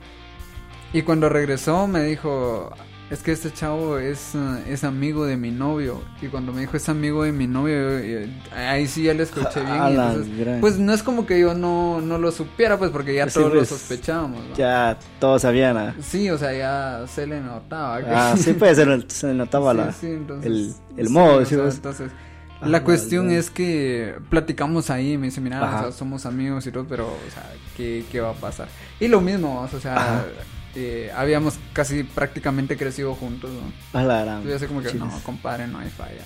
Y 0.93 1.01
cuando 1.03 1.29
regresó 1.29 1.87
me 1.87 2.03
dijo, 2.03 2.71
es 3.11 3.21
que 3.23 3.31
este 3.31 3.51
chavo 3.53 3.97
es, 3.99 4.33
eh, 4.35 4.63
es 4.69 4.83
amigo 4.83 5.25
de 5.25 5.37
mi 5.37 5.49
novio. 5.51 6.01
Y 6.21 6.27
cuando 6.27 6.51
me 6.51 6.61
dijo, 6.61 6.77
es 6.77 6.89
amigo 6.89 7.23
de 7.23 7.31
mi 7.31 7.45
novio, 7.47 7.99
yo- 7.99 8.19
yo- 8.21 8.27
ahí 8.55 8.87
sí 8.87 9.03
ya 9.03 9.13
le 9.15 9.23
escuché 9.23 9.61
bien. 9.61 9.75
Y 9.75 9.89
entonces, 9.91 10.57
pues 10.61 10.77
no 10.79 10.93
es 10.93 11.01
como 11.03 11.25
que 11.27 11.39
yo 11.39 11.53
no, 11.55 12.01
no 12.01 12.17
lo 12.19 12.31
supiera, 12.31 12.77
pues 12.77 12.89
porque 12.91 13.13
ya 13.15 13.27
sí, 13.29 13.35
todos 13.35 13.49
pues, 13.49 13.71
lo 13.71 13.77
sospechábamos. 13.77 14.43
¿no? 14.49 14.55
Ya 14.55 14.97
todos 15.19 15.41
sabían. 15.43 15.77
ah. 15.77 15.95
Sí, 16.01 16.29
o 16.31 16.37
sea, 16.39 16.53
ya 16.53 17.05
se 17.07 17.27
le 17.27 17.41
notaba. 17.41 17.99
Ah, 18.11 18.35
sí, 18.37 18.53
pues 18.53 18.77
se, 18.77 18.85
le- 19.27 19.33
notaba 19.35 19.73
la, 19.75 19.91
Sí, 19.91 19.97
sí, 20.01 20.07
entonces, 20.07 20.45
el, 20.47 20.73
el 20.97 21.07
sí, 21.07 21.13
modo. 21.13 21.37
o 21.37 21.45
sea, 21.45 21.57
entonces, 21.67 22.11
Ah, 22.61 22.67
la 22.67 22.83
cuestión 22.83 23.27
vale. 23.27 23.37
es 23.37 23.49
que 23.49 24.15
platicamos 24.29 24.89
ahí, 24.89 25.17
me 25.17 25.27
dice, 25.27 25.39
mira, 25.39 25.63
o 25.63 25.81
sea, 25.81 25.91
somos 25.91 26.25
amigos 26.25 26.67
y 26.67 26.71
todo, 26.71 26.85
pero, 26.87 27.07
o 27.07 27.31
sea, 27.31 27.51
¿qué, 27.77 28.03
qué 28.11 28.19
va 28.19 28.31
a 28.31 28.33
pasar? 28.33 28.67
Y 28.99 29.07
lo 29.07 29.21
mismo, 29.21 29.61
o 29.61 29.79
sea, 29.79 29.95
Ajá. 29.95 30.25
Eh, 30.75 31.11
habíamos 31.15 31.55
casi 31.73 32.03
prácticamente 32.03 32.77
crecido 32.77 33.15
juntos, 33.15 33.49
¿no? 33.51 33.99
A 33.99 34.03
la 34.03 34.23
gran- 34.23 34.43
yo 34.43 34.55
así 34.55 34.65
como 34.67 34.81
que, 34.81 34.89
chiles. 34.89 35.05
no, 35.07 35.19
compadre, 35.23 35.67
no 35.67 35.79
hay 35.79 35.89
falla. 35.89 36.23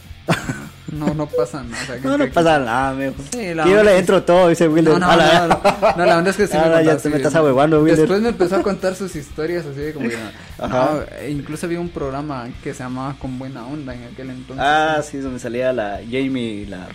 No, 0.92 1.14
no 1.14 1.26
pasa 1.28 1.64
nada. 1.64 1.82
o 1.84 1.86
sea, 1.86 1.96
que- 1.98 2.02
No, 2.08 2.18
no 2.18 2.26
que- 2.26 2.32
pasa 2.32 2.60
nada, 2.60 2.94
mijo. 2.94 3.16
Sí, 3.32 3.54
la 3.54 3.66
Yo 3.68 3.84
le 3.84 3.98
entro 3.98 4.24
todo, 4.24 4.50
dice 4.50 4.68
Wilder. 4.68 4.94
No, 4.94 5.00
no, 5.00 5.16
la- 5.18 5.48
no, 5.48 5.92
no, 5.98 6.06
la 6.06 6.16
verdad 6.18 6.28
es 6.28 6.36
que 6.38 6.48
sí 6.48 6.54
me 6.58 6.60
Ahora 6.60 6.82
ya 6.82 6.92
contaba 6.92 7.02
te 7.02 7.10
me 7.10 7.16
estás 7.18 7.36
ahuevando, 7.36 7.82
Wilder. 7.82 7.98
Después 8.00 8.22
me 8.22 8.30
empezó 8.30 8.56
a 8.58 8.62
contar 8.64 8.96
sus 8.96 9.16
historias 9.16 9.66
así 9.66 9.80
de 9.80 9.94
como 9.94 10.08
que... 10.10 10.18
Ajá. 10.60 11.06
e 11.22 11.32
incluso 11.32 11.66
había 11.66 11.80
un 11.80 11.90
programa 11.90 12.48
que 12.64 12.74
se 12.74 12.84
llamaba 12.84 13.16
Con 13.20 13.40
Buena 13.40 13.66
Onda 13.66 13.94
en 13.96 14.04
aquel 14.06 14.30
entonces. 14.30 14.64
Ah, 14.66 15.02
sí, 15.04 15.18
donde 15.18 15.40
salía 15.40 15.74
la 15.74 16.00
Jamie 16.06 16.62
y 16.62 16.66
la... 16.68 16.88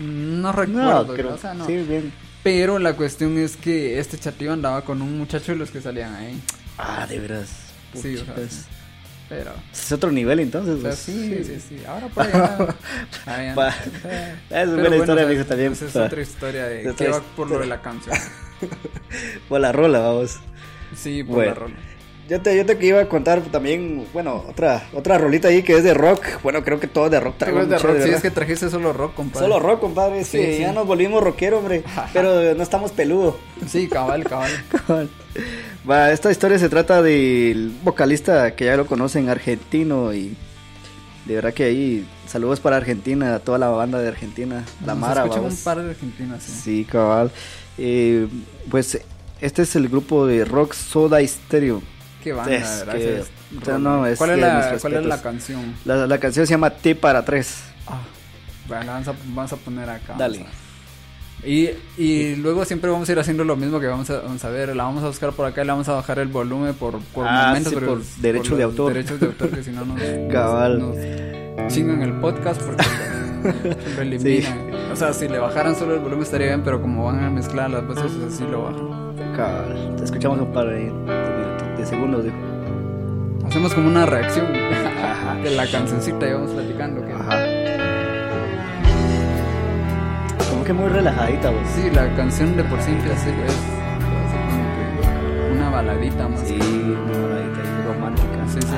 No 0.00 0.52
recuerdo, 0.52 1.14
creo. 1.14 1.34
o 1.34 1.38
sea, 1.38 1.54
no. 1.54 1.64
Sí, 1.66 1.76
bien. 1.76 2.12
Pero 2.42 2.78
la 2.78 2.92
cuestión 2.92 3.38
es 3.38 3.56
que 3.56 3.98
este 3.98 4.18
chatillo 4.18 4.52
andaba 4.52 4.82
con 4.82 5.00
un 5.02 5.16
muchacho 5.18 5.52
de 5.52 5.58
los 5.58 5.70
que 5.70 5.80
salían 5.80 6.14
ahí. 6.14 6.38
Ah, 6.78 7.06
de 7.08 7.18
veras. 7.18 7.48
Sí. 7.94 8.16
Pero. 9.28 9.50
Es 9.72 9.90
otro 9.90 10.12
nivel 10.12 10.38
entonces. 10.40 10.74
O 10.74 10.80
sea, 10.80 10.90
pues. 10.90 10.98
sí, 11.00 11.42
sí, 11.44 11.60
sí. 11.68 11.82
Ahora 11.86 12.06
por 12.08 12.24
allá. 12.26 12.74
allá. 13.26 13.74
Eh, 14.04 14.34
Es 14.34 14.48
pero 14.50 14.66
buena 14.72 14.88
bueno, 14.88 14.96
historia, 14.96 15.24
o 15.24 15.26
sea, 15.26 15.34
mijo, 15.36 15.44
también. 15.46 15.68
pues 15.70 15.82
es 15.82 15.96
otra 15.96 16.22
historia 16.22 16.64
de 16.66 16.88
Es 16.88 16.94
que 16.94 17.08
va 17.08 17.20
por 17.34 17.50
lo 17.50 17.58
de 17.58 17.66
la 17.66 17.80
canción. 17.82 18.16
Por 19.48 19.60
la 19.60 19.70
rola, 19.72 19.98
vamos. 20.00 20.38
Sí, 20.96 21.22
por 21.22 21.34
Bueno. 21.36 21.50
la 21.50 21.54
rola. 21.58 21.74
Yo 22.28 22.40
te, 22.40 22.56
yo 22.56 22.64
te 22.66 22.84
iba 22.86 23.00
a 23.00 23.08
contar 23.08 23.40
también, 23.42 24.04
bueno, 24.12 24.44
otra 24.48 24.88
otra 24.94 25.16
rolita 25.18 25.48
ahí 25.48 25.62
que 25.62 25.76
es 25.76 25.84
de 25.84 25.92
rock. 25.94 26.24
Bueno, 26.42 26.64
creo 26.64 26.80
que 26.80 26.86
todo 26.88 27.04
es 27.06 27.10
de 27.12 27.20
rock. 27.20 27.34
Te 27.38 27.44
traigo 27.44 27.66
de 27.66 27.78
rock, 27.78 27.96
sí, 28.02 28.10
es 28.10 28.22
que 28.22 28.30
trajiste 28.30 28.70
solo 28.70 28.92
rock, 28.92 29.14
compadre. 29.14 29.46
Solo 29.46 29.60
rock, 29.60 29.80
compadre. 29.80 30.20
Es 30.20 30.28
Sí, 30.28 30.38
que 30.38 30.54
sí. 30.56 30.60
ya 30.62 30.72
nos 30.72 30.86
volvimos 30.86 31.22
rockero, 31.22 31.58
hombre. 31.58 31.84
pero 32.12 32.54
no 32.54 32.62
estamos 32.62 32.90
peludo. 32.92 33.38
Sí, 33.68 33.88
cabal, 33.88 34.24
cabal. 34.24 34.50
Va, 35.88 36.10
esta 36.12 36.30
historia 36.30 36.58
se 36.58 36.68
trata 36.68 37.00
del 37.02 37.72
vocalista 37.84 38.54
que 38.56 38.64
ya 38.66 38.76
lo 38.76 38.86
conocen, 38.86 39.28
argentino. 39.28 40.12
Y 40.12 40.36
de 41.26 41.34
verdad 41.36 41.54
que 41.54 41.64
ahí, 41.64 42.06
saludos 42.26 42.60
para 42.60 42.76
Argentina, 42.76 43.34
a 43.36 43.38
toda 43.38 43.58
la 43.58 43.68
banda 43.68 44.00
de 44.00 44.08
Argentina, 44.08 44.64
la 44.84 44.94
Nos 44.94 45.00
Mara. 45.00 45.22
escuchan 45.22 45.44
un 45.44 45.56
par 45.56 45.80
de 45.82 45.90
argentinas, 45.90 46.42
sí. 46.42 46.52
Sí, 46.64 46.84
cabal. 46.84 47.30
Eh, 47.78 48.26
pues 48.70 48.98
este 49.40 49.62
es 49.62 49.76
el 49.76 49.88
grupo 49.88 50.26
de 50.26 50.44
rock 50.44 50.72
Soda 50.74 51.24
Stereo. 51.26 51.82
Qué 52.24 52.32
banda, 52.32 52.54
Es 52.56 52.78
¿verdad? 52.80 52.92
que- 52.94 53.18
Ese 53.20 53.30
o 53.60 53.64
sea, 53.64 53.78
no, 53.78 54.04
es 54.06 54.18
¿Cuál, 54.18 54.30
es 54.30 54.38
la, 54.38 54.76
¿Cuál 54.80 54.94
es 54.94 55.06
la 55.06 55.22
canción? 55.22 55.74
La, 55.84 56.06
la 56.08 56.18
canción 56.18 56.46
se 56.46 56.50
llama 56.54 56.70
T 56.70 56.96
para 56.96 57.24
tres. 57.24 57.60
Ah, 57.86 58.00
bueno, 58.66 58.84
la 58.84 58.92
vamos 58.94 59.08
a, 59.08 59.14
vamos 59.26 59.52
a 59.52 59.56
poner 59.56 59.88
acá. 59.88 60.14
Dale. 60.18 60.44
Y, 61.46 61.70
y 61.96 62.34
luego 62.36 62.64
siempre 62.64 62.90
vamos 62.90 63.08
a 63.08 63.12
ir 63.12 63.18
haciendo 63.20 63.44
lo 63.44 63.54
mismo 63.54 63.78
que 63.78 63.86
vamos 63.86 64.10
a, 64.10 64.18
vamos 64.20 64.44
a 64.44 64.50
ver. 64.50 64.74
La 64.74 64.82
vamos 64.84 65.04
a 65.04 65.06
buscar 65.06 65.32
por 65.32 65.46
acá 65.46 65.62
y 65.62 65.64
le 65.66 65.70
vamos 65.72 65.88
a 65.88 65.92
bajar 65.92 66.18
el 66.18 66.26
volumen 66.28 66.74
por, 66.74 66.98
por 67.14 67.24
Ah, 67.28 67.46
momentos. 67.48 67.72
sí, 67.72 67.78
por 67.78 68.02
derechos 68.20 68.48
los 68.50 68.58
de 68.58 68.64
autor. 68.64 68.92
Derechos 68.94 69.20
de 69.20 69.26
autor, 69.26 69.50
que 69.50 69.62
si 69.62 69.70
no 69.70 69.84
nos, 69.84 70.00
Cabal. 70.32 70.78
nos, 70.80 70.96
nos 71.62 71.72
chingan 71.72 72.02
el 72.02 72.14
podcast 72.14 72.60
porque 72.62 72.84
lo 73.96 74.02
eliminan. 74.02 74.70
O 74.90 74.96
sea, 74.96 75.12
si 75.12 75.28
le 75.28 75.38
bajaran 75.38 75.76
solo 75.76 75.94
el 75.94 76.00
volumen 76.00 76.22
estaría 76.24 76.48
bien, 76.48 76.62
pero 76.64 76.80
como 76.82 77.04
van 77.04 77.22
a 77.22 77.30
mezclar 77.30 77.70
las 77.70 77.86
voces, 77.86 78.10
así 78.26 78.42
lo 78.44 78.64
bajan. 78.64 79.34
Cabal. 79.36 79.94
Te 79.98 80.04
escuchamos 80.04 80.40
un 80.40 80.52
par 80.52 80.66
de, 80.68 80.90
de- 80.90 81.76
de 81.78 81.86
segundos. 81.86 82.24
dijo. 82.24 82.36
Hacemos 83.46 83.72
como 83.72 83.86
una 83.88 84.04
reacción 84.04 84.46
de 85.44 85.50
la 85.54 85.66
cancioncita 85.70 86.28
y 86.28 86.32
vamos 86.32 86.50
platicando. 86.50 87.06
que- 87.06 87.12
Ajá. 87.12 87.46
Que 90.66 90.72
muy 90.72 90.88
relajadita, 90.88 91.50
vos. 91.50 91.60
Sí, 91.74 91.90
la 91.90 92.08
canción 92.16 92.56
de 92.56 92.64
por 92.64 92.80
sí 92.80 92.90
es, 92.92 93.22
como 93.22 94.64
que 94.74 95.52
una 95.56 95.70
baladita 95.70 96.28
más. 96.28 96.40
Sí, 96.40 96.54
muy 96.54 97.14
relajadita 97.14 97.60
y 97.60 97.86
romántica. 97.86 98.48
Sí, 98.48 98.60
sí. 98.62 98.76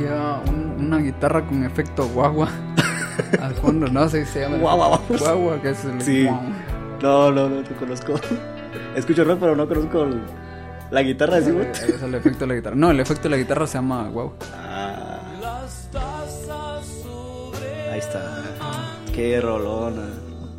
Y 0.00 0.04
un- 0.48 0.76
una 0.86 0.98
guitarra 0.98 1.42
con 1.44 1.64
efecto 1.64 2.06
guagua 2.08 2.48
al 3.42 3.54
fondo, 3.54 3.88
no 3.88 4.08
sé 4.08 4.24
si 4.24 4.32
se 4.32 4.40
llama. 4.42 4.56
Guagua, 4.58 5.00
Guagua, 5.18 5.60
que 5.60 5.70
es 5.70 5.84
el 5.84 6.00
Sí. 6.00 6.24
guau. 6.24 6.40
No, 7.02 7.30
no, 7.32 7.48
no 7.48 7.62
te 7.62 7.74
conozco. 7.74 8.14
Escucho 8.94 9.24
rock, 9.24 9.38
pero 9.40 9.56
no 9.56 9.66
conozco 9.68 10.04
el- 10.04 10.20
la 10.90 11.02
guitarra 11.02 11.36
de 11.36 11.44
Simon. 11.46 11.66
Es 11.72 12.02
el 12.02 12.14
efecto 12.14 12.40
de 12.40 12.46
la 12.48 12.54
guitarra. 12.54 12.76
No, 12.76 12.90
el 12.90 13.00
efecto 13.00 13.24
de 13.24 13.30
la 13.30 13.36
guitarra 13.36 13.66
se 13.66 13.74
llama 13.78 14.08
guau. 14.08 14.32
Ah. 14.54 15.09
Ahí 18.00 18.06
está. 18.06 19.12
Qué 19.14 19.40
rolona. 19.42 20.08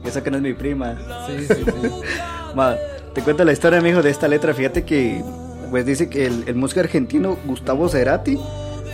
Esa 0.06 0.22
que 0.22 0.30
no 0.30 0.38
es 0.38 0.44
mi 0.44 0.54
prima. 0.54 0.96
Sí, 1.26 1.48
sí, 1.48 1.64
sí. 1.66 1.90
Ma, 2.56 2.76
te 3.16 3.24
cuento 3.24 3.44
la 3.44 3.52
historia, 3.52 3.82
mijo, 3.82 4.04
de 4.04 4.12
esta 4.12 4.28
letra. 4.28 4.54
Fíjate 4.54 4.84
que, 4.84 5.24
pues 5.72 5.84
dice 5.84 6.08
que 6.08 6.28
el, 6.28 6.44
el 6.46 6.54
músico 6.54 6.82
argentino 6.82 7.40
Gustavo 7.46 7.90
Cerati 7.90 8.38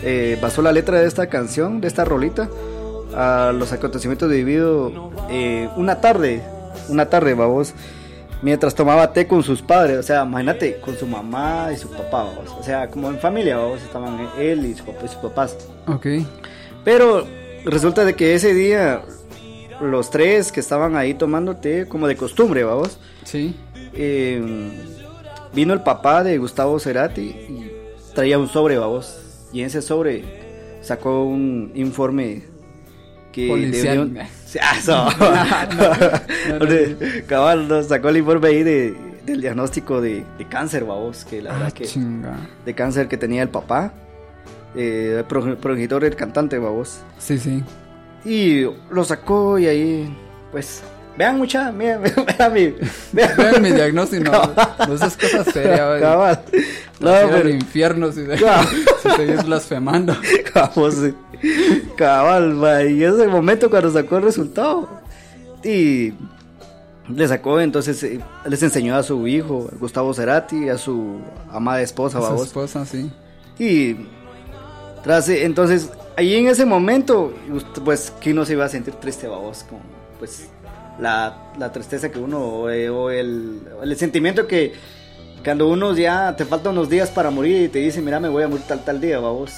eh, 0.01 0.39
basó 0.41 0.61
la 0.61 0.71
letra 0.71 1.01
de 1.01 1.07
esta 1.07 1.27
canción, 1.27 1.81
de 1.81 1.89
esta 1.89 2.05
rolita, 2.05 2.47
a 3.13 3.51
los 3.53 3.73
acontecimientos 3.73 4.29
vividos 4.29 4.93
eh, 5.29 5.67
una 5.75 5.99
tarde, 5.99 6.41
una 6.87 7.09
tarde, 7.09 7.33
babos, 7.33 7.73
mientras 8.41 8.75
tomaba 8.75 9.11
té 9.11 9.27
con 9.27 9.43
sus 9.43 9.61
padres. 9.61 9.97
O 9.97 10.03
sea, 10.03 10.23
imagínate, 10.23 10.79
con 10.79 10.95
su 10.95 11.05
mamá 11.05 11.71
y 11.73 11.75
su 11.75 11.89
papá, 11.89 12.23
babos. 12.23 12.55
O 12.57 12.63
sea, 12.63 12.87
como 12.87 13.09
en 13.09 13.19
familia, 13.19 13.57
babos, 13.57 13.81
estaban 13.81 14.29
él 14.39 14.65
y 14.65 14.73
su 14.73 14.85
papá 14.85 15.01
y 15.03 15.07
sus 15.09 15.17
papás. 15.17 15.57
Ok. 15.87 16.07
Pero 16.85 17.27
resulta 17.67 18.03
de 18.05 18.15
que 18.15 18.33
ese 18.35 18.53
día 18.53 19.01
los 19.81 20.09
tres 20.09 20.51
que 20.51 20.59
estaban 20.59 20.95
ahí 20.95 21.13
tomando 21.13 21.55
té, 21.57 21.87
como 21.87 22.07
de 22.07 22.15
costumbre, 22.15 22.63
vamos, 22.63 22.99
Sí. 23.23 23.55
eh, 23.93 24.71
vino 25.53 25.73
el 25.73 25.81
papá 25.81 26.23
de 26.23 26.37
Gustavo 26.37 26.79
Cerati 26.79 27.21
y 27.21 27.71
traía 28.15 28.39
un 28.39 28.47
sobre, 28.49 28.77
vamos, 28.77 29.19
y 29.53 29.61
en 29.61 29.67
ese 29.67 29.81
sobre 29.81 30.23
sacó 30.81 31.23
un 31.25 31.71
informe 31.75 32.43
que 33.31 33.47
Policial. 33.47 34.17
ah, 34.61 35.67
no, 35.77 36.59
no, 36.59 36.65
cabal, 37.27 37.85
sacó 37.87 38.09
el 38.09 38.17
informe 38.17 38.47
ahí 38.47 38.63
de, 38.63 38.95
del 39.25 39.41
diagnóstico 39.41 40.01
de, 40.01 40.23
de 40.37 40.45
cáncer, 40.47 40.85
vamos, 40.85 41.23
que 41.25 41.41
la 41.41 41.51
Ah, 41.51 41.57
verdad 41.57 41.73
que 41.73 41.85
chinga. 41.85 42.35
de 42.65 42.73
cáncer 42.73 43.07
que 43.07 43.17
tenía 43.17 43.43
el 43.43 43.49
papá, 43.49 43.93
eh, 44.77 45.23
pro- 45.27 45.57
progenitor 45.57 46.03
del 46.03 46.15
cantante, 46.15 46.57
vamos. 46.57 46.99
Sí, 47.17 47.37
sí. 47.37 47.63
Y 48.25 48.63
lo 48.91 49.03
sacó 49.03 49.57
y 49.59 49.67
ahí, 49.67 50.17
pues, 50.51 50.81
vean 51.17 51.37
mucha, 51.37 51.71
miren, 51.71 52.01
vean 52.37 52.53
mi, 52.53 52.75
vean, 53.11 53.31
Vean 53.37 53.61
mi 53.61 53.71
diagnóstico, 53.71 54.23
no, 54.31 54.53
no 54.87 54.93
esas 54.95 55.17
cosas 55.17 55.47
serias, 55.53 55.79
cabal. 56.01 56.43
No, 56.99 57.11
pero, 57.31 57.49
infierno 57.49 58.11
si, 58.11 58.25
seguís 59.15 59.43
blasfemando. 59.45 60.15
cabal, 60.53 60.91
sí. 60.91 61.13
cabal, 61.95 62.63
va, 62.63 62.83
y 62.83 63.03
ese 63.03 63.27
momento 63.27 63.69
cuando 63.69 63.91
sacó 63.91 64.17
el 64.17 64.23
resultado, 64.23 64.89
y 65.63 66.13
le 67.09 67.27
sacó, 67.27 67.59
entonces, 67.61 68.03
eh, 68.03 68.19
les 68.45 68.61
enseñó 68.63 68.95
a 68.95 69.03
su 69.03 69.27
hijo, 69.27 69.69
Gustavo 69.79 70.13
Cerati, 70.13 70.67
a 70.69 70.77
su 70.77 71.19
amada 71.51 71.81
esposa, 71.81 72.17
A 72.17 72.21
su 72.21 72.27
babos. 72.27 72.47
esposa, 72.47 72.85
sí. 72.85 73.09
Y 73.59 73.95
tras 75.07 75.27
eh, 75.29 75.45
entonces, 75.45 75.89
ahí 76.15 76.35
en 76.35 76.47
ese 76.47 76.65
momento, 76.65 77.33
pues, 77.83 78.13
¿quién 78.21 78.35
no 78.35 78.45
se 78.45 78.53
iba 78.53 78.65
a 78.65 78.69
sentir 78.69 78.93
triste, 78.95 79.27
babos? 79.27 79.63
Como, 79.67 79.81
pues, 80.19 80.49
la, 80.99 81.51
la 81.57 81.71
tristeza 81.71 82.09
que 82.11 82.19
uno, 82.19 82.39
o, 82.39 82.69
eh, 82.69 82.89
o 82.89 83.09
el, 83.09 83.61
el 83.81 83.95
sentimiento 83.97 84.45
que 84.47 84.73
cuando 85.43 85.67
uno 85.69 85.95
ya 85.95 86.35
te 86.35 86.43
faltan 86.45 86.73
unos 86.73 86.89
días 86.89 87.09
para 87.09 87.29
morir 87.31 87.61
y 87.63 87.67
te 87.69 87.79
dice, 87.79 88.01
mira, 88.01 88.19
me 88.19 88.27
voy 88.29 88.43
a 88.43 88.47
morir 88.47 88.65
tal, 88.67 88.83
tal 88.83 88.99
día, 88.99 89.19
babos. 89.19 89.53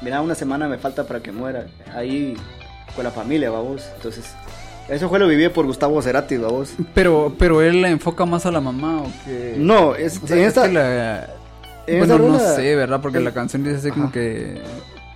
Mira, 0.00 0.20
una 0.22 0.34
semana 0.34 0.68
me 0.68 0.78
falta 0.78 1.04
para 1.06 1.20
que 1.20 1.32
muera. 1.32 1.66
Ahí, 1.94 2.34
con 2.96 3.04
la 3.04 3.10
familia, 3.10 3.50
babos. 3.50 3.84
Entonces, 3.96 4.24
eso 4.88 5.08
fue 5.08 5.18
lo 5.18 5.26
vivido 5.28 5.52
por 5.52 5.66
Gustavo 5.66 6.00
Cerati, 6.00 6.36
babos. 6.38 6.70
Pero, 6.94 7.34
pero 7.38 7.60
él 7.60 7.82
le 7.82 7.88
enfoca 7.90 8.24
más 8.24 8.46
a 8.46 8.50
la 8.52 8.60
mamá 8.60 9.02
o 9.02 9.12
que. 9.26 9.54
No, 9.58 9.94
es, 9.96 10.18
O 10.22 10.26
sea, 10.26 10.36
en 10.36 10.42
es 10.42 10.48
esta... 10.48 10.66
que 10.68 10.72
la- 10.74 11.28
Bueno, 11.96 12.18
no 12.18 12.26
rola- 12.38 12.54
sé, 12.54 12.74
¿verdad? 12.76 13.00
Porque 13.00 13.20
la 13.20 13.32
canción 13.32 13.64
dice 13.64 13.76
así 13.76 13.90
como 13.90 14.12
que 14.12 14.60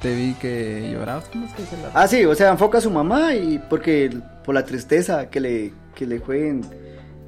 te 0.00 0.14
vi 0.14 0.34
que 0.34 0.90
llorabas. 0.92 1.24
¿Cómo 1.30 1.44
es 1.46 1.52
que 1.52 1.62
dice 1.62 1.76
la 1.82 1.90
Ah, 2.00 2.08
sí, 2.08 2.24
o 2.24 2.34
sea, 2.34 2.50
enfoca 2.50 2.78
a 2.78 2.80
su 2.80 2.90
mamá 2.90 3.34
y 3.34 3.58
porque 3.68 4.10
por 4.44 4.54
la 4.54 4.64
tristeza 4.64 5.28
que 5.28 5.40
le, 5.40 5.72
que 5.94 6.06
le 6.06 6.20
fue 6.20 6.60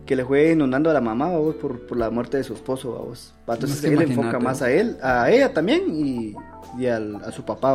que 0.06 0.16
le 0.16 0.24
fue 0.24 0.50
inundando 0.52 0.90
a 0.90 0.92
la 0.92 1.00
mamá, 1.00 1.30
vamos, 1.30 1.54
por, 1.54 1.80
por 1.86 1.96
la 1.96 2.10
muerte 2.10 2.36
de 2.36 2.44
su 2.44 2.52
esposo. 2.54 3.12
Va, 3.48 3.54
Entonces 3.54 3.76
Es 3.78 3.80
que 3.82 3.86
él 3.88 3.94
imagínate. 3.94 4.20
enfoca 4.20 4.38
más 4.38 4.60
a 4.60 4.70
él, 4.70 4.98
a 5.02 5.30
ella 5.30 5.52
también 5.54 5.84
y, 5.88 6.34
y 6.78 6.86
al- 6.86 7.16
a 7.24 7.32
su 7.32 7.42
papá. 7.44 7.74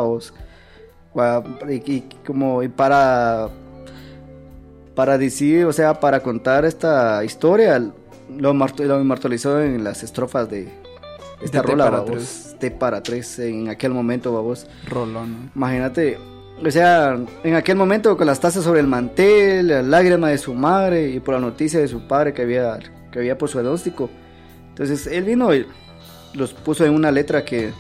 Va, 1.18 1.44
Y, 1.68 1.74
y 1.92 2.10
como 2.26 2.62
y 2.62 2.68
para 2.68 3.50
para 4.96 5.18
decir, 5.18 5.66
o 5.66 5.74
sea, 5.74 5.94
para 6.00 6.20
contar 6.22 6.66
esta 6.66 7.24
historia, 7.24 7.80
lo, 7.80 8.54
lo 8.54 9.02
inmortalizó 9.02 9.62
en 9.62 9.84
las 9.84 10.04
estrofas 10.04 10.50
de 10.50 10.68
esta 11.42 11.62
rola, 11.62 11.86
para 11.90 12.06
tres. 12.06 12.56
T 12.60 12.72
para 12.72 13.02
tres 13.04 13.40
en 13.40 13.70
aquel 13.70 13.92
momento, 13.94 14.34
vamos. 14.34 14.68
rolón? 14.88 15.52
Imagínate, 15.56 16.18
o 16.64 16.72
sea, 16.72 17.18
en 17.44 17.56
aquel 17.56 17.76
momento 17.78 18.18
con 18.18 18.28
las 18.28 18.40
tazas 18.40 18.64
sobre 18.64 18.82
el 18.82 18.88
mantel, 18.88 19.68
la 19.68 19.82
lágrima 19.82 20.30
de 20.30 20.38
su 20.38 20.54
madre 20.54 21.10
y 21.10 21.20
por 21.20 21.36
la 21.36 21.40
noticia 21.40 21.80
de 21.80 21.88
su 21.88 22.08
padre 22.08 22.34
que 22.34 22.42
había, 22.42 22.78
que 23.12 23.20
había 23.20 23.38
por 23.38 23.50
su 23.50 23.60
diagnóstico. 23.60 24.10
Entonces 24.70 25.08
él 25.08 25.24
vino 25.24 25.54
y 25.54 25.66
los 26.34 26.54
puso 26.54 26.86
en 26.86 26.94
una 26.94 27.12
letra 27.12 27.44
que, 27.46 27.72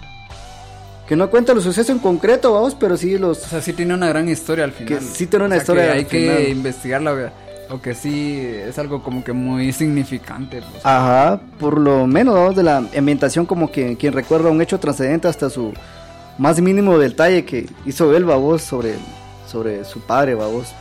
que 1.08 1.16
no 1.16 1.30
cuenta 1.30 1.54
los 1.54 1.64
sucesos 1.64 1.90
en 1.90 2.00
concreto, 2.00 2.54
vamos, 2.54 2.76
pero 2.76 2.96
sí 2.98 3.18
los... 3.18 3.46
O 3.46 3.50
sea, 3.50 3.62
sí 3.62 3.74
tiene 3.74 3.94
una 3.94 4.08
gran 4.10 4.28
historia 4.30 4.64
al 4.64 4.72
final. 4.72 5.00
Que 5.00 5.06
sí 5.06 5.28
tiene 5.28 5.46
una 5.46 5.56
O 5.56 5.60
sea, 5.60 5.62
historia 5.64 5.84
que 5.84 5.92
al 5.92 5.98
hay 5.98 6.06
final. 6.06 6.38
que 6.38 6.50
investigarla, 6.50 7.12
güey. 7.14 7.26
O 7.70 7.80
que 7.82 7.94
sí 7.94 8.40
es 8.44 8.80
algo 8.80 9.04
como 9.04 9.24
que 9.24 9.32
muy 9.34 9.72
significante. 9.74 10.62
pues. 10.72 10.86
Ajá, 10.86 11.40
por 11.60 11.80
lo 11.80 12.08
menos, 12.08 12.34
vamos, 12.36 12.56
de 12.56 12.64
la 12.64 12.78
ambientación 12.78 13.46
como 13.46 13.72
que 13.72 13.96
quien 13.98 14.14
recuerda 14.14 14.50
un 14.50 14.62
hecho 14.62 14.80
trascendente 14.80 15.28
hasta 15.28 15.50
su 15.50 15.74
más 16.38 16.60
mínimo 16.62 16.98
detalle 16.98 17.46
que 17.46 17.68
hizo 17.86 18.16
él, 18.16 18.26
babos, 18.26 18.64
sobre, 18.64 18.96
sobre 19.48 19.86
su 19.86 20.00
padre, 20.02 20.34
babos. 20.36 20.74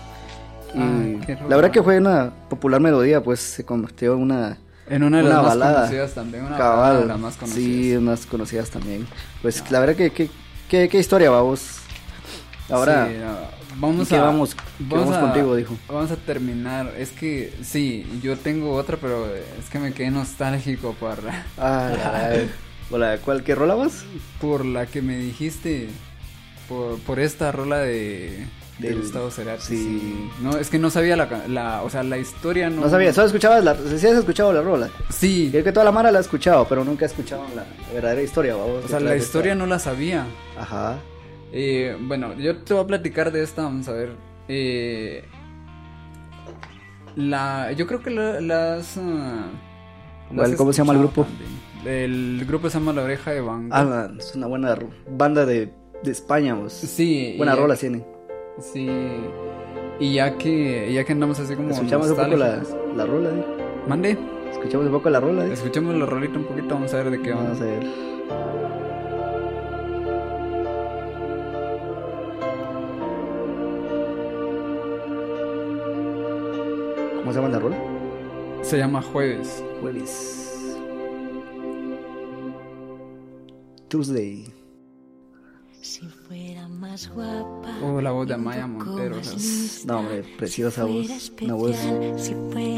Y 0.74 1.18
la 1.48 1.56
verdad 1.56 1.70
que 1.70 1.82
fue 1.82 1.98
una 1.98 2.30
popular 2.48 2.80
melodía, 2.80 3.22
pues 3.22 3.40
se 3.40 3.64
convirtió 3.64 4.14
en 4.14 4.20
una 4.22 4.58
En 4.88 5.02
una 5.02 5.18
de 5.18 5.24
las 5.24 5.42
más 5.56 5.74
conocidas 5.74 6.14
también, 6.14 6.44
una 6.44 6.56
cabal. 6.56 7.00
de 7.00 7.06
las 7.06 7.18
más 7.18 7.36
conocidas. 7.36 7.64
Sí, 7.64 7.96
unas 7.96 8.26
conocidas 8.26 8.70
también. 8.70 9.06
Pues 9.42 9.70
la 9.70 9.80
verdad 9.80 9.94
que 9.96 10.10
qué 10.68 10.98
historia, 10.98 11.30
babos. 11.30 11.78
Ahora 12.70 13.08
Sí, 13.08 13.14
no, 13.18 13.57
vamos 13.78 14.06
¿y 14.06 14.10
qué 14.10 14.16
a 14.16 14.22
vamos- 14.22 14.56
vamos 14.78 15.16
contigo, 15.16 15.56
dijo? 15.56 15.76
Vamos 15.88 16.10
a 16.10 16.16
terminar. 16.16 16.92
Es 16.98 17.10
que 17.10 17.52
sí, 17.62 18.06
yo 18.22 18.36
tengo 18.36 18.74
otra, 18.74 18.96
pero 18.96 19.26
es 19.26 19.68
que 19.70 19.78
me 19.78 19.92
quedé 19.92 20.10
nostálgico 20.10 20.94
por 20.94 21.18
Ay. 21.56 22.50
Hola, 22.90 23.18
¿cuál 23.24 23.42
qué 23.44 23.54
rola 23.54 23.74
vas? 23.74 24.04
por 24.40 24.64
la 24.64 24.86
que 24.86 25.02
me 25.02 25.16
dijiste 25.18 25.88
por, 26.68 26.98
por 27.00 27.18
esta 27.20 27.52
rola 27.52 27.78
de 27.78 28.46
de 28.78 28.90
Del- 28.90 29.00
Gustavo 29.00 29.28
Cerati. 29.32 29.60
sí. 29.66 29.76
Sí. 29.76 30.30
No, 30.40 30.56
es 30.56 30.70
que 30.70 30.78
no 30.78 30.88
sabía 30.88 31.16
la, 31.16 31.28
la 31.48 31.82
o 31.82 31.90
sea, 31.90 32.04
la 32.04 32.16
historia 32.16 32.70
no 32.70 32.82
No 32.82 32.88
sabía, 32.88 33.12
solo 33.12 33.26
escuchabas 33.26 33.64
la, 33.64 33.74
sí 33.74 33.94
has 34.06 34.16
escuchado 34.16 34.52
la 34.52 34.62
rola. 34.62 34.88
Sí. 35.10 35.48
Creo 35.50 35.64
que 35.64 35.72
toda 35.72 35.82
la 35.84 35.90
mara 35.90 36.12
la 36.12 36.18
ha 36.18 36.20
escuchado, 36.20 36.64
pero 36.68 36.84
nunca 36.84 37.04
ha 37.04 37.08
escuchado 37.08 37.42
la 37.56 37.64
verdadera 37.92 38.22
historia, 38.22 38.54
babos. 38.54 38.84
O 38.84 38.88
sea, 38.88 39.00
la 39.00 39.16
historia 39.16 39.56
no 39.56 39.66
la 39.66 39.80
sabía. 39.80 40.26
Ajá. 40.56 40.98
Eh, 41.52 41.96
bueno, 42.00 42.34
yo 42.34 42.56
te 42.58 42.74
voy 42.74 42.82
a 42.84 42.86
platicar 42.86 43.32
de 43.32 43.42
esta, 43.42 43.62
vamos 43.62 43.88
a 43.88 43.92
ver. 43.92 44.10
Eh, 44.48 45.24
la, 47.16 47.72
yo 47.72 47.86
creo 47.86 48.02
que 48.02 48.10
la- 48.10 48.40
las... 48.40 48.96
ah, 48.98 49.46
¿Cuál- 50.34 50.50
las 50.50 50.58
cómo 50.58 50.72
se 50.72 50.78
llama 50.78 50.92
el 50.92 50.98
grupo? 51.00 51.26
El 51.84 52.44
grupo 52.46 52.68
se 52.68 52.78
llama 52.78 52.92
La 52.92 53.02
Oreja 53.02 53.30
de 53.32 53.40
Van. 53.40 53.68
Ah, 53.72 54.08
es 54.18 54.34
una 54.34 54.46
buena 54.46 54.76
banda 55.10 55.46
de, 55.46 55.72
de 56.02 56.10
España, 56.10 56.54
vos. 56.54 56.72
Sí. 56.72 57.34
Buena 57.36 57.54
rola 57.54 57.76
tiene. 57.76 58.04
Sí. 58.60 58.88
Y 60.00 60.14
ya 60.14 60.36
que, 60.36 60.92
ya 60.92 61.04
que 61.04 61.12
andamos 61.12 61.38
así 61.40 61.54
como... 61.54 61.70
Escuchamos 61.70 62.08
un 62.10 62.16
poco 62.16 62.36
la, 62.36 62.62
la 62.96 63.06
rola, 63.06 63.30
eh. 63.30 63.44
Mande. 63.88 64.18
Escuchamos 64.50 64.86
un 64.86 64.92
poco 64.92 65.08
la 65.10 65.20
rola, 65.20 65.46
eh. 65.46 65.52
Escuchemos 65.52 65.94
la 65.96 66.06
rolita 66.06 66.38
un 66.38 66.44
poquito, 66.44 66.74
vamos 66.74 66.92
a 66.94 66.98
ver 66.98 67.10
de 67.10 67.22
qué 67.22 67.30
Vamos 67.32 67.58
vamos. 67.58 67.60
a 67.62 67.64
ver. 67.64 68.67
¿Cómo 77.28 77.34
se 77.34 77.42
llama 77.42 77.52
la 77.54 77.58
rola? 77.60 77.76
Se 78.62 78.78
llama 78.78 79.02
Jueves. 79.02 79.62
Jueves. 79.82 80.74
Tuesday. 83.88 84.46
Si 85.82 86.06
fuera 86.06 86.66
más 86.68 87.10
guapa. 87.10 87.68
Oh, 87.84 88.00
la 88.00 88.12
voz 88.12 88.28
de 88.28 88.32
Amaya 88.32 88.66
Montero. 88.66 89.18
o 89.18 89.22
sea, 89.22 89.84
No, 89.86 89.98
hombre, 89.98 90.24
preciosa 90.38 90.84
voz. 90.84 91.30
Una 91.42 91.52
voz. 91.54 91.76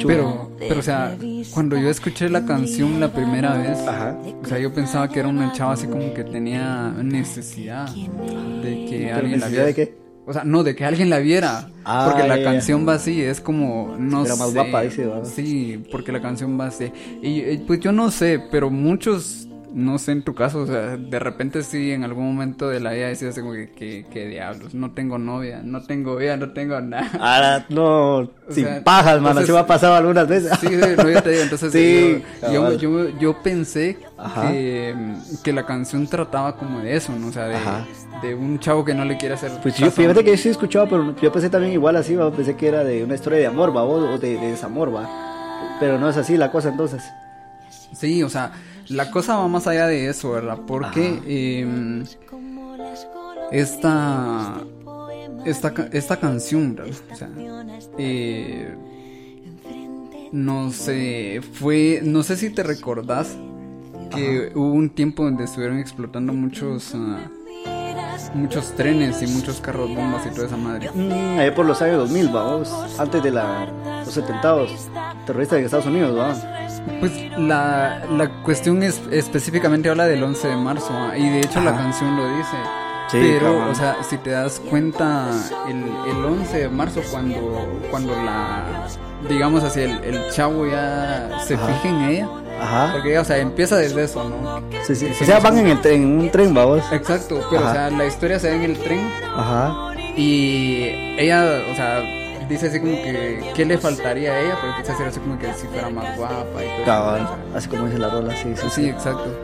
Pero, 0.04 0.50
pero, 0.58 0.80
o 0.80 0.82
sea, 0.82 1.16
cuando 1.54 1.76
yo 1.78 1.88
escuché 1.88 2.28
la 2.28 2.44
canción 2.44 2.98
la 2.98 3.12
primera 3.12 3.56
vez, 3.56 3.78
Ajá. 3.86 4.18
o 4.42 4.46
sea, 4.46 4.58
yo 4.58 4.74
pensaba 4.74 5.08
que 5.08 5.20
era 5.20 5.28
una 5.28 5.52
chava 5.52 5.74
así 5.74 5.86
como 5.86 6.12
que 6.12 6.24
tenía 6.24 6.90
necesidad 7.04 7.88
de 7.88 8.86
que 8.90 9.02
¿Pero 9.04 9.16
alguien 9.16 9.38
la 9.38 9.46
viera. 9.46 9.66
de 9.66 9.74
qué? 9.76 10.09
O 10.30 10.32
sea, 10.32 10.44
no, 10.44 10.62
de 10.62 10.76
que 10.76 10.84
alguien 10.84 11.10
la 11.10 11.18
viera. 11.18 11.68
Ah, 11.84 12.06
porque 12.08 12.28
la 12.28 12.36
ya. 12.36 12.44
canción 12.44 12.86
va 12.88 12.94
así, 12.94 13.20
es 13.20 13.40
como, 13.40 13.96
no 13.98 14.24
Era 14.24 14.36
sé. 14.36 14.40
más 14.40 14.54
guapa, 14.54 14.82
dice, 14.82 15.06
¿verdad? 15.06 15.24
Sí, 15.24 15.82
porque 15.90 16.12
la 16.12 16.22
canción 16.22 16.58
va 16.58 16.66
así. 16.66 16.92
Y 17.20 17.40
eh, 17.40 17.64
pues 17.66 17.80
yo 17.80 17.90
no 17.90 18.12
sé, 18.12 18.40
pero 18.50 18.70
muchos, 18.70 19.48
no 19.72 19.98
sé 19.98 20.12
en 20.12 20.22
tu 20.22 20.34
caso, 20.34 20.60
o 20.62 20.66
sea, 20.66 20.96
de 20.96 21.18
repente 21.18 21.62
sí, 21.62 21.92
en 21.92 22.04
algún 22.04 22.26
momento 22.26 22.68
de 22.68 22.80
la 22.80 22.92
vida 22.92 23.08
decías 23.08 23.38
como 23.38 23.52
que, 23.52 23.70
que, 23.70 24.06
que 24.10 24.26
diablos, 24.26 24.74
no 24.74 24.92
tengo 24.92 25.18
novia, 25.18 25.60
no 25.62 25.82
tengo 25.82 26.16
vida, 26.16 26.36
no 26.36 26.52
tengo 26.52 26.80
nada. 26.80 27.10
Ahora, 27.20 27.66
no, 27.68 28.30
sin 28.50 28.64
sea, 28.64 28.84
pajas, 28.84 29.20
mano. 29.20 29.40
Así 29.40 29.52
me 29.52 29.58
ha 29.58 29.66
pasado 29.66 29.94
algunas 29.94 30.26
veces. 30.28 30.52
Sí, 30.60 30.68
sí, 30.68 30.76
no, 30.96 31.08
yo 31.08 31.22
te 31.22 31.30
digo, 31.30 31.42
entonces 31.42 31.72
Sí, 31.72 32.22
yo, 32.42 32.52
yo, 32.52 32.60
cabal. 32.62 32.78
yo, 32.78 33.18
yo 33.18 33.42
pensé 33.42 33.98
que, 34.42 34.94
que 35.42 35.52
la 35.52 35.64
canción 35.66 36.06
trataba 36.06 36.56
como 36.56 36.80
de 36.80 36.96
eso, 36.96 37.12
¿no? 37.16 37.28
O 37.28 37.32
sea, 37.32 37.46
de, 37.46 37.56
de 38.22 38.34
un 38.34 38.58
chavo 38.58 38.84
que 38.84 38.94
no 38.94 39.04
le 39.04 39.16
quiere 39.16 39.34
hacer 39.34 39.52
Pues 39.62 39.76
yo, 39.76 39.90
fíjate 39.90 40.24
que 40.24 40.30
yo 40.32 40.36
sí 40.36 40.48
he 40.48 40.52
escuchado, 40.52 40.88
pero 40.88 41.16
yo 41.20 41.32
pensé 41.32 41.48
también 41.50 41.72
igual 41.72 41.96
así, 41.96 42.16
¿va? 42.16 42.30
pensé 42.30 42.56
que 42.56 42.68
era 42.68 42.84
de 42.84 43.04
una 43.04 43.14
historia 43.14 43.38
de 43.38 43.46
amor, 43.46 43.74
¿va? 43.76 43.82
o 43.84 44.14
o 44.14 44.18
de, 44.18 44.36
de 44.38 44.50
desamor, 44.50 44.94
va. 44.94 45.08
Pero 45.78 45.98
no 45.98 46.08
es 46.08 46.16
así 46.16 46.36
la 46.36 46.50
cosa 46.50 46.68
entonces. 46.70 47.02
Sí, 47.92 48.22
o 48.22 48.28
sea, 48.28 48.52
la 48.90 49.10
cosa 49.10 49.36
va 49.36 49.48
más 49.48 49.66
allá 49.66 49.86
de 49.86 50.08
eso, 50.08 50.32
¿verdad? 50.32 50.58
Porque 50.66 51.22
em, 51.26 52.04
esta, 53.52 54.60
esta, 55.44 55.74
esta 55.92 56.16
canción, 56.18 56.74
¿verdad? 56.74 56.94
O 57.12 57.16
sea, 57.16 57.30
eh, 57.98 58.74
no 60.32 60.72
sé, 60.72 61.40
fue, 61.52 62.00
no 62.02 62.22
sé 62.22 62.36
si 62.36 62.50
te 62.50 62.62
recordás 62.62 63.36
que 64.14 64.50
hubo 64.56 64.72
un 64.72 64.90
tiempo 64.90 65.22
donde 65.22 65.44
estuvieron 65.44 65.78
explotando 65.78 66.32
muchos, 66.32 66.92
ah, 66.96 67.30
muchos 68.34 68.74
trenes 68.74 69.22
y 69.22 69.28
muchos 69.28 69.60
carros 69.60 69.88
bombas 69.88 70.26
y 70.26 70.34
toda 70.34 70.48
esa 70.48 70.56
madre. 70.56 70.90
Mm, 70.92 71.38
ahí 71.38 71.50
por 71.52 71.64
los 71.64 71.80
años 71.80 71.98
2000, 71.98 72.28
vamos, 72.28 72.72
antes 72.98 73.22
de 73.22 73.30
la, 73.30 73.66
los 74.04 74.18
atentados 74.18 74.88
terroristas 75.26 75.60
en 75.60 75.64
Estados 75.64 75.86
Unidos, 75.86 76.18
¿va? 76.18 76.68
Pues 77.00 77.12
la, 77.38 78.02
la 78.10 78.28
cuestión 78.42 78.82
es, 78.82 79.00
específicamente 79.10 79.88
habla 79.88 80.06
del 80.06 80.22
11 80.22 80.48
de 80.48 80.56
marzo 80.56 80.90
ah, 80.92 81.16
y 81.16 81.28
de 81.28 81.40
hecho 81.40 81.60
la 81.60 81.70
Ajá. 81.70 81.80
canción 81.80 82.16
lo 82.16 82.24
dice. 82.36 82.56
Sí, 83.10 83.18
Pero, 83.20 83.68
o 83.68 83.74
sea, 83.74 83.96
si 84.08 84.16
te 84.18 84.30
das 84.30 84.60
cuenta, 84.70 85.30
el, 85.68 85.76
el 86.10 86.24
11 86.24 86.58
de 86.58 86.68
marzo 86.68 87.00
cuando, 87.10 87.68
cuando 87.90 88.14
la, 88.14 88.86
digamos 89.28 89.64
así, 89.64 89.80
el, 89.80 90.02
el 90.04 90.30
chavo 90.30 90.66
ya 90.66 91.28
se 91.44 91.54
Ajá. 91.54 91.66
fija 91.66 91.88
en 91.88 92.02
ella, 92.02 92.28
Ajá. 92.60 92.92
porque, 92.92 93.18
o 93.18 93.24
sea, 93.24 93.38
empieza 93.38 93.76
desde 93.76 94.04
eso, 94.04 94.28
¿no? 94.28 94.62
Sí, 94.84 94.94
sí. 94.94 95.08
O 95.20 95.24
sea, 95.24 95.40
van 95.40 95.58
en, 95.58 95.66
el 95.68 95.80
tren, 95.80 96.02
en 96.04 96.20
un 96.20 96.30
tren, 96.30 96.54
vamos. 96.54 96.84
Exacto, 96.92 97.44
pero, 97.50 97.62
Ajá. 97.62 97.70
o 97.70 97.74
sea, 97.74 97.90
la 97.90 98.06
historia 98.06 98.38
se 98.38 98.48
da 98.50 98.54
en 98.54 98.62
el 98.62 98.78
tren 98.78 99.00
Ajá. 99.36 99.92
y 100.16 101.16
ella, 101.18 101.44
o 101.72 101.74
sea, 101.74 102.02
dice 102.50 102.66
así 102.66 102.80
como 102.80 102.92
que, 102.92 103.52
¿qué 103.54 103.64
le 103.64 103.78
faltaría 103.78 104.32
a 104.32 104.40
ella? 104.40 104.54
Porque 104.54 104.68
empieza 104.68 104.92
a 104.92 104.94
decir 104.96 105.06
así 105.08 105.20
como 105.20 105.38
que 105.38 105.54
si 105.54 105.66
fuera 105.68 105.88
más 105.88 106.16
guapa 106.18 106.62
y 106.62 106.68
todo 106.76 106.84
Cabal. 106.84 107.28
Así 107.54 107.68
como 107.68 107.86
dice 107.86 107.98
la 107.98 108.10
rola, 108.10 108.36
sí, 108.36 108.52
sí. 108.56 108.66
Sí, 108.70 108.88
exacto. 108.90 109.34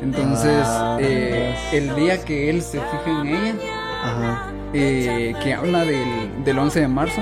Entonces, 0.00 0.62
Ah, 0.64 0.96
eh, 1.00 1.54
el 1.72 1.94
día 1.94 2.24
que 2.24 2.48
él 2.48 2.62
se 2.62 2.80
fija 2.80 3.20
en 3.20 3.26
ella, 3.26 3.54
Ajá. 4.02 4.46
eh, 4.72 5.34
que 5.42 5.52
habla 5.54 5.84
del, 5.84 6.44
del 6.44 6.58
11 6.58 6.80
de 6.80 6.88
marzo, 6.88 7.20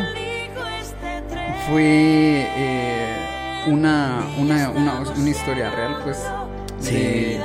fue 1.69 2.47
eh, 2.57 3.65
una, 3.69 4.21
una, 4.39 4.71
una, 4.71 5.01
una 5.01 5.29
historia 5.31 5.71
real, 5.71 5.99
pues, 6.05 6.19
Sí. 6.81 6.95
de, 6.95 7.41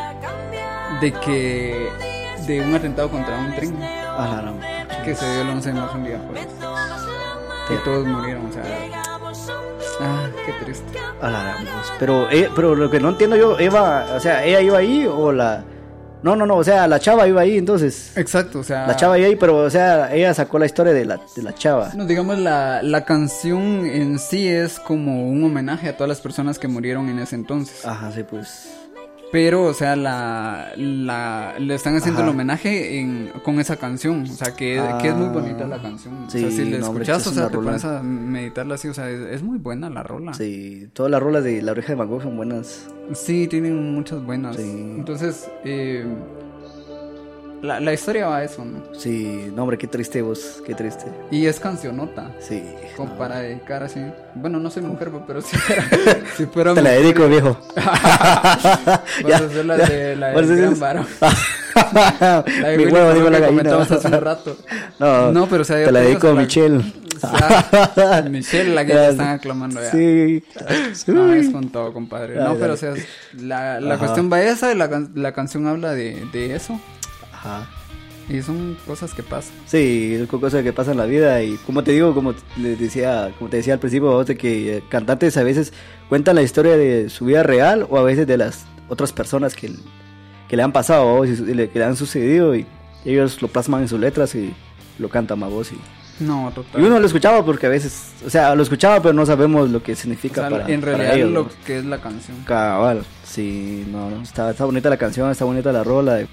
de 1.02 1.12
que, 1.12 1.90
de 2.48 2.62
un 2.62 2.74
atentado 2.74 3.10
contra 3.10 3.38
un 3.38 3.54
tren 3.56 3.76
A 4.18 4.28
la 4.28 4.42
gran- 4.42 5.04
que 5.04 5.14
se 5.14 5.30
dio 5.34 5.42
el 5.42 5.50
11 5.50 5.74
de 5.74 5.80
marzo 5.80 5.98
un 5.98 6.04
día 6.06 6.20
jueves. 6.26 6.48
Y 7.70 7.84
todos 7.84 8.06
murieron, 8.06 8.46
o 8.46 8.54
sea, 8.54 8.64
ah, 10.02 10.28
qué 10.46 10.54
triste. 10.64 11.00
A 11.22 11.30
la. 11.30 11.58
Pero, 12.00 12.30
eh, 12.30 12.50
pero 12.56 12.76
lo 12.76 12.90
que 12.92 13.00
no 13.00 13.10
entiendo 13.10 13.36
yo, 13.36 13.58
Eva, 13.60 14.06
o 14.16 14.20
sea, 14.20 14.44
¿ella 14.46 14.62
iba 14.62 14.78
ahí 14.78 15.08
o 15.08 15.32
la...? 15.32 15.64
No, 16.22 16.36
no, 16.36 16.46
no, 16.48 16.58
o 16.58 16.64
sea, 16.64 16.88
la 16.88 17.00
chava 17.00 17.28
iba 17.28 17.42
ahí, 17.42 17.58
entonces... 17.58 18.18
Exacto, 18.18 18.60
o 18.60 18.64
sea... 18.64 18.88
La 18.88 18.96
chava 18.96 19.18
iba 19.20 19.28
ahí, 19.28 19.36
pero, 19.36 19.58
o 19.58 19.70
sea, 19.70 20.12
ella 20.12 20.34
sacó 20.34 20.58
la 20.58 20.66
historia 20.66 20.92
de 20.92 21.06
la, 21.06 21.20
de 21.36 21.44
la 21.44 21.54
chava. 21.54 21.92
No, 21.94 22.06
digamos, 22.06 22.40
la, 22.40 22.82
la 22.82 23.06
canción 23.06 23.86
en 23.86 24.18
sí 24.18 24.48
es 24.48 24.80
como 24.80 25.28
un 25.30 25.44
homenaje 25.44 25.88
a 25.88 25.96
todas 25.96 26.10
las 26.10 26.22
personas 26.22 26.58
que 26.58 26.68
murieron 26.68 27.10
en 27.10 27.20
ese 27.20 27.36
entonces. 27.36 27.86
Ajá, 27.86 28.12
sí, 28.12 28.24
pues... 28.24 28.70
Pero, 29.36 29.64
o 29.64 29.74
sea, 29.74 29.98
la, 29.98 30.72
la, 30.78 31.56
le 31.60 31.76
están 31.76 31.94
haciendo 31.98 32.22
Ajá. 32.22 32.30
el 32.30 32.34
homenaje 32.34 33.00
en, 33.02 33.32
con 33.44 33.60
esa 33.60 33.76
canción. 33.76 34.22
O 34.24 34.28
sea, 34.28 34.56
que, 34.56 34.82
que 35.02 35.10
es 35.10 35.14
muy 35.14 35.26
Ah. 35.28 35.32
bonita 35.34 35.68
la 35.68 35.82
canción. 35.82 36.14
Sí, 36.30 36.38
o 36.38 36.50
sea, 36.50 36.52
si 36.52 36.72
la 36.72 36.78
no, 36.78 36.86
escuchas, 36.86 37.22
es 37.22 37.28
o 37.28 37.32
sea, 37.34 37.48
te 37.50 37.56
rola. 37.58 37.66
pones 37.72 37.84
a 37.84 38.02
meditarla 38.02 38.76
así. 38.76 38.88
O 38.88 38.94
sea, 38.94 39.10
es, 39.10 39.20
es 39.20 39.44
muy 39.44 39.58
buena 39.58 39.90
la 39.90 40.04
rola. 40.04 40.34
Sí, 40.34 40.88
todas 40.94 41.12
las 41.12 41.22
rolas 41.22 41.44
de 41.44 41.62
La 41.62 41.74
Oreja 41.74 41.90
de 41.90 41.96
Van 41.96 42.08
Gogh 42.08 42.22
son 42.22 42.38
buenas. 42.38 42.88
Sí, 43.14 43.48
tienen 43.50 43.94
muchas 43.94 44.24
buenas. 44.26 44.56
Sí. 44.56 44.62
Entonces, 44.64 45.50
eh, 45.66 46.06
la, 47.62 47.80
la 47.80 47.94
historia 47.94 48.28
va 48.28 48.38
a 48.38 48.44
eso, 48.44 48.64
¿no? 48.64 48.84
Sí, 48.94 49.52
no, 49.56 49.64
hombre, 49.64 49.78
qué 49.78 49.88
triste 49.88 50.22
vos, 50.22 50.62
qué 50.66 50.76
triste. 50.76 51.06
Y 51.32 51.46
es 51.48 51.60
cancionota. 51.60 52.32
Sí. 52.40 52.64
Como 52.96 53.18
para 53.18 53.40
dedicar 53.40 53.84
así. 53.84 54.02
Bueno, 54.36 54.60
no 54.60 54.70
soy 54.70 54.84
mujer, 54.84 55.12
pero 55.26 55.42
si 55.44 55.56
fuera. 55.58 55.84
si 56.38 56.46
fuera 56.46 56.74
Te 56.74 56.82
la 56.82 56.90
mujer, 56.92 57.04
dedico, 57.04 57.28
viejo. 57.28 57.58
Vas 57.76 59.42
a 59.42 59.46
hacer 59.46 59.66
la 59.66 59.78
de 59.78 60.16
la 60.16 60.32
hacer- 60.32 60.56
gran 60.58 60.80
varón. 60.80 61.08
La 61.76 62.44
de 62.70 62.78
Mi 62.78 62.86
huevo, 62.86 63.14
digo 63.14 63.30
la 63.30 63.40
gallina. 63.40 63.48
comentamos 63.48 63.92
hace 63.92 64.08
un 64.08 64.22
rato. 64.22 64.58
No, 65.00 65.32
No, 65.32 65.48
pero 65.48 65.62
o 65.64 65.66
sea, 65.66 65.84
te 65.86 65.92
la 65.92 66.00
dedico 66.02 66.30
a 66.30 66.34
Michelle. 66.34 66.82
sea, 67.20 68.26
Michelle, 68.30 68.74
la 68.74 68.86
que 68.86 68.94
ya 68.94 69.10
están 69.10 69.28
aclamando 69.30 69.82
ya. 69.82 69.92
Sí. 69.92 70.44
No, 71.08 71.34
es 71.34 71.50
con 71.50 71.70
todo, 71.70 71.92
compadre. 71.94 72.36
No, 72.36 72.56
pero 72.56 72.74
o 72.74 72.78
sea, 72.78 72.94
la, 73.42 73.80
la 73.82 73.98
cuestión 73.98 74.32
va 74.32 74.42
esa 74.42 74.72
y 74.72 74.76
la, 74.78 75.08
la 75.16 75.34
canción 75.34 75.68
habla 75.68 75.94
de, 75.94 76.26
de 76.32 76.56
eso. 76.56 76.80
Ajá. 77.46 77.68
Y 78.28 78.42
son 78.42 78.76
cosas 78.88 79.14
que 79.14 79.22
pasan. 79.22 79.54
Sí, 79.68 80.16
es 80.20 80.28
cosas 80.28 80.64
que 80.64 80.74
pasan 80.74 80.94
en 80.94 80.98
la 80.98 81.06
vida 81.06 81.44
y 81.44 81.58
como 81.58 81.84
te 81.84 81.92
digo, 81.92 82.16
como 82.16 82.34
les 82.58 82.80
decía, 82.80 83.32
como 83.38 83.52
te 83.52 83.58
decía 83.58 83.74
al 83.76 83.80
principio, 83.80 84.24
de 84.24 84.36
que 84.36 84.78
eh, 84.78 84.84
cantantes 84.90 85.38
a 85.38 85.44
veces 85.44 85.72
cuentan 86.10 86.36
la 86.36 86.42
historia 86.42 86.76
de 86.76 87.10
su 87.10 87.26
vida 87.26 87.44
real 87.44 87.86
o 87.88 88.00
a 88.00 88.04
veces 88.04 88.26
de 88.26 88.38
las 88.38 88.66
otras 88.90 89.14
personas 89.14 89.54
que, 89.54 89.72
que 90.48 90.58
le 90.58 90.64
han 90.64 90.72
pasado 90.72 91.24
y 91.24 91.30
y 91.30 91.68
que 91.68 91.80
le 91.80 91.86
han 91.86 91.96
sucedido 91.96 92.56
y 92.56 92.66
ellos 93.06 93.40
lo 93.44 93.48
plasman 93.48 93.84
en 93.84 93.88
sus 93.90 94.00
letras 94.00 94.34
y 94.34 94.56
lo 94.98 95.08
cantan 95.08 95.44
a 95.44 95.48
vos 95.48 95.72
y, 95.72 95.78
No, 96.24 96.50
y 96.50 96.54
total. 96.56 96.84
uno 96.84 97.00
lo 97.00 97.06
escuchaba 97.06 97.46
porque 97.46 97.68
a 97.68 97.70
veces, 97.70 98.12
o 98.26 98.30
sea, 98.32 98.56
lo 98.56 98.64
escuchaba 98.64 99.02
pero 99.04 99.14
no 99.14 99.24
sabemos 99.28 99.70
lo 99.70 99.84
que 99.84 99.92
O 99.92 99.96
significa 99.96 100.42
sea, 100.42 100.50
para, 100.50 100.68
en 100.68 100.82
para 100.82 100.94
realidad 100.98 101.16
ellos, 101.18 101.32
lo 101.32 101.44
¿no? 101.44 101.50
que 101.64 101.78
es 101.78 101.86
la 101.86 102.02
canción. 102.02 102.38
Cabal, 102.48 103.04
sí, 103.24 103.86
no, 103.92 104.10
no, 104.10 104.24
está, 104.24 104.50
está 104.50 104.66
bonita 104.66 104.90
la 104.90 104.98
canción, 104.98 105.30
está 105.30 105.46
bonita 105.46 105.72
la 105.72 105.84
rola. 105.84 106.26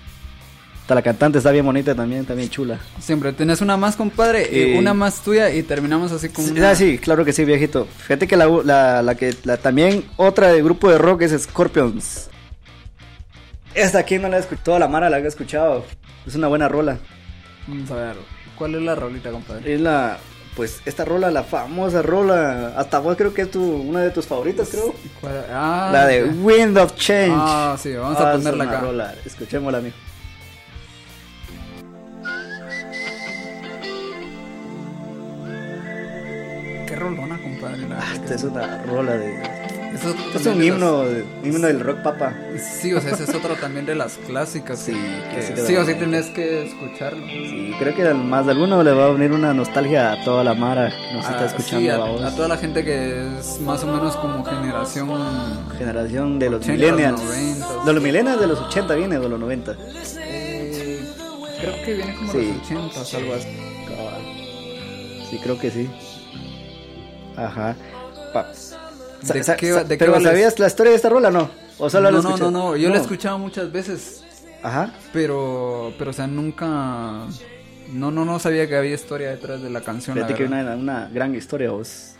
Hasta 0.93 1.01
la 1.01 1.03
cantante 1.05 1.38
está 1.38 1.51
bien 1.53 1.64
bonita 1.64 1.95
también, 1.95 2.26
bien 2.36 2.51
chula. 2.51 2.78
Siempre 3.01 3.32
tenés 3.32 3.62
una 3.62 3.78
más, 3.78 3.97
compadre, 3.97 4.47
y 4.53 4.74
Eh, 4.74 4.78
una 4.78 4.93
más 4.93 5.22
tuya 5.22 5.49
y 5.49 5.62
terminamos 5.62 6.12
así 6.12 6.28
con 6.28 6.45
Sí, 6.45 6.51
una... 6.51 6.68
ah, 6.68 6.74
sí, 6.74 6.99
claro 6.99 7.24
que 7.24 7.32
sí, 7.32 7.47
viejito. 7.47 7.86
Fíjate 7.86 8.28
que 8.28 8.36
la, 8.36 8.47
la, 8.62 9.01
la 9.01 9.14
que 9.14 9.34
la, 9.45 9.57
también 9.57 10.05
otra 10.18 10.49
de 10.53 10.62
grupo 10.62 10.90
de 10.90 10.99
rock 10.99 11.22
es 11.22 11.45
Scorpions. 11.45 12.28
Esta 13.72 14.01
aquí 14.01 14.18
no 14.18 14.28
la 14.28 14.36
he 14.36 14.40
escuchado, 14.40 14.64
toda 14.64 14.78
la 14.80 14.88
mara 14.88 15.09
la 15.09 15.18
he 15.18 15.26
escuchado. 15.26 15.82
Es 16.26 16.34
una 16.34 16.49
buena 16.49 16.68
rola. 16.68 16.99
Vamos 17.66 17.90
a 17.90 17.95
ver, 17.95 18.16
¿cuál 18.59 18.74
es 18.74 18.82
la 18.82 18.95
rolita, 18.95 19.30
compadre? 19.30 19.74
Es 19.74 19.80
la, 19.80 20.18
pues, 20.57 20.82
esta 20.84 21.07
rola, 21.07 21.30
la 21.30 21.43
famosa 21.43 22.03
rola. 22.03 22.74
Hasta 22.76 22.99
vos 22.99 23.16
creo 23.16 23.32
que 23.32 23.40
es 23.43 23.51
tu, 23.51 23.64
una 23.64 24.01
de 24.01 24.11
tus 24.11 24.26
favoritas, 24.26 24.68
creo. 24.70 24.93
¿Cuál- 25.22 25.47
Ah, 25.51 25.88
la 25.90 26.07
de. 26.07 26.24
Wind 26.24 26.76
of 26.76 26.95
Change. 26.97 27.32
Ah, 27.34 27.78
sí, 27.82 27.95
vamos 27.95 28.18
a 28.18 28.28
Ah, 28.28 28.32
ponerla 28.34 28.64
acá. 28.64 28.80
rola. 28.80 29.14
Escuchémosla, 29.24 29.78
amigo. 29.78 29.95
Rolona, 37.03 37.38
compadre. 37.42 37.88
la 37.88 37.98
Esta 38.12 38.26
que- 38.26 38.34
es 38.34 38.44
una 38.44 38.82
rola 38.84 39.12
de... 39.16 39.62
Eso 39.92 40.14
Es 40.34 40.46
un 40.46 40.59
de 40.59 40.66
himno, 40.66 41.03
de- 41.05 41.24
himno 41.44 41.66
del 41.66 41.80
rock 41.80 41.98
papa. 42.03 42.32
Sí, 42.57 42.94
o 42.94 43.00
sea, 43.03 43.11
esa 43.12 43.24
es 43.24 43.34
otra 43.34 43.55
también 43.57 43.84
de 43.84 43.94
las 43.94 44.14
clásicas. 44.26 44.78
Sí, 44.78 44.92
que, 45.34 45.42
sí 45.42 45.53
sí 45.66 45.76
o 45.76 45.84
sí 45.84 45.92
tenés 45.94 46.28
que 46.30 46.64
escucharlo. 46.66 47.26
Sí, 47.26 47.74
creo 47.78 47.94
que 47.94 48.09
a 48.09 48.14
más 48.14 48.46
de 48.46 48.53
alguno 48.53 48.82
le 48.82 48.90
va 48.92 49.05
a 49.05 49.11
venir 49.11 49.32
una 49.32 49.53
nostalgia 49.53 50.12
a 50.12 50.24
toda 50.24 50.44
la 50.44 50.55
mara 50.55 50.88
que 50.88 51.14
nos 51.14 51.26
está 51.26 51.42
Ah, 51.42 51.44
escuchando. 51.44 51.80
sí, 51.80 51.88
a, 51.90 51.98
babos. 51.98 52.22
a 52.22 52.34
toda 52.34 52.48
la 52.48 52.57
gente 52.57 52.82
que 52.86 53.38
es 53.38 53.61
más 53.61 53.84
o 53.84 53.86
menos 53.88 54.16
como 54.16 54.42
generación. 54.42 55.11
Generación 55.76 56.38
de 56.38 56.48
los 56.48 56.62
80s, 56.66 56.70
millennials. 56.72 57.20
90s. 57.20 57.84
De 57.84 57.92
los 57.92 58.03
millennials 58.03 58.40
de 58.40 58.46
los 58.46 58.61
80 58.61 58.94
viene, 58.94 59.18
de 59.18 59.28
los 59.28 59.38
90. 59.38 59.76
eh, 60.20 61.00
creo 61.61 61.84
que 61.84 61.94
viene 61.94 62.14
como 62.14 62.32
Sí. 62.32 62.38
los 62.48 62.62
80, 62.64 63.16
algo 63.18 63.34
así. 63.34 63.48
Sí, 65.30 65.38
creo 65.42 65.59
que 65.59 65.70
sí. 65.70 65.88
Ajá. 67.37 67.76
Pa- 68.33 68.49
sa- 68.55 69.35
¿De 69.35 69.43
sa- 69.45 69.57
qué 69.57 69.68
sa- 69.70 69.74
va- 69.76 69.85
de 69.85 69.97
qué 69.99 70.05
pero 70.05 70.20
¿sabías 70.20 70.59
la 70.59 70.66
historia 70.66 70.91
de 70.91 70.97
esta 70.97 71.09
rola 71.09 71.30
no? 71.30 71.51
¿O 71.78 71.89
solo 71.91 72.11
la 72.11 72.18
no, 72.18 72.22
no, 72.22 72.37
no, 72.37 72.51
no, 72.51 72.76
yo 72.76 72.89
la 72.91 72.97
he 72.97 73.01
escuchado 73.01 73.39
muchas 73.39 73.70
veces, 73.72 74.22
Ajá. 74.62 74.93
pero, 75.12 75.93
pero, 75.99 76.11
o 76.11 76.14
sea, 76.14 76.26
nunca. 76.26 76.66
No, 77.93 78.11
no, 78.11 78.24
no 78.24 78.39
sabía 78.39 78.66
que 78.68 78.76
había 78.76 78.95
historia 78.95 79.30
detrás 79.30 79.62
de 79.62 79.68
la 79.70 79.80
canción. 79.83 80.16
la 80.18 80.26
Fíjate 80.26 80.43
que 80.43 80.49
una, 80.49 80.74
una 80.76 81.11
gran 81.12 81.35
historia, 81.35 81.70
vos. 81.70 82.14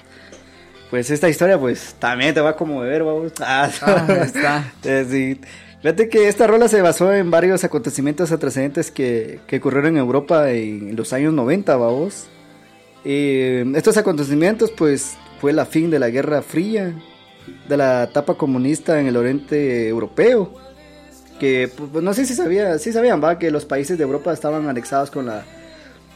Pues 0.91 1.09
esta 1.11 1.29
historia, 1.29 1.59
pues, 1.59 1.95
también 1.99 2.35
te 2.35 2.41
va 2.43 2.51
a 2.51 2.57
conmover, 2.57 3.03
vamos. 3.05 3.33
Ah, 3.41 3.71
Ah, 3.81 4.07
está. 4.25 4.73
Sí. 5.09 5.41
Fíjate 5.81 6.09
que 6.09 6.29
esta 6.29 6.47
rola 6.47 6.69
se 6.69 6.81
basó 6.83 7.13
en 7.13 7.31
varios 7.31 7.65
acontecimientos 7.65 8.31
antecedentes 8.31 8.91
que, 8.91 9.41
que 9.47 9.57
ocurrieron 9.57 9.93
en 9.93 9.97
Europa 9.99 10.51
en 10.51 10.95
los 10.95 11.13
años 11.13 11.33
90, 11.33 11.77
vamos. 11.77 12.27
Eh, 13.05 13.65
estos 13.75 13.97
acontecimientos, 13.97 14.71
pues, 14.71 15.15
fue 15.41 15.53
la 15.53 15.67
fin 15.67 15.91
de 15.91 15.99
la 15.99 16.09
Guerra 16.11 16.43
Fría, 16.43 16.93
de 17.69 17.77
la 17.77 18.05
etapa 18.05 18.35
comunista 18.35 19.01
en 19.01 19.07
el 19.07 19.17
oriente 19.17 19.89
europeo. 19.89 20.55
Que, 21.41 21.69
pues, 21.93 22.03
no 22.05 22.15
sé 22.15 22.25
si 22.25 22.35
sabía, 22.35 22.79
sí 22.79 22.93
sabían, 22.93 23.23
va, 23.23 23.39
que 23.39 23.51
los 23.51 23.65
países 23.65 23.99
de 23.99 24.05
Europa 24.05 24.33
estaban 24.33 24.69
anexados 24.69 25.11
con 25.11 25.27
la, 25.27 25.43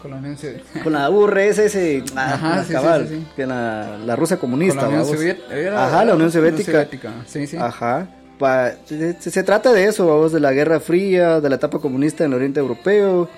Con 0.00 0.12
la 0.12 0.18
Unión 0.18 0.36
Soviética. 0.38 0.82
con 0.84 0.92
la 0.92 1.10
URSS, 1.10 2.04
ah, 2.14 2.34
Ajá, 2.34 2.60
sí, 2.60 2.66
sí, 2.68 2.72
cabal, 2.72 3.08
sí, 3.08 3.14
sí. 3.16 3.26
que 3.34 3.46
la, 3.46 3.98
la 4.04 4.14
Rusia 4.14 4.36
Con 4.36 4.50
comunista, 4.50 4.82
la 4.82 4.88
Unión. 4.88 5.04
Soviética. 5.06 5.56
era- 5.56 5.86
Ajá, 5.86 6.04
la 6.04 6.14
Unión 6.14 6.30
Soviética. 6.30 6.86
Sí, 7.26 7.46
sí. 7.48 7.56
Ajá. 7.56 8.06
Pa- 8.38 8.72
se- 8.84 9.14
se 9.30 9.42
trata 9.42 9.72
de 9.72 9.86
eso, 9.88 10.06
vamos, 10.06 10.30
de 10.30 10.38
la 10.38 10.52
Guerra 10.52 10.78
Fría, 10.78 11.40
de 11.40 11.48
la 11.48 11.56
etapa 11.56 11.80
comunista 11.80 12.22
en 12.24 12.30
el 12.30 12.36
Oriente 12.36 12.60
Europeo 12.60 13.28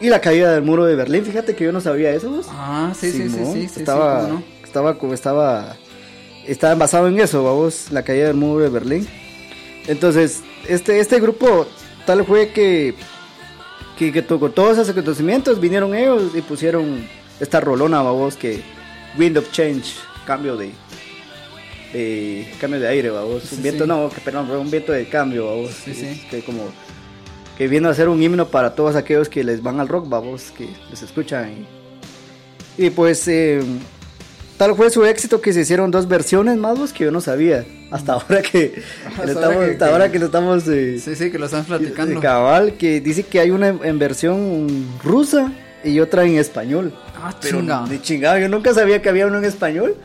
y 0.00 0.08
la 0.08 0.20
caída 0.20 0.52
del 0.52 0.62
muro 0.62 0.84
de 0.86 0.96
Berlín. 0.96 1.24
Fíjate 1.24 1.54
que 1.54 1.64
yo 1.64 1.72
no 1.72 1.80
sabía 1.80 2.10
eso, 2.12 2.30
vos. 2.30 2.46
Ah, 2.50 2.92
sí, 2.98 3.10
sí, 3.12 3.28
sí, 3.28 3.30
sí, 3.30 3.44
sí, 3.52 3.68
sí, 3.68 3.80
estaba, 3.80 4.22
cómo 4.22 4.32
no. 4.34 4.42
estaba, 4.64 4.98
como 4.98 5.14
estaba, 5.14 5.76
estaba 6.46 6.74
basado 6.74 7.08
en 7.08 7.20
eso, 7.20 7.44
vamos, 7.44 7.90
la 7.90 8.02
caída 8.02 8.26
del 8.28 8.36
muro 8.36 8.62
de 8.64 8.70
Berlín. 8.70 9.06
Entonces, 9.86 10.40
este, 10.68 11.00
este 11.00 11.20
grupo 11.20 11.66
tal 12.06 12.24
fue 12.24 12.48
que, 12.50 12.94
que, 13.98 14.12
que 14.12 14.22
tocó 14.22 14.50
todos 14.50 14.72
esos 14.78 14.88
acontecimientos, 14.88 15.60
vinieron 15.60 15.94
ellos 15.94 16.32
y 16.34 16.40
pusieron 16.42 17.06
esta 17.40 17.60
rolona, 17.60 18.02
vamos, 18.02 18.36
que 18.36 18.62
Wind 19.18 19.36
of 19.38 19.50
Change, 19.52 19.94
cambio 20.26 20.56
de, 20.56 20.70
de 21.92 22.52
cambio 22.60 22.78
de 22.80 22.88
aire, 22.88 23.10
vamos, 23.10 23.42
Sí, 23.44 23.56
un 23.56 23.62
viento, 23.62 23.84
sí. 23.84 23.88
no, 23.88 24.08
que, 24.10 24.20
perdón, 24.20 24.46
fue 24.46 24.58
un 24.58 24.70
viento 24.70 24.92
de 24.92 25.08
cambio, 25.08 25.46
vamos, 25.46 25.70
Sí, 25.84 25.94
sí. 25.94 26.26
que 26.30 26.42
como 26.42 26.64
que 27.60 27.68
viene 27.68 27.88
a 27.88 27.92
ser 27.94 28.08
un 28.08 28.22
himno 28.22 28.48
para 28.48 28.74
todos 28.74 28.96
aquellos 28.96 29.28
que 29.28 29.44
les 29.44 29.62
van 29.62 29.80
al 29.80 29.88
rock, 29.88 30.08
vamos, 30.08 30.50
que 30.56 30.66
les 30.88 31.02
escuchan. 31.02 31.66
Y, 32.78 32.86
y 32.86 32.88
pues 32.88 33.28
eh, 33.28 33.60
tal 34.56 34.74
fue 34.74 34.88
su 34.88 35.04
éxito 35.04 35.42
que 35.42 35.52
se 35.52 35.60
hicieron 35.60 35.90
dos 35.90 36.08
versiones 36.08 36.56
más 36.56 36.78
vos, 36.78 36.94
que 36.94 37.04
yo 37.04 37.10
no 37.10 37.20
sabía. 37.20 37.66
Hasta 37.90 38.14
ahora 38.14 38.40
que, 38.40 38.80
Hasta 39.06 39.24
estamos, 39.30 39.56
que- 39.66 39.70
hasta 39.72 39.86
que- 39.86 39.92
ahora 39.92 40.10
que 40.10 40.18
lo 40.18 40.24
estamos 40.26 40.66
eh, 40.68 40.98
Sí, 41.04 41.14
sí, 41.14 41.30
que 41.30 41.38
lo 41.38 41.44
están 41.44 41.60
eh, 41.60 41.64
platicando. 41.68 42.18
cabal, 42.18 42.78
que 42.78 43.02
dice 43.02 43.24
que 43.24 43.40
hay 43.40 43.50
una 43.50 43.68
en, 43.68 43.98
versión 43.98 44.66
rusa 45.04 45.52
y 45.84 46.00
otra 46.00 46.24
en 46.24 46.38
español. 46.38 46.94
Ah, 47.22 47.34
Pero 47.42 47.58
chinga. 47.60 47.84
de 47.86 48.00
chingado, 48.00 48.38
yo 48.38 48.48
nunca 48.48 48.72
sabía 48.72 49.02
que 49.02 49.10
había 49.10 49.26
uno 49.26 49.36
en 49.36 49.44
español. 49.44 49.96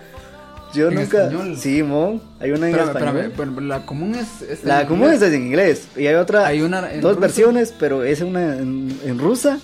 Yo 0.75 0.89
¿En 0.89 0.95
nunca. 0.95 1.23
español? 1.23 1.57
Sí, 1.57 1.81
mon, 1.83 2.21
hay 2.39 2.51
una 2.51 2.69
en 2.69 2.75
Espérame, 2.75 3.17
español. 3.19 3.33
pero 3.37 3.61
la 3.61 3.85
común 3.85 4.15
es. 4.15 4.41
es 4.41 4.63
La 4.63 4.81
en 4.81 4.87
común 4.87 5.05
inglés. 5.13 5.21
es 5.21 5.33
en 5.33 5.45
inglés 5.45 5.87
y 5.95 6.07
hay 6.07 6.15
otra, 6.15 6.45
Hay 6.47 6.61
una 6.61 6.91
en 6.91 7.01
dos 7.01 7.11
ruso. 7.11 7.21
versiones, 7.21 7.73
pero 7.79 8.03
es 8.03 8.21
una 8.21 8.57
en, 8.57 8.97
en 9.05 9.19
rusa 9.19 9.59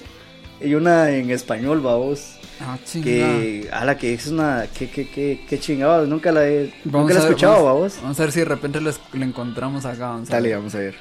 y 0.62 0.74
una 0.76 1.09
en 1.12 1.30
español, 1.32 1.82
vamos. 1.82 2.38
Ah, 2.59 2.78
chinga. 2.86 3.03
Que, 3.05 3.70
a 3.74 3.84
la 3.86 3.97
que 3.97 4.14
es 4.14 4.28
una, 4.28 4.66
que, 4.78 4.89
que, 4.89 5.09
que, 5.09 5.45
que 5.49 5.59
chingados, 5.59 6.07
nunca 6.07 6.32
la 6.32 6.47
he, 6.47 6.72
Vamos 6.86 7.01
nunca 7.09 7.14
la 7.16 7.20
he 7.20 7.24
a 7.24 7.26
ver, 7.26 7.32
escuchado, 7.32 7.53
vamos, 7.66 7.74
vamos. 7.80 8.01
Vamos 8.03 8.20
a 8.20 8.24
ver 8.24 8.32
si 8.32 8.39
de 8.39 8.45
repente 8.45 8.80
le 8.82 9.26
encontramos 9.26 9.86
acá. 9.86 10.09
Vamos 10.09 10.30
a 10.30 10.34
Dale, 10.34 10.49
ver. 10.49 10.57
vamos 10.57 10.76
a 10.76 10.80
ver. 10.80 10.95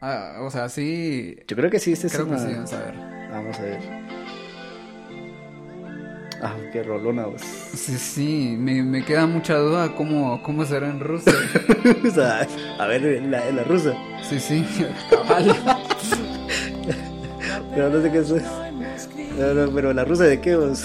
Ah, 0.00 0.38
o 0.42 0.50
sea, 0.50 0.68
sí. 0.68 1.36
Yo 1.46 1.56
creo 1.56 1.70
que 1.70 1.80
sí, 1.80 1.92
este 1.92 2.06
es 2.06 2.12
Creo 2.12 2.26
que 2.26 2.32
una- 2.32 2.46
sí, 2.46 2.52
vamos 2.54 2.72
a 2.72 2.78
ver. 2.84 3.17
Vamos 3.30 3.58
a 3.58 3.62
ver. 3.62 3.80
Ah, 6.40 6.54
qué 6.72 6.82
rolona, 6.84 7.26
vos. 7.26 7.42
Sí, 7.42 7.98
sí, 7.98 8.56
me, 8.58 8.82
me 8.82 9.04
queda 9.04 9.26
mucha 9.26 9.56
duda 9.56 9.94
cómo, 9.96 10.40
cómo 10.42 10.64
será 10.64 10.88
en 10.88 11.00
Rusia. 11.00 11.32
O 12.06 12.10
sea, 12.10 12.46
a 12.78 12.86
ver, 12.86 13.22
la, 13.24 13.50
la 13.50 13.64
rusa. 13.64 13.94
Sí, 14.22 14.38
sí, 14.38 14.64
cabal. 15.10 15.54
Pero 17.74 17.90
no 17.90 18.02
sé 18.02 18.12
qué 18.12 18.18
es. 18.18 18.30
No, 19.38 19.54
no, 19.54 19.72
pero 19.72 19.92
la 19.92 20.04
rusa 20.04 20.24
de 20.24 20.40
qué 20.40 20.56
vos. 20.56 20.84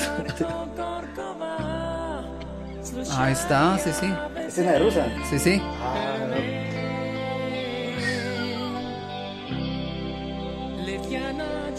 Ahí 3.18 3.34
está, 3.34 3.78
sí, 3.78 3.91
sí. 3.94 4.12
Es 4.48 4.58
una 4.58 4.72
de 4.74 4.80
rusa. 4.80 5.08
Sí, 5.30 5.39
sí. 5.39 5.62
A 5.82 6.28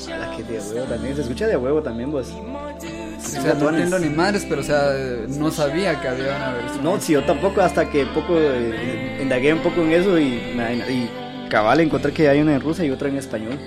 la 0.09 0.37
que 0.37 0.43
de 0.43 0.59
huevo 0.59 0.87
también. 0.87 1.15
Se 1.17 1.23
escucha 1.23 1.47
de 1.47 1.57
huevo 1.57 1.83
también, 1.83 2.11
vos. 2.11 2.29
O 2.33 3.21
sea, 3.21 3.55
no 3.55 3.71
entiendo 3.71 3.99
ni 3.99 4.09
madres, 4.09 4.47
pero 4.49 4.61
o 4.61 4.65
sea, 4.65 4.93
no 5.29 5.51
sabía 5.51 6.01
que 6.01 6.09
había 6.09 6.37
una 6.37 6.53
versión. 6.53 6.85
No, 6.85 7.01
sí, 7.01 7.13
yo 7.13 7.25
tampoco, 7.25 7.61
hasta 7.61 7.89
que 7.89 8.07
poco 8.07 8.35
eh, 8.37 9.21
indagué 9.23 9.53
un 9.53 9.61
poco 9.61 9.81
en 9.83 9.93
eso 9.93 10.19
y, 10.19 10.25
y 10.25 11.11
cabal 11.49 11.81
encontré 11.81 12.13
que 12.13 12.29
hay 12.29 12.41
una 12.41 12.55
en 12.55 12.61
rusa 12.61 12.85
y 12.85 12.91
otra 12.91 13.09
en 13.09 13.17
español. 13.17 13.59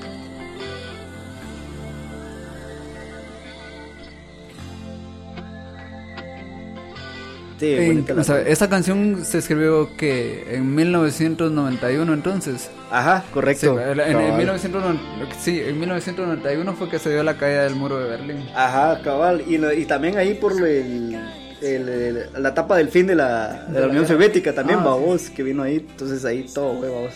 Sí, 7.59 7.73
En- 7.73 7.87
bonita 7.87 8.13
la 8.13 8.21
o 8.21 8.23
sea, 8.23 8.39
esta 8.41 8.69
canción 8.69 9.25
se 9.25 9.39
escribió 9.39 9.95
que 9.97 10.55
en 10.55 10.75
1991 10.75 12.13
entonces. 12.13 12.69
Ajá, 12.91 13.23
Sí, 13.25 13.33
correcto. 13.33 13.79
en, 13.79 13.99
en. 13.99 14.37
1990 14.37 15.35
sí, 15.39 15.59
en 15.65 15.79
1991 15.79 16.73
fue 16.73 16.87
que 16.89 16.99
se 16.99 17.09
dio 17.09 17.23
la 17.23 17.35
caída 17.37 17.63
del 17.63 17.75
muro 17.75 17.97
de 17.97 18.09
Berlín. 18.09 18.45
Ajá, 18.55 19.01
cabal. 19.01 19.41
Y, 19.47 19.55
y 19.55 19.85
también 19.85 20.17
ahí 20.17 20.35
por 20.35 20.53
el, 20.53 21.15
el- 21.61 21.89
el- 21.89 22.29
la 22.37 22.49
etapa 22.49 22.77
del 22.77 22.89
fin 22.89 23.07
de 23.07 23.15
la, 23.15 23.65
de 23.67 23.79
la 23.81 23.87
Unión 23.87 24.07
Soviética 24.07 24.53
también, 24.53 24.79
Ah, 24.81 24.85
babos, 24.85 25.29
que 25.31 25.41
vino 25.41 25.63
ahí, 25.63 25.77
entonces 25.89 26.23
ahí 26.25 26.43
todo 26.53 26.77
fue, 26.77 26.89
babos. 26.89 27.13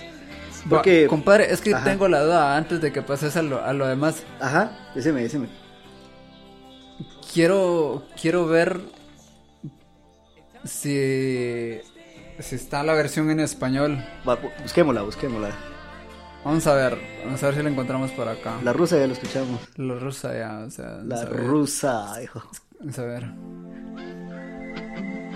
Porque, 0.69 1.05
compadre, 1.07 1.51
es 1.53 1.61
que 1.61 1.73
Ajá. 1.75 1.83
tengo 1.85 2.07
la 2.07 2.21
duda 2.23 2.57
antes 2.57 2.81
de 2.81 2.91
que 2.91 3.01
pases 3.03 3.35
a 3.37 3.41
lo, 3.43 3.63
a 3.63 3.73
lo 3.73 3.87
demás. 3.87 4.23
ajá, 4.39 4.71
díseme, 4.95 5.21
díseme. 5.23 5.47
Quiero, 7.33 8.03
quiero 8.19 8.45
ver 8.47 8.79
si, 10.63 11.79
si 12.39 12.55
está 12.55 12.83
la 12.83 12.93
versión 12.93 13.29
en 13.31 13.39
español. 13.39 13.97
Va, 14.27 14.39
bu- 14.41 14.51
busquémosla, 14.63 15.01
busquémosla. 15.03 15.49
Vamos 16.43 16.65
a 16.65 16.73
ver, 16.73 16.97
vamos 17.23 17.41
a 17.43 17.45
ver 17.47 17.55
si 17.55 17.61
la 17.63 17.69
encontramos 17.69 18.11
por 18.11 18.27
acá. 18.27 18.55
La 18.63 18.73
rusa 18.73 18.97
ya 18.97 19.05
lo 19.07 19.13
escuchamos. 19.13 19.59
La 19.77 19.93
rusa 19.95 20.35
ya, 20.35 20.59
o 20.65 20.69
sea, 20.71 20.99
La 21.05 21.23
rusa, 21.25 22.21
hijo. 22.23 22.41
Vamos 22.79 22.97
a 22.99 23.03
ver. 23.05 23.25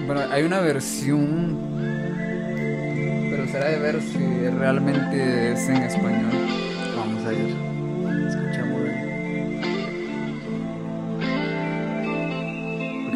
Bueno, 0.07 0.21
hay 0.31 0.43
una 0.43 0.59
versión, 0.61 1.57
pero 3.29 3.47
será 3.47 3.69
de 3.69 3.79
ver 3.79 4.01
si 4.01 4.49
realmente 4.49 5.51
es 5.53 5.69
en 5.69 5.77
español. 5.83 6.31
Vamos 6.95 7.23
a 7.25 7.29
ver. 7.29 7.47
Escuchamos. 8.27 8.64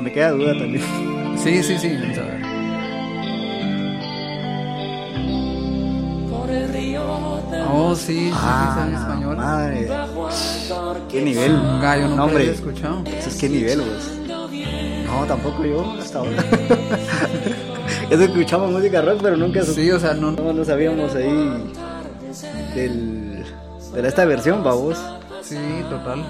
Me 0.10 0.14
queda 0.14 0.32
duda 0.32 0.58
también. 0.58 0.84
Sí, 1.38 1.62
sí, 1.62 1.78
sí, 1.78 1.96
vamos 2.02 2.18
a 2.18 2.22
ver. 2.22 2.40
Oh, 7.72 7.96
sí, 7.96 8.30
sí, 8.30 8.32
Ah, 8.34 8.76
sí, 8.84 8.90
en 8.90 8.96
español. 8.96 9.38
madre. 9.38 9.90
Qué 11.10 11.22
nivel. 11.22 11.54
Un 11.54 11.80
gallo 11.82 12.04
nunca 12.08 12.16
No, 12.18 12.24
hombre. 12.26 12.40
había 12.44 12.54
escuchado. 12.56 13.04
Eso 13.06 13.30
es 13.30 13.36
qué 13.38 13.50
nivel, 13.50 13.82
vos. 13.82 14.12
No, 15.06 15.26
tampoco 15.26 15.66
yo, 15.66 15.94
hasta 16.00 16.20
ahora. 16.20 16.32
Eso 18.10 18.24
escuchamos 18.24 18.72
música 18.72 19.02
rock, 19.02 19.20
pero 19.22 19.38
nunca 19.38 19.62
Sí, 19.64 19.92
o 19.92 20.00
sea, 20.00 20.14
no, 20.16 20.32
no, 20.32 20.52
no 20.54 20.66
sabíamos 20.66 21.14
ahí 21.16 21.64
del, 22.76 23.44
de 23.94 24.08
esta 24.08 24.26
versión, 24.26 24.64
babos. 24.64 24.98
Sí, 25.44 25.58
total. 25.90 26.24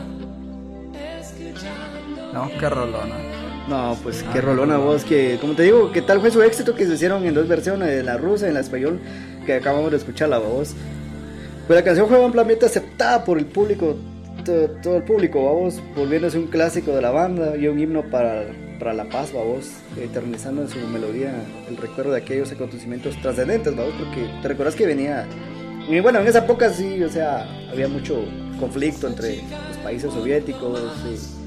No, 2.33 2.49
qué 2.59 2.69
rolona. 2.69 3.15
No, 3.69 3.95
pues 4.01 4.23
qué 4.33 4.41
rolona 4.41 4.77
vos, 4.77 5.03
que 5.03 5.37
como 5.39 5.53
te 5.53 5.63
digo, 5.63 5.91
¿qué 5.91 6.01
tal 6.01 6.19
fue 6.19 6.31
su 6.31 6.41
éxito 6.41 6.73
que 6.73 6.87
se 6.87 6.93
hicieron 6.95 7.25
en 7.25 7.35
dos 7.35 7.47
versiones, 7.47 7.89
en 7.99 8.05
la 8.07 8.17
rusa 8.17 8.45
y 8.45 8.49
en 8.49 8.55
la 8.55 8.61
español, 8.61 8.99
que 9.45 9.53
acabamos 9.53 9.91
de 9.91 9.97
escuchar 9.97 10.29
la 10.29 10.39
voz? 10.39 10.73
Pues 11.67 11.77
la 11.77 11.83
canción 11.83 12.07
fue 12.07 12.23
ampliamente 12.23 12.65
aceptada 12.65 13.23
por 13.23 13.37
el 13.37 13.45
público, 13.45 13.95
to- 14.43 14.71
todo, 14.81 14.97
el 14.97 15.03
público, 15.03 15.45
vamos, 15.45 15.79
volviéndose 15.95 16.39
un 16.39 16.47
clásico 16.47 16.91
de 16.95 17.01
la 17.03 17.11
banda 17.11 17.55
y 17.57 17.67
un 17.67 17.79
himno 17.79 18.01
para, 18.09 18.45
para 18.79 18.93
la 18.93 19.03
paz, 19.07 19.31
vamos, 19.33 19.67
eternizando 20.01 20.63
en 20.63 20.69
su 20.69 20.79
melodía 20.87 21.31
el 21.69 21.77
recuerdo 21.77 22.11
de 22.13 22.17
aquellos 22.21 22.51
acontecimientos 22.51 23.21
trascendentes, 23.21 23.75
vamos, 23.75 23.93
porque 23.99 24.27
te 24.41 24.47
recuerdas 24.47 24.73
que 24.75 24.87
venía, 24.87 25.27
y 25.87 25.99
bueno, 25.99 26.19
en 26.21 26.27
esa 26.27 26.39
época 26.39 26.71
sí, 26.71 27.03
o 27.03 27.09
sea, 27.09 27.45
había 27.71 27.87
mucho 27.87 28.19
conflicto 28.59 29.07
entre 29.07 29.35
los 29.67 29.77
países 29.83 30.11
soviéticos, 30.11 30.79
y 31.05 31.38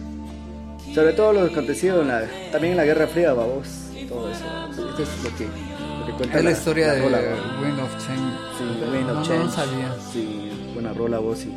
sobre 0.95 1.13
todo 1.13 1.33
lo 1.33 1.41
acontecido 1.43 2.03
en 2.03 2.09
la, 2.09 2.25
también 2.51 2.73
en 2.73 2.77
la 2.77 2.85
Guerra 2.85 3.07
Fría, 3.07 3.33
vamos, 3.33 3.67
todo 4.09 4.31
eso. 4.31 4.45
Esto 4.91 5.03
es 5.03 5.09
lo 5.25 5.37
que, 5.37 5.45
lo 5.47 6.07
que 6.07 6.13
cuenta 6.13 6.39
Es 6.39 6.45
la 6.45 6.51
historia 6.51 6.93
de 6.93 7.03
rola, 7.03 7.19
vamos. 7.21 7.63
Wind 7.65 7.81
of 7.81 8.07
Change. 8.07 8.35
Sí, 8.59 8.65
Wind 8.93 9.11
of 9.11 9.15
No, 9.15 9.15
no 9.15 9.23
Change. 9.23 9.45
lo 9.45 9.51
sabía. 9.51 9.97
Sí, 10.13 10.51
buena 10.75 10.93
rola 10.93 11.19
vos 11.19 11.45
y 11.45 11.53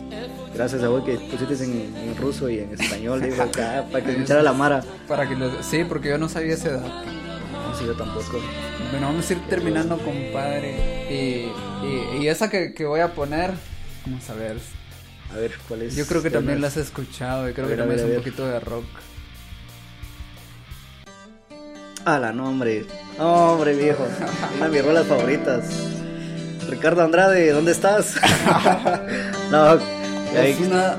gracias 0.53 0.83
a 0.83 0.87
vos 0.87 1.03
que 1.03 1.15
pusiste 1.17 1.63
en, 1.65 1.95
en 1.97 2.15
ruso 2.17 2.49
y 2.49 2.59
en 2.59 2.73
español, 2.79 3.21
digo, 3.21 3.41
acá, 3.43 3.85
para 3.91 4.03
que 4.05 4.11
escuchara 4.11 4.41
la 4.41 4.53
Mara. 4.53 4.83
Para 5.07 5.27
que 5.27 5.35
lo... 5.35 5.61
Sí, 5.63 5.83
porque 5.87 6.09
yo 6.09 6.17
no 6.17 6.29
sabía 6.29 6.53
ese 6.53 6.71
dato. 6.71 6.87
No 6.87 7.75
sé, 7.77 7.85
yo 7.85 7.93
tampoco. 7.95 8.39
Bueno, 8.91 9.07
vamos 9.07 9.29
a 9.29 9.33
ir 9.33 9.39
terminando, 9.49 9.97
compadre. 9.97 11.07
Y, 11.09 11.51
y, 11.85 12.23
y 12.23 12.27
esa 12.29 12.49
que, 12.49 12.73
que 12.73 12.85
voy 12.85 13.01
a 13.01 13.13
poner, 13.13 13.51
vamos 14.05 14.29
a 14.29 14.33
ver. 14.35 14.57
A 15.33 15.37
ver, 15.37 15.51
¿cuál 15.67 15.81
es? 15.81 15.95
Yo 15.95 16.05
creo 16.05 16.21
que 16.23 16.29
también 16.29 16.61
la 16.61 16.67
has 16.67 16.77
escuchado 16.77 17.49
y 17.49 17.53
creo 17.53 17.67
que 17.67 17.75
también 17.75 17.99
es 17.99 18.05
un 18.05 18.15
poquito 18.15 18.45
de 18.47 18.59
rock. 18.61 18.85
Ah, 22.05 22.19
la 22.19 22.31
nombre. 22.31 22.85
Hombre, 23.19 23.73
viejo. 23.75 24.05
Una 24.57 24.65
de 24.67 24.71
mis 24.71 24.85
rolas 24.85 25.07
favoritas. 25.07 25.63
Ricardo 26.69 27.03
Andrade, 27.03 27.51
¿dónde 27.51 27.71
estás? 27.71 28.15
no, 29.51 29.73
Es 30.35 30.59
una, 30.59 30.95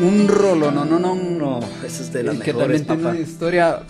un 0.00 0.26
rolo, 0.28 0.70
no, 0.70 0.84
no, 0.84 0.98
no, 0.98 1.14
no, 1.14 1.60
eso 1.84 2.02
es 2.02 2.12
de 2.12 2.22
las 2.22 2.36
que 2.38 2.52
mejores, 2.54 2.86
también 2.86 2.86
tiene 2.86 3.02
papá. 3.02 3.10
una 3.10 3.20
historia, 3.20 3.80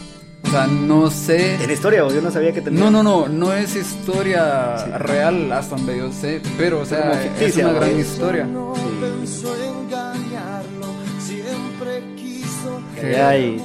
o 0.44 0.50
sea, 0.50 0.66
no 0.66 1.08
sé. 1.10 1.54
En 1.62 1.70
historia, 1.70 2.00
yo 2.08 2.20
no 2.20 2.30
sabía 2.32 2.52
que 2.52 2.60
tenía. 2.60 2.80
No, 2.80 2.90
no, 2.90 3.02
no, 3.04 3.28
no 3.28 3.52
es 3.52 3.76
historia 3.76 4.76
real 4.98 5.52
hasta 5.52 5.76
donde 5.76 5.98
yo 5.98 6.12
sé, 6.12 6.40
pero 6.58 6.80
o 6.80 6.84
sea, 6.84 7.00
Como 7.02 7.12
es 7.12 7.20
ficticia, 7.22 7.64
una 7.64 7.72
¿no? 7.74 7.80
gran 7.80 8.00
historia. 8.00 8.46
Sí. 11.24 11.42
Que 13.00 13.16
hay- 13.20 13.62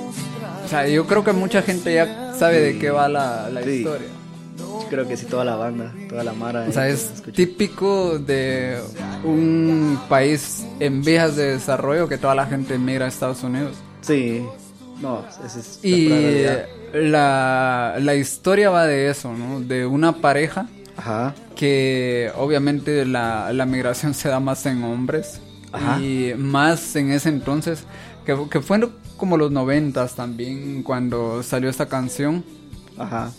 O 0.64 0.68
sea, 0.68 0.88
yo 0.88 1.06
creo 1.08 1.24
que 1.24 1.32
mucha 1.34 1.62
gente 1.64 1.94
ya 1.94 2.25
sabe 2.38 2.60
de 2.62 2.80
qué 2.80 2.90
va 2.90 3.08
la, 3.08 3.50
la 3.50 3.64
Sí. 3.64 3.70
historia. 3.72 4.08
yo 4.58 4.88
creo 4.90 5.08
que 5.08 5.18
sí, 5.18 5.26
toda 5.26 5.44
la 5.46 5.56
banda, 5.56 5.94
toda 6.10 6.24
la 6.24 6.34
Mara. 6.34 6.66
O 6.68 6.72
sea, 6.72 6.88
es 6.88 7.12
típico 7.34 8.20
de 8.20 8.80
un 9.24 10.00
país 10.08 10.66
en 10.80 11.04
vías 11.04 11.36
de 11.36 11.54
desarrollo 11.54 12.08
que 12.08 12.18
toda 12.18 12.36
la 12.36 12.46
gente 12.46 12.76
emigra 12.76 13.06
a 13.06 13.08
Estados 13.10 13.44
Unidos. 13.44 13.76
Sí, 14.02 14.44
no, 15.02 15.26
esa 15.46 15.60
es 15.60 15.80
la 15.84 15.90
Y 15.90 16.08
realidad. 16.10 16.66
la, 16.94 17.96
la 18.00 18.16
historia 18.16 18.70
va 18.70 18.86
de 18.86 19.10
eso, 19.10 19.34
¿no? 19.34 19.60
De 19.60 19.86
una 19.86 20.14
pareja 20.14 20.68
Ajá, 20.98 21.34
que 21.56 22.32
obviamente 22.38 23.06
la, 23.06 23.52
la 23.52 23.66
migración 23.66 24.14
se 24.14 24.30
da 24.30 24.40
más 24.40 24.66
en 24.66 24.84
hombres 24.84 25.42
Ajá. 25.74 26.00
y 26.00 26.34
más 26.38 26.96
en 26.96 27.12
ese 27.12 27.30
entonces 27.30 27.84
que, 28.26 28.38
que 28.50 28.62
fue 28.62 28.78
como 29.18 29.38
los 29.38 29.52
noventas 29.52 30.16
también 30.16 30.84
cuando 30.84 31.44
salió 31.44 31.70
esta 31.70 31.88
canción 31.88 32.44
ajá. 32.98 33.32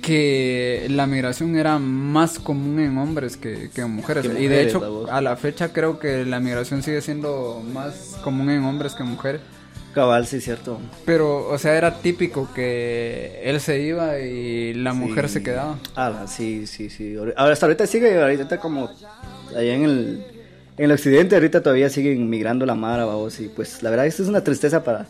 que 0.00 0.86
la 0.90 1.06
migración 1.06 1.56
era 1.56 1.78
más 1.78 2.38
común 2.38 2.80
en 2.80 2.98
hombres 2.98 3.36
que, 3.36 3.70
que 3.74 3.82
en 3.82 3.90
mujeres. 3.90 4.24
Y 4.38 4.46
de 4.48 4.62
hecho, 4.62 5.06
a 5.10 5.20
la 5.20 5.36
fecha 5.36 5.72
creo 5.72 5.98
que 5.98 6.24
la 6.24 6.40
migración 6.40 6.82
sigue 6.82 7.00
siendo 7.00 7.62
más 7.72 8.18
común 8.22 8.50
en 8.50 8.64
hombres 8.64 8.94
que 8.94 9.02
en 9.02 9.10
mujeres. 9.10 9.40
Cabal, 9.94 10.26
sí, 10.26 10.40
cierto. 10.40 10.80
Pero, 11.04 11.48
o 11.48 11.58
sea, 11.58 11.76
era 11.76 11.98
típico 11.98 12.48
que 12.54 13.42
él 13.44 13.60
se 13.60 13.82
iba 13.82 14.18
y 14.18 14.72
la 14.72 14.94
mujer 14.94 15.28
se 15.28 15.42
quedaba. 15.42 15.78
Ah, 15.94 16.24
sí, 16.26 16.66
sí, 16.66 16.88
sí. 16.88 17.14
Ahora, 17.16 17.52
hasta 17.52 17.66
ahorita 17.66 17.86
sigue, 17.86 18.18
ahorita 18.18 18.58
como 18.58 18.88
allá 19.54 19.74
en 19.74 19.82
el, 19.82 20.26
en 20.76 20.84
el 20.84 20.92
occidente, 20.92 21.34
ahorita 21.34 21.62
todavía 21.62 21.88
siguen 21.90 22.28
migrando 22.30 22.64
la 22.66 22.74
Mara, 22.74 23.04
vamos. 23.04 23.38
Y 23.40 23.48
pues 23.48 23.82
la 23.82 23.90
verdad, 23.90 24.06
esto 24.06 24.22
es 24.22 24.28
una 24.28 24.42
tristeza 24.42 24.82
para 24.82 25.06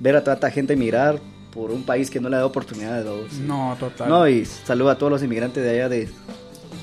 ver 0.00 0.16
a 0.16 0.20
toda 0.22 0.34
esta 0.34 0.50
gente 0.50 0.76
migrar 0.76 1.18
por 1.52 1.70
un 1.70 1.84
país 1.84 2.10
que 2.10 2.20
no 2.20 2.28
le 2.28 2.36
da 2.36 2.46
oportunidades, 2.46 3.04
vamos. 3.04 3.32
No, 3.46 3.76
total. 3.78 4.08
No, 4.08 4.28
y 4.28 4.44
saludo 4.44 4.90
a 4.90 4.98
todos 4.98 5.10
los 5.12 5.22
inmigrantes 5.22 5.62
de 5.62 5.70
allá 5.70 5.88
de 5.88 6.08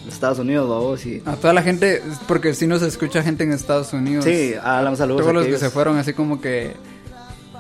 Estados 0.08 0.40
Unidos, 0.40 0.68
vamos. 0.70 1.06
Y, 1.06 1.22
A 1.26 1.36
toda 1.36 1.54
la 1.54 1.62
gente, 1.62 2.02
porque 2.28 2.54
si 2.54 2.68
nos 2.68 2.82
escucha 2.82 3.22
gente 3.22 3.44
en 3.44 3.52
Estados 3.52 3.94
Unidos. 3.94 4.26
sí, 4.26 4.54
ah, 4.64 4.86
un 4.90 4.98
saludo 4.98 5.18
Todos 5.18 5.30
a 5.30 5.34
los 5.34 5.46
que 5.48 5.58
se 5.58 5.70
fueron 5.70 5.98
así 5.98 6.14
como 6.14 6.40
que 6.42 6.74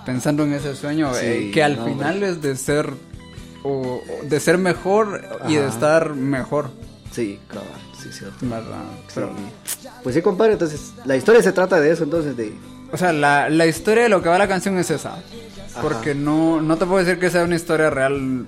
pensando 0.05 0.43
en 0.43 0.53
ese 0.53 0.75
sueño, 0.75 1.13
Sí, 1.13 1.25
eh, 1.25 1.51
que 1.53 1.61
al 1.61 1.77
no, 1.77 1.85
final 1.85 2.23
es 2.23 2.41
de 2.41 2.55
ser 2.55 2.89
o, 3.63 4.01
de 4.23 4.39
ser 4.39 4.57
mejor 4.57 5.21
y 5.47 5.55
de 5.55 5.67
estar 5.67 6.15
mejor, 6.15 6.71
Sí, 7.11 7.39
cabal, 7.47 7.67
sí, 8.01 8.09
cierto. 8.11 8.37
¿verdad? 8.41 8.83
Pero, 9.13 9.27
Sí. 9.27 9.43
Pues 10.03 10.15
sí, 10.15 10.21
compadre, 10.21 10.53
entonces 10.53 10.93
la 11.05 11.15
historia 11.17 11.41
se 11.43 11.51
trata 11.51 11.79
de 11.79 11.91
eso, 11.91 12.03
entonces, 12.03 12.35
de... 12.37 12.53
o 12.91 12.97
sea, 12.97 13.11
la, 13.13 13.49
la 13.49 13.65
historia 13.67 14.03
de 14.03 14.09
lo 14.09 14.21
que 14.21 14.29
va 14.29 14.37
la 14.37 14.47
canción 14.47 14.77
es 14.77 14.89
esa. 14.91 15.15
Porque 15.81 16.13
no, 16.15 16.61
no 16.61 16.77
te 16.77 16.85
puedo 16.85 17.03
decir 17.03 17.19
que 17.19 17.29
sea 17.29 17.43
una 17.43 17.55
historia 17.55 17.89
real. 17.89 18.45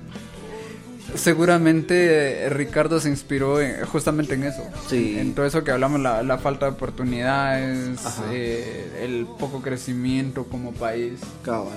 Seguramente 1.15 2.47
Ricardo 2.49 2.99
se 2.99 3.07
inspiró 3.09 3.61
en- 3.61 3.85
justamente 3.85 4.33
en 4.33 4.43
eso. 4.43 4.63
Sí. 4.89 5.17
En 5.19 5.33
todo 5.35 5.45
eso 5.45 5.63
que 5.63 5.71
hablamos, 5.71 5.99
la, 6.01 6.23
la 6.23 6.37
falta 6.37 6.65
de 6.65 6.71
oportunidades, 6.73 7.99
eh, 8.31 8.91
el 9.01 9.25
poco 9.39 9.61
crecimiento 9.61 10.45
como 10.45 10.73
país. 10.73 11.19
Cabal. 11.43 11.69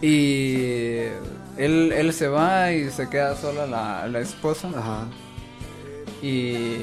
Y 0.00 0.96
él, 1.58 1.92
él 1.92 2.12
se 2.12 2.28
va 2.28 2.72
y 2.72 2.88
se 2.90 3.08
queda 3.08 3.36
sola 3.36 3.66
la, 3.66 4.06
la 4.08 4.20
esposa. 4.20 4.68
Ajá. 4.68 5.06
Y 6.22 6.76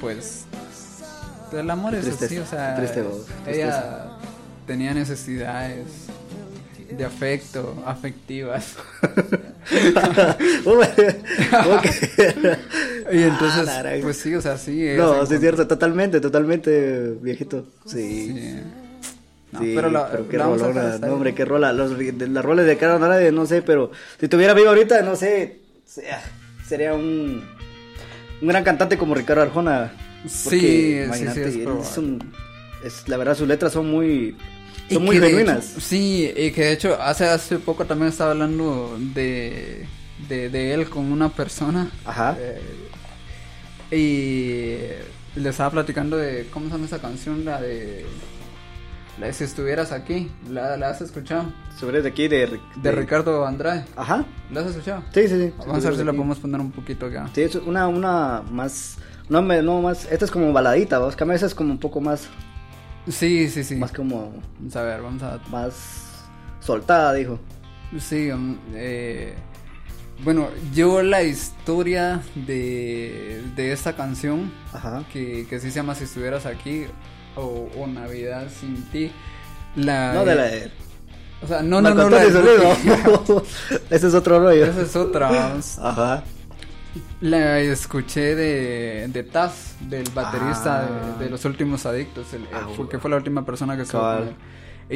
pues 0.00 0.44
el 1.52 1.70
amor 1.70 1.94
es 1.94 2.06
así, 2.08 2.38
o 2.38 2.46
sea, 2.46 2.76
ella 3.46 4.08
tenía 4.66 4.94
necesidades 4.94 5.86
de 6.90 7.04
afecto, 7.04 7.82
afectivas. 7.86 8.74
Y 13.12 13.22
entonces, 13.22 13.68
Ah, 13.68 13.82
pues 14.02 14.16
sí, 14.18 14.34
o 14.34 14.40
sea, 14.40 14.56
sí. 14.56 14.88
No, 14.96 15.24
sí 15.26 15.34
es 15.34 15.40
cierto, 15.40 15.66
totalmente, 15.66 16.20
totalmente, 16.20 17.14
viejito. 17.20 17.66
Sí. 17.86 18.26
sí. 18.34 18.60
No, 19.52 19.60
sí, 19.60 19.72
pero 19.74 19.90
la- 19.90 20.10
pero 20.10 20.28
qué 20.28 20.38
la 20.38 20.44
vamos 20.46 20.62
a 20.62 20.64
rolona, 20.66 20.80
dejar 20.82 20.94
hasta 20.94 21.06
no, 21.08 21.12
hombre, 21.14 21.34
qué 21.34 21.44
rola. 21.44 21.72
Los, 21.72 21.92
las 21.98 22.44
roles 22.44 22.64
de 22.66 22.72
Ricardo 22.74 22.94
Andrade, 22.96 23.32
no 23.32 23.44
sé, 23.46 23.60
pero 23.62 23.90
si 24.18 24.28
tuviera 24.28 24.54
vivo 24.54 24.68
ahorita, 24.70 25.02
no 25.02 25.14
sé, 25.14 25.60
sea- 25.84 26.22
sería 26.66 26.94
un, 26.94 27.44
un 28.40 28.48
gran 28.48 28.64
cantante 28.64 28.96
como 28.96 29.14
Ricardo 29.14 29.42
Arjona. 29.42 29.92
Sí, 30.26 30.60
sí, 31.12 31.26
sí, 31.34 31.64
es 31.80 31.98
un- 31.98 32.32
es- 32.84 33.08
la 33.08 33.16
verdad, 33.16 33.36
sus 33.36 33.48
letras 33.48 33.72
son 33.72 33.90
muy, 33.90 34.36
Y 34.88 34.94
son 34.94 35.04
muy 35.04 35.18
de 35.18 35.28
genuinas. 35.28 35.72
hecho- 35.72 35.80
sí, 35.80 36.32
y 36.36 36.50
que 36.52 36.62
de 36.64 36.72
hecho 36.72 37.00
hace, 37.00 37.26
hace 37.26 37.58
poco 37.58 37.84
también 37.86 38.08
estaba 38.08 38.30
hablando 38.32 38.96
de, 39.14 39.86
de, 40.28 40.48
de 40.48 40.74
él 40.74 40.88
con 40.88 41.10
una 41.10 41.28
persona. 41.30 41.90
Ajá. 42.04 42.36
eh, 42.38 42.60
y 43.90 45.38
le 45.40 45.48
estaba 45.48 45.70
platicando 45.70 46.16
de, 46.16 46.46
¿cómo 46.52 46.66
se 46.66 46.72
llama 46.72 46.86
esa 46.86 47.00
canción? 47.00 47.44
La 47.44 47.60
de... 47.60 48.06
La 49.20 49.26
de 49.26 49.34
Si 49.34 49.44
estuvieras 49.44 49.92
aquí, 49.92 50.30
¿la, 50.50 50.76
la 50.78 50.88
has 50.88 51.02
escuchado? 51.02 51.52
Sobre 51.78 52.00
de 52.00 52.08
aquí, 52.08 52.28
de, 52.28 52.48
Ric- 52.48 52.74
De 52.76 52.92
Ricardo 52.92 53.46
Andrade, 53.46 53.84
Ajá. 53.94 54.24
¿la 54.50 54.60
has 54.60 54.68
escuchado? 54.68 55.04
Sí, 55.12 55.28
sí, 55.28 55.38
sí. 55.38 55.52
Vamos 55.58 55.84
a 55.84 55.88
ver 55.90 55.98
si 55.98 56.04
la 56.04 56.12
podemos 56.12 56.38
poner 56.38 56.60
un 56.60 56.72
poquito 56.72 57.06
acá. 57.06 57.28
Sí, 57.34 57.42
es 57.42 57.54
una, 57.56 57.88
una 57.88 58.42
más. 58.50 58.96
No, 59.32 59.40
me, 59.40 59.62
no 59.62 59.80
más. 59.80 60.04
Esta 60.12 60.26
es 60.26 60.30
como 60.30 60.52
baladita, 60.52 60.98
vos. 60.98 61.16
Cambia 61.16 61.36
esa 61.36 61.46
es 61.46 61.54
como 61.54 61.72
un 61.72 61.78
poco 61.78 62.02
más. 62.02 62.28
Sí, 63.08 63.48
sí, 63.48 63.64
sí. 63.64 63.76
Más 63.76 63.90
como. 63.90 64.30
Vamos 64.58 64.76
a 64.76 64.82
ver, 64.82 65.00
vamos 65.00 65.22
a 65.22 65.40
Más 65.50 65.74
soltada, 66.60 67.14
dijo. 67.14 67.40
Sí, 67.98 68.30
um, 68.30 68.58
eh, 68.74 69.34
bueno, 70.22 70.48
yo 70.74 71.02
la 71.02 71.22
historia 71.22 72.20
de, 72.34 73.42
de 73.56 73.72
esta 73.72 73.96
canción, 73.96 74.52
Ajá. 74.72 75.02
que, 75.12 75.46
que 75.48 75.58
sí 75.60 75.70
se 75.70 75.76
llama 75.76 75.94
Si 75.94 76.04
estuvieras 76.04 76.44
aquí, 76.44 76.84
o, 77.34 77.68
o 77.78 77.86
Navidad 77.86 78.48
sin 78.60 78.84
ti, 78.90 79.10
la... 79.76 80.12
No 80.12 80.24
de 80.26 80.34
la 80.34 80.42
de. 80.44 80.70
O 81.42 81.46
sea, 81.46 81.62
no, 81.62 81.80
no, 81.80 81.94
no, 81.94 82.02
Antonio 82.02 82.18
de- 82.18 82.32
Solís, 82.32 83.80
Ese 83.90 84.08
es 84.08 84.14
otro 84.14 84.38
rollo. 84.40 84.66
Esa 84.66 84.82
es 84.82 84.94
otra. 84.94 85.54
Ajá. 85.80 86.22
La 87.22 87.60
escuché 87.60 88.34
de, 88.34 89.06
de 89.08 89.22
Taz, 89.22 89.76
del 89.80 90.08
baterista 90.14 90.80
Ah. 90.88 91.16
de, 91.18 91.24
de 91.24 91.30
Los 91.30 91.44
Últimos 91.44 91.86
Adictos, 91.86 92.34
el, 92.34 92.46
Ah, 92.52 92.66
que 92.90 92.98
fue 92.98 93.10
la 93.10 93.16
última 93.16 93.44
persona 93.46 93.76
que 93.76 93.82
estuvo 93.82 94.00
Cabal. 94.02 94.18
con 94.18 94.28
él. 94.28 94.34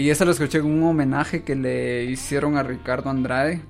Y 0.02 0.10
esa 0.10 0.24
lo 0.24 0.32
escuché 0.32 0.60
con 0.60 0.72
un 0.72 0.82
homenaje 0.82 1.44
que 1.44 1.54
le 1.54 2.04
hicieron 2.04 2.56
a 2.58 2.62
Ricardo 2.64 3.10
Andrade. 3.10 3.62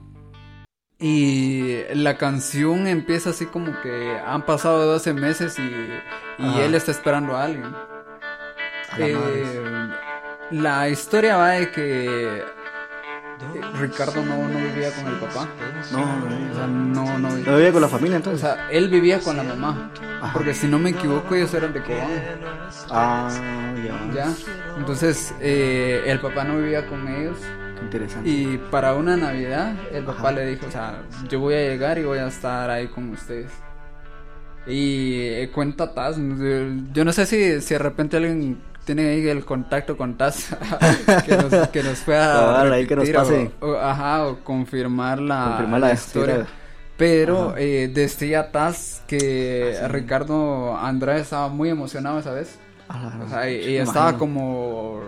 Y 0.98 1.76
la 1.94 2.16
canción 2.16 2.86
empieza 2.86 3.30
así 3.30 3.44
como 3.44 3.78
que 3.82 4.16
han 4.26 4.46
pasado 4.46 4.86
12 4.86 5.12
meses 5.12 5.58
y, 5.58 6.42
y 6.42 6.58
él 6.60 6.74
está 6.74 6.90
esperando 6.92 7.36
a 7.36 7.44
alguien. 7.44 7.66
A 7.66 8.98
la 8.98 9.06
Eh, 9.06 9.90
la 10.52 10.88
historia 10.88 11.36
va 11.36 11.50
de 11.50 11.70
que 11.70 12.42
Ricardo 13.78 14.22
no, 14.24 14.48
no 14.48 14.58
vivía 14.58 14.90
con 14.92 15.06
el 15.06 15.18
papá. 15.20 15.48
No, 15.92 16.02
O 16.02 16.06
no, 16.06 16.54
sea, 16.54 16.66
no, 16.66 17.18
no 17.18 17.28
no 17.30 17.56
vivía 17.56 17.72
con 17.72 17.82
la 17.82 17.88
familia 17.88 18.14
o 18.14 18.18
entonces. 18.18 18.40
sea, 18.40 18.68
él 18.70 18.88
vivía 18.88 19.20
con 19.20 19.36
la 19.36 19.42
mamá. 19.42 19.90
Porque 20.32 20.54
si 20.54 20.66
no 20.66 20.78
me 20.78 20.90
equivoco, 20.90 21.34
ellos 21.34 21.52
eran 21.54 21.72
de 21.72 21.82
Cobán. 21.82 22.10
ah, 22.90 23.28
ya. 23.84 24.14
¿Ya? 24.14 24.34
Entonces, 24.78 25.34
eh, 25.40 26.02
el 26.06 26.18
papá 26.20 26.44
no 26.44 26.56
vivía 26.58 26.86
con 26.86 27.06
ellos. 27.08 27.36
Qué 27.78 27.84
interesante. 27.84 28.28
Y 28.28 28.58
para 28.70 28.94
una 28.94 29.16
Navidad, 29.16 29.74
el 29.92 30.04
papá 30.04 30.32
le 30.32 30.46
dijo: 30.46 30.66
O 30.66 30.70
sea, 30.70 31.02
yo 31.28 31.40
voy 31.40 31.54
a 31.54 31.58
llegar 31.68 31.98
y 31.98 32.04
voy 32.04 32.18
a 32.18 32.26
estar 32.28 32.70
ahí 32.70 32.88
con 32.88 33.10
ustedes. 33.10 33.52
Y 34.66 35.20
eh, 35.20 35.50
cuenta 35.54 35.94
Taz. 35.94 36.16
Yo 36.16 37.04
no 37.04 37.12
sé 37.12 37.26
si, 37.26 37.60
si 37.60 37.74
de 37.74 37.78
repente 37.78 38.16
alguien 38.16 38.60
tiene 38.86 39.08
ahí 39.10 39.28
el 39.28 39.44
contacto 39.44 39.96
con 39.98 40.16
Taz 40.16 40.48
que, 41.26 41.36
nos, 41.36 41.68
que 41.68 41.82
nos 41.82 42.00
pueda. 42.00 42.32
Cabal, 42.32 42.72
ahí 42.72 42.86
que 42.86 42.96
nos 42.96 43.06
repetir 43.06 43.16
o- 43.16 43.22
pase. 43.22 43.50
o- 43.60 43.76
ajá, 43.76 44.26
o 44.28 44.38
confirmar 44.42 45.20
la, 45.20 45.44
Confirmar 45.48 45.80
la 45.80 45.92
historia. 45.92 46.34
historia. 46.36 46.52
Pero 46.96 47.54
eh, 47.58 47.90
decía 47.92 48.50
Taz 48.52 49.02
que 49.06 49.76
Ricardo 49.88 50.74
Andrade 50.78 51.20
estaba 51.20 51.48
muy 51.48 51.68
emocionado 51.68 52.18
esa 52.20 52.32
vez. 52.32 52.58
Ah, 52.88 53.20
O 53.22 53.28
sea, 53.28 53.50
y, 53.50 53.76
estaba 53.76 54.16
como 54.16 55.00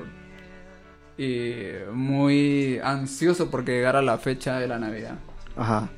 eh, 1.16 1.86
muy 1.92 2.78
ansioso 2.82 3.50
porque 3.50 3.72
llegara 3.72 4.02
la 4.02 4.18
fecha 4.18 4.58
de 4.58 4.68
la 4.68 4.78
Navidad. 4.78 5.14
Ajá. 5.56 5.88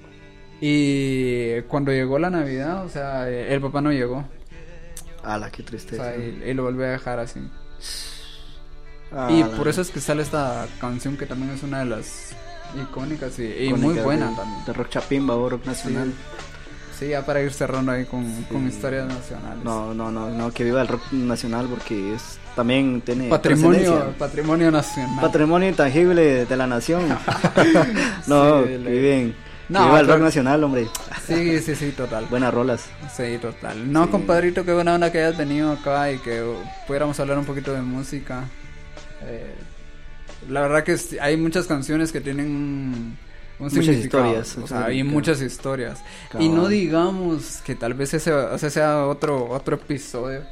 Y 0.61 1.63
cuando 1.63 1.91
llegó 1.91 2.19
la 2.19 2.31
Navidad, 2.31 2.85
o 2.85 2.89
sea, 2.89 3.29
el 3.29 3.61
papá 3.61 3.81
no 3.81 3.91
llegó. 3.93 4.25
Ala, 5.25 5.51
qué 5.51 5.63
O 5.63 5.65
tristeza. 5.65 6.05
sea, 6.05 6.17
y, 6.17 6.43
y 6.47 6.55
lo 6.55 6.63
volvió 6.65 6.85
a 6.85 6.89
dejar 6.91 7.19
así. 7.19 7.41
Y 9.29 9.43
por 9.43 9.67
eso 9.69 9.81
es 9.81 9.91
que 9.91 10.01
sale 10.01 10.23
esta 10.23 10.67
canción 10.81 11.17
que 11.17 11.27
también 11.27 11.51
es 11.51 11.63
una 11.65 11.81
de 11.81 11.87
las 11.87 12.31
icónicas 12.81 13.37
y, 13.41 13.45
y 13.67 13.73
muy 13.75 13.95
buena 13.99 14.31
de- 14.31 14.37
también. 14.37 14.65
De 14.65 14.73
rock 14.73 14.89
chapimba 14.91 15.35
o 15.35 15.49
rock 15.49 15.67
nacional. 15.67 16.13
Sí, 16.97 17.09
ya 17.09 17.25
para 17.25 17.41
ir 17.41 17.53
cerrando 17.53 17.91
ahí 17.93 18.05
con, 18.05 18.45
con 18.45 18.69
historias 18.69 19.09
nacionales. 19.09 19.65
No, 19.65 19.95
no, 19.95 20.11
no, 20.13 20.29
no, 20.31 20.53
que 20.53 20.65
viva 20.65 20.83
el 20.83 20.89
rock 20.89 21.11
nacional 21.13 21.67
porque 21.69 22.15
es 22.15 22.39
también 22.55 23.01
tiene 23.01 23.29
Patrimonio, 23.29 24.13
patrimonio 24.19 24.71
nacional. 24.71 25.19
patrimonio 25.21 25.69
intangible 25.71 26.45
de 26.45 26.57
la 26.57 26.67
nación. 26.67 27.09
no, 28.27 28.63
Sí, 28.65 28.69
le- 28.79 29.01
bien. 29.01 29.37
No, 29.71 29.85
viva 29.87 30.01
el 30.01 30.07
rock 30.09 30.21
nacional, 30.21 30.65
hombre. 30.65 30.89
Sí, 31.27 31.61
sí, 31.61 31.77
sí, 31.77 31.93
total. 31.93 32.27
Buenas 32.27 32.53
rolas. 32.53 32.87
Sí, 33.17 33.39
total. 33.41 33.93
No, 33.93 34.05
Sí. 34.07 34.11
compadrito, 34.11 34.65
qué 34.65 34.73
buena 34.73 34.95
onda 34.95 35.13
que 35.13 35.19
hayas 35.19 35.39
venido 35.39 35.73
acá 35.73 36.11
y 36.11 36.19
que 36.19 36.43
pudiéramos 36.87 37.19
hablar 37.21 37.39
un 37.39 37.45
poquito 37.45 37.73
de 37.73 37.81
música. 37.83 38.45
Eh, 39.23 39.55
la 40.49 40.63
verdad 40.63 40.83
que 40.83 40.97
hay 41.21 41.37
muchas 41.37 41.67
canciones 41.67 42.11
que 42.11 42.21
tienen 42.21 42.47
un 42.49 43.17
Muchas 43.59 43.85
significado, 43.85 44.25
historias, 44.25 44.57
o 44.59 44.63
un 44.63 44.69
sea, 44.69 44.85
hay 44.87 45.05
muchas 45.05 45.41
historias. 45.41 46.03
Y 46.39 46.49
no 46.49 46.67
digamos 46.67 47.61
que 47.65 47.75
tal 47.75 47.95
vez 47.95 48.15
ese, 48.15 48.33
ese 48.55 48.71
sea 48.71 49.07
otro, 49.07 49.49
otro 49.51 49.77
episodio 49.77 50.43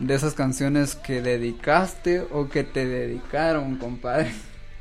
de 0.00 0.14
esas 0.14 0.34
canciones 0.34 0.96
que 0.96 1.22
dedicaste 1.22 2.26
o 2.30 2.48
que 2.48 2.64
te 2.64 2.84
dedicaron, 2.86 3.76
compadre. 3.76 4.32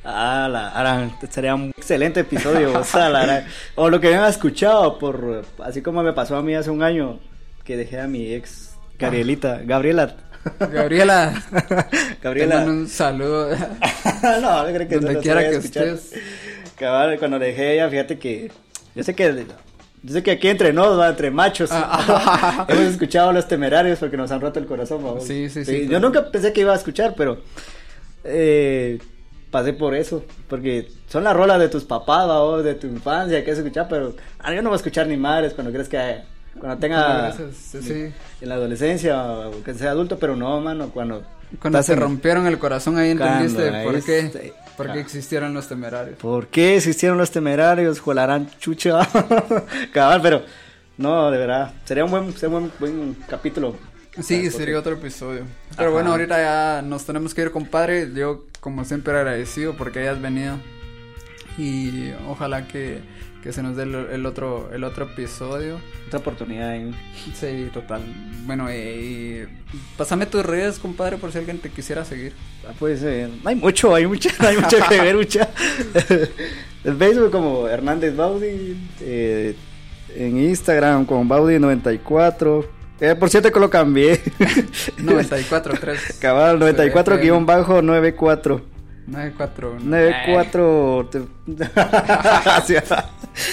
Ah, 0.05 0.47
la, 0.51 0.69
ara, 0.69 1.09
sería 1.29 1.55
un 1.55 1.71
excelente 1.75 2.19
episodio. 2.21 2.79
o, 2.79 2.83
sea, 2.83 3.09
la 3.09 3.45
o 3.75 3.89
lo 3.89 3.99
que 3.99 4.07
habían 4.07 4.25
escuchado, 4.29 4.99
por 4.99 5.43
así 5.63 5.81
como 5.81 6.03
me 6.03 6.13
pasó 6.13 6.35
a 6.37 6.41
mí 6.43 6.53
hace 6.53 6.69
un 6.69 6.83
año, 6.83 7.19
que 7.63 7.75
dejé 7.75 7.99
a 7.99 8.07
mi 8.07 8.31
ex 8.33 8.75
Gabrielita, 8.99 9.61
Gabriela. 9.65 10.15
Gabriela, 10.59 11.43
Gabriela. 12.21 12.65
un 12.65 12.87
saludo. 12.87 13.49
no, 14.41 14.65
creo 14.65 14.87
que 14.87 14.95
Donde 14.95 15.13
no 15.15 15.19
quiera 15.21 15.41
que 15.41 15.55
estés. 15.55 16.13
Cabal, 16.77 17.17
cuando 17.17 17.39
dejé 17.39 17.63
a 17.63 17.71
ella, 17.73 17.89
fíjate 17.89 18.19
que 18.19 18.51
yo 18.93 19.03
sé 19.03 19.15
que 19.15 19.45
yo 20.03 20.13
sé 20.13 20.21
que 20.21 20.29
aquí 20.31 20.47
entre 20.49 20.71
nos, 20.71 20.99
va, 20.99 21.09
entre 21.09 21.31
machos, 21.31 21.69
Ah. 21.73 22.65
hemos 22.69 22.83
escuchado 22.91 23.29
a 23.29 23.33
los 23.33 23.47
temerarios 23.47 23.97
porque 23.97 24.17
nos 24.17 24.29
han 24.31 24.39
roto 24.39 24.59
el 24.59 24.67
corazón, 24.67 25.03
vamos. 25.03 25.23
Sí, 25.25 25.49
sí, 25.49 25.65
sí, 25.65 25.81
Yo 25.83 25.87
pero- 25.87 25.99
nunca 26.01 26.29
pensé 26.31 26.53
que 26.53 26.61
iba 26.61 26.73
a 26.73 26.75
escuchar, 26.75 27.15
pero 27.17 27.39
eh, 28.23 28.99
pasé 29.51 29.73
por 29.73 29.95
eso, 29.95 30.23
porque 30.49 30.87
son 31.07 31.23
las 31.23 31.35
rolas 31.35 31.59
de 31.59 31.69
tus 31.69 31.83
papás, 31.83 32.27
vamos, 32.27 32.63
de 32.63 32.75
tu 32.75 32.87
infancia 32.87 33.43
que 33.43 33.51
has 33.51 33.57
escuchado, 33.57 33.87
pero 33.89 34.13
ah, 34.39 34.53
yo 34.53 34.61
no 34.61 34.69
voy 34.69 34.75
a 34.75 34.77
escuchar 34.77 35.07
ni 35.07 35.17
madres 35.17 35.53
cuando 35.53 35.71
crees 35.71 35.87
que 35.89 36.21
cuando 36.59 36.77
tenga 36.77 37.33
Sí, 37.33 37.81
sí. 37.81 38.13
en 38.41 38.49
la 38.49 38.55
adolescencia 38.55 39.21
o 39.23 39.63
que 39.63 39.73
sea 39.73 39.91
adulto, 39.91 40.17
pero 40.19 40.35
no, 40.35 40.59
mano, 40.61 40.89
cuando 40.93 41.23
Cuando 41.61 41.79
en- 41.85 41.99
rompieron 41.99 42.47
el 42.47 42.57
corazón 42.59 42.97
ahí 42.97 43.11
entendiste 43.11 43.67
por 43.83 43.95
ahí 43.95 44.01
qué, 44.01 44.19
este- 44.19 44.53
por 44.77 44.87
qué 44.87 44.99
ah. 44.99 45.01
existieron 45.01 45.53
los 45.53 45.67
temerarios. 45.67 46.17
¿Por 46.17 46.47
qué 46.47 46.75
existieron 46.75 47.17
los 47.17 47.31
temerarios? 47.31 47.99
Juelarán 48.01 48.49
chucha. 48.59 48.99
Cabal, 49.93 50.21
pero 50.21 50.41
no, 50.97 51.29
de 51.31 51.37
verdad. 51.37 51.73
Sería 51.85 52.03
un 52.05 52.11
buen, 52.11 52.33
sería 52.33 52.55
un 52.57 52.71
buen, 52.79 52.93
buen 52.95 53.13
capítulo. 53.27 53.75
Sí, 54.21 54.45
Ah, 54.47 54.51
sería 54.51 54.79
otro 54.79 54.93
episodio. 54.93 55.43
Pero 55.75 55.89
Ajá. 55.89 55.93
bueno, 55.93 56.11
ahorita 56.11 56.37
ya 56.37 56.81
nos 56.81 57.05
tenemos 57.05 57.33
que 57.33 57.41
ir, 57.41 57.51
compadre. 57.51 58.09
Yo, 58.13 58.45
como 58.65 58.83
siempre, 58.83 59.13
agradecido 59.13 59.75
porque 59.77 59.99
hayas 59.99 60.19
venido. 60.19 60.57
Y 61.55 62.11
ojalá 62.27 62.67
que, 62.67 62.99
que 63.43 63.53
se 63.53 63.61
nos 63.61 63.75
dé 63.75 63.83
el, 63.83 63.93
el 63.93 64.25
otro, 64.25 64.71
el 64.73 64.83
otro 64.83 65.05
episodio. 65.05 65.77
Otra 66.07 66.17
oportunidad. 66.17 66.75
¿eh? 66.75 66.91
Sí, 67.35 67.69
total. 67.71 68.01
Bueno, 68.47 68.73
y 68.73 69.47
pásame 69.97 70.25
tus 70.25 70.43
redes, 70.43 70.79
compadre, 70.79 71.17
por 71.17 71.31
si 71.31 71.37
alguien 71.37 71.59
te 71.59 71.69
quisiera 71.69 72.03
seguir. 72.05 72.33
Ah, 72.67 72.73
Pues 72.79 73.03
eh, 73.03 73.29
hay 73.45 73.55
mucho, 73.55 73.93
hay 73.93 74.07
mucha, 74.07 74.31
hay 74.39 74.57
mucho 74.57 74.77
que 74.89 74.99
ver, 74.99 75.15
mucha. 75.15 75.47
El 76.83 76.97
Facebook 76.97 77.29
como 77.29 77.67
Hernández 77.67 78.15
Baudi. 78.15 78.75
eh, 79.01 79.55
en 80.15 80.37
Instagram 80.37 81.05
como 81.05 81.23
Baudi94. 81.23 82.65
Eh, 82.99 83.15
por 83.15 83.29
cierto 83.29 83.51
que 83.51 83.59
lo 83.59 83.69
cambié. 83.69 84.21
94.3. 84.97 86.19
Cabal, 86.19 86.59
94 86.59 87.17
guion 87.17 87.45
bajo 87.45 87.81
94. 87.81 88.61
94. 89.07 89.77
94. 89.81 91.09
te- 91.11 91.19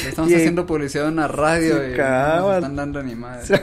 Le 0.05 0.09
estamos 0.09 0.31
Y- 0.31 0.35
haciendo 0.37 0.65
publicidad 0.65 1.09
en 1.09 1.15
una 1.15 1.27
radio 1.29 1.75
Sí, 1.79 1.93
y 1.95 1.99
nos 1.99 2.55
están 2.55 2.77
dando 2.77 3.03
ni 3.03 3.15
madre. 3.17 3.61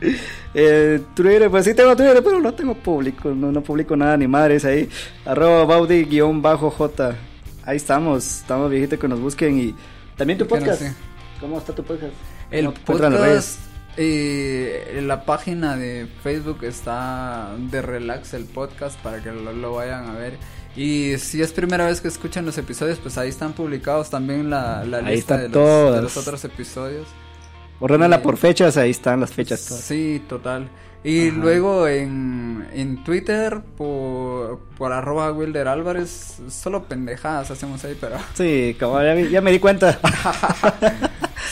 eh, 0.54 1.00
Twitter, 1.14 1.50
pues 1.50 1.64
sí 1.64 1.74
tengo 1.74 1.96
Twitter, 1.96 2.22
pero 2.22 2.38
no 2.40 2.54
tengo 2.54 2.74
público, 2.74 3.30
no, 3.30 3.50
no 3.50 3.60
publico 3.62 3.96
nada 3.96 4.16
ni 4.16 4.28
madres 4.28 4.64
ahí. 4.64 4.88
Arroba 5.24 5.64
Baudi-J. 5.64 7.16
Ahí 7.64 7.76
estamos, 7.76 8.24
estamos 8.42 8.70
viejitos 8.70 8.98
que 8.98 9.08
nos 9.08 9.20
busquen 9.20 9.58
y 9.58 9.74
también 10.16 10.38
tu 10.38 10.44
no 10.44 10.50
podcast. 10.50 10.80
sé. 10.80 10.94
¿Cómo 11.40 11.58
está 11.58 11.74
tu 11.74 11.82
podcast? 11.82 12.12
El 12.50 12.72
podcast, 12.72 13.58
eh, 13.96 15.00
la 15.02 15.24
página 15.24 15.76
de 15.76 16.06
Facebook 16.22 16.64
está 16.64 17.54
de 17.58 17.82
Relax 17.82 18.34
el 18.34 18.44
podcast 18.44 18.98
para 19.00 19.22
que 19.22 19.32
lo, 19.32 19.52
lo 19.52 19.74
vayan 19.74 20.06
a 20.08 20.14
ver. 20.14 20.38
Y 20.76 21.16
si 21.18 21.40
es 21.40 21.52
primera 21.52 21.86
vez 21.86 22.00
que 22.02 22.08
escuchan 22.08 22.44
los 22.44 22.58
episodios, 22.58 22.98
pues 22.98 23.16
ahí 23.16 23.30
están 23.30 23.54
publicados 23.54 24.10
también 24.10 24.50
la, 24.50 24.84
la 24.84 25.00
lista 25.00 25.38
de 25.38 25.48
los, 25.48 25.94
de 25.94 26.02
los 26.02 26.16
otros 26.18 26.44
episodios. 26.44 27.06
Ordenala 27.80 28.16
Sí. 28.18 28.22
por 28.22 28.36
fechas, 28.36 28.76
ahí 28.76 28.90
están 28.90 29.20
las 29.20 29.32
fechas 29.32 29.64
todas. 29.66 29.82
Sí, 29.82 30.22
total. 30.28 30.68
Y 31.06 31.28
Ajá. 31.28 31.38
luego 31.38 31.86
en, 31.86 32.66
en 32.74 33.04
Twitter 33.04 33.60
por, 33.76 34.58
por 34.76 34.92
arroba 34.92 35.30
Wilder 35.30 35.68
Álvarez, 35.68 36.38
solo 36.50 36.82
pendejadas 36.82 37.52
hacemos 37.52 37.84
ahí, 37.84 37.96
pero... 38.00 38.16
Sí, 38.34 38.76
como 38.80 39.00
ya, 39.00 39.40
me 39.40 39.52
di 39.52 39.58
cuenta. 39.60 40.00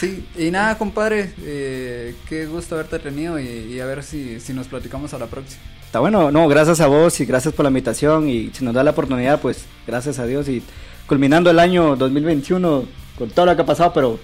Sí, 0.00 0.26
y 0.36 0.50
nada, 0.50 0.76
compadre, 0.76 1.32
eh, 1.42 2.16
qué 2.28 2.46
gusto 2.46 2.74
haberte 2.74 2.98
tenido 2.98 3.38
y, 3.38 3.46
y 3.46 3.78
a 3.78 3.86
ver 3.86 4.02
si, 4.02 4.40
si 4.40 4.52
nos 4.52 4.66
platicamos 4.66 5.14
a 5.14 5.18
la 5.20 5.26
próxima. 5.26 5.62
Está 5.86 6.00
bueno, 6.00 6.32
no, 6.32 6.48
gracias 6.48 6.80
a 6.80 6.88
vos 6.88 7.20
y 7.20 7.24
gracias 7.24 7.54
por 7.54 7.62
la 7.62 7.70
invitación 7.70 8.28
y 8.28 8.50
si 8.52 8.64
nos 8.64 8.74
da 8.74 8.82
la 8.82 8.90
oportunidad, 8.90 9.40
pues 9.40 9.66
gracias 9.86 10.18
a 10.18 10.26
Dios 10.26 10.48
y 10.48 10.64
culminando 11.06 11.48
el 11.48 11.60
año 11.60 11.94
2021 11.94 12.84
con 13.16 13.30
todo 13.30 13.46
lo 13.46 13.54
que 13.54 13.62
ha 13.62 13.66
pasado, 13.66 13.92
pero 13.92 14.18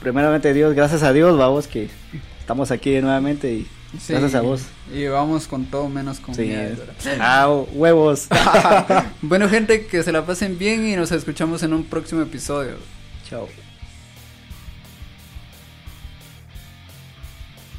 primeramente 0.00 0.54
Dios, 0.54 0.74
gracias 0.74 1.02
a 1.02 1.12
Dios, 1.12 1.36
vamos 1.36 1.66
que 1.66 1.88
estamos 2.38 2.70
aquí 2.70 3.00
nuevamente 3.00 3.52
y 3.52 3.66
Sí, 3.98 4.12
gracias 4.12 4.34
a 4.36 4.40
vos. 4.42 4.62
Y 4.94 5.06
vamos 5.06 5.46
con 5.48 5.64
todo 5.66 5.88
menos 5.88 6.20
con 6.20 6.34
Sí. 6.34 6.42
miedo. 6.42 6.84
Ah, 7.20 7.48
huevos. 7.72 8.28
bueno, 9.22 9.48
gente, 9.48 9.86
que 9.86 10.02
se 10.02 10.12
la 10.12 10.24
pasen 10.24 10.58
bien 10.58 10.86
y 10.86 10.96
nos 10.96 11.10
escuchamos 11.12 11.62
en 11.62 11.72
un 11.72 11.84
próximo 11.84 12.22
episodio. 12.22 12.76
Chao. 13.28 13.48